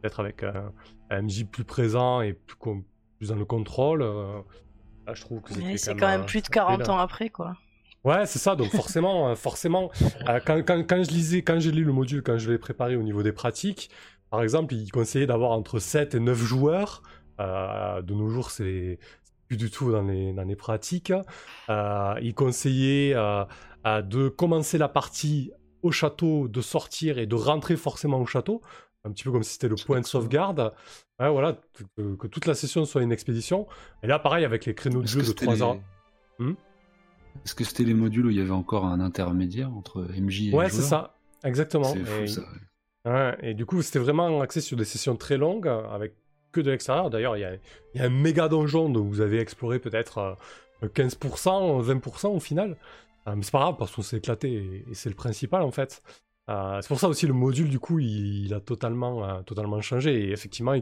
peut-être 0.00 0.20
avec 0.20 0.42
un, 0.42 0.72
un 1.10 1.22
MJ 1.22 1.44
plus 1.46 1.64
présent 1.64 2.20
et 2.20 2.32
plus, 2.34 3.28
dans 3.28 3.34
le 3.36 3.44
contrôle. 3.44 4.00
là, 4.02 5.14
je 5.14 5.20
trouve 5.22 5.40
que 5.40 5.52
C'est 5.76 5.94
quand 5.96 6.06
même 6.08 6.26
plus 6.26 6.40
de 6.40 6.46
c'était 6.46 6.54
40 6.60 6.80
là. 6.80 6.90
ans 6.94 6.98
après, 6.98 7.28
quoi. 7.30 7.56
Ouais, 8.04 8.24
c'est 8.26 8.38
ça. 8.38 8.54
Donc 8.54 8.68
forcément, 8.70 9.34
forcément, 9.34 9.90
euh, 10.28 10.38
quand, 10.46 10.62
quand, 10.64 10.86
quand 10.86 11.02
je 11.02 11.10
lisais, 11.10 11.42
quand 11.42 11.58
j'ai 11.58 11.72
lu 11.72 11.82
le 11.84 11.92
module, 11.92 12.22
quand 12.22 12.38
je 12.38 12.50
l'ai 12.52 12.58
préparé 12.58 12.94
au 12.94 13.02
niveau 13.02 13.22
des 13.24 13.32
pratiques, 13.32 13.90
par 14.30 14.42
exemple, 14.42 14.74
il 14.74 14.90
conseillait 14.90 15.26
d'avoir 15.26 15.50
entre 15.52 15.78
7 15.78 16.14
et 16.14 16.20
9 16.20 16.36
joueurs. 16.38 17.02
Euh, 17.40 18.02
de 18.02 18.14
nos 18.14 18.28
jours, 18.28 18.50
c'est 18.50 18.98
plus 19.48 19.56
du 19.56 19.70
tout 19.70 19.92
dans 19.92 20.02
les, 20.02 20.32
dans 20.32 20.42
les 20.44 20.56
pratiques. 20.56 21.12
Euh, 21.68 22.14
il 22.22 22.34
conseillait 22.34 23.14
euh, 23.14 23.44
de 24.02 24.28
commencer 24.28 24.78
la 24.78 24.88
partie 24.88 25.52
au 25.82 25.90
château, 25.92 26.48
de 26.48 26.60
sortir 26.60 27.18
et 27.18 27.26
de 27.26 27.34
rentrer 27.36 27.76
forcément 27.76 28.20
au 28.20 28.26
château, 28.26 28.60
un 29.04 29.10
petit 29.12 29.22
peu 29.22 29.30
comme 29.30 29.42
si 29.44 29.52
c'était 29.52 29.68
le 29.68 29.76
point 29.76 30.00
de 30.00 30.06
sauvegarde. 30.06 30.72
Ouais, 31.20 31.30
voilà, 31.30 31.60
que, 31.96 32.14
que 32.16 32.26
toute 32.26 32.46
la 32.46 32.54
session 32.54 32.84
soit 32.84 33.02
une 33.02 33.12
expédition. 33.12 33.66
Et 34.02 34.06
là, 34.08 34.18
pareil, 34.18 34.44
avec 34.44 34.64
les 34.66 34.74
créneaux 34.74 35.02
de 35.02 35.06
jeu 35.06 35.20
de 35.20 35.26
c'était 35.26 35.44
3 35.44 35.54
les- 35.54 35.62
heures. 35.62 35.76
Est-ce 37.44 37.54
que 37.54 37.64
c'était 37.64 37.84
les 37.84 37.94
modules 37.94 38.26
où 38.26 38.30
il 38.30 38.36
y 38.36 38.40
avait 38.40 38.50
encore 38.50 38.86
un 38.86 38.98
intermédiaire 39.00 39.70
entre 39.72 40.06
MJ 40.18 40.48
et 40.48 40.54
Ouais, 40.54 40.70
c'est 40.70 40.82
ça, 40.82 41.14
exactement. 41.44 41.84
C'est 41.84 42.04
fou 42.04 42.22
Et- 42.22 42.26
ça. 42.26 42.40
Ouais, 42.40 42.46
et 43.42 43.54
du 43.54 43.66
coup, 43.66 43.82
c'était 43.82 43.98
vraiment 43.98 44.40
axé 44.40 44.60
sur 44.60 44.76
des 44.76 44.84
sessions 44.84 45.16
très 45.16 45.36
longues, 45.36 45.68
euh, 45.68 45.88
avec 45.90 46.14
que 46.52 46.60
de 46.60 46.70
l'extérieur. 46.70 47.10
D'ailleurs, 47.10 47.36
il 47.36 47.40
y 47.40 47.44
a, 47.44 48.04
un 48.04 48.08
méga 48.08 48.48
donjon 48.48 48.88
dont 48.88 49.04
vous 49.04 49.20
avez 49.20 49.38
exploré 49.38 49.78
peut-être 49.78 50.38
euh, 50.82 50.88
15%, 50.88 51.82
20% 51.82 52.28
au 52.28 52.40
final. 52.40 52.76
Euh, 53.28 53.34
mais 53.36 53.42
c'est 53.42 53.52
pas 53.52 53.60
grave, 53.60 53.76
parce 53.78 53.92
qu'on 53.92 54.02
s'est 54.02 54.18
éclaté, 54.18 54.84
et, 54.88 54.94
c'est 54.94 55.08
le 55.08 55.14
principal 55.14 55.62
en 55.62 55.70
fait. 55.70 56.02
Euh, 56.48 56.80
c'est 56.80 56.88
pour 56.88 57.00
ça 57.00 57.08
aussi 57.08 57.26
le 57.26 57.32
module, 57.32 57.68
du 57.68 57.80
coup, 57.80 57.98
il, 57.98 58.54
a 58.54 58.60
totalement, 58.60 59.24
euh, 59.24 59.42
totalement 59.42 59.80
changé. 59.80 60.28
Et 60.28 60.32
effectivement, 60.32 60.74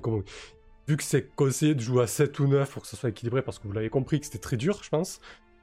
vu 0.86 0.96
que 0.96 1.02
c'est 1.02 1.34
conseillé 1.34 1.74
de 1.74 1.80
jouer 1.80 2.04
à 2.04 2.06
7 2.06 2.38
ou 2.40 2.46
9 2.46 2.70
pour 2.70 2.82
que 2.82 2.88
ce 2.88 2.96
soit 2.96 3.08
équilibré, 3.10 3.42
parce 3.42 3.58
que 3.58 3.66
vous 3.66 3.72
l'avez 3.72 3.90
compris 3.90 4.20
que 4.20 4.26
c'était 4.26 4.38
très 4.38 4.56
dur, 4.56 4.80
je 4.82 4.90
pense. 4.90 5.20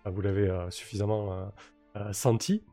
Euh, 0.07 0.09
Vous 0.09 0.22
l'avez 0.22 0.49
euh, 0.49 0.70
suffisamment 0.70 1.34
euh, 1.34 1.45
euh, 1.97 2.14
senti. 2.14 2.64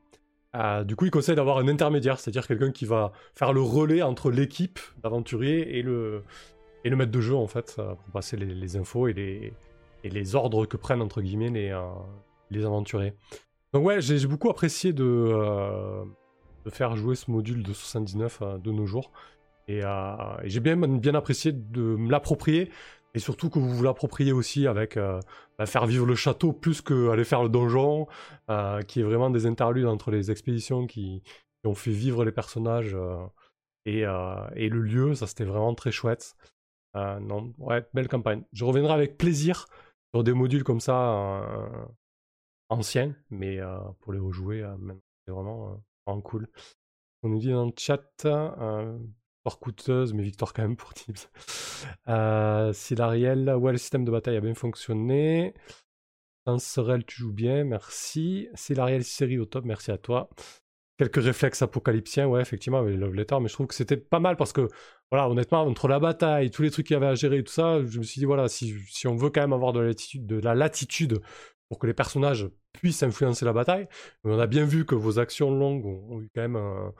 Euh, 0.57 0.84
du 0.84 0.96
coup, 0.96 1.05
il 1.05 1.11
conseille 1.11 1.36
d'avoir 1.36 1.59
un 1.59 1.68
intermédiaire, 1.68 2.18
c'est-à-dire 2.18 2.46
quelqu'un 2.46 2.70
qui 2.70 2.86
va 2.86 3.12
faire 3.34 3.53
le 3.53 3.61
relais 3.61 4.03
entre 4.03 4.30
l'équipe 4.30 4.78
d'aventuriers 5.03 5.78
et 5.78 5.82
le, 5.82 6.24
et 6.84 6.90
le 6.90 6.96
maître 6.96 7.12
de 7.12 7.20
jeu, 7.20 7.34
en 7.34 7.46
fait, 7.46 7.76
euh, 7.78 7.94
pour 7.94 8.12
passer 8.12 8.36
les, 8.36 8.76
infos 8.76 9.09
et 9.09 9.12
les, 9.12 9.53
et 10.05 10.09
les 10.09 10.34
ordres 10.34 10.66
que 10.66 10.76
prennent, 10.76 11.03
entre 11.03 11.20
guillemets, 11.20 11.51
les, 11.51 11.70
euh, 11.70 11.82
les 12.51 12.64
aventuriers. 12.64 13.14
Donc 13.74 13.84
ouais, 13.84 14.01
j'ai 14.01 14.26
beaucoup 14.26 14.49
apprécié 14.49 14.94
de, 14.94 15.05
de 16.64 16.70
faire 16.70 16.96
jouer 16.96 17.14
ce 17.14 17.30
module 17.30 17.62
de 17.62 17.72
79 17.74 18.38
euh, 18.40 18.59
de 18.59 18.72
nos 18.72 18.86
jours. 18.86 19.12
Et, 19.70 19.80
et 19.80 20.49
j'ai 20.49 20.61
bien, 20.61 20.76
bien 20.76 21.14
apprécié 21.14 21.53
de 21.53 21.82
me 21.82 22.11
l'approprier, 22.11 22.70
et 23.19 23.21
surtout 23.21 23.51
que 23.51 23.59
vous 23.59 23.69
vous 23.69 23.83
l'appropriez 23.83 24.31
aussi 24.31 24.69
avec 24.69 24.97
euh, 24.97 25.19
bah, 25.59 25.66
faire 25.66 25.87
vivre 25.87 26.07
le 26.07 26.14
château 26.14 26.53
plus 26.53 26.81
qu'aller 26.81 27.25
faire 27.25 27.43
le 27.43 27.49
donjon, 27.49 28.07
euh, 28.49 28.81
qui 28.83 29.01
est 29.01 29.03
vraiment 29.03 29.29
des 29.29 29.45
interludes 29.45 29.87
entre 29.87 30.12
les 30.12 30.31
expéditions 30.31 30.87
qui, 30.87 31.25
ont 31.64 31.75
fait 31.75 31.91
vivre 31.91 32.25
les 32.25 32.31
personnages 32.31 32.95
euh, 32.95 33.27
et, 33.85 34.03
et 34.55 34.69
le 34.69 34.81
lieu. 34.81 35.16
Ça, 35.16 35.27
c'était 35.27 35.45
vraiment 35.45 35.75
très 35.75 35.91
chouette. 35.91 36.37
Non, 36.95 37.53
ouais, 37.59 37.85
belle 37.93 38.07
campagne. 38.07 38.45
Je 38.53 38.64
reviendrai 38.64 38.93
avec 38.93 39.19
plaisir 39.19 39.66
sur 40.14 40.23
des 40.23 40.33
modules 40.33 40.62
comme 40.62 40.81
ça 40.81 41.43
anciens, 42.69 43.14
mais 43.31 43.59
pour 43.99 44.12
les 44.12 44.21
rejouer, 44.21 44.64
c'est 45.27 45.33
vraiment, 45.33 45.83
cool. 46.23 46.49
On 47.25 47.31
nous 47.31 47.39
dit 47.41 47.51
dans 47.51 47.66
le 47.66 47.73
chat, 47.77 48.01
coûteuse, 49.57 50.12
mais 50.12 50.22
victoire 50.22 50.53
quand 50.53 50.62
même 50.62 50.76
pour 50.76 50.94
Tips. 50.94 51.30
Euh, 52.09 52.72
Silariel, 52.72 53.49
ouais, 53.55 53.72
le 53.72 53.78
système 53.78 54.05
de 54.05 54.11
bataille 54.11 54.36
a 54.36 54.40
bien 54.40 54.55
fonctionné. 54.55 55.55
Danserel, 56.46 57.05
tu 57.05 57.16
joues 57.20 57.32
bien, 57.32 57.64
merci. 57.64 58.49
Silariel 58.55 59.05
série 59.05 59.38
au 59.38 59.44
top, 59.44 59.64
merci 59.64 59.90
à 59.90 59.99
toi. 59.99 60.30
Quelques 60.99 61.22
réflexes 61.22 61.62
apocalyptiens, 61.62 62.26
ouais, 62.26 62.40
effectivement, 62.40 62.78
avec 62.78 62.94
les 62.94 62.96
Love 62.96 63.14
Letters, 63.14 63.40
mais 63.40 63.49
je 63.49 63.55
trouve 63.55 63.66
que 63.68 63.74
c'était 63.74 63.96
pas 63.96 64.18
mal 64.18 64.36
parce 64.36 64.53
que, 64.53 64.68
voilà, 65.11 65.28
honnêtement, 65.28 65.62
entre 65.62 65.88
la 65.88 66.01
bataille, 66.01 66.51
tous 66.51 66.62
les 66.62 66.70
trucs 66.70 66.86
qu'il 66.86 66.94
y 66.94 66.96
avait 66.96 67.07
à 67.07 67.14
gérer 67.14 67.38
et 67.38 67.44
tout 67.44 67.53
ça, 67.53 67.84
je 67.84 67.99
me 67.99 68.03
suis 68.03 68.18
dit, 68.18 68.24
voilà, 68.24 68.49
si, 68.49 68.74
si 68.88 69.07
on 69.07 69.14
veut 69.14 69.30
quand 69.30 69.40
même 69.40 69.53
avoir 69.53 69.72
de 69.72 69.80
la 69.80 69.86
latitude, 69.88 70.26
de 70.26 70.40
la 70.40 70.55
latitude 70.55 71.20
pour 71.68 71.78
que 71.78 71.86
les 71.86 71.94
personnages 71.94 72.49
puissent 72.72 73.03
influencer 73.03 73.44
la 73.44 73.53
bataille, 73.53 73.86
on 74.24 74.38
a 74.38 74.46
bien 74.46 74.64
vu 74.64 74.86
que 74.86 74.94
vos 74.94 75.18
actions 75.18 75.51
longues 75.51 75.86
ont 75.86 76.20
eu 76.20 76.30
quand 76.34 76.40
même 76.40 76.57
un, 76.57 76.94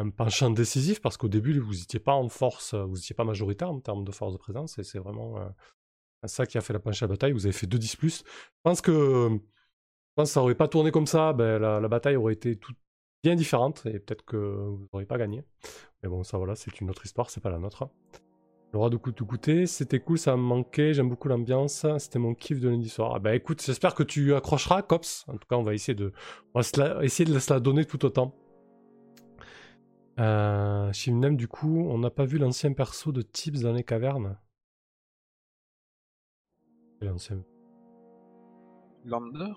un 0.00 0.10
penchant 0.10 0.50
décisif 0.50 1.00
parce 1.00 1.16
qu'au 1.16 1.28
début, 1.28 1.58
vous 1.58 1.74
n'étiez 1.74 2.00
pas 2.00 2.14
en 2.14 2.28
force, 2.28 2.74
vous 2.74 2.96
n'étiez 2.96 3.14
pas 3.14 3.24
majoritaire 3.24 3.70
en 3.70 3.80
termes 3.80 4.04
de 4.04 4.12
force 4.12 4.32
de 4.32 4.38
présence 4.38 4.78
et 4.78 4.82
c'est 4.82 4.98
vraiment 4.98 5.38
euh, 5.38 5.48
ça 6.26 6.46
qui 6.46 6.58
a 6.58 6.60
fait 6.60 6.72
la 6.72 6.80
penchée 6.80 7.04
à 7.04 7.08
la 7.08 7.14
bataille. 7.14 7.32
Vous 7.32 7.46
avez 7.46 7.52
fait 7.52 7.66
2 7.66 7.78
10 7.78 7.96
plus. 7.96 8.24
Je 8.26 8.60
pense 8.62 8.80
que, 8.80 9.38
je 10.18 10.24
ça 10.24 10.42
aurait 10.42 10.54
pas 10.54 10.68
tourné 10.68 10.90
comme 10.90 11.06
ça, 11.06 11.32
ben, 11.32 11.58
la, 11.58 11.88
bataille 11.88 12.16
aurait 12.16 12.34
été 12.34 12.56
tout 12.56 12.74
bien 13.22 13.34
différente 13.34 13.82
et 13.86 13.98
peut-être 13.98 14.24
que 14.24 14.36
vous 14.36 14.88
n'auriez 14.92 15.06
pas 15.06 15.18
gagné. 15.18 15.44
Mais 16.02 16.08
bon, 16.08 16.24
ça 16.24 16.38
voilà, 16.38 16.54
c'est 16.56 16.80
une 16.80 16.90
autre 16.90 17.04
histoire, 17.04 17.30
c'est 17.30 17.40
pas 17.40 17.50
la 17.50 17.58
nôtre. 17.58 17.88
Le 18.72 18.78
roi 18.78 18.88
de 18.88 18.96
coup 18.96 19.10
tout 19.10 19.26
goûter, 19.26 19.66
c'était 19.66 19.98
cool, 19.98 20.16
ça 20.16 20.36
me 20.36 20.42
manquait, 20.42 20.94
j'aime 20.94 21.08
beaucoup 21.08 21.26
l'ambiance, 21.26 21.84
c'était 21.98 22.20
mon 22.20 22.34
kiff 22.34 22.60
de 22.60 22.68
lundi 22.68 22.88
soir. 22.88 23.14
Ah 23.16 23.18
bah 23.18 23.34
écoute, 23.34 23.60
j'espère 23.64 23.94
que 23.94 24.04
tu 24.04 24.32
accrocheras, 24.34 24.82
Cops. 24.82 25.24
En 25.26 25.32
tout 25.32 25.48
cas, 25.48 25.56
on 25.56 25.64
va 25.64 25.74
essayer 25.74 25.96
de, 25.96 26.12
on 26.54 26.60
va 26.60 27.04
essayer 27.04 27.28
de 27.28 27.38
se 27.38 27.52
la 27.52 27.58
donner 27.58 27.84
tout 27.84 28.04
autant. 28.04 28.32
Euh, 30.20 30.92
Shimnem, 30.92 31.36
du 31.36 31.48
coup, 31.48 31.86
on 31.88 31.98
n'a 31.98 32.10
pas 32.10 32.24
vu 32.24 32.38
l'ancien 32.38 32.72
perso 32.72 33.10
de 33.12 33.22
Tips 33.22 33.60
dans 33.62 33.72
les 33.72 33.84
cavernes. 33.84 34.36
L'ancien- 37.00 37.42
Lander? 39.06 39.52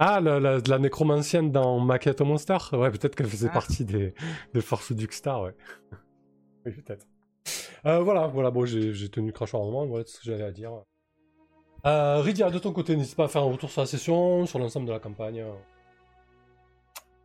Ah, 0.00 0.20
la, 0.20 0.40
la, 0.40 0.58
la 0.58 0.78
nécromancienne 0.80 1.52
dans 1.52 1.78
Maquette 1.78 2.20
au 2.20 2.24
Monster 2.24 2.56
Ouais, 2.72 2.90
peut-être 2.90 3.14
qu'elle 3.14 3.28
faisait 3.28 3.48
Ah. 3.50 3.54
partie 3.54 3.84
des, 3.84 4.14
des 4.52 4.60
forces 4.60 4.90
du 4.92 5.06
Star, 5.10 5.42
ouais. 5.42 5.54
oui, 6.66 6.72
peut-être. 6.72 7.06
Euh, 7.86 8.00
voilà, 8.00 8.26
voilà, 8.26 8.50
bon, 8.50 8.64
j'ai 8.64 9.08
tenu 9.10 9.30
crachoir 9.32 9.62
un 9.62 9.66
moment, 9.66 9.86
voilà 9.86 10.04
tout 10.04 10.10
ce 10.10 10.18
que 10.18 10.24
j'avais 10.24 10.42
à 10.42 10.50
dire. 10.50 10.72
Euh, 11.86 12.20
Rydia, 12.20 12.50
de 12.50 12.58
ton 12.58 12.72
côté, 12.72 12.96
n'hésite 12.96 13.14
pas 13.14 13.24
à 13.26 13.28
faire 13.28 13.42
un 13.42 13.50
retour 13.52 13.70
sur 13.70 13.82
la 13.82 13.86
session, 13.86 14.46
sur 14.46 14.58
l'ensemble 14.58 14.86
de 14.86 14.92
la 14.92 14.98
campagne. 14.98 15.44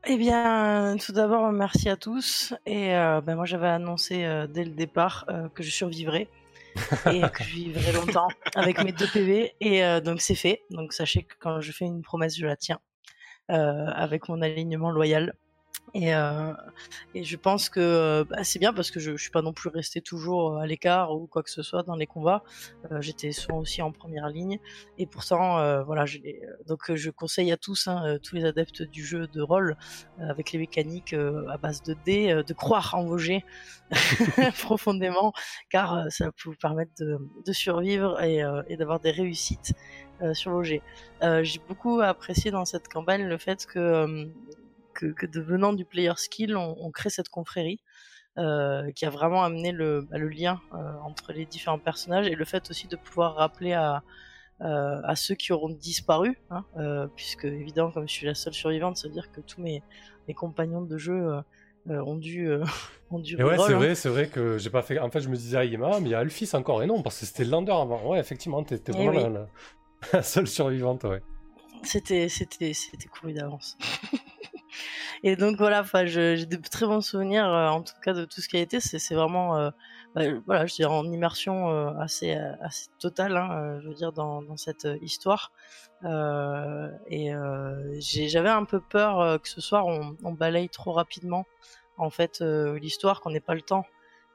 Eh 0.07 0.17
bien, 0.17 0.95
tout 0.97 1.11
d'abord, 1.11 1.51
merci 1.51 1.89
à 1.89 1.97
tous. 1.97 2.53
Et 2.65 2.95
euh, 2.95 3.21
ben, 3.21 3.35
moi, 3.35 3.45
j'avais 3.45 3.67
annoncé 3.67 4.23
euh, 4.23 4.47
dès 4.47 4.63
le 4.63 4.71
départ 4.71 5.25
euh, 5.29 5.49
que 5.49 5.61
je 5.61 5.69
survivrais 5.69 6.29
et 7.11 7.21
que 7.33 7.43
je 7.43 7.53
vivrais 7.53 7.91
longtemps 7.91 8.29
avec 8.55 8.81
mes 8.83 8.93
deux 8.93 9.07
PV. 9.07 9.55
Et 9.59 9.81
donc, 10.01 10.21
c'est 10.21 10.35
fait. 10.35 10.63
Donc, 10.69 10.93
sachez 10.93 11.23
que 11.23 11.35
quand 11.39 11.59
je 11.59 11.71
fais 11.71 11.85
une 11.85 12.01
promesse, 12.01 12.37
je 12.37 12.45
la 12.45 12.55
tiens 12.55 12.79
avec 13.49 14.29
mon 14.29 14.41
alignement 14.41 14.91
loyal. 14.91 15.33
Et, 15.93 16.13
euh, 16.13 16.53
et 17.15 17.23
je 17.23 17.37
pense 17.37 17.69
que 17.69 17.79
euh, 17.79 18.23
bah, 18.23 18.43
c'est 18.43 18.59
bien 18.59 18.73
parce 18.73 18.91
que 18.91 18.99
je, 18.99 19.11
je 19.11 19.21
suis 19.21 19.31
pas 19.31 19.41
non 19.41 19.53
plus 19.53 19.69
resté 19.69 20.01
toujours 20.01 20.57
à 20.57 20.67
l'écart 20.67 21.15
ou 21.15 21.27
quoi 21.27 21.43
que 21.43 21.49
ce 21.49 21.61
soit 21.61 21.83
dans 21.83 21.95
les 21.95 22.07
combats. 22.07 22.43
Euh, 22.91 23.01
J'étais 23.01 23.31
souvent 23.31 23.59
aussi 23.59 23.81
en 23.81 23.91
première 23.91 24.29
ligne. 24.29 24.59
Et 24.97 25.05
pourtant, 25.05 25.59
euh, 25.59 25.83
voilà, 25.83 26.05
je 26.05 26.19
donc 26.67 26.89
euh, 26.89 26.95
je 26.95 27.09
conseille 27.09 27.51
à 27.51 27.57
tous, 27.57 27.87
hein, 27.87 28.03
euh, 28.05 28.19
tous 28.19 28.35
les 28.35 28.45
adeptes 28.45 28.81
du 28.83 29.03
jeu 29.05 29.27
de 29.27 29.41
rôle, 29.41 29.77
euh, 30.19 30.29
avec 30.29 30.51
les 30.51 30.59
mécaniques 30.59 31.13
euh, 31.13 31.47
à 31.49 31.57
base 31.57 31.81
de 31.83 31.95
dés, 32.05 32.31
euh, 32.31 32.43
de 32.43 32.53
croire 32.53 32.93
en 32.95 33.05
vos 33.05 33.17
jets 33.17 33.43
profondément, 34.59 35.33
car 35.69 35.93
euh, 35.95 36.09
ça 36.09 36.25
va 36.25 36.31
vous 36.43 36.55
permettre 36.55 36.91
de, 36.99 37.19
survivre 37.51 38.21
et, 38.21 38.43
euh, 38.43 38.61
d'avoir 38.77 38.99
des 38.99 39.11
réussites 39.11 39.73
euh, 40.21 40.33
sur. 40.33 40.51
Euh, 41.23 41.43
J'ai 41.43 41.59
beaucoup 41.67 41.99
apprécié 42.01 42.51
dans 42.51 42.65
cette 42.65 42.87
campagne 42.87 43.23
le 43.23 43.37
fait 43.37 43.65
que, 43.65 43.79
euh, 43.79 44.25
que, 44.99 45.07
que 45.13 45.25
devenant 45.25 45.73
du 45.73 45.85
player 45.85 46.13
skill, 46.17 46.55
on, 46.57 46.75
on 46.79 46.91
crée 46.91 47.09
cette 47.09 47.29
confrérie. 47.29 47.79
euh, 48.37 48.91
qui 48.95 49.05
a 49.05 49.09
vraiment 49.09 49.43
amené 49.43 49.71
le, 49.73 50.01
bah, 50.09 50.17
le 50.17 50.29
lien 50.29 50.61
euh, 50.73 50.77
entre 51.03 51.33
les 51.33 51.45
différents 51.45 51.79
personnages 51.79 52.27
et 52.27 52.35
le 52.35 52.45
fait 52.45 52.69
aussi 52.69 52.87
de 52.87 52.95
pouvoir 52.95 53.35
rappeler 53.35 53.73
à, 53.73 54.03
euh, 54.61 55.01
à 55.03 55.15
ceux 55.17 55.35
qui 55.35 55.51
auront 55.51 55.69
disparu, 55.69 56.37
hein, 56.49 56.63
puisque 57.17 57.45
évidemment 57.45 57.91
comme 57.91 58.07
je 58.07 58.13
suis 58.13 58.25
la 58.27 58.35
seule 58.35 58.53
survivante, 58.53 58.95
ça 58.97 59.07
veut 59.09 59.13
dire 59.13 59.29
que 59.31 59.41
tous 59.41 59.59
mes, 59.61 59.83
mes 60.27 60.33
compagnons 60.33 60.83
de 60.83 60.97
jeu 60.97 61.19
ont 61.89 62.15
dû 62.15 62.49
ont 63.11 63.19
dû 63.19 63.35
Et 63.39 63.43
ouais, 63.43 63.57
c'est 63.57 63.73
hein. 63.73 63.77
vrai, 63.77 63.95
c'est 63.95 64.09
vrai 64.09 64.27
que 64.29 64.57
j'ai 64.57 64.69
pas 64.69 64.83
fait. 64.83 64.99
En 64.99 65.09
fait, 65.11 65.21
je 65.21 65.29
me 65.29 65.35
disais, 65.35 65.57
ah, 65.57 65.65
Yema, 65.65 65.99
mais 65.99 66.09
il 66.09 66.11
y 66.11 66.15
a 66.15 66.19
Alphys 66.19 66.51
encore, 66.55 66.81
et 66.83 66.87
non, 66.87 67.01
parce 67.01 67.19
que 67.19 67.25
c'était 67.25 67.43
Lander 67.45 67.71
avant. 67.73 68.01
Ouais, 68.11 68.19
effectivement, 68.19 68.63
t'étais 68.63 68.93
Eh 68.93 68.95
vraiment 68.95 69.11
oui. 69.11 69.23
la, 69.23 69.29
la- 69.29 69.47
la 70.13 70.23
seule 70.23 70.47
survivante, 70.47 71.03
ouais. 71.05 71.21
C'était 71.83 72.27
couru 73.19 73.33
d'avance. 73.33 73.77
et 75.23 75.35
donc 75.35 75.57
voilà, 75.57 75.81
enfin, 75.81 76.05
j'ai 76.05 76.45
de 76.45 76.55
très 76.69 76.85
bons 76.85 77.01
souvenirs 77.01 77.45
euh, 77.47 77.67
en 77.69 77.81
tout 77.83 77.93
cas 78.03 78.13
de 78.13 78.25
tout 78.25 78.41
ce 78.41 78.47
qui 78.49 78.57
a 78.57 78.61
été. 78.61 78.79
C'est 78.79 79.15
vraiment 79.15 79.57
euh, 79.57 79.69
bah, 80.15 80.23
voilà, 80.45 80.65
je 80.65 80.75
dirais 80.75 80.93
en 80.93 81.05
immersion 81.11 81.69
euh, 81.69 81.91
assez 81.99 82.33
assez 82.61 82.87
totale, 82.99 83.37
hein, 83.37 83.79
je 83.81 83.87
veux 83.87 83.93
dire 83.95 84.13
dans 84.13 84.41
dans 84.41 84.57
cette 84.57 84.87
histoire. 85.01 85.51
Et 87.07 87.31
j'avais 88.27 88.49
un 88.49 88.65
peu 88.65 88.81
peur 88.81 89.41
que 89.41 89.49
ce 89.49 89.61
soir 89.61 89.85
on, 89.87 90.15
on 90.23 90.31
balaye 90.33 90.69
trop 90.69 90.91
rapidement 90.93 91.45
en 91.97 92.09
fait 92.09 92.41
l'histoire, 92.41 93.21
qu'on 93.21 93.31
n'ait 93.31 93.39
pas 93.41 93.55
le 93.55 93.61
temps 93.61 93.85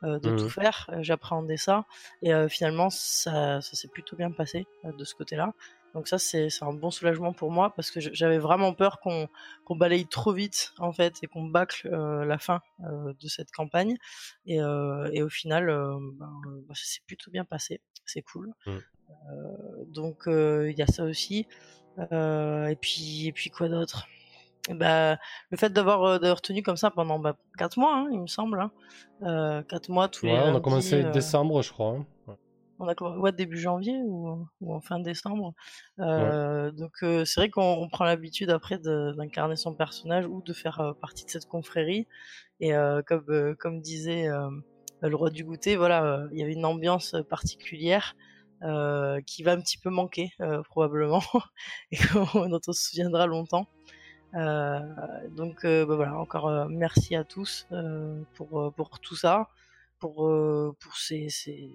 de 0.02 0.31
Mhm. 0.31 0.36
tout 0.36 0.51
faire. 0.51 0.90
J'appréhendais 1.01 1.56
ça 1.56 1.86
et 2.23 2.35
euh, 2.35 2.48
finalement 2.48 2.90
ça 2.90 3.61
ça 3.62 3.77
s'est 3.77 3.89
plutôt 3.89 4.16
bien 4.16 4.31
passé 4.32 4.66
euh, 4.85 4.93
de 4.93 5.05
ce 5.05 5.15
côté-là. 5.15 5.52
Donc 5.94 6.08
ça, 6.08 6.18
c'est 6.18 6.48
un 6.60 6.72
bon 6.72 6.90
soulagement 6.90 7.32
pour 7.32 7.50
moi 7.50 7.72
parce 7.74 7.90
que 7.90 8.00
j'avais 8.00 8.38
vraiment 8.38 8.74
peur 8.74 9.00
qu'on 9.00 9.28
balaye 9.76 10.06
trop 10.06 10.32
vite 10.32 10.74
en 10.78 10.92
fait 10.92 11.14
et 11.22 11.26
qu'on 11.26 11.44
bâcle 11.44 11.88
euh, 11.92 12.24
la 12.24 12.38
fin 12.38 12.60
euh, 12.84 13.12
de 13.20 13.28
cette 13.28 13.52
campagne. 13.52 13.96
Et, 14.44 14.60
euh, 14.60 15.08
et 15.12 15.22
au 15.22 15.28
final, 15.28 15.66
ben, 15.66 16.40
bah, 16.68 16.74
ça 16.74 16.84
s'est 16.84 17.02
plutôt 17.06 17.30
bien 17.30 17.44
passé. 17.44 17.80
C'est 18.04 18.22
cool. 18.22 18.52
Mm. 18.66 18.70
Euh, 18.70 19.84
donc 19.86 20.24
il 20.26 20.74
y 20.76 20.82
a 20.82 20.86
ça 20.86 21.04
aussi. 21.04 21.46
Et 21.98 22.76
puis 22.80 23.28
et 23.28 23.32
puis 23.32 23.50
quoi 23.50 23.68
d'autre? 23.68 24.08
Bah, 24.70 25.18
le 25.50 25.58
fait 25.58 25.70
d'avoir 25.72 26.02
euh, 26.04 26.18
d'avoir 26.18 26.40
tenu 26.40 26.62
comme 26.62 26.78
ça 26.78 26.90
pendant 26.90 27.18
bah, 27.18 27.36
4 27.58 27.78
mois, 27.78 27.96
hein, 27.96 28.08
il 28.10 28.20
me 28.20 28.26
semble. 28.26 28.60
Hein. 28.60 28.70
Euh, 29.22 29.62
4 29.62 29.90
mois 29.90 30.08
tous 30.08 30.24
les 30.24 30.32
Ouais, 30.32 30.40
on 30.42 30.56
a 30.56 30.60
commencé 30.60 31.04
euh, 31.04 31.10
décembre, 31.12 31.60
je 31.62 31.70
crois. 31.70 31.90
hein. 31.90 32.06
Ouais. 32.26 32.34
On 32.78 32.88
a 32.88 32.94
comm- 32.94 33.18
ouais, 33.18 33.32
début 33.32 33.59
janvier 33.59 33.96
ou, 34.05 34.46
ou 34.60 34.74
en 34.74 34.80
fin 34.80 35.01
décembre. 35.01 35.55
Euh, 36.01 36.70
Donc 36.72 36.92
euh, 37.02 37.24
c'est 37.24 37.40
vrai 37.40 37.51
qu'on 37.51 37.62
on 37.62 37.88
prend 37.88 38.05
l'habitude 38.05 38.51
après 38.51 38.78
d'incarner 38.78 39.56
son 39.56 39.74
personnage 39.74 40.26
ou 40.26 40.42
de 40.42 40.52
faire 40.52 40.80
euh, 40.80 40.92
partie 41.01 41.24
de 41.24 41.30
cette 41.30 41.46
confrérie. 41.46 42.06
Et 42.60 42.72
comme 43.06 43.56
comme 43.59 43.80
disait 43.82 44.28
le 45.02 45.16
roi 45.16 45.30
du 45.30 45.44
goûter, 45.44 45.76
voilà, 45.76 46.26
il 46.32 46.38
y 46.38 46.42
avait 46.42 46.55
une 46.55 46.64
ambiance 46.66 47.14
particulière. 47.28 48.14
qui 49.26 49.42
va 49.42 49.52
un 49.52 49.60
petit 49.60 49.78
peu 49.78 49.90
manquer 49.90 50.30
probablement 50.70 51.22
et 51.92 51.98
dont 52.14 52.60
on 52.68 52.72
se 52.72 52.88
souviendra 52.90 53.26
longtemps. 53.26 53.66
Donc 55.30 55.62
bah 55.64 55.84
voilà, 55.96 56.16
encore 56.18 56.68
merci 56.68 57.14
à 57.16 57.24
tous 57.24 57.66
pour, 58.34 58.72
pour 58.76 59.01
tout 59.01 59.16
ça, 59.16 59.48
pour, 59.98 60.16
pour 60.80 60.96
ces, 60.96 61.28
ces- 61.28 61.72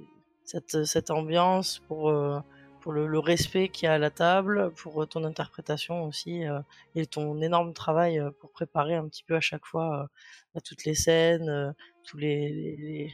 cette, 0.50 0.86
cette 0.86 1.12
ambiance, 1.12 1.80
pour, 1.88 2.10
euh, 2.10 2.40
pour 2.82 2.92
le, 2.92 3.20
respect 3.20 3.70
qu'il 3.70 3.86
y 3.86 3.90
a 3.90 3.94
à 3.94 3.98
la 4.00 4.10
table, 4.10 4.72
pour 4.76 5.04
euh, 5.04 5.06
ton 5.06 5.24
interprétation 5.24 6.06
aussi 6.06 6.46
euh, 6.48 6.60
et 6.96 7.06
ton 7.06 7.40
énorme 7.42 7.74
travail 7.74 8.20
euh, 8.20 8.32
pour 8.40 8.52
préparer 8.52 8.96
un 8.96 9.08
petit 9.08 9.24
peu 9.24 9.36
à 9.36 9.42
chaque 9.42 9.66
fois 9.66 10.02
euh, 10.02 10.58
à 10.58 10.62
toutes 10.62 10.86
les 10.86 10.96
scènes, 10.96 11.50
euh, 11.50 11.72
tous 12.04 12.18
les, 12.18 13.12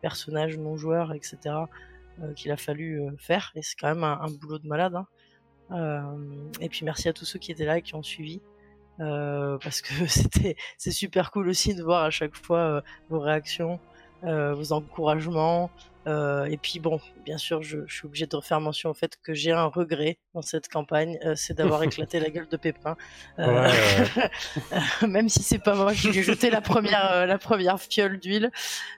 personnages 0.00 0.56
non 0.56 0.76
joueurs, 0.76 1.12
etc. 1.12 1.38
euh, 2.22 2.32
qu'il 2.34 2.50
a 2.50 2.56
fallu 2.56 3.02
euh, 3.02 3.10
faire. 3.18 3.52
Et 3.56 3.62
c'est 3.62 3.76
quand 3.78 3.88
même 3.88 4.04
un, 4.04 4.30
boulot 4.40 4.58
de 4.58 4.66
malade. 4.66 4.94
hein. 4.94 5.06
Euh, 5.72 6.50
et 6.60 6.68
puis 6.68 6.84
merci 6.84 7.08
à 7.08 7.12
tous 7.12 7.26
ceux 7.26 7.38
qui 7.38 7.52
étaient 7.52 7.66
là 7.66 7.78
et 7.78 7.82
qui 7.82 7.94
ont 7.94 8.02
suivi. 8.02 8.40
Euh, 9.00 9.58
parce 9.62 9.80
que 9.82 9.92
c'était 10.06 10.56
c'est 10.78 10.90
super 10.90 11.30
cool 11.30 11.48
aussi 11.48 11.74
de 11.74 11.82
voir 11.82 12.04
à 12.04 12.10
chaque 12.10 12.36
fois 12.36 12.58
euh, 12.58 12.80
vos 13.08 13.20
réactions, 13.20 13.80
euh, 14.24 14.54
vos 14.54 14.72
encouragements. 14.72 15.70
Euh, 16.06 16.46
et 16.46 16.56
puis 16.56 16.80
bon, 16.80 16.98
bien 17.24 17.36
sûr, 17.38 17.62
je, 17.62 17.78
je 17.86 17.94
suis 17.94 18.06
obligé 18.06 18.26
de 18.26 18.34
refaire 18.34 18.60
mention 18.60 18.90
au 18.90 18.94
fait 18.94 19.18
que 19.22 19.34
j'ai 19.34 19.52
un 19.52 19.66
regret 19.66 20.18
dans 20.34 20.42
cette 20.42 20.68
campagne, 20.68 21.18
euh, 21.24 21.34
c'est 21.36 21.54
d'avoir 21.54 21.82
éclaté 21.84 22.20
la 22.20 22.30
gueule 22.30 22.48
de 22.48 22.56
Pépin. 22.56 22.96
Euh, 23.38 23.46
Ouais, 23.46 24.30
même 25.06 25.28
si 25.28 25.42
c'est 25.42 25.58
pas 25.58 25.74
moi 25.74 25.94
qui 25.94 26.08
lui 26.08 26.18
ai 26.20 26.22
jeté 26.22 26.50
la 26.50 26.60
première 26.62 27.12
euh, 27.12 27.26
la 27.26 27.38
première 27.38 27.80
fiole 27.80 28.18
d'huile. 28.18 28.50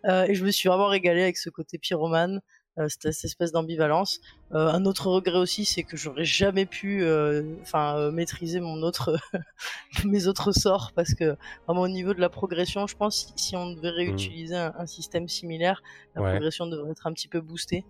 Euh, 0.06 0.26
et 0.28 0.34
je 0.34 0.44
me 0.44 0.50
suis 0.50 0.68
vraiment 0.68 0.86
régalée 0.88 1.22
avec 1.22 1.36
ce 1.38 1.50
côté 1.50 1.78
pyromane. 1.78 2.40
Euh, 2.78 2.88
cette, 2.88 3.12
cette 3.12 3.24
espèce 3.26 3.52
d'ambivalence. 3.52 4.18
Euh, 4.54 4.68
un 4.68 4.86
autre 4.86 5.08
regret 5.08 5.36
aussi, 5.36 5.66
c'est 5.66 5.82
que 5.82 5.98
j'aurais 5.98 6.24
jamais 6.24 6.64
pu, 6.64 7.02
euh, 7.04 7.54
enfin, 7.60 8.10
maîtriser 8.10 8.60
mon 8.60 8.82
autre, 8.82 9.14
mes 10.06 10.26
autres 10.26 10.52
sorts, 10.52 10.92
parce 10.94 11.12
que 11.14 11.36
vraiment 11.66 11.82
au 11.82 11.88
niveau 11.88 12.14
de 12.14 12.20
la 12.20 12.30
progression, 12.30 12.86
je 12.86 12.96
pense 12.96 13.26
si, 13.36 13.48
si 13.48 13.56
on 13.56 13.72
devait 13.74 13.90
réutiliser 13.90 14.56
un, 14.56 14.72
un 14.78 14.86
système 14.86 15.28
similaire, 15.28 15.82
la 16.14 16.22
Ouais. 16.22 16.30
progression 16.30 16.66
devrait 16.66 16.92
être 16.92 17.06
un 17.06 17.12
petit 17.12 17.28
peu 17.28 17.40
boostée. 17.42 17.84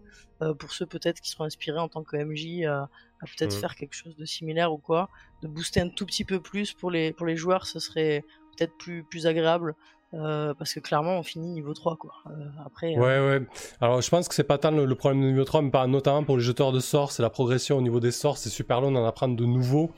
Pour 0.58 0.72
ceux 0.72 0.86
peut-être 0.86 1.20
qui 1.20 1.30
seront 1.30 1.44
inspirés 1.44 1.78
en 1.78 1.88
tant 1.88 2.02
que 2.02 2.16
MJ 2.16 2.64
à, 2.66 2.82
à 3.20 3.26
peut-être 3.26 3.54
Mm. 3.54 3.60
faire 3.60 3.74
quelque 3.76 3.94
chose 3.94 4.16
de 4.16 4.24
similaire 4.24 4.72
ou 4.72 4.78
quoi, 4.78 5.08
de 5.42 5.46
booster 5.46 5.80
un 5.80 5.88
tout 5.90 6.04
petit 6.06 6.24
peu 6.24 6.40
plus 6.42 6.72
pour 6.72 6.90
les 6.90 7.12
pour 7.12 7.26
les 7.26 7.36
joueurs, 7.36 7.66
ce 7.66 7.78
serait 7.78 8.24
peut-être 8.56 8.76
plus 8.76 9.04
plus 9.04 9.28
agréable. 9.28 9.76
Euh, 10.14 10.52
parce 10.54 10.74
que 10.74 10.80
clairement 10.80 11.18
on 11.18 11.22
finit 11.22 11.48
niveau 11.50 11.72
3 11.74 11.96
quoi. 11.96 12.12
Euh, 12.30 12.32
après 12.66 12.94
euh, 12.96 13.00
Ouais, 13.00 13.38
ouais. 13.40 13.46
Alors, 13.80 14.00
je 14.02 14.10
pense 14.10 14.28
que 14.28 14.34
c'est 14.34 14.44
pas 14.44 14.58
tant 14.58 14.70
le, 14.70 14.84
le 14.84 14.94
problème 14.94 15.22
de 15.22 15.26
niveau 15.28 15.44
3, 15.44 15.62
mais 15.62 15.70
pas, 15.70 15.86
notamment 15.86 16.22
pour 16.24 16.36
les 16.36 16.42
jeteurs 16.42 16.72
de 16.72 16.80
sorts, 16.80 17.12
c'est 17.12 17.22
la 17.22 17.30
progression 17.30 17.76
au 17.78 17.80
niveau 17.82 18.00
des 18.00 18.10
sorts. 18.12 18.36
C'est 18.38 18.50
super 18.50 18.80
long 18.80 18.90
d'en 18.92 19.04
apprendre 19.06 19.36
de 19.36 19.44
nouveaux. 19.44 19.90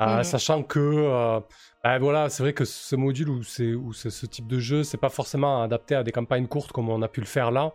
Mhm. 0.00 0.24
Sachant 0.24 0.62
que, 0.64 1.40
bah, 1.84 1.98
voilà, 2.00 2.28
c'est 2.28 2.42
vrai 2.42 2.52
que 2.52 2.64
ce 2.64 2.96
module 2.96 3.28
ou, 3.30 3.42
c'est- 3.44 3.74
ou 3.74 3.92
c'est 3.92 4.10
ce 4.10 4.26
type 4.26 4.48
de 4.48 4.58
jeu, 4.58 4.82
c'est 4.82 4.96
pas 4.98 5.08
forcément 5.08 5.62
adapté 5.62 5.94
à 5.94 6.02
des 6.02 6.10
campagnes 6.12 6.48
courtes 6.48 6.72
comme 6.72 6.88
on 6.88 7.00
a 7.02 7.08
pu 7.08 7.20
le 7.20 7.26
faire 7.26 7.50
là. 7.52 7.72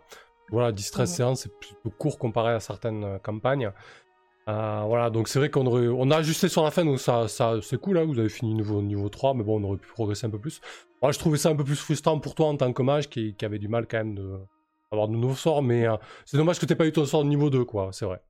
Voilà, 0.50 0.70
10-13 0.72 1.10
Mhm. 1.10 1.16
séances, 1.16 1.40
c'est 1.42 1.58
plutôt 1.58 1.90
court 1.96 2.18
comparé 2.18 2.52
à 2.52 2.60
certaines 2.60 3.18
campagnes. 3.22 3.72
Euh, 4.50 4.82
voilà, 4.86 5.10
donc 5.10 5.28
c'est 5.28 5.38
vrai 5.38 5.50
qu'on 5.50 5.66
aurait, 5.66 5.86
on 5.86 6.10
a 6.10 6.16
ajusté 6.16 6.48
sur 6.48 6.64
la 6.64 6.70
fin, 6.70 6.84
donc 6.84 6.98
ça, 6.98 7.26
c'est 7.28 7.80
cool, 7.80 7.98
hein, 7.98 8.04
vous 8.04 8.18
avez 8.18 8.28
fini 8.28 8.54
niveau, 8.54 8.82
niveau 8.82 9.08
3, 9.08 9.34
mais 9.34 9.44
bon, 9.44 9.60
on 9.60 9.64
aurait 9.68 9.78
pu 9.78 9.88
progresser 9.88 10.26
un 10.26 10.30
peu 10.30 10.38
plus. 10.38 10.60
Moi, 11.02 11.12
je 11.12 11.18
trouvais 11.18 11.38
ça 11.38 11.50
un 11.50 11.56
peu 11.56 11.64
plus 11.64 11.76
frustrant 11.76 12.18
pour 12.18 12.34
toi 12.34 12.48
en 12.48 12.56
tant 12.56 12.72
que 12.72 12.82
mage 12.82 13.08
qui, 13.08 13.36
avait 13.42 13.58
du 13.58 13.68
mal 13.68 13.86
quand 13.86 13.98
même 13.98 14.14
de 14.14 14.38
avoir 14.90 15.06
de 15.06 15.14
nouveaux 15.14 15.36
sorts, 15.36 15.62
mais 15.62 15.86
euh, 15.86 15.96
c'est 16.24 16.36
dommage 16.36 16.58
que 16.58 16.66
t'aies 16.66 16.74
pas 16.74 16.86
eu 16.86 16.92
ton 16.92 17.04
sort 17.04 17.22
de 17.22 17.28
niveau 17.28 17.48
2, 17.48 17.64
quoi, 17.64 17.90
c'est 17.92 18.06
vrai. 18.06 18.20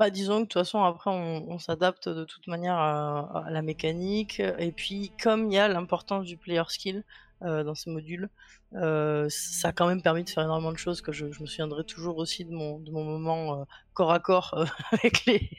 Bah, 0.00 0.10
disons 0.10 0.38
que 0.38 0.40
de 0.40 0.44
toute 0.46 0.54
façon, 0.54 0.82
après, 0.82 1.10
on, 1.10 1.58
s'adapte 1.58 2.08
de 2.08 2.24
toute 2.24 2.46
manière 2.48 2.78
à 2.78 3.44
la 3.50 3.62
mécanique. 3.62 4.40
Et 4.58 4.72
puis, 4.72 5.12
comme 5.22 5.50
il 5.50 5.54
y 5.54 5.58
a 5.58 5.68
l'importance 5.68 6.24
du 6.24 6.36
player 6.36 6.62
skill 6.68 7.04
euh, 7.42 7.64
dans 7.64 7.74
ce 7.74 7.90
module, 7.90 8.28
euh, 8.74 9.26
ça 9.28 9.68
a 9.68 9.72
quand 9.72 9.86
même 9.86 10.02
permis 10.02 10.24
de 10.24 10.30
faire 10.30 10.44
énormément 10.44 10.72
de 10.72 10.76
choses 10.76 11.00
que 11.00 11.12
je, 11.12 11.32
je 11.32 11.40
me 11.40 11.46
souviendrai 11.46 11.84
toujours 11.84 12.18
aussi 12.18 12.44
de 12.44 12.52
mon, 12.52 12.78
de 12.78 12.90
mon 12.90 13.04
moment 13.04 13.60
euh, 13.60 13.64
corps 13.94 14.12
à 14.12 14.20
corps 14.20 14.54
euh, 14.54 14.64
avec, 14.92 15.24
les, 15.26 15.50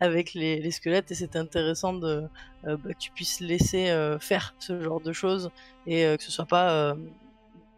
avec 0.00 0.34
les, 0.34 0.60
les 0.60 0.70
squelettes. 0.70 1.10
Et 1.10 1.14
c'était 1.14 1.38
intéressant 1.38 1.92
de, 1.92 2.24
euh, 2.66 2.76
bah, 2.76 2.92
que 2.92 2.98
tu 2.98 3.10
puisses 3.10 3.40
laisser 3.40 3.90
euh, 3.90 4.18
faire 4.18 4.54
ce 4.58 4.80
genre 4.80 5.00
de 5.00 5.12
choses 5.12 5.50
et 5.86 6.02
que 6.16 6.22
ce 6.22 6.32
soit 6.32 6.46
pas 6.46 6.96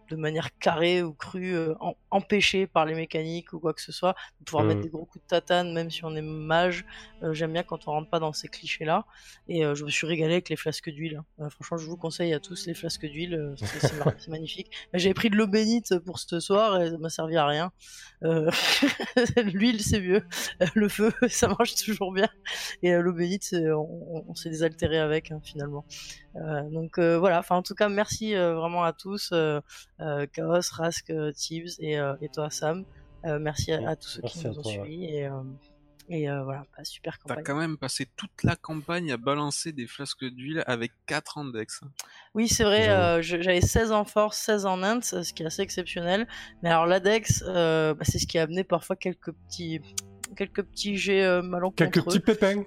de 0.09 0.17
manière 0.17 0.57
carrée 0.59 1.03
ou 1.03 1.13
crue, 1.15 1.55
euh, 1.55 1.75
em- 1.81 1.95
empêchée 2.11 2.67
par 2.67 2.85
les 2.87 2.95
mécaniques 2.95 3.53
ou 3.53 3.61
quoi 3.61 3.75
que 3.75 3.81
ce 3.83 3.93
soit, 3.93 4.15
de 4.41 4.45
pouvoir 4.45 4.65
mettre 4.65 4.81
des 4.81 4.89
gros 4.89 5.05
coups 5.05 5.23
de 5.25 5.29
tatane, 5.29 5.73
même 5.73 5.91
si 5.91 6.05
on 6.05 6.15
est 6.17 6.23
mage. 6.23 6.85
Euh, 7.23 7.33
J'aime 7.35 7.53
bien 7.53 7.63
quand 7.63 7.87
on 7.89 7.93
rentre 7.93 8.09
pas 8.11 8.19
dans 8.19 8.33
ces 8.33 8.49
clichés-là. 8.49 9.05
Et 9.49 9.65
euh, 9.65 9.75
je 9.75 9.85
me 9.85 9.91
suis 9.91 10.07
régalé 10.07 10.33
avec 10.35 10.49
les 10.49 10.57
flasques 10.57 10.91
d'huile. 10.91 11.23
Euh, 11.41 11.51
franchement, 11.51 11.77
je 11.79 11.87
vous 11.87 11.97
conseille 11.97 12.33
à 12.35 12.41
tous 12.41 12.67
les 12.67 12.75
flasques 12.75 13.07
d'huile. 13.07 13.55
c'est 13.57 14.29
magnifique. 14.29 14.71
J'avais 14.95 15.15
pris 15.15 15.31
de 15.31 15.37
l'eau 15.37 15.47
bénite 15.47 15.99
pour 16.01 16.19
ce 16.19 16.41
soir 16.41 16.81
et 16.81 16.91
ça 16.91 16.99
m'a 16.99 17.11
servi 17.11 17.37
à 17.37 17.47
rien. 17.47 17.73
L'huile, 19.45 19.81
c'est 19.83 20.01
mieux. 20.01 20.23
Le 20.75 20.89
feu, 20.89 21.13
ça 21.29 21.49
marche 21.49 21.75
toujours 21.77 22.13
bien. 22.13 22.29
Et 22.83 22.93
l'eau 22.93 23.13
bénite, 23.13 23.55
on 23.55 24.35
s'est 24.35 24.51
désaltéré 24.51 24.99
avec, 24.99 25.31
hein, 25.31 25.41
finalement. 25.43 25.85
Euh, 26.41 26.63
donc 26.71 26.99
euh, 26.99 27.19
voilà, 27.19 27.39
enfin 27.41 27.57
en 27.57 27.63
tout 27.63 27.75
cas 27.75 27.89
merci 27.89 28.35
euh, 28.35 28.55
vraiment 28.55 28.85
à 28.85 28.93
tous, 28.93 29.31
euh, 29.33 29.61
euh, 30.01 30.27
Chaos, 30.33 30.61
Rask, 30.73 31.13
Tibbs 31.35 31.71
et, 31.81 31.99
euh, 31.99 32.15
et 32.21 32.29
toi 32.29 32.51
Sam. 32.51 32.85
Euh, 33.25 33.39
merci 33.41 33.73
à, 33.73 33.89
à 33.91 33.97
tous 33.97 34.09
ceux 34.09 34.21
Merci 34.23 34.39
qui 34.41 34.47
nous 34.47 34.59
ont 34.61 34.63
suivis 34.63 35.05
et, 35.07 35.27
euh, 35.27 35.43
et 36.09 36.31
euh, 36.31 36.45
voilà, 36.45 36.63
bah, 36.77 36.85
super 36.85 37.19
T'as 37.19 37.35
campagne. 37.35 37.45
quand 37.45 37.57
même 37.57 37.77
passé 37.77 38.07
toute 38.17 38.45
la 38.45 38.55
campagne 38.57 39.11
à 39.11 39.17
balancer 39.17 39.73
des 39.73 39.87
flasques 39.87 40.25
d'huile 40.25 40.63
avec 40.67 40.93
4 41.07 41.39
index. 41.39 41.81
Oui 42.35 42.47
c'est 42.49 42.65
vrai, 42.65 42.89
euh, 42.89 43.21
j'avais 43.21 43.61
16 43.61 43.91
en 43.93 44.05
force, 44.05 44.39
16 44.39 44.67
en 44.67 44.83
int, 44.85 45.01
ce 45.03 45.33
qui 45.33 45.43
est 45.43 45.47
assez 45.47 45.63
exceptionnel. 45.63 46.29
Mais 46.63 46.71
alors 46.71 46.87
l'ADEX, 46.87 47.43
euh, 47.49 47.93
bah, 47.95 48.05
c'est 48.05 48.19
ce 48.19 48.27
qui 48.27 48.39
a 48.39 48.43
amené 48.43 48.63
parfois 48.65 48.95
quelques 48.97 49.33
petits 49.33 49.81
quelques 50.37 50.63
petits 50.63 50.97
jets 50.97 51.25
euh, 51.25 51.43
malencontreux. 51.43 51.91
Quelques 51.91 52.05
petits 52.05 52.21
pépins. 52.21 52.63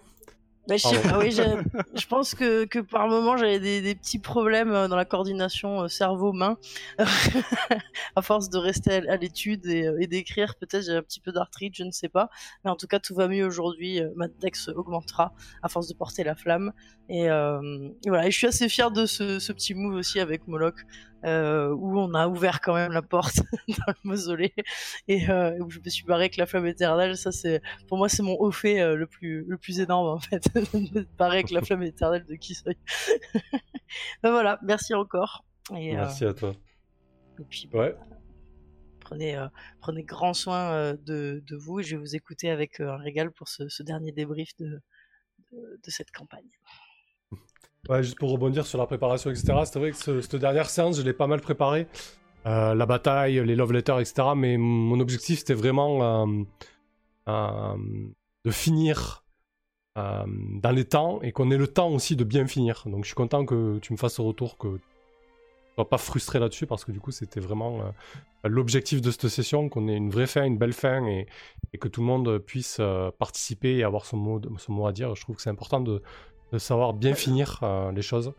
Bah, 0.68 0.78
je, 0.78 0.88
sais 0.88 0.96
Pardon. 0.96 1.10
pas, 1.10 1.20
oui, 1.20 1.32
j'ai- 1.32 2.00
je 2.00 2.06
pense 2.08 2.36
que, 2.36 2.66
que 2.66 2.80
par 2.80 3.08
moment 3.08 3.36
j'avais 3.36 3.60
des, 3.60 3.82
des 3.82 3.96
petits 3.96 4.20
problèmes 4.20 4.72
euh, 4.72 4.88
dans 4.88 4.96
la 4.96 5.06
coordination 5.06 5.82
euh, 5.82 5.88
cerveau-main. 5.88 6.58
à 8.16 8.22
force 8.22 8.50
de 8.50 8.58
rester 8.58 9.08
à, 9.10 9.18
l'étude 9.18 9.66
et, 9.66 9.88
euh, 9.88 9.98
et 10.00 10.08
d'écrire, 10.08 10.56
peut-être 10.56 10.86
j'ai 10.86 10.96
un 10.96 11.02
petit 11.02 11.20
peu 11.20 11.32
d'arthrite, 11.32 11.76
je 11.76 11.84
ne 11.84 11.92
sais 11.92 12.10
pas. 12.10 12.30
Mais 12.64 12.70
en 12.70 12.76
tout 12.76 12.88
cas, 12.88 13.00
tout 13.00 13.16
va 13.16 13.28
mieux 13.28 13.46
aujourd'hui. 13.46 14.02
Ma 14.16 14.28
dex 14.28 14.68
augmentera 14.70 15.34
à 15.64 15.70
force 15.70 15.88
de 15.88 15.94
porter 15.96 16.24
la 16.24 16.36
flamme. 16.36 16.74
Et, 17.10 17.30
euh, 17.30 17.90
et 18.06 18.10
voilà, 18.10 18.28
et 18.28 18.32
je 18.32 18.38
suis 18.38 18.48
assez 18.48 18.70
fier 18.70 18.92
de 18.92 19.06
ce, 19.06 19.40
ce 19.40 19.52
petit 19.52 19.74
move 19.74 19.96
aussi 19.96 20.20
avec 20.20 20.48
Moloch, 20.48 20.86
euh, 21.24 21.70
où 21.70 22.00
on 22.00 22.14
a 22.14 22.28
ouvert 22.28 22.62
quand 22.62 22.74
même 22.74 22.92
la 22.92 23.02
porte 23.02 23.38
dans 23.68 23.86
le 23.88 23.94
mausolée 24.04 24.54
et 25.08 25.30
euh, 25.30 25.58
où 25.60 25.70
je 25.70 25.80
me 25.80 25.90
suis 25.90 26.04
barré 26.06 26.24
avec 26.24 26.38
la 26.38 26.46
flamme 26.46 26.66
éternelle. 26.66 27.16
Ça, 27.18 27.32
c'est 27.32 27.62
pour 27.88 27.98
moi, 27.98 28.10
c'est 28.10 28.24
mon 28.24 28.36
haut 28.40 28.52
fait 28.52 28.82
euh, 28.82 28.96
le 28.96 29.08
plus 29.08 29.44
le 29.48 29.58
plus 29.58 29.80
énorme 29.80 30.08
en 30.08 30.20
fait, 30.20 30.44
de 30.56 31.00
me 31.00 31.08
barrer 31.18 31.38
avec 31.38 31.52
la 31.52 31.62
flamme 31.62 31.84
éternelle 31.84 32.26
de 32.26 32.36
Kisoi. 32.36 32.74
ben 34.24 34.32
voilà, 34.32 34.60
merci 34.64 34.94
encore. 34.94 35.46
Et, 35.76 35.94
Merci 35.96 36.26
à 36.26 36.34
toi. 36.34 36.54
et 37.40 37.44
puis 37.44 37.70
Ouais. 37.74 37.96
prenez 39.00 39.38
prenez 39.80 40.04
grand 40.04 40.34
soin 40.34 40.94
de, 40.94 41.44
de 41.46 41.56
vous 41.56 41.80
et 41.80 41.84
je 41.84 41.96
vais 41.96 42.02
vous 42.02 42.16
écouter 42.16 42.50
avec 42.50 42.80
un 42.80 42.98
régal 42.98 43.32
pour 43.32 43.48
ce, 43.48 43.70
ce 43.70 43.84
dernier 43.84 44.12
débrief 44.12 44.56
de, 44.58 44.82
de 45.52 45.80
de 45.84 45.92
cette 45.92 46.12
campagne. 46.12 46.50
Juste 48.02 48.18
pour 48.18 48.32
rebondir 48.32 48.66
sur 48.66 48.78
la 48.78 48.86
préparation, 48.86 49.32
etc. 49.32 49.54
C'est 49.66 49.80
vrai 49.80 49.92
que 49.92 49.98
ce- 49.98 50.22
cette 50.22 50.36
dernière 50.36 50.70
séance, 50.70 50.98
je 50.98 51.02
l'ai 51.02 51.14
pas 51.14 51.28
mal 51.28 51.42
préparée. 51.42 51.88
Euh, 52.48 52.74
la 52.74 52.86
bataille, 52.86 53.44
les 53.46 53.56
love 53.56 53.72
letters, 53.72 54.00
etc. 54.00 54.30
Mais 54.36 54.58
mon 54.58 55.00
objectif, 55.00 55.40
c'était 55.40 55.54
vraiment 55.54 56.26
euh, 56.26 56.44
euh, 57.28 57.78
de 58.46 58.52
finir 58.52 59.24
dans 59.96 60.72
les 60.72 60.86
temps 60.86 61.22
et 61.22 61.34
qu'on 61.34 61.52
ait 61.52 61.58
le 61.58 61.68
temps 61.68 61.90
aussi 61.90 62.16
de 62.16 62.24
bien 62.24 62.48
finir. 62.48 62.84
Donc 62.86 63.04
je 63.04 63.10
suis 63.10 63.16
content 63.16 63.46
que 63.46 63.78
tu 63.80 63.92
me 63.92 63.98
fasses 63.98 64.16
ce 64.16 64.22
retour, 64.22 64.58
que 64.58 64.78
tu 64.78 64.82
sois 65.76 65.90
pas 65.90 65.98
frustré 65.98 66.40
là-dessus, 66.40 66.66
parce 66.66 66.86
que 66.86 66.94
du 66.94 67.02
coup, 67.02 67.12
c'était 67.12 67.42
vraiment 67.42 67.94
l'objectif 68.46 69.02
de 69.02 69.12
cette 69.12 69.28
session, 69.28 69.68
qu'on 69.68 69.90
ait 69.90 69.98
une 69.98 70.10
vraie 70.10 70.28
fin, 70.28 70.46
une 70.46 70.58
belle 70.58 70.72
fin, 70.72 71.06
et, 71.08 71.28
que 71.78 71.90
tout 71.90 72.00
le 72.00 72.08
monde 72.08 72.40
puisse 72.40 72.80
participer 73.20 73.76
et 73.76 73.84
avoir 73.84 74.06
son 74.06 74.16
mot 74.18 74.88
à 74.88 74.94
dire. 74.94 75.14
Je 75.14 75.22
trouve 75.24 75.36
que 75.36 75.42
c'est 75.42 75.50
important 75.50 75.82
de 75.82 76.02
de 76.52 76.58
savoir 76.58 76.94
bien 76.94 77.14
finir 77.16 77.60
euh, 77.64 77.92
les 77.92 78.02
choses. 78.02 78.34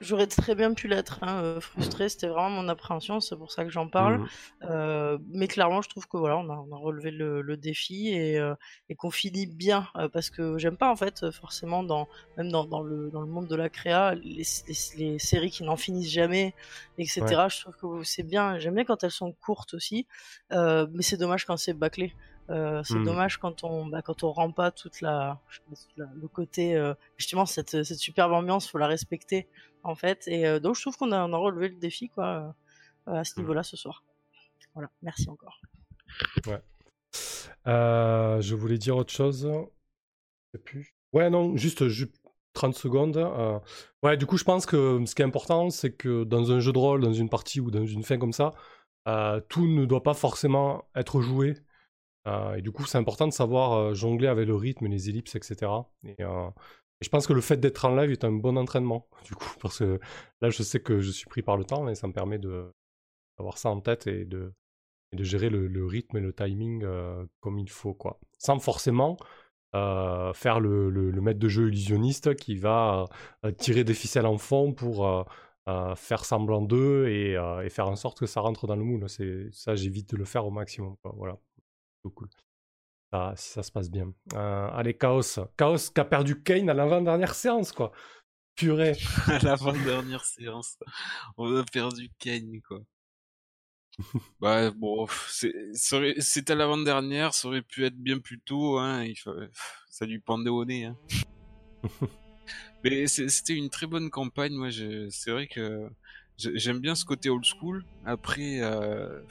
J'aurais 0.00 0.26
très 0.26 0.56
bien 0.56 0.74
pu 0.74 0.88
l'être, 0.88 1.20
hein, 1.22 1.40
euh, 1.44 1.60
frustré, 1.60 2.08
c'était 2.08 2.26
vraiment 2.26 2.50
mon 2.50 2.68
appréhension, 2.68 3.20
c'est 3.20 3.36
pour 3.36 3.52
ça 3.52 3.62
que 3.62 3.70
j'en 3.70 3.86
parle. 3.88 4.20
Euh, 4.64 5.16
mais 5.28 5.46
clairement, 5.46 5.80
je 5.80 5.88
trouve 5.88 6.08
que 6.08 6.16
voilà, 6.16 6.38
on 6.38 6.50
a, 6.50 6.54
on 6.54 6.74
a 6.74 6.76
relevé 6.76 7.12
le, 7.12 7.40
le 7.40 7.56
défi 7.56 8.08
et, 8.08 8.36
euh, 8.36 8.56
et 8.88 8.96
qu'on 8.96 9.12
finit 9.12 9.46
bien, 9.46 9.86
euh, 9.94 10.08
parce 10.08 10.28
que 10.28 10.58
j'aime 10.58 10.76
pas 10.76 10.90
en 10.90 10.96
fait 10.96 11.30
forcément 11.30 11.84
dans 11.84 12.08
même 12.36 12.50
dans, 12.50 12.64
dans 12.64 12.82
le 12.82 13.10
dans 13.12 13.20
le 13.20 13.28
monde 13.28 13.46
de 13.46 13.54
la 13.54 13.68
créa 13.68 14.16
les, 14.16 14.42
les, 14.66 14.74
les 14.96 15.18
séries 15.20 15.52
qui 15.52 15.62
n'en 15.62 15.76
finissent 15.76 16.10
jamais, 16.10 16.52
etc. 16.98 17.46
Je 17.48 17.60
trouve 17.60 18.00
que 18.00 18.04
c'est 18.04 18.24
bien, 18.24 18.58
j'aime 18.58 18.74
bien 18.74 18.84
quand 18.84 19.04
elles 19.04 19.12
sont 19.12 19.32
courtes 19.32 19.74
aussi, 19.74 20.08
euh, 20.52 20.88
mais 20.92 21.02
c'est 21.04 21.16
dommage 21.16 21.44
quand 21.44 21.56
c'est 21.56 21.74
bâclé. 21.74 22.12
Euh, 22.50 22.82
c'est 22.84 22.94
Mhm. 22.96 23.04
dommage 23.04 23.38
quand 23.38 23.62
on 23.64 23.86
bah, 23.86 24.02
quand 24.02 24.24
on 24.24 24.32
rend 24.32 24.50
pas 24.52 24.70
toute 24.70 25.00
la, 25.00 25.40
je 25.48 25.56
sais 25.56 25.62
pas, 25.68 25.76
toute 25.76 25.96
la- 25.96 26.10
le 26.20 26.28
côté 26.28 26.74
euh, 26.76 26.92
justement 27.16 27.46
cette 27.46 27.82
cette 27.84 27.98
superbe 27.98 28.32
ambiance, 28.32 28.68
faut 28.68 28.78
la 28.78 28.88
respecter 28.88 29.46
en 29.84 29.94
fait. 29.94 30.26
Et 30.26 30.46
euh, 30.46 30.58
donc 30.58 30.74
je 30.76 30.80
trouve 30.82 30.96
qu'on 30.96 31.12
a, 31.12 31.24
on 31.26 31.32
a 31.32 31.36
relevé 31.36 31.68
le 31.68 31.76
défi 31.76 32.08
quoi 32.08 32.54
à 33.06 33.24
ce 33.24 33.34
Mm. 33.36 33.42
niveau-là 33.42 33.62
ce 33.62 33.76
soir. 33.76 34.02
Voilà, 34.74 34.90
merci 35.02 35.28
encore. 35.30 35.60
Euh, 37.66 38.40
je 38.40 38.54
voulais 38.54 38.78
dire 38.78 38.96
autre 38.96 39.12
chose. 39.12 39.48
Je 39.50 40.58
sais 40.58 40.62
plus. 40.62 40.94
Ouais, 41.12 41.30
non, 41.30 41.56
juste, 41.56 41.88
ju- 41.88 42.10
30 42.54 42.74
secondes. 42.74 43.16
euh, 43.16 43.58
Ouais, 44.02 44.16
du 44.16 44.26
coup, 44.26 44.36
je 44.36 44.44
pense 44.44 44.66
que 44.66 45.02
ce 45.06 45.14
qui 45.14 45.22
est 45.22 45.24
important, 45.24 45.70
c'est 45.70 45.92
que 45.92 46.24
dans 46.24 46.52
un 46.52 46.60
jeu 46.60 46.72
de 46.72 46.78
rôle, 46.78 47.00
dans 47.02 47.12
une 47.12 47.28
partie 47.28 47.60
ou 47.60 47.70
dans 47.70 47.86
une 47.86 48.02
fin 48.02 48.18
comme 48.18 48.32
ça, 48.32 48.50
euh, 49.08 49.40
tout 49.48 49.66
ne 49.66 49.84
doit 49.84 50.02
pas 50.02 50.14
forcément 50.14 50.84
être 50.96 51.20
joué. 51.20 51.54
Euh, 52.26 52.54
et 52.54 52.62
du 52.62 52.70
coup, 52.70 52.84
c'est 52.86 52.98
important 52.98 53.26
de 53.26 53.32
savoir 53.32 53.72
euh, 53.72 53.94
jongler 53.94 54.28
avec 54.28 54.46
le 54.46 54.54
rythme, 54.54 54.86
les 54.86 55.08
ellipses, 55.08 55.34
etc. 55.34 55.70
Et, 56.04 56.16
euh, 56.20 56.48
et 57.00 57.04
je 57.04 57.08
pense 57.08 57.26
que 57.26 57.32
le 57.32 57.40
fait 57.40 57.56
d'être 57.56 57.84
en 57.84 57.94
live 57.96 58.10
est 58.10 58.24
un 58.24 58.32
bon 58.32 58.56
entraînement, 58.56 59.08
du 59.24 59.34
coup, 59.34 59.52
parce 59.60 59.78
que 59.78 59.98
là, 60.40 60.50
je 60.50 60.62
sais 60.62 60.80
que 60.80 61.00
je 61.00 61.10
suis 61.10 61.26
pris 61.26 61.42
par 61.42 61.56
le 61.56 61.64
temps 61.64 61.88
et 61.88 61.94
ça 61.94 62.06
me 62.06 62.12
permet 62.12 62.38
d'avoir 62.38 63.58
ça 63.58 63.70
en 63.70 63.80
tête 63.80 64.06
et 64.06 64.24
de, 64.24 64.52
gérer 65.18 65.50
le, 65.50 65.86
rythme 65.86 66.18
et 66.18 66.20
le 66.20 66.32
timing 66.32 66.86
comme 67.40 67.58
il 67.58 67.70
faut, 67.70 67.94
quoi. 67.94 68.18
Sans 68.38 68.58
forcément 68.60 69.16
faire 69.72 70.60
le, 70.60 71.20
maître 71.20 71.40
de 71.40 71.48
jeu 71.48 71.68
illusionniste 71.68 72.34
qui 72.36 72.56
va 72.56 73.06
tirer 73.58 73.84
des 73.84 73.94
ficelles 73.94 74.26
en 74.26 74.38
fond 74.38 74.72
pour 74.72 75.26
faire 75.96 76.24
semblant 76.24 76.62
d'eux 76.62 77.08
et, 77.08 77.32
et 77.64 77.70
faire 77.70 77.88
en 77.88 77.96
sorte 77.96 78.20
que 78.20 78.26
ça 78.26 78.40
rentre 78.40 78.66
dans 78.66 78.76
le 78.76 78.84
moule. 78.84 79.06
Ça, 79.52 79.74
j'évite 79.74 80.10
de 80.12 80.16
le 80.16 80.24
faire 80.24 80.46
au 80.46 80.50
maximum, 80.50 80.96
quoi. 81.02 81.12
Voilà. 81.16 81.38
Cool. 82.10 82.28
Ça, 83.12 83.34
si 83.36 83.50
ça 83.50 83.62
se 83.62 83.70
passe 83.70 83.90
bien. 83.90 84.12
Euh, 84.34 84.68
allez, 84.72 84.96
Chaos. 84.96 85.22
Chaos 85.56 85.76
qui 85.94 86.00
a 86.00 86.04
perdu 86.04 86.42
Kane 86.42 86.70
à 86.70 86.74
l'avant-dernière 86.74 87.34
séance, 87.34 87.72
quoi. 87.72 87.92
Purée. 88.56 88.96
à 89.26 89.38
l'avant-dernière 89.40 90.24
séance. 90.24 90.78
On 91.36 91.54
a 91.56 91.64
perdu 91.64 92.10
Kane, 92.18 92.60
quoi. 92.66 92.80
bah, 94.40 94.70
bon, 94.70 95.06
c'est- 95.28 95.54
c'était 96.18 96.54
l'avant-dernière, 96.54 97.34
ça 97.34 97.48
aurait 97.48 97.62
pu 97.62 97.84
être 97.84 97.96
bien 97.96 98.18
plus 98.18 98.40
tôt, 98.40 98.78
hein. 98.78 99.04
Il 99.04 99.14
Ça 99.90 100.06
lui 100.06 100.18
pendait 100.18 100.50
au 100.50 100.64
nez, 100.64 100.86
hein. 100.86 100.96
Mais 102.84 103.06
c'était 103.06 103.54
une 103.54 103.70
très 103.70 103.86
bonne 103.86 104.10
campagne, 104.10 104.54
moi, 104.54 104.70
c'est 105.10 105.30
vrai 105.30 105.46
que 105.46 105.88
j'aime 106.54 106.80
bien 106.80 106.94
ce 106.94 107.04
côté 107.04 107.30
old 107.30 107.44
school. 107.44 107.84
Après, 108.04 108.60
euh, 108.60 109.22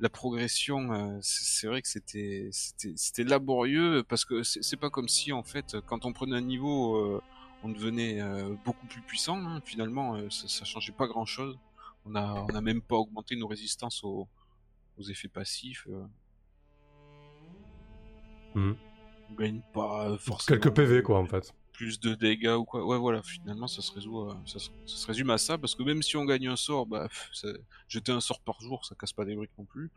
la 0.00 0.08
progression, 0.08 0.92
euh, 0.92 1.18
c'est 1.20 1.66
vrai 1.66 1.82
que 1.82 1.88
c'était 1.88 2.48
c'était 2.52 3.24
laborieux 3.24 4.04
parce 4.08 4.24
que 4.24 4.42
c'est 4.42 4.76
pas 4.76 4.90
comme 4.90 5.08
si 5.08 5.32
en 5.32 5.42
fait, 5.42 5.76
quand 5.86 6.04
on 6.04 6.12
prenait 6.12 6.36
un 6.36 6.40
niveau, 6.40 6.96
euh, 6.96 7.22
on 7.62 7.68
devenait 7.68 8.20
beaucoup 8.64 8.86
plus 8.86 9.00
puissant. 9.02 9.38
hein. 9.38 9.60
Finalement, 9.64 10.28
ça, 10.30 10.48
ça 10.48 10.64
changeait 10.64 10.92
pas 10.92 11.06
grand 11.06 11.24
chose. 11.26 11.58
On 12.04 12.14
a 12.14 12.44
on 12.50 12.54
a 12.54 12.60
même 12.60 12.82
pas 12.82 12.96
augmenté 12.96 13.36
nos 13.36 13.46
résistances 13.46 14.04
aux, 14.04 14.28
aux 14.98 15.02
effets 15.02 15.28
passifs. 15.28 15.86
Mhm. 18.54 18.76
On 19.30 19.34
gagne 19.34 19.60
pas 19.72 20.16
forcément 20.18 20.60
Quelques 20.60 20.74
PV, 20.74 21.02
quoi, 21.02 21.18
en 21.18 21.26
fait. 21.26 21.54
Plus 21.74 22.00
de 22.00 22.14
dégâts 22.14 22.56
ou 22.56 22.64
quoi. 22.64 22.86
Ouais, 22.86 22.96
voilà, 22.96 23.22
finalement, 23.22 23.66
ça 23.66 23.82
se 23.82 23.92
résout, 23.92 24.30
euh, 24.30 24.34
ça, 24.46 25.06
résume 25.06 25.30
à 25.30 25.38
ça, 25.38 25.58
parce 25.58 25.74
que 25.74 25.82
même 25.82 26.02
si 26.02 26.16
on 26.16 26.24
gagne 26.24 26.48
un 26.48 26.56
sort, 26.56 26.86
bah, 26.86 27.08
jeter 27.88 28.12
un 28.12 28.20
sort 28.20 28.40
par 28.40 28.60
jour, 28.60 28.86
ça 28.86 28.94
casse 28.94 29.12
pas 29.12 29.26
des 29.26 29.34
briques 29.34 29.58
non 29.58 29.66
plus. 29.66 29.90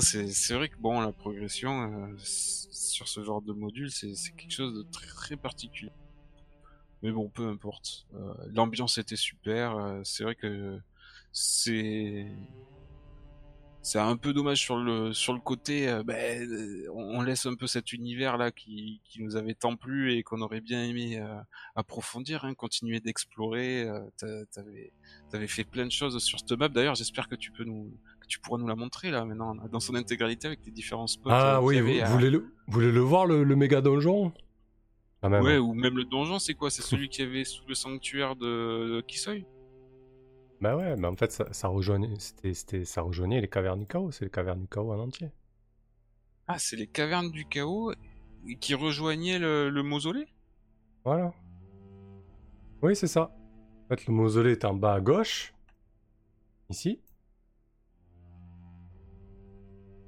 C'est, 0.00 0.54
vrai 0.54 0.68
que 0.68 0.76
bon, 0.76 1.00
la 1.00 1.10
progression 1.10 1.82
euh, 1.82 2.16
sur 2.22 3.08
ce 3.08 3.24
genre 3.24 3.42
de 3.42 3.52
module, 3.52 3.90
c'est, 3.90 4.14
quelque 4.36 4.52
chose 4.52 4.72
de 4.74 4.86
très, 4.92 5.36
particulier. 5.36 5.90
Mais 7.02 7.10
bon, 7.10 7.28
peu 7.28 7.48
importe. 7.48 8.06
Euh, 8.14 8.32
l'ambiance 8.54 8.98
était 8.98 9.16
super. 9.16 10.00
c'est 10.04 10.22
vrai 10.22 10.36
que 10.36 10.78
c'est 11.32 12.26
c'est 13.82 13.98
un 13.98 14.16
peu 14.16 14.32
dommage 14.34 14.58
sur 14.60 14.76
le 14.76 15.12
sur 15.14 15.32
le 15.32 15.40
côté 15.40 15.88
euh, 15.88 16.02
ben, 16.02 16.42
euh, 16.50 16.86
on, 16.92 17.22
laisse 17.22 17.46
un 17.46 17.54
peu 17.54 17.66
cet 17.66 17.92
univers 17.94 18.36
là 18.36 18.50
qui, 18.50 19.00
qui 19.04 19.22
nous 19.22 19.36
avait 19.36 19.54
tant 19.54 19.74
plu 19.76 20.12
et 20.12 20.22
qu'on 20.22 20.42
aurait 20.42 20.60
bien 20.60 20.84
aimé 20.84 21.18
euh, 21.18 21.34
approfondir 21.74 22.44
hein, 22.44 22.52
continuer 22.54 23.00
d'explorer 23.00 23.88
euh, 23.88 24.00
t'a- 24.18 24.44
t'avais 24.52 24.92
t'avais 25.30 25.46
fait 25.46 25.64
plein 25.64 25.86
de 25.86 25.92
choses 25.92 26.18
sur 26.22 26.38
cette 26.38 26.52
map. 26.52 26.68
D'ailleurs 26.68 26.94
j'espère 26.94 27.28
que 27.28 27.36
tu 27.36 27.52
peux 27.52 27.64
nous 27.64 27.90
que 28.20 28.26
tu 28.26 28.38
pourras 28.38 28.58
nous 28.58 28.68
la 28.68 28.76
montrer 28.76 29.10
là 29.10 29.24
maintenant 29.24 29.54
dans 29.54 29.80
son 29.80 29.94
intégralité 29.94 30.46
avec 30.46 30.60
les 30.66 30.72
différents 30.72 31.06
spots 31.06 31.30
Ah 31.32 31.62
oui, 31.62 31.80
vous, 31.80 31.86
voulez, 32.12 32.30
le, 32.30 32.38
vous 32.38 32.72
voulez 32.72 32.92
le 32.92 33.00
voir, 33.00 33.24
le, 33.26 33.44
le 33.44 33.56
méga 33.56 33.80
donjon? 33.80 34.32
Même. 35.22 35.42
ouais 35.42 35.58
ou 35.58 35.74
même 35.74 35.96
le 35.96 36.04
donjon 36.04 36.38
c'est 36.38 36.54
quoi? 36.54 36.70
C'est 36.70 36.82
celui 36.90 37.08
qui 37.08 37.22
avait 37.22 37.44
sous 37.44 37.64
le 37.66 37.74
sanctuaire 37.74 38.36
de, 38.36 38.96
de 38.96 39.00
Kisoi 39.06 39.34
Bah 40.60 40.76
ouais, 40.76 40.96
mais 40.96 41.06
en 41.08 41.16
fait, 41.16 41.32
ça, 41.32 41.52
ça, 41.52 41.68
rejoignait, 41.68 42.18
c'était, 42.18 42.54
c'était, 42.54 42.84
ça 42.84 43.02
rejoignait 43.02 43.40
les 43.40 43.48
cavernes 43.48 43.80
du 43.80 43.86
chaos, 43.86 44.10
c'est 44.10 44.24
les 44.26 44.30
cavernes 44.30 44.60
du 44.60 44.68
chaos 44.68 44.92
en 44.92 44.98
entier. 44.98 45.30
ah 46.48 46.58
c'est 46.58 46.76
les 46.76 46.86
cavernes 46.86 47.30
du 47.30 47.46
chaos 47.46 47.92
qui 48.60 48.74
rejoignaient 48.74 49.38
le, 49.38 49.70
le 49.70 49.82
mausolée? 49.82 50.28
Voilà. 51.04 51.32
Oui, 52.82 52.96
c'est 52.96 53.06
ça. 53.06 53.30
En 53.84 53.88
fait, 53.96 54.06
le 54.06 54.12
mausolée 54.14 54.52
est 54.52 54.64
en 54.64 54.74
bas 54.74 54.94
à 54.94 55.00
gauche. 55.00 55.54
Ici. 56.70 57.00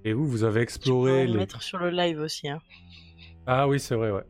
Et 0.05 0.13
vous, 0.13 0.27
vous 0.29 0.45
avez 0.45 0.61
Tu 0.81 0.91
peux 0.91 0.93
exploré 0.93 1.27
le 1.27 1.33
les... 1.33 1.39
mettre 1.39 1.63
sur 1.63 1.79
le 1.79 1.91
live 1.91 2.21
aussi. 2.21 2.49
Hein. 2.49 2.61
Ah 3.47 3.69
oui, 3.69 3.81
c'est 3.81 3.95
vrai, 3.95 4.11
ouais. 4.11 4.25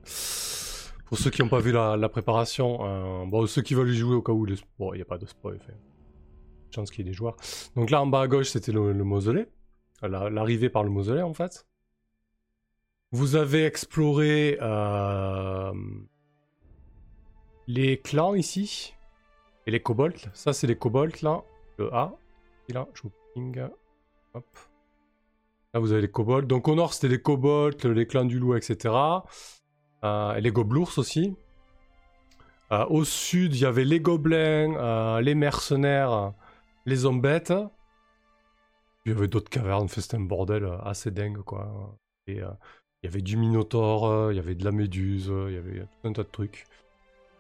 Pour 1.07 1.19
ceux 1.19 1.31
qui 1.31 1.43
n'ont 1.43 1.49
pas 1.49 1.61
vu 1.61 1.73
la, 1.73 1.97
la 1.97 2.09
préparation, 2.09 2.79
euh, 3.23 3.27
bon, 3.27 3.47
ceux 3.47 3.63
qui 3.63 3.75
veulent 3.75 3.91
y 3.91 3.97
jouer 3.97 4.15
au 4.17 4.23
cas 4.23 4.33
où, 4.33 4.45
les... 4.47 4.57
bon, 4.79 4.93
il 4.95 4.97
n'y 4.97 5.03
a 5.03 5.07
pas 5.07 5.19
de 5.19 5.27
spoil, 5.27 5.59
fait. 5.61 5.77
Chance 6.75 6.91
qu'il 6.91 7.05
y 7.05 7.09
ait 7.09 7.11
des 7.11 7.17
joueurs. 7.17 7.37
Donc 7.77 7.91
là, 7.91 8.01
en 8.03 8.07
bas 8.07 8.23
à 8.23 8.29
gauche, 8.29 8.49
c'était 8.49 8.73
le, 8.73 8.93
mausolée, 8.95 9.47
La- 10.03 10.31
l'arrivée 10.31 10.69
par 10.69 10.85
le 10.85 10.91
mausolée, 10.91 11.23
en 11.23 11.35
fait. 11.35 11.67
Vous 13.11 13.37
avez 13.37 13.67
exploré 13.67 14.59
euh, 14.63 15.73
les 17.67 17.99
clans 18.01 18.35
ici, 18.35 18.95
et 19.67 19.71
les 19.71 19.81
kobolds. 19.81 20.17
Ça, 20.35 20.53
c'est 20.53 20.67
les 20.67 20.77
kobolds, 20.77 21.23
là, 21.23 21.43
le 21.79 21.93
A. 21.95 22.15
Et 22.69 22.73
là, 22.73 22.87
je 22.95 23.03
vous 23.03 23.13
ping. 23.35 23.61
Hop. 24.35 24.45
Là, 25.75 25.81
vous 25.81 25.93
avez 25.93 26.03
les 26.03 26.11
kobolds. 26.11 26.47
Donc, 26.47 26.69
au 26.69 26.75
nord, 26.75 26.95
c'était 26.95 27.09
les 27.09 27.21
kobolds, 27.23 27.77
les 27.85 28.07
clans 28.07 28.25
du 28.25 28.39
loup, 28.39 28.55
etc. 28.57 28.95
Euh, 30.05 30.35
et 30.35 30.41
les 30.41 30.51
gobelours 30.51 30.93
aussi. 30.99 31.37
Euh, 32.73 32.87
au 32.87 33.05
sud, 33.05 33.55
il 33.55 33.61
y 33.61 33.67
avait 33.67 33.85
les 33.85 34.01
gobelins, 34.01 34.75
euh, 34.77 35.21
les 35.21 35.35
mercenaires, 35.35 36.33
les 36.87 37.05
hommes 37.05 37.21
bêtes. 37.21 37.53
Il 39.05 39.13
y 39.13 39.17
avait 39.17 39.29
d'autres 39.29 39.51
cavernes, 39.51 39.89
c'était 39.89 40.17
un 40.17 40.21
bordel 40.21 40.65
euh, 40.65 40.79
assez 40.83 41.11
dingue, 41.11 41.43
quoi. 41.43 41.99
Et 42.27 42.41
euh, 42.41 42.51
il 43.03 43.07
y 43.07 43.09
avait 43.09 43.23
du 43.23 43.37
minotaure, 43.37 44.07
euh, 44.07 44.33
il 44.33 44.37
y 44.37 44.39
avait 44.39 44.55
de 44.55 44.65
la 44.65 44.71
méduse, 44.73 45.27
il 45.49 45.55
y 45.55 45.57
avait 45.57 45.81
tout 45.81 46.09
un 46.09 46.13
tas 46.13 46.23
de 46.23 46.29
trucs. 46.29 46.67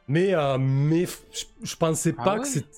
Mais, 0.08 0.34
euh, 0.34 0.58
mais 0.58 1.06
je, 1.62 1.76
pensais 1.76 2.14
Ah 2.18 2.24
pas 2.24 2.34
ouais? 2.34 2.40
que 2.40 2.46
c'était. 2.48 2.68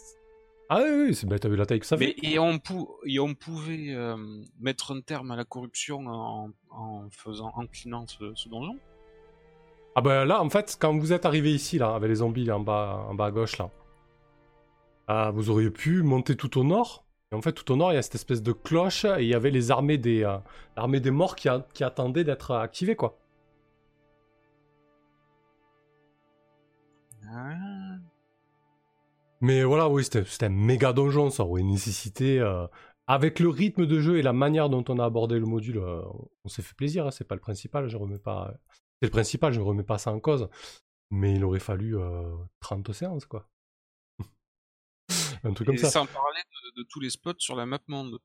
Ah 0.68 0.80
oui, 0.82 1.06
oui, 1.08 1.14
c'est 1.14 1.26
t'as 1.38 1.48
vu 1.48 1.56
la 1.56 1.66
taille 1.66 1.80
que 1.80 1.86
ça 1.86 1.96
Mais 1.96 2.14
fait. 2.14 2.16
et 2.22 2.38
on, 2.38 2.58
pou- 2.58 2.96
et 3.06 3.18
on 3.20 3.34
pouvait 3.34 3.90
euh, 3.90 4.16
mettre 4.58 4.92
un 4.92 5.00
terme 5.00 5.30
à 5.30 5.36
la 5.36 5.44
corruption 5.44 6.06
en, 6.06 6.50
en 6.70 7.08
faisant 7.10 7.52
en 7.54 7.66
clinant 7.66 8.06
ce, 8.06 8.34
ce 8.34 8.48
donjon? 8.48 8.78
Ah 9.94 10.00
bah 10.00 10.24
là, 10.24 10.42
en 10.42 10.50
fait, 10.50 10.76
quand 10.80 10.96
vous 10.98 11.12
êtes 11.12 11.26
arrivé 11.26 11.52
ici, 11.54 11.78
là, 11.78 11.94
avec 11.94 12.08
les 12.08 12.16
zombies 12.16 12.44
là, 12.44 12.56
en, 12.56 12.60
bas, 12.60 13.06
en 13.08 13.14
bas 13.14 13.26
à 13.26 13.30
gauche, 13.30 13.58
là, 13.58 13.70
ah, 15.08 15.30
vous 15.32 15.50
auriez 15.50 15.70
pu 15.70 16.02
monter 16.02 16.36
tout 16.36 16.58
au 16.58 16.64
nord. 16.64 17.04
Et 17.32 17.34
en 17.34 17.42
fait, 17.42 17.52
tout 17.52 17.70
au 17.72 17.76
nord, 17.76 17.92
il 17.92 17.96
y 17.96 17.98
a 17.98 18.02
cette 18.02 18.14
espèce 18.16 18.42
de 18.42 18.52
cloche, 18.52 19.04
et 19.04 19.22
il 19.22 19.28
y 19.28 19.34
avait 19.34 19.50
les 19.50 19.70
armées 19.70 19.98
des, 19.98 20.24
euh, 20.24 20.38
l'armée 20.76 21.00
des 21.00 21.10
morts 21.10 21.36
qui, 21.36 21.48
a- 21.48 21.66
qui 21.74 21.84
attendaient 21.84 22.24
d'être 22.24 22.52
activées, 22.54 22.96
quoi. 22.96 23.18
Ah. 27.26 27.98
Mais 29.40 29.64
voilà, 29.64 29.88
oui, 29.88 30.04
c'était 30.04 30.24
c'était 30.24 30.46
un 30.46 30.48
méga 30.50 30.92
donjon, 30.92 31.30
ça 31.30 31.44
aurait 31.44 31.62
nécessité... 31.62 32.40
euh, 32.40 32.66
avec 33.06 33.38
le 33.38 33.50
rythme 33.50 33.84
de 33.86 34.00
jeu 34.00 34.16
et 34.18 34.22
la 34.22 34.32
manière 34.32 34.70
dont 34.70 34.82
on 34.88 34.98
a 34.98 35.04
abordé 35.04 35.38
le 35.38 35.44
module, 35.44 35.76
euh, 35.78 36.00
on 36.44 36.48
s'est 36.48 36.62
fait 36.62 36.74
plaisir, 36.74 37.06
hein, 37.06 37.10
c'est 37.10 37.24
pas 37.28 37.34
le 37.34 37.40
principal, 37.40 37.86
je 37.88 37.96
remets 37.98 38.18
pas... 38.18 38.54
C'est 39.02 39.08
le 39.08 39.10
principal, 39.10 39.52
je 39.52 39.60
remets 39.60 39.82
pas 39.82 39.98
ça 39.98 40.10
en 40.12 40.20
cause. 40.20 40.48
mais 41.10 41.34
il 41.34 41.44
aurait 41.44 41.60
fallu 41.60 41.98
euh, 41.98 42.22
30 42.60 42.92
séances, 42.92 43.26
quoi. 43.26 43.48
Un 45.44 45.52
truc 45.52 45.66
comme 45.66 45.76
ça. 45.76 45.90
sans 45.90 46.06
parler 46.06 46.40
de, 46.74 46.82
de 46.82 46.86
tous 46.88 47.00
les 47.00 47.10
spots 47.10 47.34
sur 47.38 47.54
la 47.56 47.66
map 47.66 47.78
monde. 47.88 48.18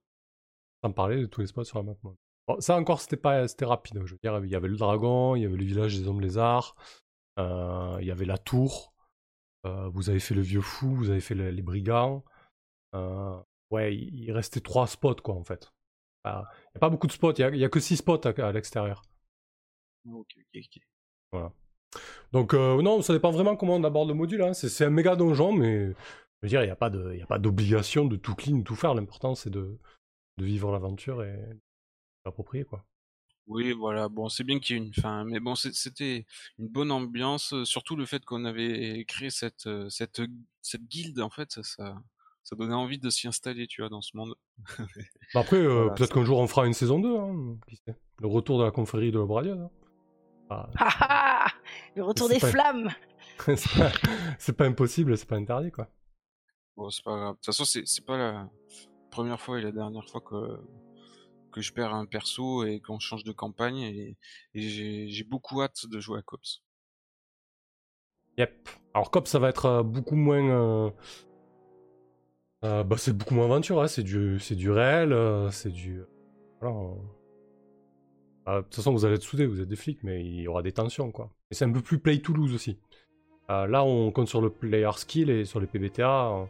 Sans 0.84 0.91
parler 0.91 1.22
de 1.22 1.26
tous 1.26 1.41
les 1.41 1.48
spots 1.48 1.66
sur 1.66 1.78
la 1.80 1.84
map. 1.84 1.96
moi. 2.04 2.16
Bon, 2.48 2.60
ça 2.62 2.76
encore, 2.78 3.02
c'était 3.02 3.18
pas, 3.18 3.48
c'était 3.48 3.66
rapide. 3.66 4.02
Je 4.06 4.14
veux 4.14 4.20
dire, 4.24 4.40
il 4.44 4.50
y 4.50 4.56
avait 4.56 4.68
le 4.70 4.78
dragon, 4.78 5.36
il 5.36 5.44
y 5.44 5.46
avait 5.46 5.58
le 5.58 5.66
village 5.66 5.98
des 6.00 6.08
hommes 6.08 6.22
lézards, 6.22 6.76
euh, 7.38 7.98
il 8.02 8.08
y 8.08 8.12
avait 8.12 8.26
la 8.26 8.38
tour. 8.38 8.94
euh, 9.66 9.90
vous 9.90 10.10
avez 10.10 10.20
fait 10.22 10.34
le 10.36 10.41
vieux 10.41 10.62
fou, 10.62 10.96
vous 10.96 11.10
avez 11.10 11.20
fait 11.20 11.36
le- 11.36 11.52
les 11.52 11.62
brigands. 11.62 12.24
Euh, 12.96 13.38
ouais, 13.72 13.94
il, 13.96 14.24
il 14.24 14.32
restait 14.32 14.62
trois 14.62 14.88
spots, 14.88 15.16
quoi, 15.16 15.36
en 15.36 15.44
fait. 15.44 15.70
Il 16.26 16.30
n'y 16.32 16.32
a 16.76 16.80
pas 16.80 16.90
beaucoup 16.90 17.08
de 17.08 17.12
spots, 17.12 17.34
il 17.34 17.58
y 17.58 17.66
a, 17.66 17.70
que 17.70 17.80
six 17.82 17.98
spots 17.98 18.26
à, 18.26 18.30
à 18.48 18.52
l'extérieur. 18.54 19.02
Ok, 20.10 20.34
ok, 20.56 20.64
ok. 21.34 21.52
Donc, 22.32 22.54
euh, 22.54 22.82
non, 22.82 23.02
ça 23.02 23.14
dépend 23.14 23.32
vraiment 23.32 23.56
comment 23.56 23.76
on 23.76 23.84
aborde 23.84 24.08
le 24.10 24.14
module. 24.16 24.41
hein. 24.44 24.54
C'est 24.54 24.86
un 24.86 24.90
méga 24.90 25.16
donjon, 25.16 25.52
mais 25.52 25.94
je 26.41 26.48
veux 26.48 26.49
dire, 26.49 26.61
il 26.64 26.66
n'y 26.66 26.72
a 26.72 26.76
pas 26.76 26.90
de- 26.90 27.11
il 27.14 27.20
y 27.20 27.24
a 27.24 27.26
pas 27.28 27.40
d'obligation 27.40 28.06
de 28.06 28.16
tout 28.16 28.36
clean, 28.36 28.61
tout 28.61 28.76
faire. 28.76 28.94
L'important, 28.94 29.36
c'est 29.36 29.49
de, 29.49 29.78
de 30.38 30.45
vivre 30.45 30.72
l'aventure 30.72 31.24
et 31.24 31.38
d'approprier, 32.26 32.64
quoi. 32.66 32.86
Oui, 33.48 33.72
voilà. 33.72 34.10
Bon, 34.10 34.30
c'est 34.30 34.44
bien 34.44 34.60
qu'il 34.60 34.76
y 34.78 34.80
ait 34.80 34.84
une 34.86 34.94
fin, 34.94 35.26
mais 35.26 35.40
bon, 35.40 35.56
c'était 35.56 36.26
une 36.60 36.68
bonne 36.68 36.91
ambiance. 36.91 37.53
euh, 37.53 37.66
Surtout 37.66 37.95
le 37.95 38.06
fait 38.06 38.24
qu'on 38.24 38.45
avait 38.45 39.03
créé 39.07 39.30
cette 39.32 39.66
euh, 39.68 39.90
cette 39.90 40.22
cette 40.61 40.84
guilde, 40.84 41.20
en 41.20 41.32
fait, 41.32 41.52
ça 41.52 41.64
ça, 41.64 41.95
ça 42.44 42.56
donnait 42.56 42.76
envie 42.76 42.99
de 42.99 43.10
s'y 43.10 43.28
installer, 43.28 43.66
tu 43.66 43.82
vois, 43.82 43.90
dans 43.90 44.02
ce 44.02 44.16
monde. 44.16 44.36
Bah 45.34 45.40
après, 45.41 45.57
euh, 45.57 45.74
Voilà, 45.82 45.94
peut-être 45.95 46.14
qu'un 46.14 46.24
jour 46.26 46.38
on 46.40 46.48
fera 46.48 46.68
une 46.68 46.74
saison 46.74 46.99
2, 46.99 47.18
hein, 47.18 47.57
qui 47.68 47.78
sait. 47.78 47.95
Le 48.20 48.28
retour 48.28 48.60
de 48.60 48.66
la 48.66 48.72
confrérie 48.72 49.11
de 49.11 49.18
l'Obradia. 49.18 49.53
hein. 49.53 49.70
Ah, 50.52 50.70
Ah 50.78 50.90
ah 51.02 51.48
Le 51.95 52.03
retour 52.03 52.30
des 52.30 52.40
pas- 52.40 52.52
flammes 52.52 52.90
c'est 53.56 53.78
pas, 53.80 53.91
c'est 54.38 54.57
pas 54.57 54.66
impossible, 54.66 55.18
c'est 55.18 55.28
pas 55.28 55.38
interdit, 55.38 55.72
quoi. 55.72 55.88
Bon, 56.80 56.89
c'est 56.89 57.03
pas 57.03 57.18
grave. 57.18 57.34
De 57.34 57.35
toute 57.35 57.45
façon, 57.47 57.65
c'est 57.65 58.06
pas 58.06 58.18
la 58.18 58.49
première 59.11 59.41
fois 59.41 59.60
et 59.60 59.61
la 59.61 59.73
dernière 59.73 60.07
fois 60.07 60.22
que 60.22 60.61
que 61.51 61.60
je 61.60 61.73
perds 61.73 61.93
un 61.93 62.06
perso 62.06 62.64
et 62.64 62.80
qu'on 62.80 62.99
change 62.99 63.26
de 63.26 63.34
campagne 63.34 63.80
et, 63.80 64.18
j'ai 64.53 65.23
beaucoup 65.26 65.61
hâte 65.61 65.88
de 65.88 65.99
jouer 65.99 66.19
à 66.19 66.22
Cops. 66.22 66.64
Yep. 68.38 68.69
Alors 68.93 69.11
Cop, 69.11 69.27
ça 69.27 69.39
va 69.39 69.49
être 69.49 69.65
euh, 69.65 69.84
beaucoup 69.84 70.15
moins... 70.15 70.49
euh, 70.49 70.89
euh, 72.64 72.84
bah, 72.85 72.95
c'est 72.97 73.11
beaucoup 73.11 73.34
moins 73.34 73.45
aventure, 73.45 73.81
hein. 73.81 73.88
c'est 73.88 74.03
du, 74.03 74.39
c'est 74.39 74.56
du 74.56 74.72
réel, 74.72 75.14
c'est 75.51 75.72
du... 75.72 76.01
Voilà, 76.61 76.76
on- 76.76 77.01
Ah, 78.45 78.57
de 78.57 78.61
toute 78.61 78.76
façon, 78.76 78.93
vous 78.93 79.03
allez 79.03 79.15
être 79.15 79.23
soudés, 79.23 79.47
vous 79.47 79.60
êtes 79.60 79.68
des 79.68 79.76
flics, 79.76 80.03
mais 80.03 80.23
il 80.23 80.41
y 80.43 80.47
aura 80.47 80.61
des 80.61 80.72
tensions, 80.72 81.11
quoi. 81.11 81.34
Et 81.51 81.56
c'est 81.56 81.65
un 81.65 81.73
peu 81.73 81.81
plus 81.81 81.99
Play 81.99 82.19
Toulouse 82.22 82.53
aussi. 82.53 82.80
Euh, 83.50 83.68
là, 83.68 83.84
on 83.84 84.12
compte 84.12 84.28
sur 84.28 84.42
le 84.42 84.50
player 84.50 84.92
skill 84.96 85.30
et 85.30 85.46
sur 85.46 85.60
les 85.60 85.68
PBTA, 85.68 86.30
on, 86.30 86.50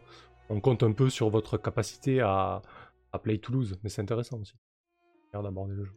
on 0.50 0.60
compte 0.60 0.82
un 0.82 0.92
peu 0.92 1.08
sur 1.08 1.30
votre 1.30 1.56
capacité 1.56 2.20
à, 2.20 2.60
à 3.12 3.18
Play 3.18 3.38
Toulouse, 3.38 3.78
mais 3.82 3.88
c'est 3.88 4.02
intéressant 4.02 4.38
aussi. 4.38 4.54
Regarde 5.28 5.46
d'aborder 5.46 5.74
le 5.74 5.84
jeu. 5.84 5.92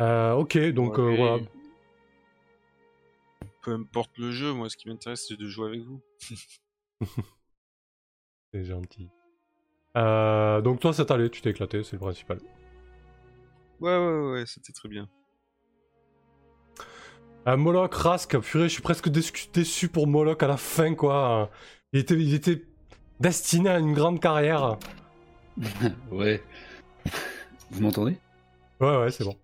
Euh, 0.00 0.32
ok, 0.32 0.56
donc 0.70 0.98
euh, 0.98 1.14
voilà. 1.14 1.44
Peu 3.62 3.72
importe 3.74 4.16
le 4.16 4.30
jeu, 4.30 4.54
moi, 4.54 4.70
ce 4.70 4.76
qui 4.78 4.88
m'intéresse, 4.88 5.26
c'est 5.28 5.36
de 5.36 5.46
jouer 5.46 5.68
avec 5.68 5.82
vous. 5.82 6.00
C'est 8.52 8.64
gentil. 8.64 9.08
Donc 9.94 10.80
toi, 10.80 10.92
ça 10.92 11.04
allé, 11.10 11.30
tu 11.30 11.40
t'es 11.40 11.50
éclaté, 11.50 11.84
c'est 11.84 11.92
le 11.92 12.00
principal. 12.00 12.40
Ouais, 13.78 13.96
ouais, 13.96 14.32
ouais, 14.32 14.46
c'était 14.46 14.72
très 14.72 14.88
bien. 14.88 15.08
Euh, 17.46 17.56
Moloch, 17.56 17.94
Rask, 17.94 18.38
purée, 18.40 18.68
je 18.68 18.74
suis 18.74 18.82
presque 18.82 19.08
déçu, 19.08 19.32
déçu 19.52 19.88
pour 19.88 20.06
Moloch 20.06 20.42
à 20.42 20.46
la 20.46 20.56
fin, 20.56 20.94
quoi. 20.94 21.50
Il 21.92 22.00
était, 22.00 22.14
il 22.14 22.34
était 22.34 22.62
destiné 23.18 23.70
à 23.70 23.78
une 23.78 23.94
grande 23.94 24.20
carrière. 24.20 24.78
ouais. 26.12 26.42
Vous 27.70 27.82
m'entendez? 27.82 28.18
Ouais, 28.80 28.96
ouais, 28.98 29.10
c'est 29.10 29.24
bon. 29.24 29.36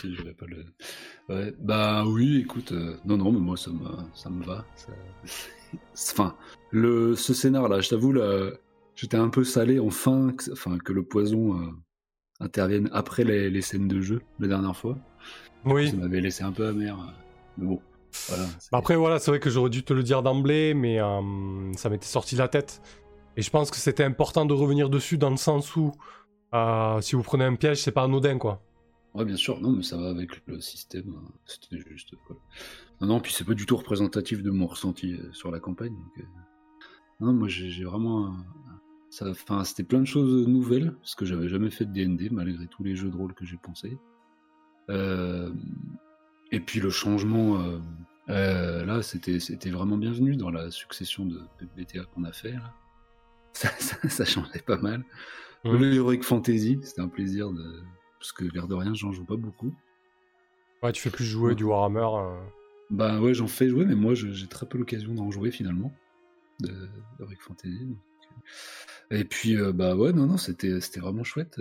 Si, 0.00 0.14
je 0.14 0.22
vais 0.22 0.34
pas 0.34 0.46
le. 0.46 0.64
Ouais, 1.28 1.54
bah 1.58 2.04
oui, 2.06 2.38
écoute, 2.42 2.72
euh, 2.72 2.96
non, 3.06 3.16
non, 3.16 3.32
mais 3.32 3.40
moi 3.40 3.56
ça 3.56 3.70
me, 3.70 3.88
ça 4.14 4.28
me 4.28 4.44
va. 4.44 4.66
ça- 4.76 4.92
enfin, 6.12 6.36
le, 6.70 7.16
ce 7.16 7.32
scénar-là, 7.32 7.80
je 7.80 7.88
t'avoue, 7.88 8.12
là, 8.12 8.50
j'étais 8.94 9.16
un 9.16 9.30
peu 9.30 9.42
salé 9.42 9.78
enfin, 9.78 10.32
que, 10.36 10.52
enfin, 10.52 10.76
que 10.78 10.92
le 10.92 11.02
poison 11.02 11.58
euh, 11.62 11.70
intervienne 12.40 12.90
après 12.92 13.24
les, 13.24 13.48
les 13.48 13.62
scènes 13.62 13.88
de 13.88 14.02
jeu 14.02 14.20
la 14.38 14.48
dernière 14.48 14.76
fois. 14.76 14.98
Oui. 15.66 15.90
Ça 15.90 15.96
m'avait 15.96 16.20
laissé 16.20 16.42
un 16.44 16.52
peu 16.52 16.66
amer. 16.66 16.98
euh, 16.98 17.12
Mais 17.58 17.66
bon, 17.66 17.80
voilà. 18.28 18.44
Bah 18.72 18.78
Après, 18.78 18.96
voilà, 18.96 19.18
c'est 19.18 19.30
vrai 19.30 19.40
que 19.40 19.50
j'aurais 19.50 19.70
dû 19.70 19.82
te 19.84 19.92
le 19.92 20.02
dire 20.02 20.22
d'emblée, 20.22 20.74
mais 20.74 21.00
euh, 21.00 21.72
ça 21.74 21.88
m'était 21.90 22.06
sorti 22.06 22.34
de 22.34 22.40
la 22.40 22.48
tête. 22.48 22.80
Et 23.36 23.42
je 23.42 23.50
pense 23.50 23.70
que 23.70 23.76
c'était 23.76 24.04
important 24.04 24.46
de 24.46 24.52
revenir 24.54 24.88
dessus 24.90 25.18
dans 25.18 25.30
le 25.30 25.36
sens 25.36 25.74
où, 25.76 25.92
euh, 26.54 27.00
si 27.00 27.16
vous 27.16 27.22
prenez 27.22 27.44
un 27.44 27.56
piège, 27.56 27.82
c'est 27.82 27.92
pas 27.92 28.04
anodin, 28.04 28.38
quoi. 28.38 28.60
Ouais, 29.14 29.24
bien 29.24 29.36
sûr, 29.36 29.60
non, 29.60 29.70
mais 29.70 29.82
ça 29.82 29.96
va 29.96 30.08
avec 30.10 30.42
le 30.46 30.60
système. 30.60 31.08
euh, 31.16 31.28
C'était 31.46 31.78
juste. 31.90 32.14
voilà. 32.26 32.40
Non, 33.00 33.06
non, 33.08 33.20
puis 33.20 33.32
c'est 33.32 33.44
pas 33.44 33.54
du 33.54 33.66
tout 33.66 33.76
représentatif 33.76 34.42
de 34.42 34.50
mon 34.50 34.66
ressenti 34.66 35.18
sur 35.32 35.50
la 35.50 35.58
campagne. 35.60 35.92
donc, 35.94 36.18
euh, 36.18 36.22
Non, 37.20 37.32
moi 37.32 37.48
j'ai 37.48 37.84
vraiment. 37.84 38.34
Enfin, 39.20 39.62
c'était 39.62 39.84
plein 39.84 40.00
de 40.00 40.06
choses 40.06 40.46
nouvelles, 40.48 40.94
parce 40.96 41.14
que 41.14 41.24
j'avais 41.24 41.48
jamais 41.48 41.70
fait 41.70 41.84
de 41.84 41.92
DND, 41.92 42.30
malgré 42.32 42.66
tous 42.66 42.82
les 42.82 42.96
jeux 42.96 43.10
de 43.10 43.16
rôle 43.16 43.32
que 43.34 43.44
j'ai 43.44 43.56
pensé. 43.56 43.96
Euh, 44.90 45.50
Et 46.52 46.60
puis 46.60 46.78
le 46.80 46.90
changement, 46.90 47.60
euh, 47.60 47.78
euh, 48.28 48.84
là, 48.84 49.02
c'était 49.02 49.40
c'était 49.40 49.70
vraiment 49.70 49.96
bienvenu 49.98 50.36
dans 50.36 50.50
la 50.50 50.70
succession 50.70 51.26
de 51.26 51.40
PBTA 51.58 52.04
qu'on 52.14 52.24
a 52.24 52.32
fait. 52.32 52.52
Là. 52.52 52.72
Ça, 53.54 53.68
ça, 53.78 53.96
ça 54.08 54.24
changeait 54.24 54.62
pas 54.66 54.78
mal. 54.78 55.04
Mhm. 55.64 55.76
Le 55.78 55.94
Heroic 55.94 56.22
Fantasy, 56.22 56.78
c'était 56.82 57.00
un 57.02 57.08
plaisir 57.08 57.52
de. 57.52 57.82
Parce 58.18 58.32
que 58.32 58.44
l'air 58.44 58.66
de 58.68 58.74
rien, 58.74 58.94
j'en 58.94 59.12
joue 59.12 59.24
pas 59.24 59.36
beaucoup. 59.36 59.72
Ouais, 60.82 60.90
tu 60.92 61.00
fais 61.02 61.10
plus 61.10 61.24
jouer 61.24 61.54
du 61.54 61.62
Warhammer. 61.64 62.08
euh. 62.18 62.40
Bah 62.90 63.20
ouais, 63.20 63.32
j'en 63.32 63.46
fais 63.46 63.68
jouer, 63.68 63.84
mais 63.86 63.94
moi 63.94 64.14
j'ai 64.14 64.46
très 64.48 64.66
peu 64.66 64.76
l'occasion 64.78 65.14
d'en 65.14 65.30
jouer 65.30 65.50
finalement. 65.52 65.92
De 66.60 66.72
Heroic 67.20 67.38
Fantasy. 67.40 67.86
donc. 67.86 67.98
Et 69.10 69.24
puis, 69.24 69.56
euh, 69.56 69.72
bah 69.72 69.94
ouais, 69.96 70.12
non, 70.12 70.26
non, 70.26 70.36
c'était 70.36 70.80
c'était 70.80 71.00
vraiment 71.00 71.24
chouette. 71.24 71.60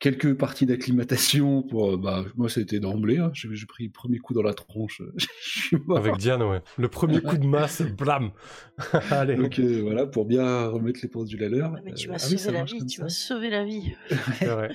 Euh. 0.00 0.10
Quelques 0.10 0.34
parties 0.34 0.64
d'acclimatation 0.66 1.62
pour. 1.62 1.92
euh, 1.92 1.96
bah, 1.96 2.24
moi 2.36 2.48
c'était 2.48 2.80
d'emblée, 2.80 3.18
hein, 3.18 3.30
j'ai 3.34 3.66
pris 3.66 3.84
le 3.84 3.90
premier 3.90 4.18
coup 4.18 4.32
dans 4.34 4.42
la 4.42 4.54
tronche. 4.54 5.02
je 5.16 5.26
suis 5.60 5.76
mort. 5.86 5.98
Avec 5.98 6.16
Diane, 6.16 6.42
ouais. 6.42 6.60
Le 6.78 6.88
premier 6.88 7.20
coup 7.20 7.36
de 7.36 7.46
masse, 7.46 7.82
blam 7.82 8.30
Allez. 9.10 9.36
Donc 9.36 9.58
euh, 9.58 9.80
voilà, 9.82 10.06
pour 10.06 10.24
bien 10.24 10.66
remettre 10.68 11.00
les 11.02 11.08
pendules 11.08 11.44
à 11.44 11.48
l'heure. 11.48 11.74
Mais 11.84 11.92
tu 11.92 12.08
Euh, 12.08 12.12
m'as 12.12 12.18
ah 12.24 12.28
oui, 12.30 12.38
sauvé 12.38 12.52
la 12.58 12.64
vie, 12.64 12.86
tu 12.86 13.00
m'as 13.02 13.08
sauvé 13.08 13.50
la 13.50 13.64
vie. 13.64 13.92
C'est 14.38 14.46
vrai. 14.46 14.70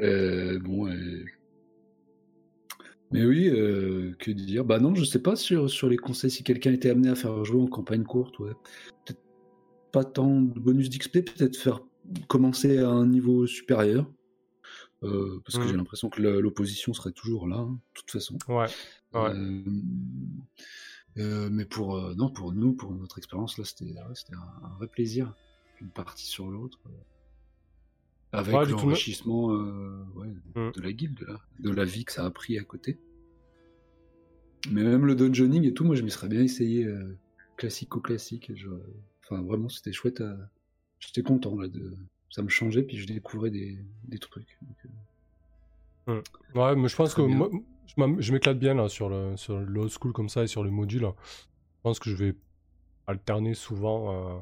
Euh, 0.00 0.58
bon, 0.60 0.86
euh, 0.88 1.24
mais 3.10 3.24
oui, 3.24 3.48
euh, 3.48 4.14
que 4.18 4.30
dire? 4.30 4.64
Bah 4.64 4.78
non, 4.78 4.94
je 4.94 5.02
sais 5.04 5.22
pas 5.22 5.34
sur, 5.34 5.70
sur 5.70 5.88
les 5.88 5.96
conseils 5.96 6.30
si 6.30 6.44
quelqu'un 6.44 6.72
était 6.72 6.90
amené 6.90 7.08
à 7.08 7.14
faire 7.14 7.44
jouer 7.44 7.62
en 7.62 7.66
campagne 7.66 8.04
courte, 8.04 8.38
ouais. 8.38 8.52
Peut-être 9.06 9.20
pas 9.92 10.04
tant 10.04 10.42
de 10.42 10.60
bonus 10.60 10.90
d'XP, 10.90 11.12
peut-être 11.24 11.56
faire 11.56 11.80
commencer 12.28 12.78
à 12.78 12.88
un 12.88 13.06
niveau 13.06 13.46
supérieur. 13.46 14.10
Euh, 15.04 15.40
parce 15.44 15.56
que 15.58 15.62
Mhm. 15.62 15.68
j'ai 15.68 15.76
l'impression 15.76 16.10
que 16.10 16.20
l'opposition 16.20 16.92
serait 16.92 17.12
toujours 17.12 17.46
là, 17.46 17.58
hein, 17.58 17.72
de 17.72 17.94
toute 18.00 18.10
façon. 18.10 18.36
Ouais. 18.48 18.66
Ouais. 19.14 19.30
Euh, 19.30 19.62
euh, 21.18 21.48
mais 21.52 21.64
pour 21.64 21.96
non 22.16 22.30
pour 22.30 22.52
nous, 22.52 22.72
pour 22.74 22.92
notre 22.92 23.18
expérience 23.18 23.58
là, 23.58 23.64
c'était 23.64 23.94
c'était 24.14 24.34
un, 24.34 24.66
un 24.66 24.74
vrai 24.76 24.88
plaisir, 24.88 25.34
une 25.80 25.90
partie 25.90 26.26
sur 26.26 26.48
l'autre, 26.50 26.80
avec 28.32 28.54
Ouais, 28.56 28.66
l'enrichissement 28.66 29.46
ouais, 30.16 30.28
Mm. 30.56 30.72
de 30.74 30.80
la 30.80 30.92
guilde, 30.92 31.20
là, 31.28 31.40
de 31.60 31.70
la 31.70 31.84
vie 31.84 32.04
que 32.04 32.12
ça 32.12 32.24
a 32.24 32.30
pris 32.30 32.58
à 32.58 32.64
côté. 32.64 32.98
Mais 34.72 34.82
même 34.82 35.06
le 35.06 35.14
dungeoning 35.14 35.62
et 35.64 35.74
tout, 35.74 35.84
moi 35.84 35.94
je 35.94 36.02
m'y 36.02 36.10
serais 36.10 36.28
bien 36.28 36.42
essayé 36.42 36.86
classico-classique. 37.56 38.50
Enfin 39.24 39.42
vraiment, 39.42 39.68
c'était 39.68 39.92
chouette. 39.92 40.20
à- 40.20 40.50
J'étais 41.00 41.22
content 41.22 41.56
là 41.56 41.68
de, 41.68 41.96
ça 42.30 42.42
me 42.42 42.48
changeait 42.48 42.82
puis 42.82 42.96
je 42.96 43.06
découvrais 43.06 43.50
des, 43.50 43.78
des 44.04 44.18
trucs. 44.18 44.58
Donc, 44.62 44.76
euh, 44.86 44.88
Ouais, 46.54 46.74
mais 46.76 46.88
je 46.88 46.96
pense 46.96 47.14
que 47.14 47.22
moi, 47.22 47.50
je 48.18 48.32
m'éclate 48.32 48.58
bien 48.58 48.74
là 48.74 48.88
sur 48.88 49.08
le, 49.08 49.36
sur 49.36 49.60
school 49.90 50.12
comme 50.12 50.28
ça 50.28 50.42
et 50.42 50.46
sur 50.46 50.62
le 50.64 50.70
module. 50.70 51.02
Je 51.02 51.82
pense 51.82 51.98
que 51.98 52.10
je 52.10 52.16
vais 52.16 52.34
alterner 53.06 53.54
souvent 53.54 54.12
euh, 54.12 54.40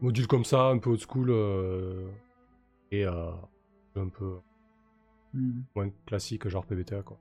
module 0.00 0.26
comme 0.26 0.44
ça, 0.44 0.66
un 0.66 0.78
peu 0.78 0.90
old 0.90 1.00
school 1.00 1.30
euh, 1.30 2.08
et 2.90 3.04
euh, 3.04 3.30
un 3.96 4.08
peu 4.08 4.40
moins 5.74 5.90
classique, 6.06 6.48
genre 6.48 6.64
PBTA 6.64 7.02
quoi. 7.02 7.18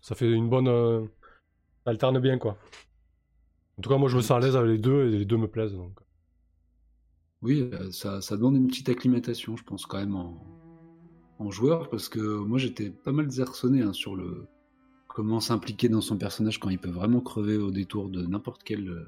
Ça 0.00 0.14
fait 0.14 0.30
une 0.30 0.48
bonne. 0.48 0.66
ça 1.84 1.90
alterne 1.90 2.18
bien 2.20 2.38
quoi. 2.38 2.58
En 3.78 3.82
tout 3.82 3.90
cas, 3.90 3.98
moi 3.98 4.08
je 4.08 4.16
me 4.16 4.22
sens 4.22 4.36
à 4.36 4.40
l'aise 4.40 4.56
avec 4.56 4.70
les 4.70 4.78
deux 4.78 5.06
et 5.06 5.18
les 5.18 5.24
deux 5.24 5.36
me 5.36 5.48
plaisent 5.48 5.74
donc. 5.74 5.98
Oui, 7.42 7.68
euh, 7.72 7.90
ça, 7.90 8.20
ça 8.20 8.36
demande 8.36 8.56
une 8.56 8.68
petite 8.68 8.88
acclimatation, 8.88 9.56
je 9.56 9.64
pense, 9.64 9.84
quand 9.84 9.98
même, 9.98 10.16
en, 10.16 10.40
en 11.38 11.50
joueur 11.50 11.90
parce 11.90 12.08
que 12.08 12.20
moi 12.20 12.58
j'étais 12.58 12.90
pas 12.90 13.12
mal 13.12 13.26
désarçonné 13.26 13.82
hein, 13.82 13.92
sur 13.92 14.16
le 14.16 14.46
comment 15.08 15.40
s'impliquer 15.40 15.88
dans 15.88 16.00
son 16.00 16.16
personnage 16.16 16.58
quand 16.58 16.70
il 16.70 16.78
peut 16.78 16.90
vraiment 16.90 17.20
crever 17.20 17.56
au 17.56 17.70
détour 17.70 18.08
de 18.08 18.22
n'importe 18.22 18.62
quel 18.64 18.88
euh, 18.88 19.04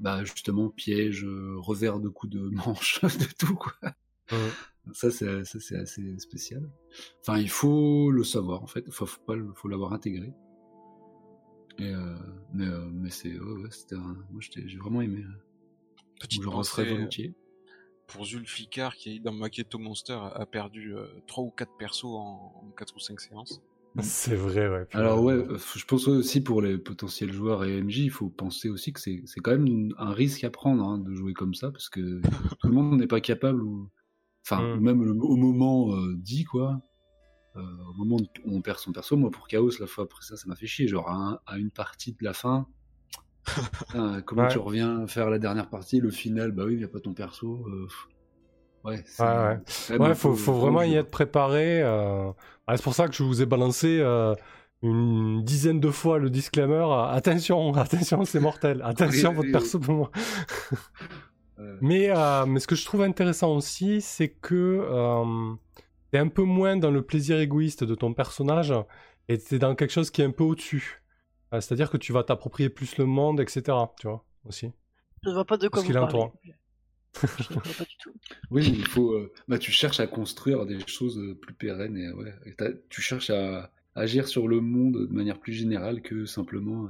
bah 0.00 0.24
justement 0.24 0.68
piège, 0.70 1.24
euh, 1.24 1.56
revers 1.58 2.00
de 2.00 2.08
coups 2.08 2.32
de 2.32 2.40
manche, 2.40 3.00
de 3.02 3.32
tout 3.38 3.54
quoi. 3.54 3.72
Ça 4.92 5.10
c'est 5.10 5.44
ça 5.44 5.58
c'est 5.60 5.76
assez 5.76 6.18
spécial. 6.18 6.68
Enfin 7.20 7.38
il 7.38 7.50
faut 7.50 8.10
le 8.10 8.24
savoir 8.24 8.62
en 8.62 8.66
fait, 8.66 8.84
enfin 8.88 9.06
faut 9.06 9.20
pas 9.26 9.34
faut 9.54 9.68
l'avoir 9.68 9.92
intégré. 9.92 10.32
Et 11.78 11.94
euh, 11.94 12.14
mais 12.52 12.66
euh, 12.66 12.88
mais 12.92 13.10
c'est 13.10 13.38
ouais, 13.38 13.62
ouais, 13.62 13.70
c'était 13.70 13.94
un- 13.96 14.16
moi 14.30 14.40
j'étais- 14.40 14.66
j'ai 14.68 14.78
vraiment 14.78 15.00
aimé. 15.00 15.24
Petite 16.20 16.42
je 16.42 16.48
referais 16.48 16.82
pensée, 16.84 16.94
volontiers. 16.96 17.34
pour 18.08 18.24
Zulfikar 18.24 18.96
qui 18.96 19.20
dans 19.20 19.32
Maketo 19.32 19.78
Monster 19.78 20.18
a 20.34 20.46
perdu 20.46 20.94
3 21.26 21.44
ou 21.44 21.50
4 21.50 21.76
persos 21.78 22.04
en 22.16 22.72
4 22.76 22.96
ou 22.96 23.00
5 23.00 23.20
séances. 23.20 23.60
C'est 24.02 24.34
vrai, 24.36 24.68
ouais. 24.68 24.84
Puis, 24.86 24.98
Alors 24.98 25.18
euh, 25.18 25.22
ouais, 25.22 25.34
euh, 25.34 25.58
je 25.76 25.84
pense 25.84 26.08
aussi 26.08 26.40
pour 26.42 26.62
les 26.62 26.78
potentiels 26.78 27.32
joueurs 27.32 27.64
et 27.64 27.78
MJ, 27.78 27.98
il 28.04 28.10
faut 28.10 28.28
penser 28.28 28.68
aussi 28.68 28.92
que 28.92 29.00
c'est 29.00 29.22
c'est 29.26 29.40
quand 29.40 29.56
même 29.56 29.92
un 29.98 30.12
risque 30.12 30.44
à 30.44 30.50
prendre 30.50 30.84
hein, 30.84 30.98
de 30.98 31.14
jouer 31.14 31.32
comme 31.34 31.54
ça 31.54 31.70
parce 31.70 31.88
que 31.88 32.20
tout 32.60 32.68
le 32.68 32.72
monde 32.74 32.98
n'est 32.98 33.06
pas 33.06 33.20
capable 33.20 33.62
ou 33.62 33.88
enfin 34.44 34.76
Mm. 34.76 34.80
même 34.80 35.04
le- 35.04 35.12
au 35.22 35.36
moment 35.36 35.94
euh, 35.94 36.14
dit 36.16 36.44
quoi. 36.44 36.80
Euh, 37.58 37.62
au 37.90 37.92
moment 38.04 38.16
où 38.44 38.56
on 38.56 38.60
perd 38.62 38.78
son 38.78 38.92
perso, 38.92 39.16
moi 39.16 39.30
pour 39.30 39.48
Chaos 39.48 39.70
la 39.80 39.86
fois 39.86 40.04
après 40.04 40.22
ça, 40.22 40.36
ça 40.36 40.46
m'a 40.46 40.54
fait 40.56 40.66
chier. 40.66 40.86
Genre 40.88 41.08
à, 41.08 41.14
un- 41.14 41.40
à 41.46 41.58
une 41.58 41.70
partie 41.70 42.12
de 42.12 42.22
la 42.24 42.32
fin, 42.32 42.66
putain, 43.88 44.20
comment 44.22 44.42
Ouais. 44.42 44.48
tu 44.48 44.58
reviens 44.58 45.06
faire 45.06 45.30
la 45.30 45.38
dernière 45.38 45.68
partie, 45.68 46.00
le 46.00 46.10
final, 46.10 46.52
bah 46.52 46.64
oui, 46.66 46.74
il 46.74 46.78
n'y 46.78 46.84
a 46.84 46.88
pas 46.88 47.00
ton 47.00 47.14
perso. 47.14 47.64
euh, 47.68 47.86
ouais, 48.84 49.02
c'est 49.06 49.22
Ouais, 49.22 49.98
ouais. 49.98 50.14
faut, 50.14 50.32
vraiment 50.34 50.82
y 50.82 50.94
être 50.94 51.10
préparé. 51.10 51.82
euh. 51.82 52.30
Ah, 52.66 52.76
c'est 52.76 52.82
pour 52.82 52.94
ça 52.94 53.08
que 53.08 53.14
je 53.14 53.22
vous 53.22 53.40
ai 53.42 53.46
balancé 53.46 53.98
euh, 54.00 54.34
une 54.82 55.42
dizaine 55.42 55.80
de 55.80 55.90
fois 55.90 56.18
le 56.18 56.28
disclaimer. 56.30 56.86
Attention, 57.10 57.72
attention, 57.76 58.24
c'est 58.24 58.40
mortel. 58.40 58.82
Attention, 58.84 59.32
votre 59.32 59.50
perso 59.50 59.78
pour 59.80 59.94
moi. 59.94 60.10
Mais, 61.80 62.10
mais 62.46 62.60
ce 62.60 62.66
que 62.66 62.76
je 62.76 62.84
trouve 62.84 63.02
intéressant 63.02 63.56
aussi, 63.56 64.00
c'est 64.00 64.28
que 64.28 64.84
t'es 66.10 66.18
un 66.18 66.28
peu 66.28 66.42
moins 66.42 66.76
dans 66.76 66.90
le 66.90 67.02
plaisir 67.02 67.38
égoïste 67.40 67.84
de 67.84 67.94
ton 67.94 68.14
personnage 68.14 68.72
et 69.28 69.38
t'es 69.38 69.58
dans 69.58 69.74
quelque 69.74 69.92
chose 69.92 70.10
qui 70.10 70.22
est 70.22 70.24
un 70.24 70.30
peu 70.30 70.44
au-dessus. 70.44 71.02
Euh, 71.54 71.60
C'est-à-dire 71.60 71.90
que 71.90 71.96
tu 71.96 72.12
vas 72.12 72.24
t'approprier 72.24 72.68
plus 72.70 72.96
le 72.98 73.04
monde, 73.06 73.40
etc. 73.40 73.76
Tu 74.00 74.06
vois, 74.06 74.24
aussi. 74.44 74.70
Je 75.24 75.28
ne 75.30 75.34
vois 75.34 75.44
pas 75.44 75.56
de 75.58 75.68
quoi 75.68 75.82
Parce 75.82 75.86
vous 75.86 75.92
parlez. 75.94 76.30
Je 77.38 77.54
ne 77.54 77.58
vois 77.62 77.74
pas 77.74 77.84
du 77.84 77.96
tout. 77.98 78.12
Oui, 78.50 78.70
mais 78.70 78.78
il 78.78 78.86
faut. 78.86 79.12
euh, 79.12 79.32
bah, 79.48 79.58
tu 79.58 79.72
cherches 79.72 80.00
à 80.00 80.06
construire 80.06 80.66
des 80.66 80.78
choses 80.86 81.18
euh, 81.18 81.34
plus 81.34 81.54
pérennes 81.54 81.96
et 81.96 82.10
ouais, 82.12 82.34
et 82.46 82.54
tu 82.88 83.00
cherches 83.00 83.30
à 83.30 83.70
agir 83.94 84.28
sur 84.28 84.46
le 84.48 84.60
monde 84.60 85.08
de 85.08 85.12
manière 85.12 85.40
plus 85.40 85.52
générale 85.52 86.02
que 86.02 86.24
simplement 86.26 86.88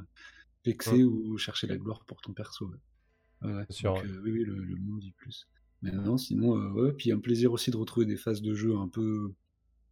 vexer 0.65 1.05
ou 1.05 1.39
chercher 1.39 1.67
la 1.67 1.77
gloire 1.77 2.05
pour 2.05 2.21
ton 2.21 2.33
perso. 2.33 2.67
Ouais. 2.67 3.53
Ouais, 3.53 3.67
sûr, 3.71 3.95
Donc, 3.95 4.05
euh, 4.05 4.21
oui, 4.25 4.33
oui, 4.33 4.45
le, 4.45 4.57
le 4.57 4.77
monde 4.77 5.01
dit 5.01 5.13
plus. 5.13 5.47
Mais 5.83 5.93
non, 5.93 6.17
sinon, 6.17 6.57
euh, 6.57 6.71
ouais, 6.73 6.93
puis 6.93 7.13
un 7.13 7.19
plaisir 7.21 7.53
aussi 7.53 7.71
de 7.71 7.77
retrouver 7.77 8.07
des 8.07 8.17
phases 8.17 8.43
de 8.43 8.55
jeu 8.55 8.77
un 8.77 8.89
peu, 8.89 9.33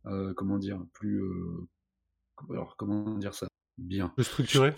euh, 0.06 0.34
comment 0.34 0.58
dire, 0.58 0.84
plus, 0.92 1.22
euh, 1.22 1.68
alors 2.50 2.76
comment 2.76 3.16
dire 3.18 3.34
ça, 3.34 3.48
bien. 3.78 4.08
Plus 4.16 4.24
structuré? 4.24 4.74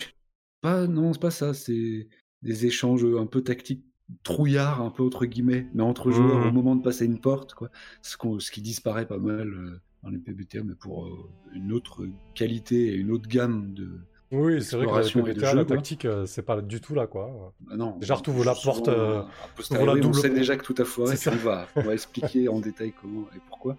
Pas, 0.61 0.87
non, 0.87 1.13
c'est 1.13 1.21
pas 1.21 1.31
ça, 1.31 1.53
c'est 1.53 2.09
des 2.41 2.65
échanges 2.65 3.05
un 3.05 3.25
peu 3.25 3.41
tactiques, 3.43 3.85
trouillards, 4.23 4.81
un 4.81 4.91
peu 4.91 5.03
entre 5.03 5.25
guillemets, 5.25 5.69
mais 5.73 5.83
entre 5.83 6.11
joueurs 6.11 6.39
Mhm. 6.39 6.47
au 6.47 6.51
moment 6.51 6.75
de 6.75 6.83
passer 6.83 7.05
une 7.05 7.19
porte, 7.21 7.53
quoi. 7.53 7.69
Ce, 8.01 8.17
ce 8.39 8.51
qui 8.51 8.61
disparaît 8.61 9.07
pas 9.07 9.19
mal 9.19 9.47
euh, 9.53 9.81
dans 10.03 10.09
les 10.09 10.19
PBTA, 10.19 10.63
mais 10.63 10.75
pour 10.75 11.05
euh, 11.07 11.29
une 11.53 11.71
autre 11.71 12.07
qualité 12.35 12.87
et 12.89 12.95
une 12.95 13.11
autre 13.11 13.27
gamme 13.29 13.73
de. 13.73 14.01
Oui, 14.31 14.61
c'est 14.61 14.75
vrai 14.75 14.85
que 14.85 14.91
la 14.91 15.01
jeu, 15.01 15.55
la 15.55 15.65
tactique, 15.65 16.05
euh, 16.05 16.25
c'est 16.27 16.43
pas 16.43 16.61
du 16.61 16.79
tout 16.81 16.93
là, 16.93 17.07
quoi. 17.07 17.53
Bah 17.61 17.75
non, 17.75 17.97
Déjà, 17.97 18.13
retrouve 18.15 18.45
la 18.45 18.53
porte, 18.53 18.87
euh, 18.87 19.23
la 19.71 19.93
on 19.93 19.95
double 19.97 20.13
sait 20.15 20.27
porte. 20.29 20.33
déjà 20.39 20.55
que 20.55 20.63
tout 20.63 20.75
a 20.77 20.85
foiré, 20.85 21.15
ça. 21.15 21.31
on 21.33 21.37
va, 21.37 21.67
on 21.75 21.81
va 21.81 21.93
expliquer 21.93 22.47
en 22.47 22.59
détail 22.59 22.93
comment 23.01 23.25
et 23.35 23.39
pourquoi. 23.47 23.75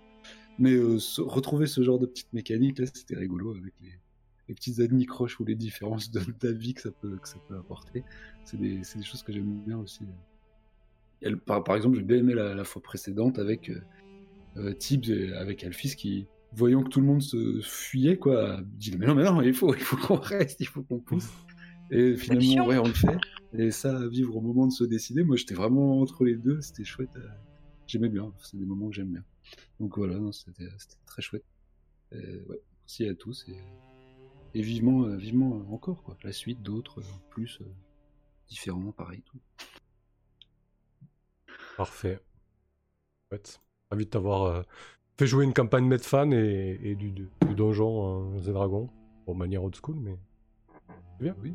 Mais 0.58 0.72
euh, 0.72 0.98
retrouver 1.18 1.66
ce 1.66 1.82
genre 1.82 1.98
de 2.00 2.06
petites 2.06 2.32
mécaniques, 2.32 2.78
là, 2.80 2.86
c'était 2.92 3.14
rigolo 3.16 3.52
avec 3.52 3.72
les, 3.80 3.92
les 4.48 4.54
petites 4.54 4.80
anicroches 4.80 5.38
ou 5.38 5.44
les 5.44 5.54
différences 5.54 6.10
de- 6.10 6.20
d'avis 6.40 6.74
que 6.74 6.80
ça 6.82 6.90
peut, 6.90 7.16
que 7.16 7.28
ça 7.28 7.36
peut 7.48 7.56
apporter. 7.56 8.02
C'est 8.44 8.58
des, 8.60 8.82
c'est 8.82 8.98
des 8.98 9.04
choses 9.04 9.22
que 9.22 9.32
j'aime 9.32 9.62
bien 9.64 9.78
aussi. 9.78 10.00
Elle, 11.22 11.38
par, 11.38 11.62
par 11.62 11.76
exemple, 11.76 11.96
j'ai 11.96 12.02
bien 12.02 12.16
aimé 12.18 12.34
la, 12.34 12.54
la 12.54 12.64
fois 12.64 12.82
précédente 12.82 13.38
avec 13.38 13.70
euh, 13.70 13.80
euh, 14.56 14.72
Tibbs 14.74 15.08
et 15.10 15.32
avec 15.34 15.62
Alphys 15.62 15.94
qui, 15.94 16.26
voyant 16.52 16.82
que 16.82 16.88
tout 16.88 17.00
le 17.00 17.06
monde 17.06 17.22
se 17.22 17.60
fuyait, 17.62 18.18
quoi, 18.18 18.60
dit 18.64 18.96
mais 18.98 19.06
non, 19.06 19.14
mais 19.14 19.24
non, 19.24 19.40
il 19.42 19.54
faut, 19.54 19.74
il 19.74 19.80
faut 19.80 19.96
qu'on 19.96 20.16
reste, 20.16 20.60
il 20.60 20.66
faut 20.66 20.82
qu'on 20.82 21.00
pousse. 21.00 21.28
Et 21.90 22.16
finalement, 22.16 22.66
ouais, 22.66 22.78
on 22.78 22.86
le 22.86 22.92
fait. 22.92 23.18
Et 23.52 23.70
ça, 23.70 24.06
vivre 24.08 24.36
au 24.36 24.40
moment 24.40 24.66
de 24.66 24.72
se 24.72 24.84
décider, 24.84 25.24
moi 25.24 25.36
j'étais 25.36 25.54
vraiment 25.54 26.00
entre 26.00 26.24
les 26.24 26.36
deux, 26.36 26.60
c'était 26.60 26.84
chouette. 26.84 27.10
euh, 27.16 27.28
J'aimais 27.86 28.08
bien, 28.08 28.32
c'est 28.42 28.56
des 28.56 28.64
moments 28.64 28.88
que 28.88 28.94
j'aime 28.94 29.10
bien. 29.12 29.24
Donc 29.80 29.98
voilà, 29.98 30.14
c'était 30.32 30.68
c'était 30.78 31.02
très 31.06 31.22
chouette. 31.22 31.44
Et, 32.12 32.40
ouais, 32.48 32.60
merci 32.82 33.06
à 33.08 33.14
tous 33.16 33.44
et, 33.48 33.58
et 34.54 34.62
vivement, 34.62 35.04
euh, 35.04 35.16
vivement 35.16 35.66
encore, 35.72 36.04
quoi. 36.04 36.16
La 36.22 36.32
suite, 36.32 36.62
d'autres, 36.62 37.00
euh, 37.00 37.04
plus 37.30 37.58
euh, 37.60 37.64
différents, 38.48 38.92
pareil, 38.92 39.22
tout. 39.22 39.40
Parfait. 41.76 42.20
Chouette. 43.28 43.60
Ravi 43.90 44.04
de 44.04 44.10
t'avoir 44.10 44.42
euh, 44.44 44.62
fait 45.20 45.26
jouer 45.26 45.44
une 45.44 45.52
campagne 45.52 45.84
Medfan 45.84 46.30
et, 46.32 46.80
et 46.82 46.94
du, 46.94 47.10
du, 47.10 47.28
du 47.46 47.54
donjon 47.54 48.32
euh, 48.34 48.40
The 48.40 48.54
Dragon. 48.54 48.88
Bon, 49.26 49.34
manière 49.34 49.62
old 49.62 49.76
school, 49.76 49.96
mais 50.00 50.16
c'est 51.18 51.24
bien. 51.24 51.36
Oui. 51.42 51.52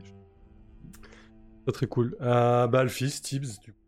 Très 1.63 1.71
très 1.71 1.87
cool. 1.87 2.15
Euh, 2.21 2.67
bah, 2.67 2.81
Alphys, 2.81 3.21
Tibbs, 3.23 3.59
du 3.63 3.73
coup. 3.73 3.79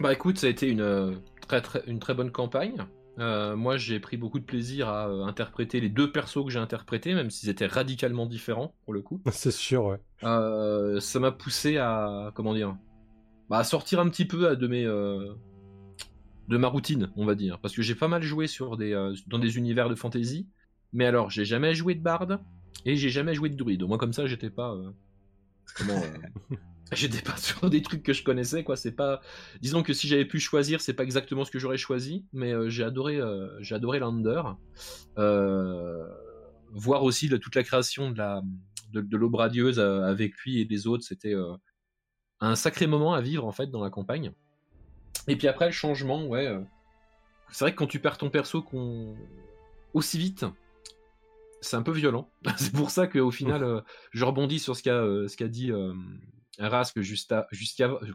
Bah 0.00 0.14
écoute, 0.14 0.38
ça 0.38 0.46
a 0.46 0.50
été 0.50 0.70
une, 0.70 0.80
euh, 0.80 1.16
très, 1.46 1.60
très, 1.60 1.82
une 1.86 1.98
très 1.98 2.14
bonne 2.14 2.30
campagne. 2.30 2.86
Euh, 3.18 3.56
moi, 3.56 3.76
j'ai 3.76 4.00
pris 4.00 4.16
beaucoup 4.16 4.38
de 4.38 4.44
plaisir 4.44 4.88
à 4.88 5.08
euh, 5.08 5.24
interpréter 5.24 5.80
les 5.80 5.90
deux 5.90 6.10
persos 6.10 6.44
que 6.44 6.50
j'ai 6.50 6.60
interprétés, 6.60 7.12
même 7.12 7.28
s'ils 7.28 7.50
étaient 7.50 7.66
radicalement 7.66 8.24
différents 8.24 8.74
pour 8.86 8.94
le 8.94 9.02
coup. 9.02 9.20
C'est 9.32 9.50
sûr, 9.50 9.84
ouais. 9.84 10.00
Euh, 10.24 10.98
ça 11.00 11.20
m'a 11.20 11.32
poussé 11.32 11.76
à 11.76 12.32
comment 12.34 12.54
dire, 12.54 12.74
bah, 13.50 13.58
à 13.58 13.64
sortir 13.64 14.00
un 14.00 14.08
petit 14.08 14.24
peu 14.24 14.56
de 14.56 14.66
mes 14.66 14.86
euh, 14.86 15.34
de 16.48 16.56
ma 16.56 16.68
routine, 16.68 17.10
on 17.16 17.26
va 17.26 17.34
dire, 17.34 17.58
parce 17.60 17.74
que 17.74 17.82
j'ai 17.82 17.94
pas 17.94 18.08
mal 18.08 18.22
joué 18.22 18.46
sur 18.46 18.76
des 18.76 18.92
euh, 18.92 19.14
dans 19.26 19.38
des 19.38 19.58
univers 19.58 19.88
de 19.88 19.94
fantasy, 19.94 20.48
mais 20.92 21.04
alors 21.04 21.30
j'ai 21.30 21.44
jamais 21.44 21.74
joué 21.74 21.94
de 21.94 22.00
barde 22.00 22.40
et 22.86 22.96
j'ai 22.96 23.10
jamais 23.10 23.34
joué 23.34 23.50
de 23.50 23.56
druide. 23.56 23.82
Au 23.82 23.88
moins 23.88 23.98
comme 23.98 24.14
ça, 24.14 24.26
j'étais 24.26 24.48
pas 24.48 24.72
euh, 24.72 24.90
comment 25.76 26.00
euh, 26.00 26.56
j'étais 26.92 27.20
pas 27.20 27.36
sur 27.36 27.68
des 27.68 27.82
trucs 27.82 28.02
que 28.02 28.14
je 28.14 28.24
connaissais 28.24 28.64
quoi. 28.64 28.76
C'est 28.76 28.92
pas 28.92 29.20
disons 29.60 29.82
que 29.82 29.92
si 29.92 30.08
j'avais 30.08 30.24
pu 30.24 30.40
choisir, 30.40 30.80
c'est 30.80 30.94
pas 30.94 31.04
exactement 31.04 31.44
ce 31.44 31.50
que 31.50 31.58
j'aurais 31.58 31.76
choisi, 31.76 32.24
mais 32.32 32.54
j'ai 32.70 32.82
adoré 32.82 33.20
j'ai 33.60 33.78
Lander. 33.78 34.42
Voir 36.70 37.02
aussi 37.02 37.30
toute 37.30 37.54
la 37.54 37.62
création 37.62 38.10
de 38.10 38.18
la 38.18 38.42
de, 38.92 40.04
avec 40.04 40.36
lui 40.38 40.60
et 40.60 40.64
les 40.64 40.86
autres, 40.86 41.04
c'était 41.04 41.34
un 42.40 42.56
sacré 42.56 42.86
moment 42.86 43.12
à 43.14 43.20
vivre 43.20 43.46
en 43.46 43.52
fait 43.52 43.70
dans 43.70 43.82
la 43.82 43.90
campagne. 43.90 44.32
Et 45.26 45.36
puis 45.36 45.48
après 45.48 45.66
le 45.66 45.72
changement, 45.72 46.26
ouais, 46.26 46.46
euh, 46.46 46.60
c'est 47.50 47.64
vrai 47.64 47.72
que 47.72 47.76
quand 47.78 47.86
tu 47.86 47.98
perds 48.00 48.18
ton 48.18 48.30
perso 48.30 48.62
qu'on 48.62 49.16
aussi 49.94 50.18
vite, 50.18 50.44
c'est 51.60 51.76
un 51.76 51.82
peu 51.82 51.92
violent. 51.92 52.30
c'est 52.56 52.72
pour 52.72 52.90
ça 52.90 53.06
qu'au 53.06 53.30
final, 53.30 53.64
euh, 53.64 53.80
je 54.12 54.24
rebondis 54.24 54.58
sur 54.58 54.76
ce 54.76 54.82
qu'a 54.82 54.94
euh, 54.94 55.28
ce 55.28 55.36
qu'a 55.36 55.48
dit 55.48 55.72
Rask 56.58 57.00
juste, 57.00 57.32
à- 57.32 57.46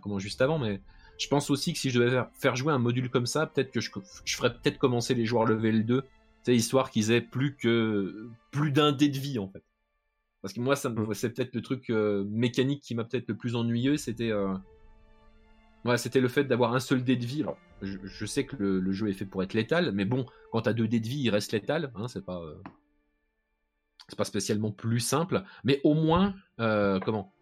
comment, 0.02 0.20
juste 0.20 0.42
avant, 0.42 0.60
mais 0.60 0.82
je 1.20 1.28
pense 1.28 1.50
aussi 1.50 1.74
que 1.74 1.80
si 1.80 1.90
je 1.90 2.00
devais 2.00 2.12
faire, 2.12 2.30
faire 2.40 2.56
jouer 2.56 2.74
un 2.74 2.80
module 2.80 3.10
comme 3.10 3.26
ça, 3.26 3.46
peut-être 3.48 3.72
que 3.72 3.80
je, 3.82 3.92
je 4.26 4.36
ferais 4.36 4.54
peut-être 4.54 4.78
commencer 4.78 5.14
les 5.14 5.26
joueurs 5.26 5.46
level 5.46 5.86
2, 5.86 6.04
c'est 6.44 6.56
histoire 6.56 6.90
qu'ils 6.92 7.12
aient 7.12 7.22
plus 7.22 7.56
que 7.56 8.30
plus 8.52 8.72
d'un 8.72 8.92
dé 8.92 9.08
de 9.10 9.18
vie 9.18 9.40
en 9.40 9.48
fait. 9.48 9.64
Parce 10.42 10.54
que 10.54 10.60
moi, 10.60 10.76
ça 10.76 10.90
me- 10.90 11.06
Mm. 11.08 11.14
c'est 11.14 11.30
peut-être 11.30 11.56
le 11.56 11.62
truc 11.62 11.90
mécanique 11.90 12.82
qui 12.84 12.96
m'a 12.96 13.04
peut-être 13.06 13.28
le 13.30 13.38
plus 13.38 13.56
ennuyeux, 13.56 13.96
c'était 13.98 14.32
ouais, 15.86 15.98
c'était 15.98 16.20
le 16.22 16.28
fait 16.28 16.44
d'avoir 16.46 16.74
un 16.74 16.80
seul 16.80 17.04
dé 17.04 17.16
de 17.16 17.26
vie. 17.26 17.42
Alors, 17.42 17.58
je, 17.82 17.98
je 18.04 18.26
sais 18.26 18.46
que 18.46 18.56
le, 18.58 18.80
le 18.80 18.92
jeu 18.92 19.10
est 19.10 19.14
fait 19.14 19.26
pour 19.26 19.44
être 19.44 19.54
létal, 19.54 19.92
mais 19.94 20.06
bon, 20.06 20.26
quand 20.52 20.62
t'as 20.62 20.74
deux 20.74 20.88
dés 20.88 21.00
de 21.00 21.08
vie, 21.08 21.20
il 21.22 21.30
reste 21.30 21.52
létal, 21.52 21.92
hein, 21.96 22.08
c'est 22.08 22.24
pas 22.26 22.42
euh, 22.42 22.56
c'est 24.10 24.18
pas 24.18 24.26
spécialement 24.26 24.72
plus 24.72 25.00
simple, 25.00 25.44
mais 25.64 25.80
au 25.84 25.94
moins, 25.94 26.34
euh, 26.60 27.00
comment? 27.00 27.34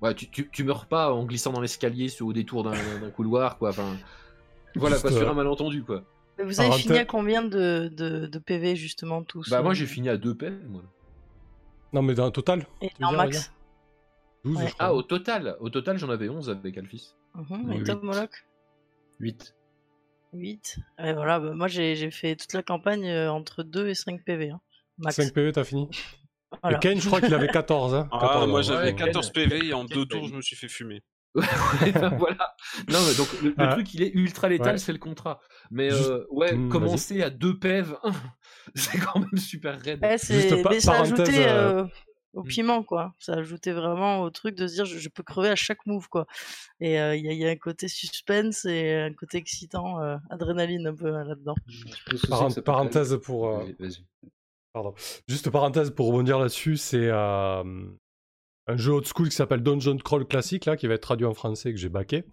Ouais, 0.00 0.14
tu, 0.14 0.30
tu, 0.30 0.48
tu 0.50 0.64
meurs 0.64 0.86
pas 0.86 1.12
en 1.12 1.24
glissant 1.24 1.52
dans 1.52 1.60
l'escalier 1.60 2.08
sur- 2.08 2.26
au 2.26 2.32
détour 2.32 2.62
d'un 2.64 2.70
d'un 2.72 3.10
couloir, 3.10 3.58
quoi. 3.58 3.70
Enfin, 3.70 3.96
voilà, 4.76 4.98
quoi, 4.98 5.10
sur 5.10 5.26
euh, 5.26 5.30
un 5.30 5.34
malentendu, 5.34 5.82
quoi. 5.82 6.04
Mais 6.38 6.44
vous 6.44 6.60
avez 6.60 6.68
Alors, 6.68 6.78
fini 6.78 6.98
à 6.98 7.04
combien 7.04 7.42
de, 7.42 7.90
de, 7.92 8.26
de 8.26 8.38
PV 8.38 8.76
justement 8.76 9.24
tous 9.24 9.50
Bah, 9.50 9.60
moi, 9.60 9.74
j'ai 9.74 9.86
fini 9.86 10.08
à 10.08 10.16
deux 10.16 10.36
paix, 10.36 10.52
moi. 10.68 10.82
Non, 11.92 12.02
mais 12.02 12.14
dans 12.14 12.26
le 12.26 12.30
total 12.30 12.64
Et 12.80 12.90
en 13.02 13.08
dire, 13.08 13.18
max 13.18 13.52
12, 14.44 14.56
Ouais. 14.56 14.68
je 14.68 14.74
crois. 14.74 14.86
Ah, 14.86 14.94
au 14.94 15.02
total, 15.02 15.56
au 15.58 15.68
total, 15.68 15.98
j'en 15.98 16.10
avais 16.10 16.28
11 16.28 16.48
avec 16.48 16.78
Alphys. 16.78 17.14
Et 17.36 17.40
oui. 17.52 17.84
Tom 17.84 18.00
Moloch 18.02 18.46
8. 19.20 19.54
8. 20.32 20.78
Ouais, 20.98 21.12
voilà, 21.14 21.40
bah, 21.40 21.52
moi 21.54 21.68
j'ai 21.68 22.10
fait 22.10 22.36
toute 22.36 22.52
la 22.52 22.62
campagne 22.62 23.06
euh, 23.08 23.30
entre 23.32 23.62
2 23.62 23.88
et 23.88 23.94
5 23.94 24.24
PV. 24.24 24.50
hein, 24.50 24.60
max. 24.98 25.16
5 25.16 25.32
PV, 25.32 25.52
t'as 25.52 25.64
fini? 25.64 25.88
Voilà. 26.62 26.78
Et 26.78 26.80
Kane, 26.80 27.00
je 27.00 27.06
crois 27.06 27.20
qu'il 27.20 27.34
avait 27.34 27.48
14. 27.48 27.94
Hein. 27.94 28.08
Ah, 28.12 28.18
14, 28.20 28.48
moi 28.50 28.62
j'avais 28.62 28.86
ouais. 28.92 28.94
14 28.94 29.30
PV 29.30 29.66
et 29.66 29.72
en 29.74 29.86
Quel 29.86 29.98
deux 29.98 30.06
tours 30.06 30.20
paye. 30.22 30.30
je 30.30 30.34
me 30.34 30.42
suis 30.42 30.56
fait 30.56 30.68
fumer. 30.68 31.02
Ouais, 31.34 31.92
ben 31.92 32.08
voilà. 32.18 32.54
Non, 32.88 32.98
mais 33.06 33.14
donc 33.16 33.28
le, 33.42 33.54
le 33.56 33.70
truc, 33.72 33.94
il 33.94 34.02
est 34.02 34.12
ultra 34.14 34.48
létal, 34.48 34.72
Ouais. 34.72 34.78
c'est 34.78 34.92
le 34.92 34.98
contrat. 34.98 35.40
Mais 35.70 35.90
Juste- 35.90 36.08
euh, 36.10 36.26
ouais, 36.30 36.54
Hmm, 36.54 36.68
commencer 36.70 37.22
à 37.22 37.30
deux 37.30 37.58
PEV, 37.58 37.94
c'est 38.74 38.98
quand 38.98 39.20
même 39.20 39.36
super 39.36 39.78
raide. 39.80 40.00
Ouais, 40.02 40.18
c'est- 40.18 40.62
pa- 40.62 40.70
mais 40.70 40.80
ça 40.80 40.92
parenthèse, 40.92 41.12
ajoutait 41.20 41.46
euh, 41.48 41.82
euh, 41.82 41.86
au 42.34 42.42
Mm. 42.42 42.46
piment, 42.48 42.82
quoi. 42.82 43.14
Ça 43.18 43.34
ajoutait 43.34 43.72
vraiment 43.72 44.20
au 44.22 44.30
truc 44.30 44.54
de 44.54 44.66
se 44.66 44.74
dire 44.74 44.84
je, 44.84 44.98
je 44.98 45.08
peux 45.08 45.22
crever 45.22 45.48
à 45.48 45.56
chaque 45.56 45.84
move, 45.86 46.08
quoi. 46.08 46.26
Et 46.80 47.00
euh, 47.00 47.16
il 47.16 47.24
y, 47.24 47.28
a- 47.28 47.32
il 47.32 47.38
y 47.38 47.46
a 47.46 47.50
un 47.50 47.56
côté 47.56 47.88
suspense 47.88 48.64
et 48.64 48.94
un 48.94 49.12
côté 49.14 49.38
excitant, 49.38 50.00
euh, 50.02 50.16
adrénaline 50.30 50.86
un 50.88 50.94
peu 50.94 51.10
Parent- 52.28 52.48
que 52.48 52.50
ça 52.54 52.60
peut 52.60 52.62
parenthèse 52.62 53.18
pour. 53.22 53.48
euh. 53.48 53.64
Pardon. 54.72 54.94
Juste 55.26 55.50
parenthèse 55.50 55.90
pour 55.90 56.06
rebondir 56.08 56.38
là-dessus, 56.38 56.76
c'est 56.76 57.08
euh, 57.10 57.64
un 58.66 58.76
jeu 58.76 58.92
old 58.92 59.06
school 59.06 59.28
qui 59.30 59.34
s'appelle 59.34 59.62
Dungeon 59.62 59.96
Crawl 59.96 60.26
Classic, 60.26 60.64
là, 60.66 60.76
qui 60.76 60.86
va 60.86 60.94
être 60.94 61.02
traduit 61.02 61.26
en 61.26 61.34
français, 61.34 61.72
que 61.72 61.78
j'ai 61.78 61.88
baqué. 61.88 62.24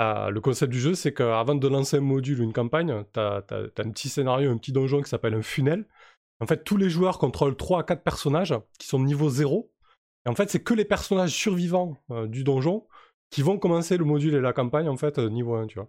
Euh, 0.00 0.30
le 0.30 0.40
concept 0.40 0.72
du 0.72 0.80
jeu, 0.80 0.94
c'est 0.94 1.12
qu'avant 1.14 1.54
de 1.54 1.68
lancer 1.68 1.98
un 1.98 2.00
module 2.00 2.40
ou 2.40 2.42
une 2.44 2.52
campagne, 2.54 3.04
tu 3.12 3.20
as, 3.20 3.44
un 3.78 3.90
petit 3.90 4.08
scénario, 4.08 4.50
un 4.50 4.56
petit 4.58 4.72
donjon 4.72 5.02
qui 5.02 5.08
s'appelle 5.10 5.34
un 5.34 5.42
funnel. 5.42 5.86
En 6.40 6.46
fait, 6.46 6.64
tous 6.64 6.76
les 6.76 6.90
joueurs 6.90 7.18
contrôlent 7.18 7.56
3 7.56 7.80
à 7.80 7.82
4 7.84 8.02
personnages 8.02 8.54
qui 8.78 8.86
sont 8.86 8.98
de 8.98 9.04
niveau 9.04 9.30
0. 9.30 9.70
Et 10.26 10.28
en 10.28 10.34
fait, 10.34 10.50
c'est 10.50 10.62
que 10.62 10.74
les 10.74 10.84
personnages 10.84 11.32
survivants 11.32 11.96
euh, 12.10 12.26
du 12.26 12.44
donjon 12.44 12.86
qui 13.30 13.42
vont 13.42 13.58
commencer 13.58 13.96
le 13.96 14.04
module 14.04 14.34
et 14.34 14.40
la 14.40 14.52
campagne, 14.52 14.88
en 14.88 14.96
fait, 14.96 15.18
euh, 15.18 15.28
niveau 15.28 15.54
1, 15.54 15.66
tu 15.66 15.76
vois. 15.76 15.88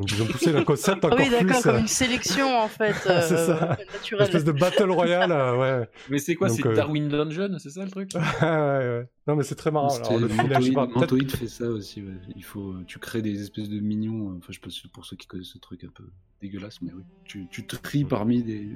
Donc, 0.00 0.10
ils 0.12 0.22
ont 0.22 0.26
poussé 0.26 0.50
le 0.50 0.64
concept 0.64 1.04
Ah 1.04 1.08
encore 1.08 1.18
oui, 1.18 1.28
d'accord, 1.28 1.46
plus. 1.46 1.62
comme 1.62 1.74
euh, 1.74 1.80
une 1.80 1.86
sélection 1.86 2.56
en 2.58 2.68
fait, 2.68 2.94
C'est 3.02 3.10
euh, 3.34 3.46
ça. 3.46 3.78
Une 4.12 4.20
espèce 4.22 4.44
de 4.44 4.52
battle 4.52 4.90
royale, 4.90 5.30
euh, 5.30 5.58
ouais. 5.58 5.88
Mais 6.08 6.18
c'est 6.18 6.34
quoi 6.36 6.48
C'est 6.48 6.64
euh, 6.64 6.74
Darwin 6.74 7.06
Dungeon, 7.10 7.58
c'est 7.58 7.68
ça 7.68 7.84
le 7.84 7.90
truc? 7.90 8.12
Ouais, 8.14 8.48
ouais, 8.48 8.48
ouais. 8.48 9.08
Non, 9.26 9.36
mais 9.36 9.44
c'est 9.44 9.56
très 9.56 9.70
marrant. 9.70 9.94
Alors, 9.94 10.18
le 10.18 10.28
pas, 10.28 11.36
fait 11.36 11.48
ça 11.48 11.66
aussi. 11.66 12.00
ouais. 12.00 12.14
Il 12.34 12.42
faut, 12.44 12.76
tu 12.86 12.98
crées 12.98 13.20
des 13.20 13.42
espèces 13.42 13.68
de 13.68 13.78
mignons. 13.78 14.34
Enfin, 14.38 14.46
je 14.48 14.54
sais 14.54 14.60
pas 14.60 14.70
si 14.70 14.88
pour 14.88 15.04
ceux 15.04 15.16
qui 15.16 15.26
connaissent 15.26 15.52
ce 15.52 15.58
truc 15.58 15.84
un 15.84 15.90
peu 15.94 16.04
dégueulasse, 16.40 16.80
mais 16.80 16.92
oui. 16.94 17.02
Tu, 17.24 17.46
tu 17.50 17.66
tries 17.66 18.06
parmi 18.06 18.42
des, 18.42 18.70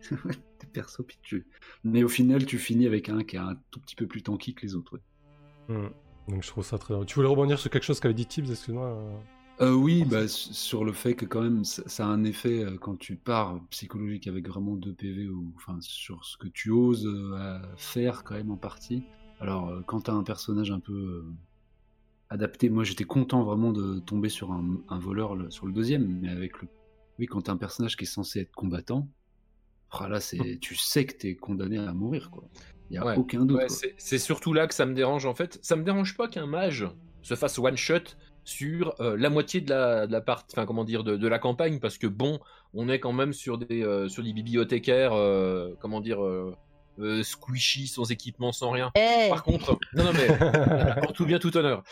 des 0.60 0.66
persos, 0.72 1.02
puis 1.06 1.18
tu. 1.22 1.46
Mais 1.84 2.02
au 2.02 2.08
final, 2.08 2.44
tu 2.46 2.58
finis 2.58 2.86
avec 2.86 3.08
un 3.08 3.22
qui 3.24 3.36
est 3.36 3.40
un 3.40 3.56
tout 3.70 3.80
petit 3.80 3.96
peu 3.96 4.06
plus 4.06 4.22
tanky 4.22 4.54
que 4.54 4.62
les 4.62 4.74
autres. 4.74 4.94
ouais. 5.68 5.74
Hmm. 5.76 5.88
Donc 6.28 6.42
je 6.42 6.48
trouve 6.48 6.64
ça 6.64 6.78
très. 6.78 6.94
Tu 7.06 7.14
voulais 7.16 7.28
rebondir 7.28 7.58
sur 7.58 7.70
quelque 7.70 7.84
chose 7.84 8.00
qu'avait 8.00 8.14
dit 8.14 8.26
Tibbs, 8.26 8.50
excuse-moi. 8.50 8.86
euh. 8.86 9.18
Euh, 9.60 9.74
oui, 9.74 10.04
bah, 10.06 10.26
sur 10.26 10.84
le 10.86 10.92
fait 10.92 11.14
que 11.14 11.26
quand 11.26 11.42
même 11.42 11.64
ça, 11.64 11.82
ça 11.86 12.06
a 12.06 12.08
un 12.08 12.24
effet 12.24 12.64
euh, 12.64 12.78
quand 12.78 12.96
tu 12.96 13.16
pars 13.16 13.60
psychologique 13.68 14.26
avec 14.26 14.48
vraiment 14.48 14.74
2 14.76 14.94
PV 14.94 15.28
ou 15.28 15.52
enfin 15.56 15.76
sur 15.82 16.24
ce 16.24 16.38
que 16.38 16.48
tu 16.48 16.70
oses 16.70 17.06
euh, 17.06 17.58
faire 17.76 18.24
quand 18.24 18.36
même 18.36 18.50
en 18.50 18.56
partie. 18.56 19.04
Alors 19.38 19.70
quand 19.86 20.02
t'as 20.02 20.14
un 20.14 20.22
personnage 20.22 20.70
un 20.70 20.80
peu 20.80 20.92
euh, 20.94 21.34
adapté, 22.30 22.70
moi 22.70 22.84
j'étais 22.84 23.04
content 23.04 23.42
vraiment 23.42 23.72
de 23.72 23.98
tomber 24.00 24.28
sur 24.28 24.52
un, 24.52 24.78
un 24.88 24.98
voleur 24.98 25.34
le- 25.36 25.50
sur 25.50 25.66
le 25.66 25.72
deuxième, 25.72 26.06
mais 26.20 26.28
avec 26.30 26.60
le 26.62 26.68
oui 27.18 27.26
quand 27.26 27.42
t'as 27.42 27.52
un 27.52 27.56
personnage 27.58 27.96
qui 27.96 28.04
est 28.04 28.06
censé 28.06 28.40
être 28.40 28.52
combattant, 28.52 29.08
ah, 29.92 30.08
là 30.08 30.20
c'est 30.20 30.58
tu 30.60 30.74
sais 30.76 31.04
que 31.04 31.14
t'es 31.16 31.34
condamné 31.36 31.78
à 31.78 31.92
mourir 31.92 32.30
quoi. 32.30 32.44
Il 32.90 32.94
y 32.94 32.98
a 32.98 33.04
Ouais. 33.04 33.16
aucun 33.16 33.44
doute. 33.44 33.58
Ouais, 33.58 33.66
quoi. 33.66 33.76
c'est 33.76 33.94
c'est 33.98 34.18
surtout 34.18 34.52
là 34.52 34.66
que 34.66 34.74
ça 34.74 34.84
me 34.86 34.94
dérange 34.94 35.24
en 35.26 35.34
fait. 35.34 35.58
Ça 35.62 35.76
me 35.76 35.84
dérange 35.84 36.16
pas 36.16 36.28
qu'un 36.28 36.46
mage 36.46 36.86
se 37.22 37.34
fasse 37.34 37.58
one 37.58 37.76
shot 37.76 38.16
sur 38.44 38.94
euh, 39.00 39.16
la 39.16 39.30
moitié 39.30 39.60
de 39.60 39.70
la, 39.70 40.06
de 40.06 40.12
la 40.12 40.20
partie, 40.20 40.54
enfin 40.56 40.64
comment 40.66 40.84
dire, 40.84 41.04
de, 41.04 41.16
de 41.16 41.28
la 41.28 41.38
campagne, 41.38 41.78
parce 41.78 41.98
que 41.98 42.06
bon, 42.06 42.40
on 42.74 42.88
est 42.88 42.98
quand 42.98 43.12
même 43.12 43.32
sur 43.32 43.58
des 43.58 43.84
euh, 43.84 44.08
sur 44.08 44.22
des 44.24 44.32
bibliothécaires, 44.32 45.12
euh, 45.12 45.74
comment 45.80 46.00
dire, 46.00 46.24
euh, 46.24 46.54
euh, 46.98 47.22
squishy, 47.22 47.86
sans 47.86 48.10
équipement, 48.10 48.50
sans 48.52 48.70
rien. 48.70 48.90
Eh, 48.96 49.28
Par 49.28 49.42
contre, 49.44 49.78
non 49.94 50.04
non 50.04 50.12
mais 50.14 50.28
en 51.08 51.12
tout 51.12 51.26
bien 51.26 51.38
tout 51.38 51.54
honneur. 51.56 51.82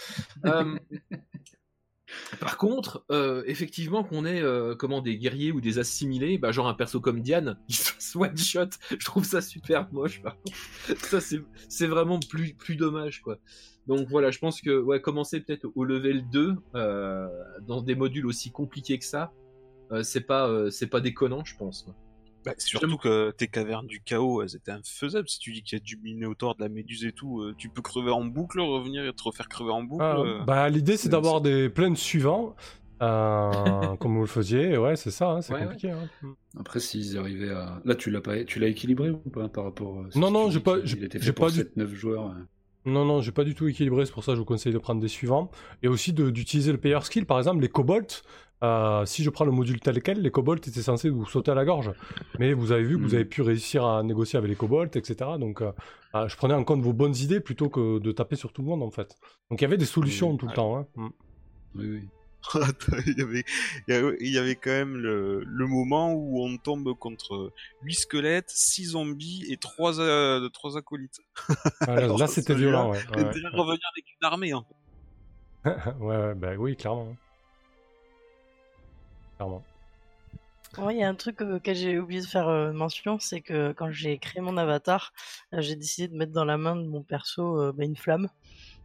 Par 2.40 2.56
contre, 2.56 3.04
euh, 3.10 3.42
effectivement, 3.46 4.04
qu'on 4.04 4.24
ait 4.24 4.42
euh, 4.42 4.74
comment 4.74 5.00
des 5.00 5.18
guerriers 5.18 5.52
ou 5.52 5.60
des 5.60 5.78
assimilés, 5.78 6.38
bah, 6.38 6.52
genre 6.52 6.68
un 6.68 6.74
perso 6.74 7.00
comme 7.00 7.20
Diane, 7.20 7.58
qui 7.68 7.76
se 7.76 8.18
one 8.18 8.36
shot, 8.36 8.70
je 8.90 9.04
trouve 9.04 9.24
ça 9.24 9.40
super 9.40 9.92
moche. 9.92 10.22
Ça 10.98 11.20
c'est 11.20 11.86
vraiment 11.86 12.18
plus 12.18 12.76
dommage 12.76 13.22
quoi. 13.22 13.38
Donc 13.86 14.08
voilà, 14.08 14.30
je 14.30 14.38
pense 14.38 14.60
que 14.60 14.78
ouais, 14.80 15.00
commencer 15.00 15.40
peut-être 15.40 15.66
au 15.74 15.84
level 15.84 16.28
2 16.28 16.56
euh, 16.74 17.28
dans 17.66 17.80
des 17.80 17.94
modules 17.94 18.26
aussi 18.26 18.50
compliqués 18.50 18.98
que 18.98 19.04
ça, 19.04 19.32
c'est 20.02 20.26
pas 20.26 21.00
déconnant, 21.00 21.44
je 21.44 21.56
pense. 21.56 21.86
Bah, 22.48 22.54
surtout 22.58 22.96
que 22.96 23.30
tes 23.32 23.48
cavernes 23.48 23.86
du 23.86 24.00
chaos, 24.00 24.42
elles 24.42 24.56
étaient 24.56 24.70
infaisables. 24.72 25.28
Si 25.28 25.38
tu 25.38 25.52
dis 25.52 25.62
qu'il 25.62 25.78
y 25.78 25.80
a 25.80 25.84
du 25.84 25.96
minotaure, 25.96 26.54
de 26.56 26.62
la 26.62 26.68
méduse 26.68 27.04
et 27.04 27.12
tout, 27.12 27.40
euh, 27.42 27.54
tu 27.56 27.68
peux 27.68 27.82
crever 27.82 28.10
en 28.10 28.24
boucle, 28.24 28.60
revenir 28.60 29.04
et 29.06 29.12
te 29.12 29.22
refaire 29.22 29.48
crever 29.48 29.70
en 29.72 29.82
boucle. 29.82 30.04
Ah, 30.04 30.18
euh. 30.18 30.44
bah, 30.44 30.68
L'idée, 30.68 30.96
c'est 30.96 31.04
c'est- 31.04 31.08
d'avoir 31.10 31.40
des 31.40 31.68
plaines 31.68 31.96
suivants, 31.96 32.54
euh, 33.02 33.50
comme 34.00 34.14
vous 34.14 34.20
le 34.22 34.26
faisiez. 34.26 34.76
Ouais, 34.76 34.96
c'est 34.96 35.10
ça, 35.10 35.30
hein, 35.30 35.40
c'est 35.42 35.52
Ouais, 35.54 35.62
compliqué. 35.64 35.90
hein. 35.90 36.08
Après, 36.58 36.80
s'ils 36.80 37.16
arrivaient 37.18 37.50
à. 37.50 37.80
Là, 37.84 37.94
tu 37.94 38.10
l'as 38.10 38.20
pas, 38.20 38.44
tu 38.44 38.58
l'as 38.58 38.68
équilibré 38.68 39.10
ou 39.10 39.16
pas 39.18 39.48
par 39.48 39.64
rapport. 39.64 40.00
à- 40.00 40.18
Non, 40.18 40.30
non, 40.30 40.50
j'ai 40.50 40.60
pas- 40.60 40.78
était 40.78 41.18
fait 41.18 41.32
pour 41.32 41.46
pas 41.46 41.52
du- 41.52 41.58
7-9 41.58 41.94
joueurs. 41.94 42.26
hein. 42.26 42.46
Non, 42.84 43.04
non, 43.04 43.20
j'ai 43.20 43.32
pas 43.32 43.44
du 43.44 43.54
tout 43.54 43.68
équilibré, 43.68 44.06
c'est 44.06 44.12
pour 44.12 44.24
ça 44.24 44.32
que 44.32 44.36
je 44.36 44.40
vous 44.40 44.46
conseille 44.46 44.72
de 44.72 44.78
prendre 44.78 45.00
des 45.00 45.08
suivants. 45.08 45.50
Et 45.82 45.88
aussi 45.88 46.12
d'utiliser 46.14 46.72
le 46.72 46.78
player 46.78 46.98
skill, 47.02 47.26
par 47.26 47.36
exemple, 47.38 47.60
les 47.60 47.68
kobolds. 47.68 48.06
Euh, 48.62 49.04
si 49.06 49.22
je 49.22 49.30
prends 49.30 49.44
le 49.44 49.52
module 49.52 49.80
tel 49.80 50.02
quel, 50.02 50.20
les 50.20 50.30
kobolds 50.30 50.58
étaient 50.66 50.82
censés 50.82 51.10
vous 51.10 51.26
sauter 51.26 51.50
à 51.50 51.54
la 51.54 51.64
gorge. 51.64 51.92
Mais 52.38 52.52
vous 52.52 52.72
avez 52.72 52.82
vu 52.82 52.96
que 52.96 53.02
vous 53.02 53.12
Mm. 53.12 53.14
avez 53.14 53.24
pu 53.24 53.42
réussir 53.42 53.84
à 53.84 54.02
négocier 54.02 54.36
avec 54.36 54.48
les 54.50 54.56
kobolds, 54.56 54.90
etc. 54.96 55.30
Donc 55.38 55.62
euh, 55.62 55.72
euh, 56.14 56.28
je 56.28 56.36
prenais 56.36 56.54
en 56.54 56.64
compte 56.64 56.80
vos 56.82 56.92
bonnes 56.92 57.16
idées 57.16 57.40
plutôt 57.40 57.68
que 57.68 57.98
de 57.98 58.12
taper 58.12 58.36
sur 58.36 58.52
tout 58.52 58.62
le 58.62 58.68
monde, 58.68 58.82
en 58.82 58.90
fait. 58.90 59.14
Donc 59.50 59.60
il 59.60 59.62
y 59.62 59.66
avait 59.66 59.76
des 59.76 59.84
solutions 59.86 60.32
Oui, 60.32 60.36
tout 60.38 60.46
le 60.46 60.50
ouais. 60.50 60.56
temps. 60.56 60.76
hein. 60.78 60.86
Mm. 60.96 61.08
Oui, 61.74 61.86
oui. 61.90 62.08
Il 63.06 63.18
y 63.18 63.22
avait, 63.22 64.16
il 64.20 64.34
y 64.48 64.56
quand 64.56 64.70
même 64.70 64.96
le, 64.96 65.42
le 65.44 65.66
moment 65.66 66.12
où 66.14 66.40
on 66.44 66.56
tombe 66.56 66.94
contre 66.94 67.52
8 67.82 67.94
squelettes, 67.94 68.48
6 68.48 68.90
zombies 68.90 69.44
et 69.50 69.56
3, 69.56 69.94
trois 70.52 70.76
acolytes. 70.78 71.18
Ah, 71.80 71.86
là, 71.86 71.92
Alors, 72.04 72.18
là, 72.18 72.26
c'était 72.28 72.54
violent, 72.54 72.90
ouais. 72.92 72.98
Ouais, 73.16 73.32
déjà 73.32 73.48
revenir 73.50 73.80
avec 73.92 74.04
une 74.20 74.26
armée. 74.26 74.52
Hein. 74.52 74.64
ouais, 76.00 76.16
ouais, 76.16 76.34
bah 76.36 76.52
oui, 76.56 76.76
clairement. 76.76 77.16
Clairement. 79.38 79.62
Ouais, 80.76 80.94
il 80.94 81.00
y 81.00 81.02
a 81.02 81.08
un 81.08 81.14
truc 81.14 81.40
euh, 81.40 81.56
auquel 81.56 81.76
j'ai 81.76 81.98
oublié 81.98 82.20
de 82.20 82.26
faire 82.26 82.48
euh, 82.48 82.72
mention, 82.72 83.18
c'est 83.18 83.40
que 83.40 83.72
quand 83.72 83.90
j'ai 83.90 84.18
créé 84.18 84.42
mon 84.42 84.56
avatar, 84.58 85.12
euh, 85.54 85.62
j'ai 85.62 85.76
décidé 85.76 86.08
de 86.08 86.14
mettre 86.14 86.32
dans 86.32 86.44
la 86.44 86.58
main 86.58 86.76
de 86.76 86.86
mon 86.86 87.02
perso 87.02 87.72
bah, 87.72 87.84
une 87.84 87.96
flamme. 87.96 88.28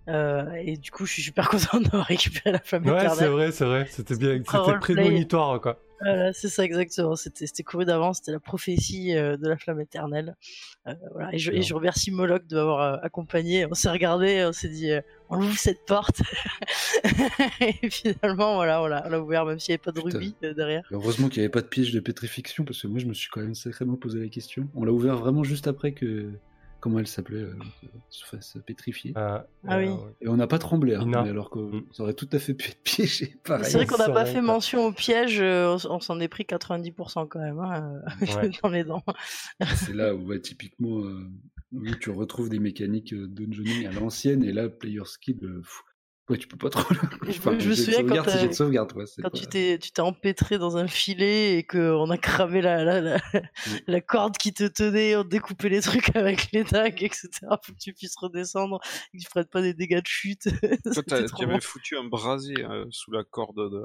Euh, 0.09 0.51
et 0.55 0.77
du 0.77 0.91
coup, 0.91 1.05
je 1.05 1.13
suis 1.13 1.21
super 1.21 1.49
content 1.49 1.79
d'avoir 1.79 2.05
récupéré 2.05 2.51
la 2.51 2.59
flamme 2.59 2.87
Ouais, 2.87 3.09
c'est 3.09 3.27
vrai, 3.27 3.51
c'est 3.51 3.65
vrai. 3.65 3.87
C'était 3.89 4.15
bien, 4.15 4.41
c'était 4.45 4.77
prémonitoire, 4.79 5.59
quoi. 5.59 5.79
Voilà, 6.01 6.33
c'est 6.33 6.49
ça 6.49 6.63
exactement. 6.63 7.15
C'était 7.15 7.63
couru 7.63 7.85
d'avance, 7.85 8.17
c'était 8.17 8.31
la 8.31 8.39
prophétie 8.39 9.15
euh, 9.15 9.37
de 9.37 9.47
la 9.47 9.57
flamme 9.57 9.79
éternelle. 9.79 10.35
Euh, 10.87 10.93
voilà. 11.13 11.33
Et 11.33 11.37
je, 11.37 11.51
et 11.51 11.61
je 11.61 11.73
remercie 11.73 12.11
Moloch 12.11 12.45
de 12.47 12.55
m'avoir 12.55 12.81
euh, 12.81 12.97
accompagné. 13.03 13.65
On 13.65 13.73
s'est 13.73 13.89
regardé, 13.89 14.43
on 14.45 14.51
s'est 14.51 14.69
dit, 14.69 14.91
euh, 14.91 15.01
on 15.29 15.37
ouvre 15.39 15.57
cette 15.57 15.85
porte. 15.85 16.21
et 17.61 17.89
finalement, 17.89 18.55
voilà, 18.55 18.81
on 18.81 18.91
a 18.91 19.19
ouvert, 19.19 19.45
même 19.45 19.59
s'il 19.59 19.71
n'y 19.71 19.75
avait 19.75 19.83
pas 19.83 19.91
de 19.91 20.01
Putain. 20.01 20.17
rubis 20.17 20.35
euh, 20.43 20.53
derrière. 20.53 20.83
Heureusement 20.91 21.29
qu'il 21.29 21.39
n'y 21.41 21.45
avait 21.45 21.51
pas 21.51 21.61
de 21.61 21.67
piège 21.67 21.91
de 21.93 21.99
pétrification, 21.99 22.65
parce 22.65 22.81
que 22.81 22.87
moi 22.87 22.99
je 22.99 23.05
me 23.05 23.13
suis 23.13 23.29
quand 23.29 23.41
même 23.41 23.55
sacrément 23.55 23.95
posé 23.95 24.19
la 24.19 24.27
question. 24.29 24.67
On 24.75 24.83
l'a 24.83 24.91
ouvert 24.91 25.17
vraiment 25.17 25.43
juste 25.43 25.67
après 25.67 25.93
que. 25.93 26.29
Comment 26.83 26.99
elle 26.99 27.07
s'appelait 27.07 27.43
euh, 27.43 27.55
Se 28.09 28.25
fasse 28.25 28.57
pétrifier. 28.65 29.13
Euh, 29.15 29.39
Ah 29.65 29.77
oui. 29.77 29.87
ouais. 29.87 29.95
Et 30.19 30.27
on 30.27 30.35
n'a 30.35 30.47
pas 30.47 30.59
tremblé, 30.59 30.95
hein, 30.95 31.05
mais 31.05 31.15
alors 31.29 31.49
que 31.49 31.59
Mm. 31.59 31.85
ça 31.93 32.03
aurait 32.03 32.13
tout 32.13 32.27
à 32.33 32.39
fait 32.39 32.53
pu 32.53 32.71
être 32.71 32.83
piégé. 32.83 33.37
C'est 33.61 33.73
vrai 33.75 33.85
qu'on 33.85 33.97
n'a 33.97 34.09
pas 34.09 34.25
fait 34.25 34.41
mention 34.41 34.87
au 34.87 34.91
piège, 34.91 35.39
euh, 35.39 35.77
on, 35.89 36.01
s'en 36.01 36.19
est 36.19 36.27
pris 36.27 36.43
90% 36.43 37.29
quand 37.29 37.39
même, 37.39 37.57
hein, 37.59 38.01
euh, 38.21 38.25
Ouais. 38.35 38.51
dans 38.63 38.67
les 38.67 38.83
dents. 38.83 39.01
C'est 39.75 39.93
là 39.93 40.13
où 40.13 40.25
ouais, 40.27 40.41
typiquement 40.41 40.99
euh, 41.05 41.25
où 41.71 41.85
tu 42.01 42.09
retrouves 42.09 42.49
des 42.49 42.59
mécaniques 42.59 43.13
euh, 43.13 43.27
dungeoning 43.29 43.87
à 43.87 43.91
l'ancienne, 43.93 44.43
et 44.43 44.51
là, 44.51 44.67
player 44.67 45.05
skill, 45.05 45.39
euh, 45.43 45.61
ouais, 46.29 46.37
tu 46.37 46.47
peux 46.47 46.57
pas 46.57 46.69
trop. 46.69 46.93
Je 47.27 47.49
me- 47.49 47.59
je 47.59 47.69
me 47.69 47.75
souviens 47.75 48.05
quand 48.05 48.23
de 48.47 48.53
sauvegarde, 48.53 48.93
ouais, 48.95 49.05
pas- 49.21 49.29
tu 49.29 49.45
t'es 49.47 49.77
tu 49.79 49.91
t'es 49.91 50.01
empêtré 50.01 50.57
dans 50.57 50.77
un 50.77 50.87
filet 50.87 51.57
et 51.57 51.63
qu'on 51.63 52.09
a 52.09 52.17
cramé 52.17 52.61
la, 52.61 52.83
la, 52.83 53.01
la, 53.01 53.17
la 53.87 54.01
corde 54.01 54.37
qui 54.37 54.53
te 54.53 54.63
tenait, 54.65 55.15
on 55.15 55.23
découpait 55.23 55.69
les 55.69 55.81
trucs 55.81 56.15
avec 56.15 56.51
les 56.51 56.63
dagues, 56.63 57.03
etc. 57.03 57.29
pour 57.41 57.59
que 57.75 57.79
tu 57.79 57.93
puisses 57.93 58.15
redescendre 58.17 58.79
et 59.13 59.17
que 59.17 59.23
tu 59.23 59.29
prennes 59.29 59.45
pas 59.45 59.61
des 59.61 59.73
dégâts 59.73 60.01
de 60.01 60.07
chute. 60.07 60.43
Toi, 60.93 61.03
tu 61.03 61.45
bon. 61.45 61.51
avais 61.51 61.61
foutu 61.61 61.97
un 61.97 62.05
brasier 62.05 62.63
euh, 62.63 62.85
sous 62.91 63.11
la 63.11 63.23
corde 63.23 63.71
de. 63.71 63.83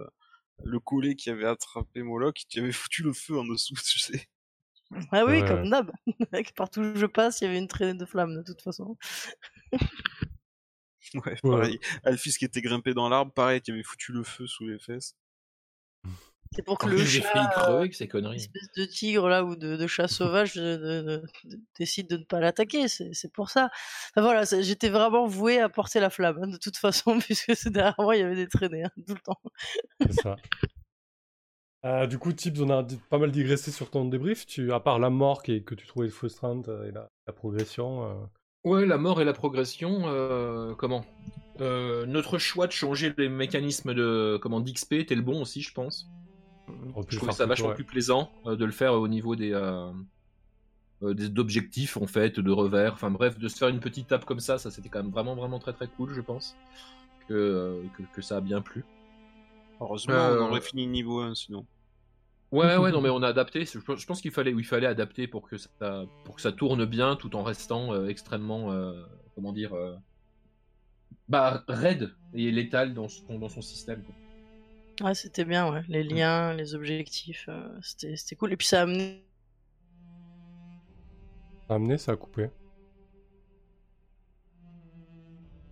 Le 0.65 0.81
collet 0.81 1.15
qui 1.15 1.31
avait 1.31 1.47
attrapé 1.47 2.03
Moloch, 2.03 2.35
tu 2.49 2.59
avais 2.59 2.73
foutu 2.73 3.05
le 3.05 3.13
feu 3.13 3.39
en 3.39 3.45
dessous, 3.45 3.75
tu 3.89 4.01
sais. 4.01 4.29
Ah 5.13 5.25
oui, 5.25 5.41
Ouais, 5.43 5.45
comme 5.47 5.71
d'hab. 5.71 5.93
Partout 6.57 6.81
où 6.81 6.97
je 6.97 7.07
passe, 7.07 7.41
il 7.41 7.45
y 7.45 7.47
avait 7.47 7.59
une 7.59 7.69
traînée 7.69 7.95
de 7.95 8.05
flammes 8.05 8.35
de 8.35 8.43
toute 8.43 8.61
façon. 8.63 8.97
Ouais, 11.27 11.37
Ouais. 11.43 11.51
pareil. 11.51 11.81
Alphys 12.05 12.33
qui 12.39 12.45
était 12.45 12.61
grimpé 12.63 12.95
dans 12.95 13.09
l'arbre, 13.09 13.33
pareil, 13.33 13.61
tu 13.63 13.73
avais 13.73 13.83
foutu 13.83 14.13
le 14.13 14.23
feu 14.25 14.47
sous 14.47 14.67
les 14.67 14.79
fesses. 14.79 15.15
C'est 16.53 16.63
pour 16.65 16.79
que 16.79 16.87
Oh, 16.87 16.89
le 16.89 16.97
J'ai 16.99 17.21
chat, 17.21 17.45
euh, 17.45 17.49
crever 17.51 17.79
avec 17.79 17.95
ces 17.95 18.09
conneries. 18.09 18.37
espèce 18.37 18.73
de 18.75 18.87
tigre 18.87 19.29
là 19.29 19.45
ou 19.45 19.55
de, 19.55 19.77
de 19.77 19.87
chat 19.87 20.09
sauvage 20.09 20.57
euh, 20.57 20.79
de- 20.79 21.03
de- 21.03 21.23
de- 21.57 21.61
décide 21.79 22.09
de 22.09 22.17
ne 22.17 22.25
pas 22.25 22.41
l'attaquer. 22.41 22.89
C'est 22.89 23.33
pour 23.35 23.51
ça. 23.51 23.69
Enfin, 24.17 24.23
voilà, 24.23 24.45
j'étais 24.63 24.89
vraiment 24.89 25.27
voué 25.27 25.61
à 25.61 25.69
porter 25.69 26.01
la 26.01 26.09
flamme 26.09 26.39
hein, 26.43 26.47
de 26.47 26.57
toute 26.57 26.79
façon, 26.79 27.19
puisque 27.29 27.69
derrière 27.69 27.95
moi 27.99 28.17
il 28.17 28.21
y 28.21 28.23
avait 28.23 28.35
des 28.37 28.49
traînées 28.49 28.85
hein, 28.85 28.91
tout 29.07 29.13
le 29.15 29.21
temps. 29.21 29.41
C'est 30.01 30.23
ça. 30.23 30.37
Euh, 31.85 32.07
du 32.07 32.19
coup, 32.19 32.33
Tibbs, 32.33 32.61
on 32.63 32.71
a 32.71 32.85
pas 33.11 33.19
mal 33.19 33.31
digressé 33.31 33.71
sur 33.71 33.91
ton 33.91 34.05
débrief. 34.07 34.47
Tu, 34.47 34.73
à 34.73 34.81
part 34.81 34.99
la 34.99 35.11
mort 35.11 35.43
qui 35.43 35.53
est- 35.53 35.63
que 35.63 35.75
tu 35.75 35.87
trouvais 35.87 36.09
frustrante 36.09 36.69
euh, 36.69 36.89
et 36.89 36.93
la, 36.93 37.09
la 37.27 37.33
progression. 37.33 38.29
Ouais, 38.69 38.87
la 38.87 38.99
mort 38.99 39.21
et 39.21 39.25
la 39.25 39.33
progression, 39.33 40.03
euh, 40.07 40.75
comment? 40.75 41.05
Euh, 41.61 42.07
Notre 42.07 42.39
choix 42.39 42.67
de 42.67 42.73
changer 42.73 43.13
les 43.17 43.29
mécanismes 43.29 43.95
de 43.95 44.39
comment 44.41 44.61
d'XP 44.61 44.93
était 44.95 45.15
le 45.15 45.23
bon 45.23 45.41
aussi, 45.43 45.61
je 45.63 45.73
pense. 45.73 46.09
Je 47.09 47.17
trouvais 47.17 47.33
ça 47.33 47.47
vachement 47.47 47.69
ouais. 47.69 47.75
plus 47.75 47.85
plaisant 47.85 48.31
euh, 48.47 48.55
de 48.55 48.65
le 48.65 48.73
faire 48.73 48.93
au 48.93 49.09
niveau 49.09 49.35
des, 49.37 49.53
euh, 49.55 49.91
euh, 51.03 51.15
des 51.15 51.29
d'objectifs 51.31 51.97
en 51.97 52.07
fait, 52.07 52.39
de 52.41 52.51
revers, 52.51 52.93
enfin 52.93 53.11
bref, 53.11 53.39
de 53.39 53.49
se 53.49 53.57
faire 53.57 53.69
une 53.69 53.81
petite 53.81 54.09
tape 54.09 54.25
comme 54.27 54.41
ça, 54.41 54.59
ça 54.59 54.71
c'était 54.71 54.89
quand 54.91 55.03
même 55.03 55.13
vraiment 55.13 55.35
vraiment 55.35 55.59
très 55.59 55.73
très 55.73 55.89
cool, 55.89 56.13
je 56.13 56.21
pense. 56.21 56.57
Que, 57.27 57.35
euh, 57.35 57.83
que, 57.97 58.03
que 58.15 58.23
ça 58.23 58.37
a 58.37 58.41
bien 58.41 58.61
plu. 58.61 58.85
Heureusement, 59.81 60.15
Euh, 60.15 60.41
on 60.43 60.51
aurait 60.51 60.61
fini 60.61 60.87
niveau 60.87 61.21
1 61.21 61.35
sinon. 61.35 61.65
Ouais, 62.51 62.77
ouais, 62.79 62.91
non, 62.93 63.03
mais 63.03 63.11
on 63.11 63.23
a 63.23 63.29
adapté. 63.29 63.65
Je 63.67 63.79
pense 63.79 64.01
je 64.01 64.07
pense 64.07 64.23
qu'il 64.23 64.31
fallait, 64.31 64.53
il 64.53 64.65
fallait 64.65 64.87
adapter 64.87 65.27
pour 65.27 65.47
que 65.49 65.59
ça, 65.59 65.69
pour 66.25 66.37
que 66.37 66.41
ça 66.41 66.53
tourne 66.53 66.85
bien, 66.87 67.15
tout 67.17 67.37
en 67.37 67.43
restant 67.43 67.93
euh, 67.93 68.09
extrêmement, 68.09 68.73
euh, 68.73 69.05
comment 69.35 69.53
dire, 69.53 69.75
euh, 69.75 69.95
bah 71.29 71.63
raide 71.69 72.15
et 72.33 72.51
létal 72.51 72.95
dans 72.95 73.09
son, 73.09 73.39
dans 73.39 73.51
son 73.51 73.61
système. 73.61 74.03
quoi. 74.03 74.15
Ouais, 75.09 75.15
c'était 75.15 75.45
bien, 75.45 75.71
ouais. 75.71 75.83
les 75.89 76.03
liens, 76.03 76.55
les 76.55 76.75
objectifs, 76.75 77.47
euh, 77.49 77.69
c'était 77.83 78.17
c'était 78.17 78.35
cool. 78.35 78.53
Et 78.53 78.57
puis 78.57 78.67
ça 78.67 78.81
a 78.81 78.83
amené 78.83 79.25
Ça 81.67 81.75
a 81.75 81.77
amené, 81.77 81.99
ça 81.99 82.13
a 82.13 82.17
coupé. 82.17 82.49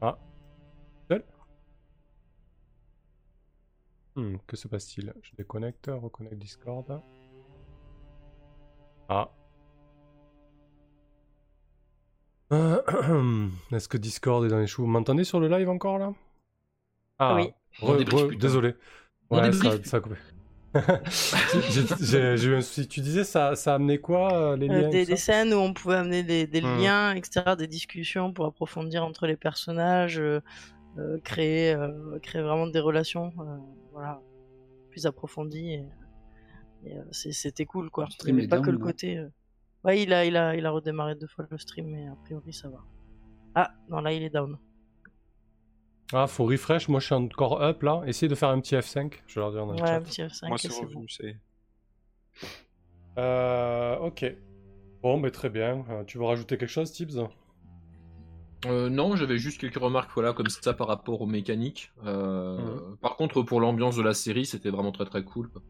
Ah. 0.02 0.18
Hmm, 4.16 4.36
que 4.46 4.56
se 4.56 4.66
passe-t-il? 4.66 5.12
Je 5.22 5.30
déconnecte, 5.36 5.90
reconnecte 5.92 6.38
Discord. 6.38 7.00
Ah. 9.08 9.28
Euh, 12.52 13.48
Est-ce 13.72 13.88
que 13.88 13.98
Discord 13.98 14.44
est 14.44 14.48
dans 14.48 14.58
les 14.58 14.66
choux? 14.66 14.82
Vous 14.82 14.88
m'entendez 14.88 15.24
sur 15.24 15.38
le 15.40 15.48
live 15.48 15.68
encore 15.68 15.98
là? 15.98 16.12
Ah 17.18 17.34
Oui. 17.34 17.50
Re- 17.80 18.02
re- 18.04 18.38
désolé. 18.38 18.74
Ouais, 19.30 19.52
ça, 19.52 19.82
ça 19.84 19.96
a 19.98 20.00
coupé. 20.00 20.16
J'ai- 21.70 21.86
J'ai 22.00 22.36
j'ai 22.36 22.48
eu 22.50 22.56
un 22.56 22.60
souci. 22.60 22.86
Tu 22.86 23.00
disais, 23.00 23.24
ça, 23.24 23.56
ça 23.56 23.72
a 23.72 23.74
amené 23.76 23.98
quoi 23.98 24.52
euh, 24.52 24.56
les 24.56 24.68
euh, 24.68 24.82
liens 24.82 24.88
des, 24.88 25.16
scènes 25.16 25.52
où 25.54 25.58
on 25.58 25.72
pouvait 25.72 25.96
amener 25.96 26.22
des, 26.22 26.46
des 26.46 26.60
Hmm. 26.60 26.78
liens, 26.80 27.14
etc., 27.14 27.56
des 27.56 27.66
discussions 27.66 28.32
pour 28.32 28.46
approfondir 28.46 29.04
entre 29.04 29.26
les 29.26 29.36
personnages, 29.36 30.18
euh, 30.18 30.40
créer, 31.24 31.74
euh, 31.74 32.18
créer 32.22 32.42
vraiment 32.42 32.66
des 32.66 32.80
relations 32.80 33.32
euh, 33.40 33.56
voilà, 33.96 34.20
plus. 34.90 35.06
Et, 35.54 35.84
et, 36.84 36.98
euh, 36.98 37.02
c'est- 37.12 37.32
c'était 37.32 37.66
cool, 37.66 37.90
quoi. 37.90 38.06
Il 38.26 38.34
n'y 38.34 38.40
avait 38.40 38.48
pas 38.48 38.60
que 38.60 38.70
le 38.70 38.78
côté. 38.78 39.18
euh, 39.18 39.28
Ouais, 39.84 40.02
il 40.02 40.12
a, 40.12 40.24
il, 40.24 40.36
a, 40.36 40.56
il 40.56 40.66
a 40.66 40.70
redémarré 40.70 41.14
deux 41.14 41.28
fois 41.28 41.46
le 41.48 41.58
stream, 41.58 41.86
mais 41.86 42.08
a 42.08 42.16
priori 42.24 42.52
ça 42.52 42.68
va. 42.68 42.78
Ah, 43.54 43.70
non, 43.88 44.00
là 44.00 44.12
il 44.12 44.22
est 44.22 44.30
down. 44.30 44.58
Ah, 46.12 46.26
faut 46.26 46.44
refresh. 46.44 46.88
Moi, 46.88 47.00
je 47.00 47.06
suis 47.06 47.14
encore 47.14 47.62
up 47.62 47.82
là. 47.82 48.02
Essayez 48.06 48.28
de 48.28 48.34
faire 48.34 48.48
un 48.50 48.60
petit 48.60 48.74
F5. 48.76 49.22
Je 49.26 49.34
vais 49.34 49.40
leur 49.40 49.52
dire 49.52 49.66
dans 49.66 49.72
le 49.72 49.78
Ouais, 49.78 49.88
chat. 49.88 49.96
un 49.96 50.02
petit 50.02 50.22
F5, 50.22 50.48
Moi, 50.48 50.58
c'est 50.58 50.68
revenu, 50.72 51.08
c'est. 51.08 51.36
Euh, 53.18 53.96
ok. 53.98 54.24
Bon, 55.02 55.18
mais 55.18 55.30
très 55.30 55.50
bien. 55.50 55.84
Euh, 55.90 56.04
tu 56.04 56.18
veux 56.18 56.24
rajouter 56.24 56.58
quelque 56.58 56.68
chose, 56.68 56.92
Tibbs? 56.92 57.18
Euh, 58.66 58.88
non, 58.88 59.16
j'avais 59.16 59.38
juste 59.38 59.60
quelques 59.60 59.76
remarques 59.78 60.10
voilà, 60.14 60.32
comme 60.32 60.48
ça 60.48 60.72
par 60.74 60.86
rapport 60.88 61.20
aux 61.22 61.26
mécaniques. 61.26 61.92
Euh, 62.04 62.58
Mhm. 62.58 62.96
Par 62.98 63.16
contre, 63.16 63.42
pour 63.42 63.60
l'ambiance 63.60 63.96
de 63.96 64.02
la 64.02 64.14
série, 64.14 64.46
c'était 64.46 64.70
vraiment 64.70 64.92
très 64.92 65.04
très 65.04 65.24
cool. 65.24 65.48
quoi. 65.50 65.62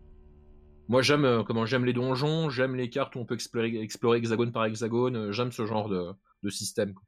Moi, 0.89 1.03
j'aime 1.03 1.25
euh, 1.25 1.43
comment 1.43 1.67
j'aime 1.67 1.85
les 1.85 1.93
donjons, 1.93 2.49
j'aime 2.49 2.77
les 2.77 2.89
cartes 2.91 3.17
où 3.17 3.19
on 3.19 3.25
peut 3.27 3.35
explorer, 3.35 3.77
explorer 3.81 4.19
hexagone 4.19 4.53
par 4.53 4.65
hexagone. 4.67 5.33
J'aime 5.33 5.53
ce 5.53 5.67
genre 5.67 5.89
de, 5.89 6.13
de 6.43 6.51
système. 6.51 6.95
quoi. 6.95 7.03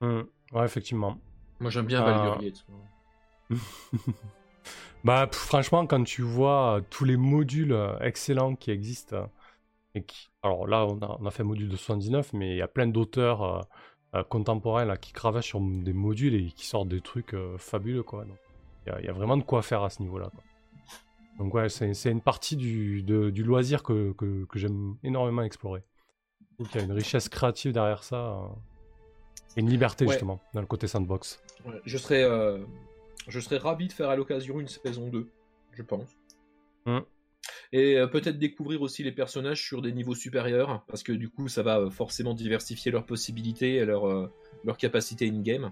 Hmm, 0.00 0.22
Ouais, 0.52 0.64
effectivement. 0.64 1.18
Moi, 1.60 1.70
j'aime 1.70 1.86
bien. 1.86 2.02
Valkyrie. 2.02 2.64
Bah, 5.04 5.26
pff, 5.26 5.40
franchement, 5.40 5.86
quand 5.86 6.04
tu 6.04 6.20
vois 6.22 6.82
tous 6.90 7.04
les 7.06 7.16
modules 7.16 7.74
excellents 8.02 8.54
qui 8.54 8.70
existent, 8.70 9.30
et 9.94 10.02
qui... 10.04 10.28
alors 10.42 10.66
là, 10.66 10.86
on 10.86 10.98
a, 11.00 11.16
on 11.20 11.26
a 11.26 11.30
fait 11.30 11.42
un 11.42 11.46
module 11.46 11.68
de 11.68 11.76
79, 11.76 12.32
mais 12.32 12.50
il 12.50 12.56
y 12.56 12.62
a 12.62 12.68
plein 12.68 12.86
d'auteurs 12.86 13.42
euh, 13.42 13.60
euh, 14.16 14.22
contemporains 14.24 14.84
là, 14.84 14.96
qui 14.96 15.12
cravaient 15.12 15.42
sur 15.42 15.60
des 15.60 15.92
modules 15.92 16.34
et 16.34 16.46
qui 16.52 16.66
sortent 16.66 16.88
des 16.88 17.00
trucs 17.00 17.34
euh, 17.34 17.56
fabuleux, 17.58 18.02
quoi. 18.02 18.24
Il 18.86 18.90
y, 18.90 18.92
a- 18.92 19.00
il 19.00 19.06
y 19.06 19.08
a 19.08 19.12
vraiment 19.12 19.36
de 19.36 19.42
quoi 19.42 19.62
faire 19.62 19.82
à 19.82 19.90
ce 19.90 20.02
niveau-là. 20.02 20.30
Donc, 21.38 21.54
ouais, 21.54 21.68
c'est 21.68 22.10
une 22.10 22.20
partie 22.20 22.56
du, 22.56 23.02
de- 23.02 23.30
du 23.30 23.42
loisir 23.44 23.82
que, 23.82 24.12
que, 24.12 24.44
que 24.44 24.58
j'aime 24.58 24.96
énormément 25.02 25.42
explorer. 25.42 25.82
Il 26.58 26.66
y 26.74 26.78
a 26.78 26.82
une 26.82 26.92
richesse 26.92 27.28
créative 27.28 27.72
derrière 27.72 28.02
ça, 28.04 28.16
euh, 28.16 28.48
et 29.56 29.60
une 29.60 29.70
liberté, 29.70 30.04
Ouais. 30.04 30.12
justement, 30.12 30.40
dans 30.54 30.60
le 30.60 30.66
côté 30.66 30.86
sandbox. 30.86 31.42
Ouais, 31.64 31.80
je 31.84 31.96
serais, 31.98 32.24
je 33.28 33.40
serais 33.40 33.56
ravi 33.58 33.88
de 33.88 33.92
faire 33.92 34.08
à 34.10 34.16
l'occasion 34.16 34.60
une 34.60 34.68
saison 34.68 35.08
2, 35.08 35.28
je 35.72 35.82
pense. 35.82 36.16
Hmm. 36.86 37.00
Et 37.72 37.96
euh, 37.98 38.06
peut-être 38.08 38.38
découvrir 38.38 38.82
aussi 38.82 39.02
les 39.04 39.12
personnages 39.12 39.62
sur 39.64 39.80
des 39.82 39.92
niveaux 39.92 40.14
supérieurs, 40.16 40.82
parce 40.88 41.02
que 41.04 41.12
du 41.12 41.28
coup, 41.30 41.48
ça 41.48 41.62
va 41.62 41.78
euh, 41.78 41.90
forcément 41.90 42.34
diversifier 42.34 42.90
leurs 42.90 43.06
possibilités 43.06 43.76
et 43.76 43.84
leurs 43.84 44.08
euh, 44.08 44.28
leurs 44.64 44.76
capacités 44.76 45.28
in-game. 45.28 45.70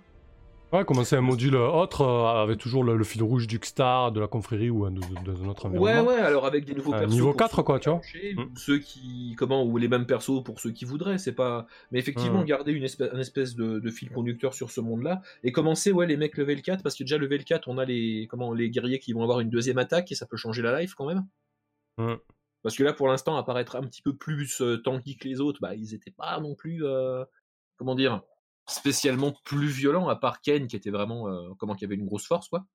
Ouais, 0.70 0.84
commencer 0.84 1.16
un 1.16 1.22
module 1.22 1.56
autre 1.56 2.02
euh, 2.02 2.42
avec 2.42 2.58
toujours 2.58 2.84
le, 2.84 2.96
le 2.96 3.02
fil 3.04 3.22
rouge 3.22 3.46
du 3.46 3.58
Star, 3.62 4.12
de 4.12 4.20
la 4.20 4.26
confrérie 4.28 4.68
ou 4.68 4.88
de, 4.88 5.00
de- 5.00 5.32
de 5.32 5.44
notre 5.44 5.66
Ouais, 5.70 5.78
environnement. 5.80 6.10
ouais, 6.10 6.18
alors 6.20 6.44
avec 6.46 6.66
des 6.66 6.74
nouveaux 6.74 6.92
Euh, 6.92 6.98
persos. 7.00 7.14
niveau 7.14 7.28
pour 7.30 7.36
4, 7.38 7.56
ceux 7.56 7.62
quoi, 7.62 7.80
tu 7.80 7.88
vois. 7.88 8.00
Ou 8.36 8.42
ceux 8.56 8.78
qui. 8.78 9.34
Comment 9.38 9.64
Ou 9.64 9.78
les 9.78 9.88
mêmes 9.88 10.04
persos 10.06 10.44
pour 10.44 10.60
ceux 10.60 10.70
qui 10.70 10.84
voudraient, 10.84 11.16
c'est 11.18 11.32
pas. 11.34 11.66
Mais 11.90 11.98
effectivement, 11.98 12.42
Hmm. 12.42 12.46
garder 12.46 12.72
une 12.72 12.84
espèce, 12.84 13.08
un 13.12 13.18
espèce 13.18 13.56
de, 13.56 13.78
de 13.80 13.90
fil 13.90 14.10
conducteur 14.10 14.52
sur 14.54 14.70
ce 14.70 14.80
monde-là. 14.82 15.22
Et 15.42 15.52
commencer, 15.52 15.90
ouais, 15.90 16.06
les 16.06 16.18
mecs 16.18 16.36
level 16.36 16.60
4, 16.60 16.82
parce 16.82 16.94
que 16.94 17.02
déjà 17.02 17.16
level 17.16 17.44
4, 17.44 17.66
on 17.68 17.78
a 17.78 17.86
les, 17.86 18.26
comment, 18.30 18.52
les 18.52 18.68
guerriers 18.70 18.98
qui 18.98 19.14
vont 19.14 19.22
avoir 19.22 19.40
une 19.40 19.50
deuxième 19.50 19.78
attaque 19.78 20.12
et 20.12 20.14
ça 20.14 20.26
peut 20.26 20.36
changer 20.36 20.60
la 20.62 20.80
life 20.80 20.94
quand 20.94 21.06
même. 21.06 21.24
Hmm. 21.98 22.16
Parce 22.62 22.76
que 22.76 22.82
là, 22.82 22.92
pour 22.92 23.08
l'instant, 23.08 23.36
apparaître 23.36 23.76
un 23.76 23.82
petit 23.82 24.02
peu 24.02 24.16
plus 24.16 24.60
euh, 24.60 24.78
tanky 24.78 25.16
que 25.16 25.28
les 25.28 25.40
autres, 25.40 25.60
bah, 25.60 25.74
ils 25.74 25.94
étaient 25.94 26.10
pas 26.10 26.40
non 26.40 26.54
plus, 26.54 26.84
euh, 26.84 27.24
comment 27.76 27.94
dire, 27.94 28.22
spécialement 28.68 29.32
plus 29.44 29.68
violents, 29.68 30.08
à 30.08 30.16
part 30.16 30.40
Ken 30.40 30.66
qui 30.66 30.76
était 30.76 30.90
vraiment, 30.90 31.28
euh, 31.28 31.50
comment, 31.58 31.74
qui 31.74 31.84
avait 31.84 31.94
une 31.94 32.06
grosse 32.06 32.26
force, 32.26 32.48
quoi. 32.48 32.66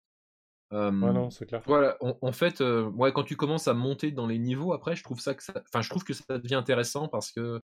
Euh, 0.71 0.91
Ouais, 0.91 1.13
non, 1.13 1.29
c'est 1.29 1.45
clair. 1.45 1.61
voilà, 1.67 1.97
en, 2.01 2.17
en 2.21 2.31
fait, 2.31 2.61
euh, 2.61 2.89
ouais, 2.91 3.11
quand 3.13 3.23
tu 3.23 3.35
commences 3.35 3.67
à 3.67 3.73
monter 3.73 4.11
dans 4.11 4.25
les 4.25 4.39
niveaux, 4.39 4.73
après, 4.73 4.95
je 4.95 5.03
trouve 5.03 5.19
ça 5.19 5.35
que 5.35 5.43
ça, 5.43 5.53
enfin, 5.67 5.81
je 5.81 5.89
trouve 5.89 6.03
que 6.03 6.13
ça 6.13 6.39
devient 6.39 6.55
intéressant 6.55 7.07
parce 7.07 7.31
que, 7.31 7.61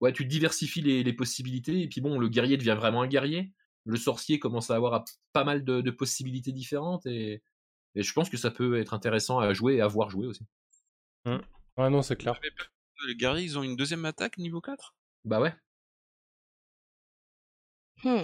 ouais, 0.00 0.12
tu 0.12 0.24
diversifies 0.24 0.82
les, 0.82 1.02
les 1.02 1.12
possibilités 1.12 1.82
et 1.82 1.88
puis 1.88 2.00
bon, 2.00 2.18
le 2.18 2.28
guerrier 2.28 2.56
devient 2.56 2.76
vraiment 2.78 3.02
un 3.02 3.08
guerrier. 3.08 3.52
Le 3.84 3.96
sorcier 3.96 4.38
commence 4.38 4.70
à 4.70 4.76
avoir 4.76 5.04
pas 5.32 5.42
mal 5.42 5.64
de, 5.64 5.80
de 5.80 5.90
possibilités 5.90 6.52
différentes 6.52 7.04
et, 7.06 7.42
et 7.96 8.02
je 8.04 8.12
pense 8.12 8.30
que 8.30 8.36
ça 8.36 8.52
peut 8.52 8.78
être 8.78 8.94
intéressant 8.94 9.40
à 9.40 9.52
jouer 9.54 9.74
et 9.74 9.80
à 9.80 9.88
voir 9.88 10.08
jouer 10.08 10.26
aussi. 10.26 10.46
Ouais, 11.26 11.90
non, 11.90 12.02
c'est 12.02 12.16
clair. 12.16 12.38
Les 13.06 13.16
guerriers, 13.16 13.44
ils 13.44 13.58
ont 13.58 13.62
une 13.62 13.76
deuxième 13.76 14.04
attaque 14.04 14.38
niveau 14.38 14.60
4 14.60 14.94
Bah 15.24 15.40
ouais. 15.40 15.54
Hmm. 18.04 18.22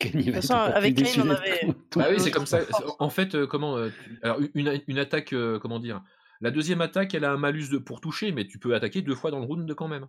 De 0.00 0.22
toute 0.22 0.34
façon, 0.34 0.54
avec 0.54 0.96
Kane, 0.96 1.06
on 1.28 1.30
avait- 1.30 1.60
Bah 1.96 2.06
oui, 2.10 2.20
c'est 2.20 2.30
comme 2.32 2.46
ça. 2.46 2.60
En 2.98 3.10
fait, 3.10 3.34
euh, 3.34 3.46
comment, 3.46 3.76
euh, 3.76 3.90
tu- 3.90 4.18
alors 4.22 4.38
une, 4.54 4.82
une 4.88 4.98
attaque, 4.98 5.32
euh, 5.32 5.58
comment 5.60 5.78
dire, 5.78 6.02
la 6.40 6.50
deuxième 6.50 6.80
attaque, 6.80 7.14
elle 7.14 7.24
a 7.24 7.32
un 7.32 7.36
malus 7.36 7.68
de 7.70 7.78
pour 7.78 8.00
toucher, 8.00 8.32
mais 8.32 8.46
tu 8.46 8.58
peux 8.58 8.74
attaquer 8.74 9.02
deux 9.02 9.14
fois 9.14 9.30
dans 9.30 9.38
le 9.38 9.46
round 9.46 9.72
quand 9.74 9.88
même. 9.88 10.08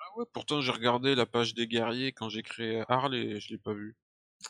Ah 0.00 0.18
ouais, 0.18 0.24
pourtant 0.32 0.60
j'ai 0.62 0.72
regardé 0.72 1.14
la 1.14 1.26
page 1.26 1.54
des 1.54 1.66
guerriers 1.66 2.12
quand 2.12 2.28
j'ai 2.30 2.42
créé 2.42 2.82
Arl 2.88 3.14
et 3.14 3.40
je 3.40 3.50
l'ai 3.50 3.58
pas 3.58 3.74
vu. 3.74 3.94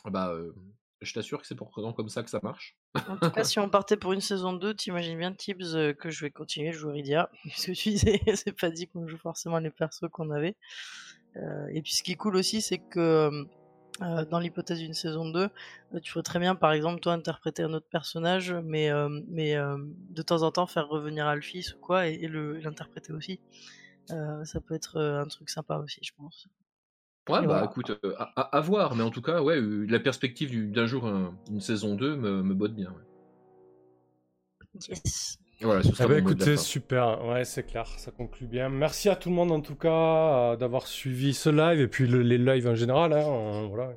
Bah, 0.05 0.29
euh, 0.31 0.53
je 1.01 1.13
t'assure 1.13 1.41
que 1.41 1.47
c'est 1.47 1.55
pourtant 1.55 1.93
comme 1.93 2.09
ça 2.09 2.23
que 2.23 2.29
ça 2.29 2.39
marche. 2.41 2.77
En 3.09 3.17
tout 3.17 3.29
cas, 3.29 3.43
si 3.43 3.59
on 3.59 3.69
partait 3.69 3.97
pour 3.97 4.13
une 4.13 4.21
saison 4.21 4.53
2, 4.53 4.73
t'imagines 4.73 5.17
bien, 5.17 5.33
Tibbs, 5.33 5.75
euh, 5.75 5.93
que 5.93 6.09
je 6.09 6.21
vais 6.21 6.31
continuer 6.31 6.71
de 6.71 6.75
jouer 6.75 6.93
Rydia. 6.93 7.29
Puisque 7.43 7.73
tu 7.73 7.89
disais, 7.89 8.21
c'est 8.35 8.57
pas 8.57 8.69
dit 8.69 8.87
qu'on 8.87 9.07
joue 9.07 9.17
forcément 9.17 9.59
les 9.59 9.71
persos 9.71 10.09
qu'on 10.11 10.31
avait. 10.31 10.55
Euh, 11.37 11.67
et 11.73 11.81
puis 11.81 11.93
ce 11.93 12.03
qui 12.03 12.13
est 12.13 12.15
cool 12.15 12.35
aussi, 12.35 12.61
c'est 12.61 12.77
que 12.77 13.45
euh, 14.01 14.25
dans 14.25 14.39
l'hypothèse 14.39 14.79
d'une 14.79 14.93
saison 14.93 15.29
2, 15.29 15.49
euh, 15.93 15.99
tu 15.99 16.11
pourrais 16.11 16.23
très 16.23 16.39
bien, 16.39 16.55
par 16.55 16.71
exemple, 16.71 16.99
toi, 17.01 17.13
interpréter 17.13 17.63
un 17.63 17.73
autre 17.73 17.87
personnage, 17.89 18.53
mais, 18.63 18.89
mais 19.27 19.55
de 19.55 20.21
temps 20.21 20.43
en 20.43 20.51
temps 20.51 20.67
faire 20.67 20.87
revenir 20.87 21.27
Alphys 21.27 21.73
ou 21.75 21.79
quoi, 21.79 22.07
et, 22.07 22.13
et 22.13 22.27
l'interpréter 22.27 23.13
aussi. 23.13 23.39
Ça 24.07 24.61
peut 24.65 24.75
être 24.75 24.99
un 24.99 25.27
truc 25.27 25.49
sympa 25.49 25.77
aussi, 25.77 25.99
je 26.03 26.11
pense. 26.15 26.47
Ouais, 27.29 27.41
Et 27.41 27.47
bah 27.47 27.47
voilà. 27.47 27.65
écoute, 27.65 27.91
euh, 28.03 28.15
à, 28.35 28.61
voir, 28.61 28.95
mais 28.95 29.03
en 29.03 29.09
tout 29.11 29.21
cas, 29.21 29.41
ouais, 29.41 29.57
euh, 29.57 29.85
la 29.89 29.99
perspective 29.99 30.49
du- 30.49 30.67
d'un 30.67 30.85
jour 30.85 31.05
un- 31.07 31.35
une 31.51 31.59
saison 31.61 31.95
2 31.95 32.15
me, 32.15 32.41
me 32.43 32.53
botte 32.53 32.73
bien. 32.75 32.89
ouais. 32.91 33.03
Yes. 34.89 35.37
Voilà, 35.61 35.83
ce 35.83 35.89
Eh 35.99 36.05
ben, 36.07 36.17
mon 36.17 36.21
mot 36.21 36.33
de 36.33 36.39
la 36.39 36.47
écoutez, 36.47 36.47
fin. 36.47 36.65
super, 36.65 37.25
ouais, 37.25 37.45
c'est 37.45 37.63
clair, 37.63 37.87
ça 37.99 38.11
conclut 38.11 38.47
bien. 38.47 38.69
Merci 38.69 39.09
à 39.09 39.15
tout 39.15 39.29
le 39.29 39.35
monde 39.35 39.51
en 39.51 39.61
tout 39.61 39.75
cas 39.75 40.53
euh, 40.53 40.55
d'avoir 40.57 40.87
suivi 40.87 41.33
ce 41.33 41.49
live 41.49 41.79
et 41.79 41.87
puis 41.87 42.07
le- 42.07 42.21
les 42.21 42.37
lives 42.37 42.67
en 42.67 42.75
général. 42.75 43.13
hein, 43.13 43.17
euh, 43.63 43.67
voilà. 43.67 43.93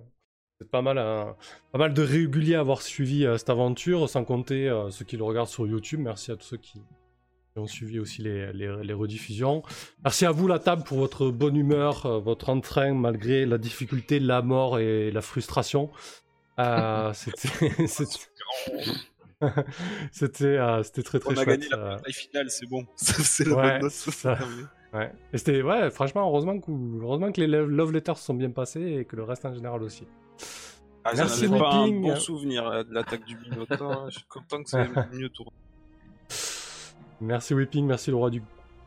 C'est 0.61 0.71
pas 0.71 0.83
mal, 0.83 0.99
hein, 0.99 1.37
pas 1.73 1.79
mal 1.79 1.95
de 1.95 2.03
réguliers 2.03 2.57
à 2.57 2.61
avoir 2.61 2.83
suivi 2.83 3.27
euh, 3.27 3.39
cette 3.39 3.51
aventure, 3.51 4.09
sans 4.11 4.25
compter 4.25 4.69
euh, 4.69 4.91
ceux 4.91 5.05
qui 5.05 5.17
le 5.17 5.25
regardent 5.25 5.49
sur 5.49 5.67
YouTube. 5.67 6.01
Merci 6.01 6.33
à 6.33 6.37
tous 6.37 6.47
ceux 6.47 6.57
qui 6.59 6.81
ont 7.59 7.67
suivi 7.67 7.99
aussi 7.99 8.23
les, 8.23 8.53
les- 8.53 8.83
les 8.83 8.93
rediffusions. 8.93 9.63
Merci 10.05 10.27
à 10.27 10.31
vous 10.31 10.47
la 10.49 10.59
table 10.59 10.83
pour 10.85 10.99
votre 10.99 11.31
bonne 11.31 11.57
humeur, 11.57 12.07
euh, 12.07 12.19
votre 12.19 12.49
entrain 12.49 12.95
malgré 12.95 13.47
la 13.47 13.59
difficulté, 13.59 14.21
la 14.21 14.43
mort 14.43 14.79
et 14.79 15.11
la 15.11 15.21
frustration. 15.21 15.91
Euh, 16.59 17.13
c'était, 17.15 17.71
c'était- 20.13 20.45
euh, 20.59 20.83
c'était 20.83 21.03
très 21.03 21.19
très 21.21 21.31
On 21.31 21.37
a 21.37 21.45
chouette. 21.45 21.61
gagné 21.61 21.69
la 21.71 21.79
euh. 21.79 21.95
bataille 21.97 22.13
finale, 22.13 22.51
c'est 22.51 22.67
bon. 22.69 22.87
C'est 22.97 23.47
la 23.47 23.55
Ouais, 23.57 23.63
bonne 23.73 23.83
note. 23.83 23.91
c'est 23.93 24.11
ça. 24.11 24.37
ça. 24.37 24.45
Ouais. 24.93 25.13
Et 25.33 25.39
c'était, 25.39 25.61
ouais, 25.63 25.91
franchement, 25.91 26.27
heureusement 26.29 26.59
que, 26.59 26.71
heureusement 27.03 27.31
que 27.31 27.41
les 27.41 27.47
lo- 27.47 27.67
love 27.67 27.93
letters 27.93 28.17
se 28.17 28.25
sont 28.25 28.35
bien 28.35 28.51
passés 28.51 28.81
et 29.01 29.05
que 29.05 29.17
le 29.17 29.23
reste 29.25 29.45
en 29.45 29.53
général 29.55 29.83
aussi. 29.83 30.05
Ah, 31.05 31.13
Merci, 31.15 31.49
pas 31.49 31.75
un 31.75 31.89
bon 31.89 32.17
souvenir 32.17 32.85
de 32.85 32.93
l'attaque 32.93 33.25
du 33.25 33.37
Minotaur. 33.37 34.07
Je 34.11 34.17
suis 34.19 34.27
content 34.29 34.63
que 34.63 34.69
ça 34.71 34.83
ait 34.83 34.89
mieux 35.13 35.29
tourné. 35.29 35.53
Merci 37.21 37.55
Whipping, 37.55 37.87
merci 37.87 38.11
le 38.11 38.17
roi 38.17 38.31
du 38.31 38.43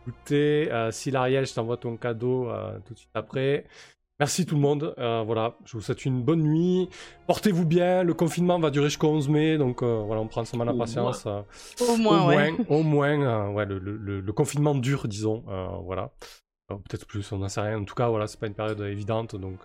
goûter. 0.06 0.72
Euh, 0.72 0.92
Silariel, 0.92 1.46
je 1.46 1.54
t'envoie 1.54 1.78
ton 1.78 1.98
cadeau 1.98 2.50
euh, 2.50 2.78
tout 2.86 2.94
de 2.94 2.98
suite 3.00 3.12
après. 3.14 3.66
Merci 4.20 4.46
tout 4.46 4.56
le 4.56 4.62
monde. 4.62 4.94
Euh, 5.00 5.24
voilà, 5.26 5.56
je 5.66 5.74
vous 5.74 5.82
souhaite 5.82 6.06
une 6.06 6.22
bonne 6.22 6.44
nuit. 6.44 6.88
Portez-vous 7.28 7.66
bien. 7.66 8.04
Le 8.04 8.14
confinement 8.14 8.60
va 8.60 8.70
durer 8.70 8.86
jusqu'au 8.86 9.08
11 9.10 9.30
mai, 9.30 9.58
donc 9.58 9.82
euh, 9.82 10.04
voilà, 10.06 10.22
on 10.22 10.28
prend 10.28 10.46
son 10.46 10.58
mal 10.58 10.70
à 10.70 10.74
Au 10.74 10.78
patience. 10.78 11.26
Au 11.26 11.98
moins, 11.98 12.24
au 12.26 12.28
ouais. 12.30 12.52
moins, 12.52 12.66
au 12.70 12.84
moins, 12.84 13.50
ouais, 13.50 13.66
le, 13.66 13.80
le- 13.80 13.98
le- 13.98 14.20
le 14.22 14.34
confinement 14.34 14.76
dure, 14.76 15.08
disons. 15.08 15.44
voilà. 15.86 16.12
Peut-être 16.68 17.06
plus, 17.06 17.30
on 17.34 17.40
n'en 17.40 17.50
sait 17.50 17.60
rien. 17.62 17.80
En 17.80 17.84
tout 17.84 17.96
cas, 17.96 18.08
voilà, 18.10 18.28
c'est 18.28 18.40
pas 18.40 18.48
une 18.48 18.54
période 18.54 18.80
évidente. 18.82 19.36
Donc, 19.36 19.60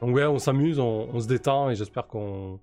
donc 0.00 0.14
ouais, 0.16 0.24
on 0.24 0.38
s'amuse, 0.38 0.78
on, 0.80 1.08
on 1.12 1.20
se 1.20 1.28
détend 1.28 1.70
et 1.70 1.76
j'espère 1.76 2.08
qu'on 2.08 2.58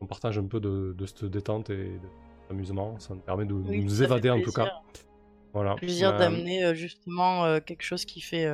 on 0.00 0.06
partage 0.06 0.38
un 0.38 0.46
peu 0.46 0.60
de, 0.60 0.94
de 0.96 1.06
cette 1.06 1.24
détente 1.24 1.68
et 1.70 1.76
de 1.76 2.08
amusement. 2.50 2.98
Ça 2.98 3.14
nous 3.14 3.20
permet 3.20 3.44
de, 3.44 3.54
Oui, 3.54 3.82
nous 3.82 4.02
évader 4.02 4.30
en 4.30 4.40
tout 4.40 4.52
cas. 4.52 4.72
Voilà. 5.52 5.74
plaisir 5.76 6.10
Euh, 6.14 6.18
d'amener 6.18 6.64
euh, 6.64 6.74
justement 6.74 7.44
euh, 7.44 7.60
quelque 7.60 7.82
chose 7.82 8.04
qui 8.04 8.20
fait, 8.20 8.48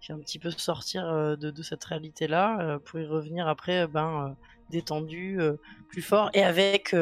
qui 0.00 0.06
fait 0.06 0.12
un 0.12 0.18
petit 0.18 0.38
peu 0.38 0.50
sortir 0.50 1.04
de, 1.04 1.50
de 1.50 1.62
cette 1.62 1.84
réalité-là 1.84 2.78
pour 2.84 3.00
y 3.00 3.06
revenir 3.06 3.48
après, 3.48 3.86
ben, 3.86 4.36
détendu, 4.70 5.38
plus 5.88 6.02
fort 6.02 6.30
et 6.34 6.42
avec 6.42 6.94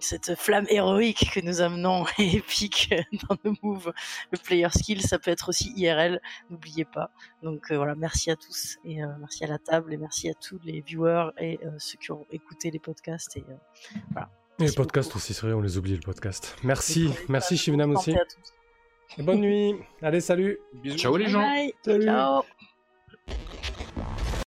cette 0.00 0.34
flamme 0.34 0.66
héroïque 0.68 1.30
que 1.32 1.40
nous 1.40 1.60
amenons 1.60 2.04
et 2.18 2.36
épique 2.36 2.92
dans 3.28 3.36
nos 3.44 3.54
moves. 3.62 3.92
Le 4.30 4.38
player 4.38 4.68
skill, 4.70 5.02
ça 5.02 5.18
peut 5.18 5.30
être 5.30 5.48
aussi 5.48 5.72
IRL, 5.76 6.20
n'oubliez 6.48 6.84
pas. 6.84 7.10
Donc 7.42 7.70
euh, 7.70 7.76
voilà, 7.76 7.94
merci 7.94 8.30
à 8.30 8.36
tous 8.36 8.78
et 8.84 9.02
euh, 9.02 9.08
merci 9.18 9.44
à 9.44 9.48
la 9.48 9.58
table 9.58 9.92
et 9.92 9.96
merci 9.96 10.28
à 10.28 10.34
tous 10.34 10.60
les 10.64 10.80
viewers 10.80 11.30
et 11.38 11.58
euh, 11.64 11.70
ceux 11.78 11.98
qui 11.98 12.12
ont 12.12 12.26
écouté 12.30 12.70
les 12.70 12.78
podcasts 12.78 13.36
et 13.36 13.44
euh, 13.48 14.20
et 14.60 14.66
les 14.66 14.72
podcasts 14.72 15.14
aussi, 15.16 15.34
c'est 15.34 15.46
vrai, 15.46 15.54
on 15.54 15.60
les 15.60 15.78
oublie, 15.78 15.94
le 15.94 16.00
podcast. 16.00 16.56
Merci, 16.62 17.10
merci 17.28 17.56
Shivnam 17.56 17.96
aussi. 17.96 18.14
Et 19.18 19.22
bonne 19.22 19.40
nuit. 19.40 19.74
Allez, 20.02 20.20
salut. 20.20 20.58
Bisous. 20.74 20.98
Ciao 20.98 21.16
les 21.16 21.28
gens. 21.28 21.44
Salut. 21.82 22.04
Ciao. 22.04 22.42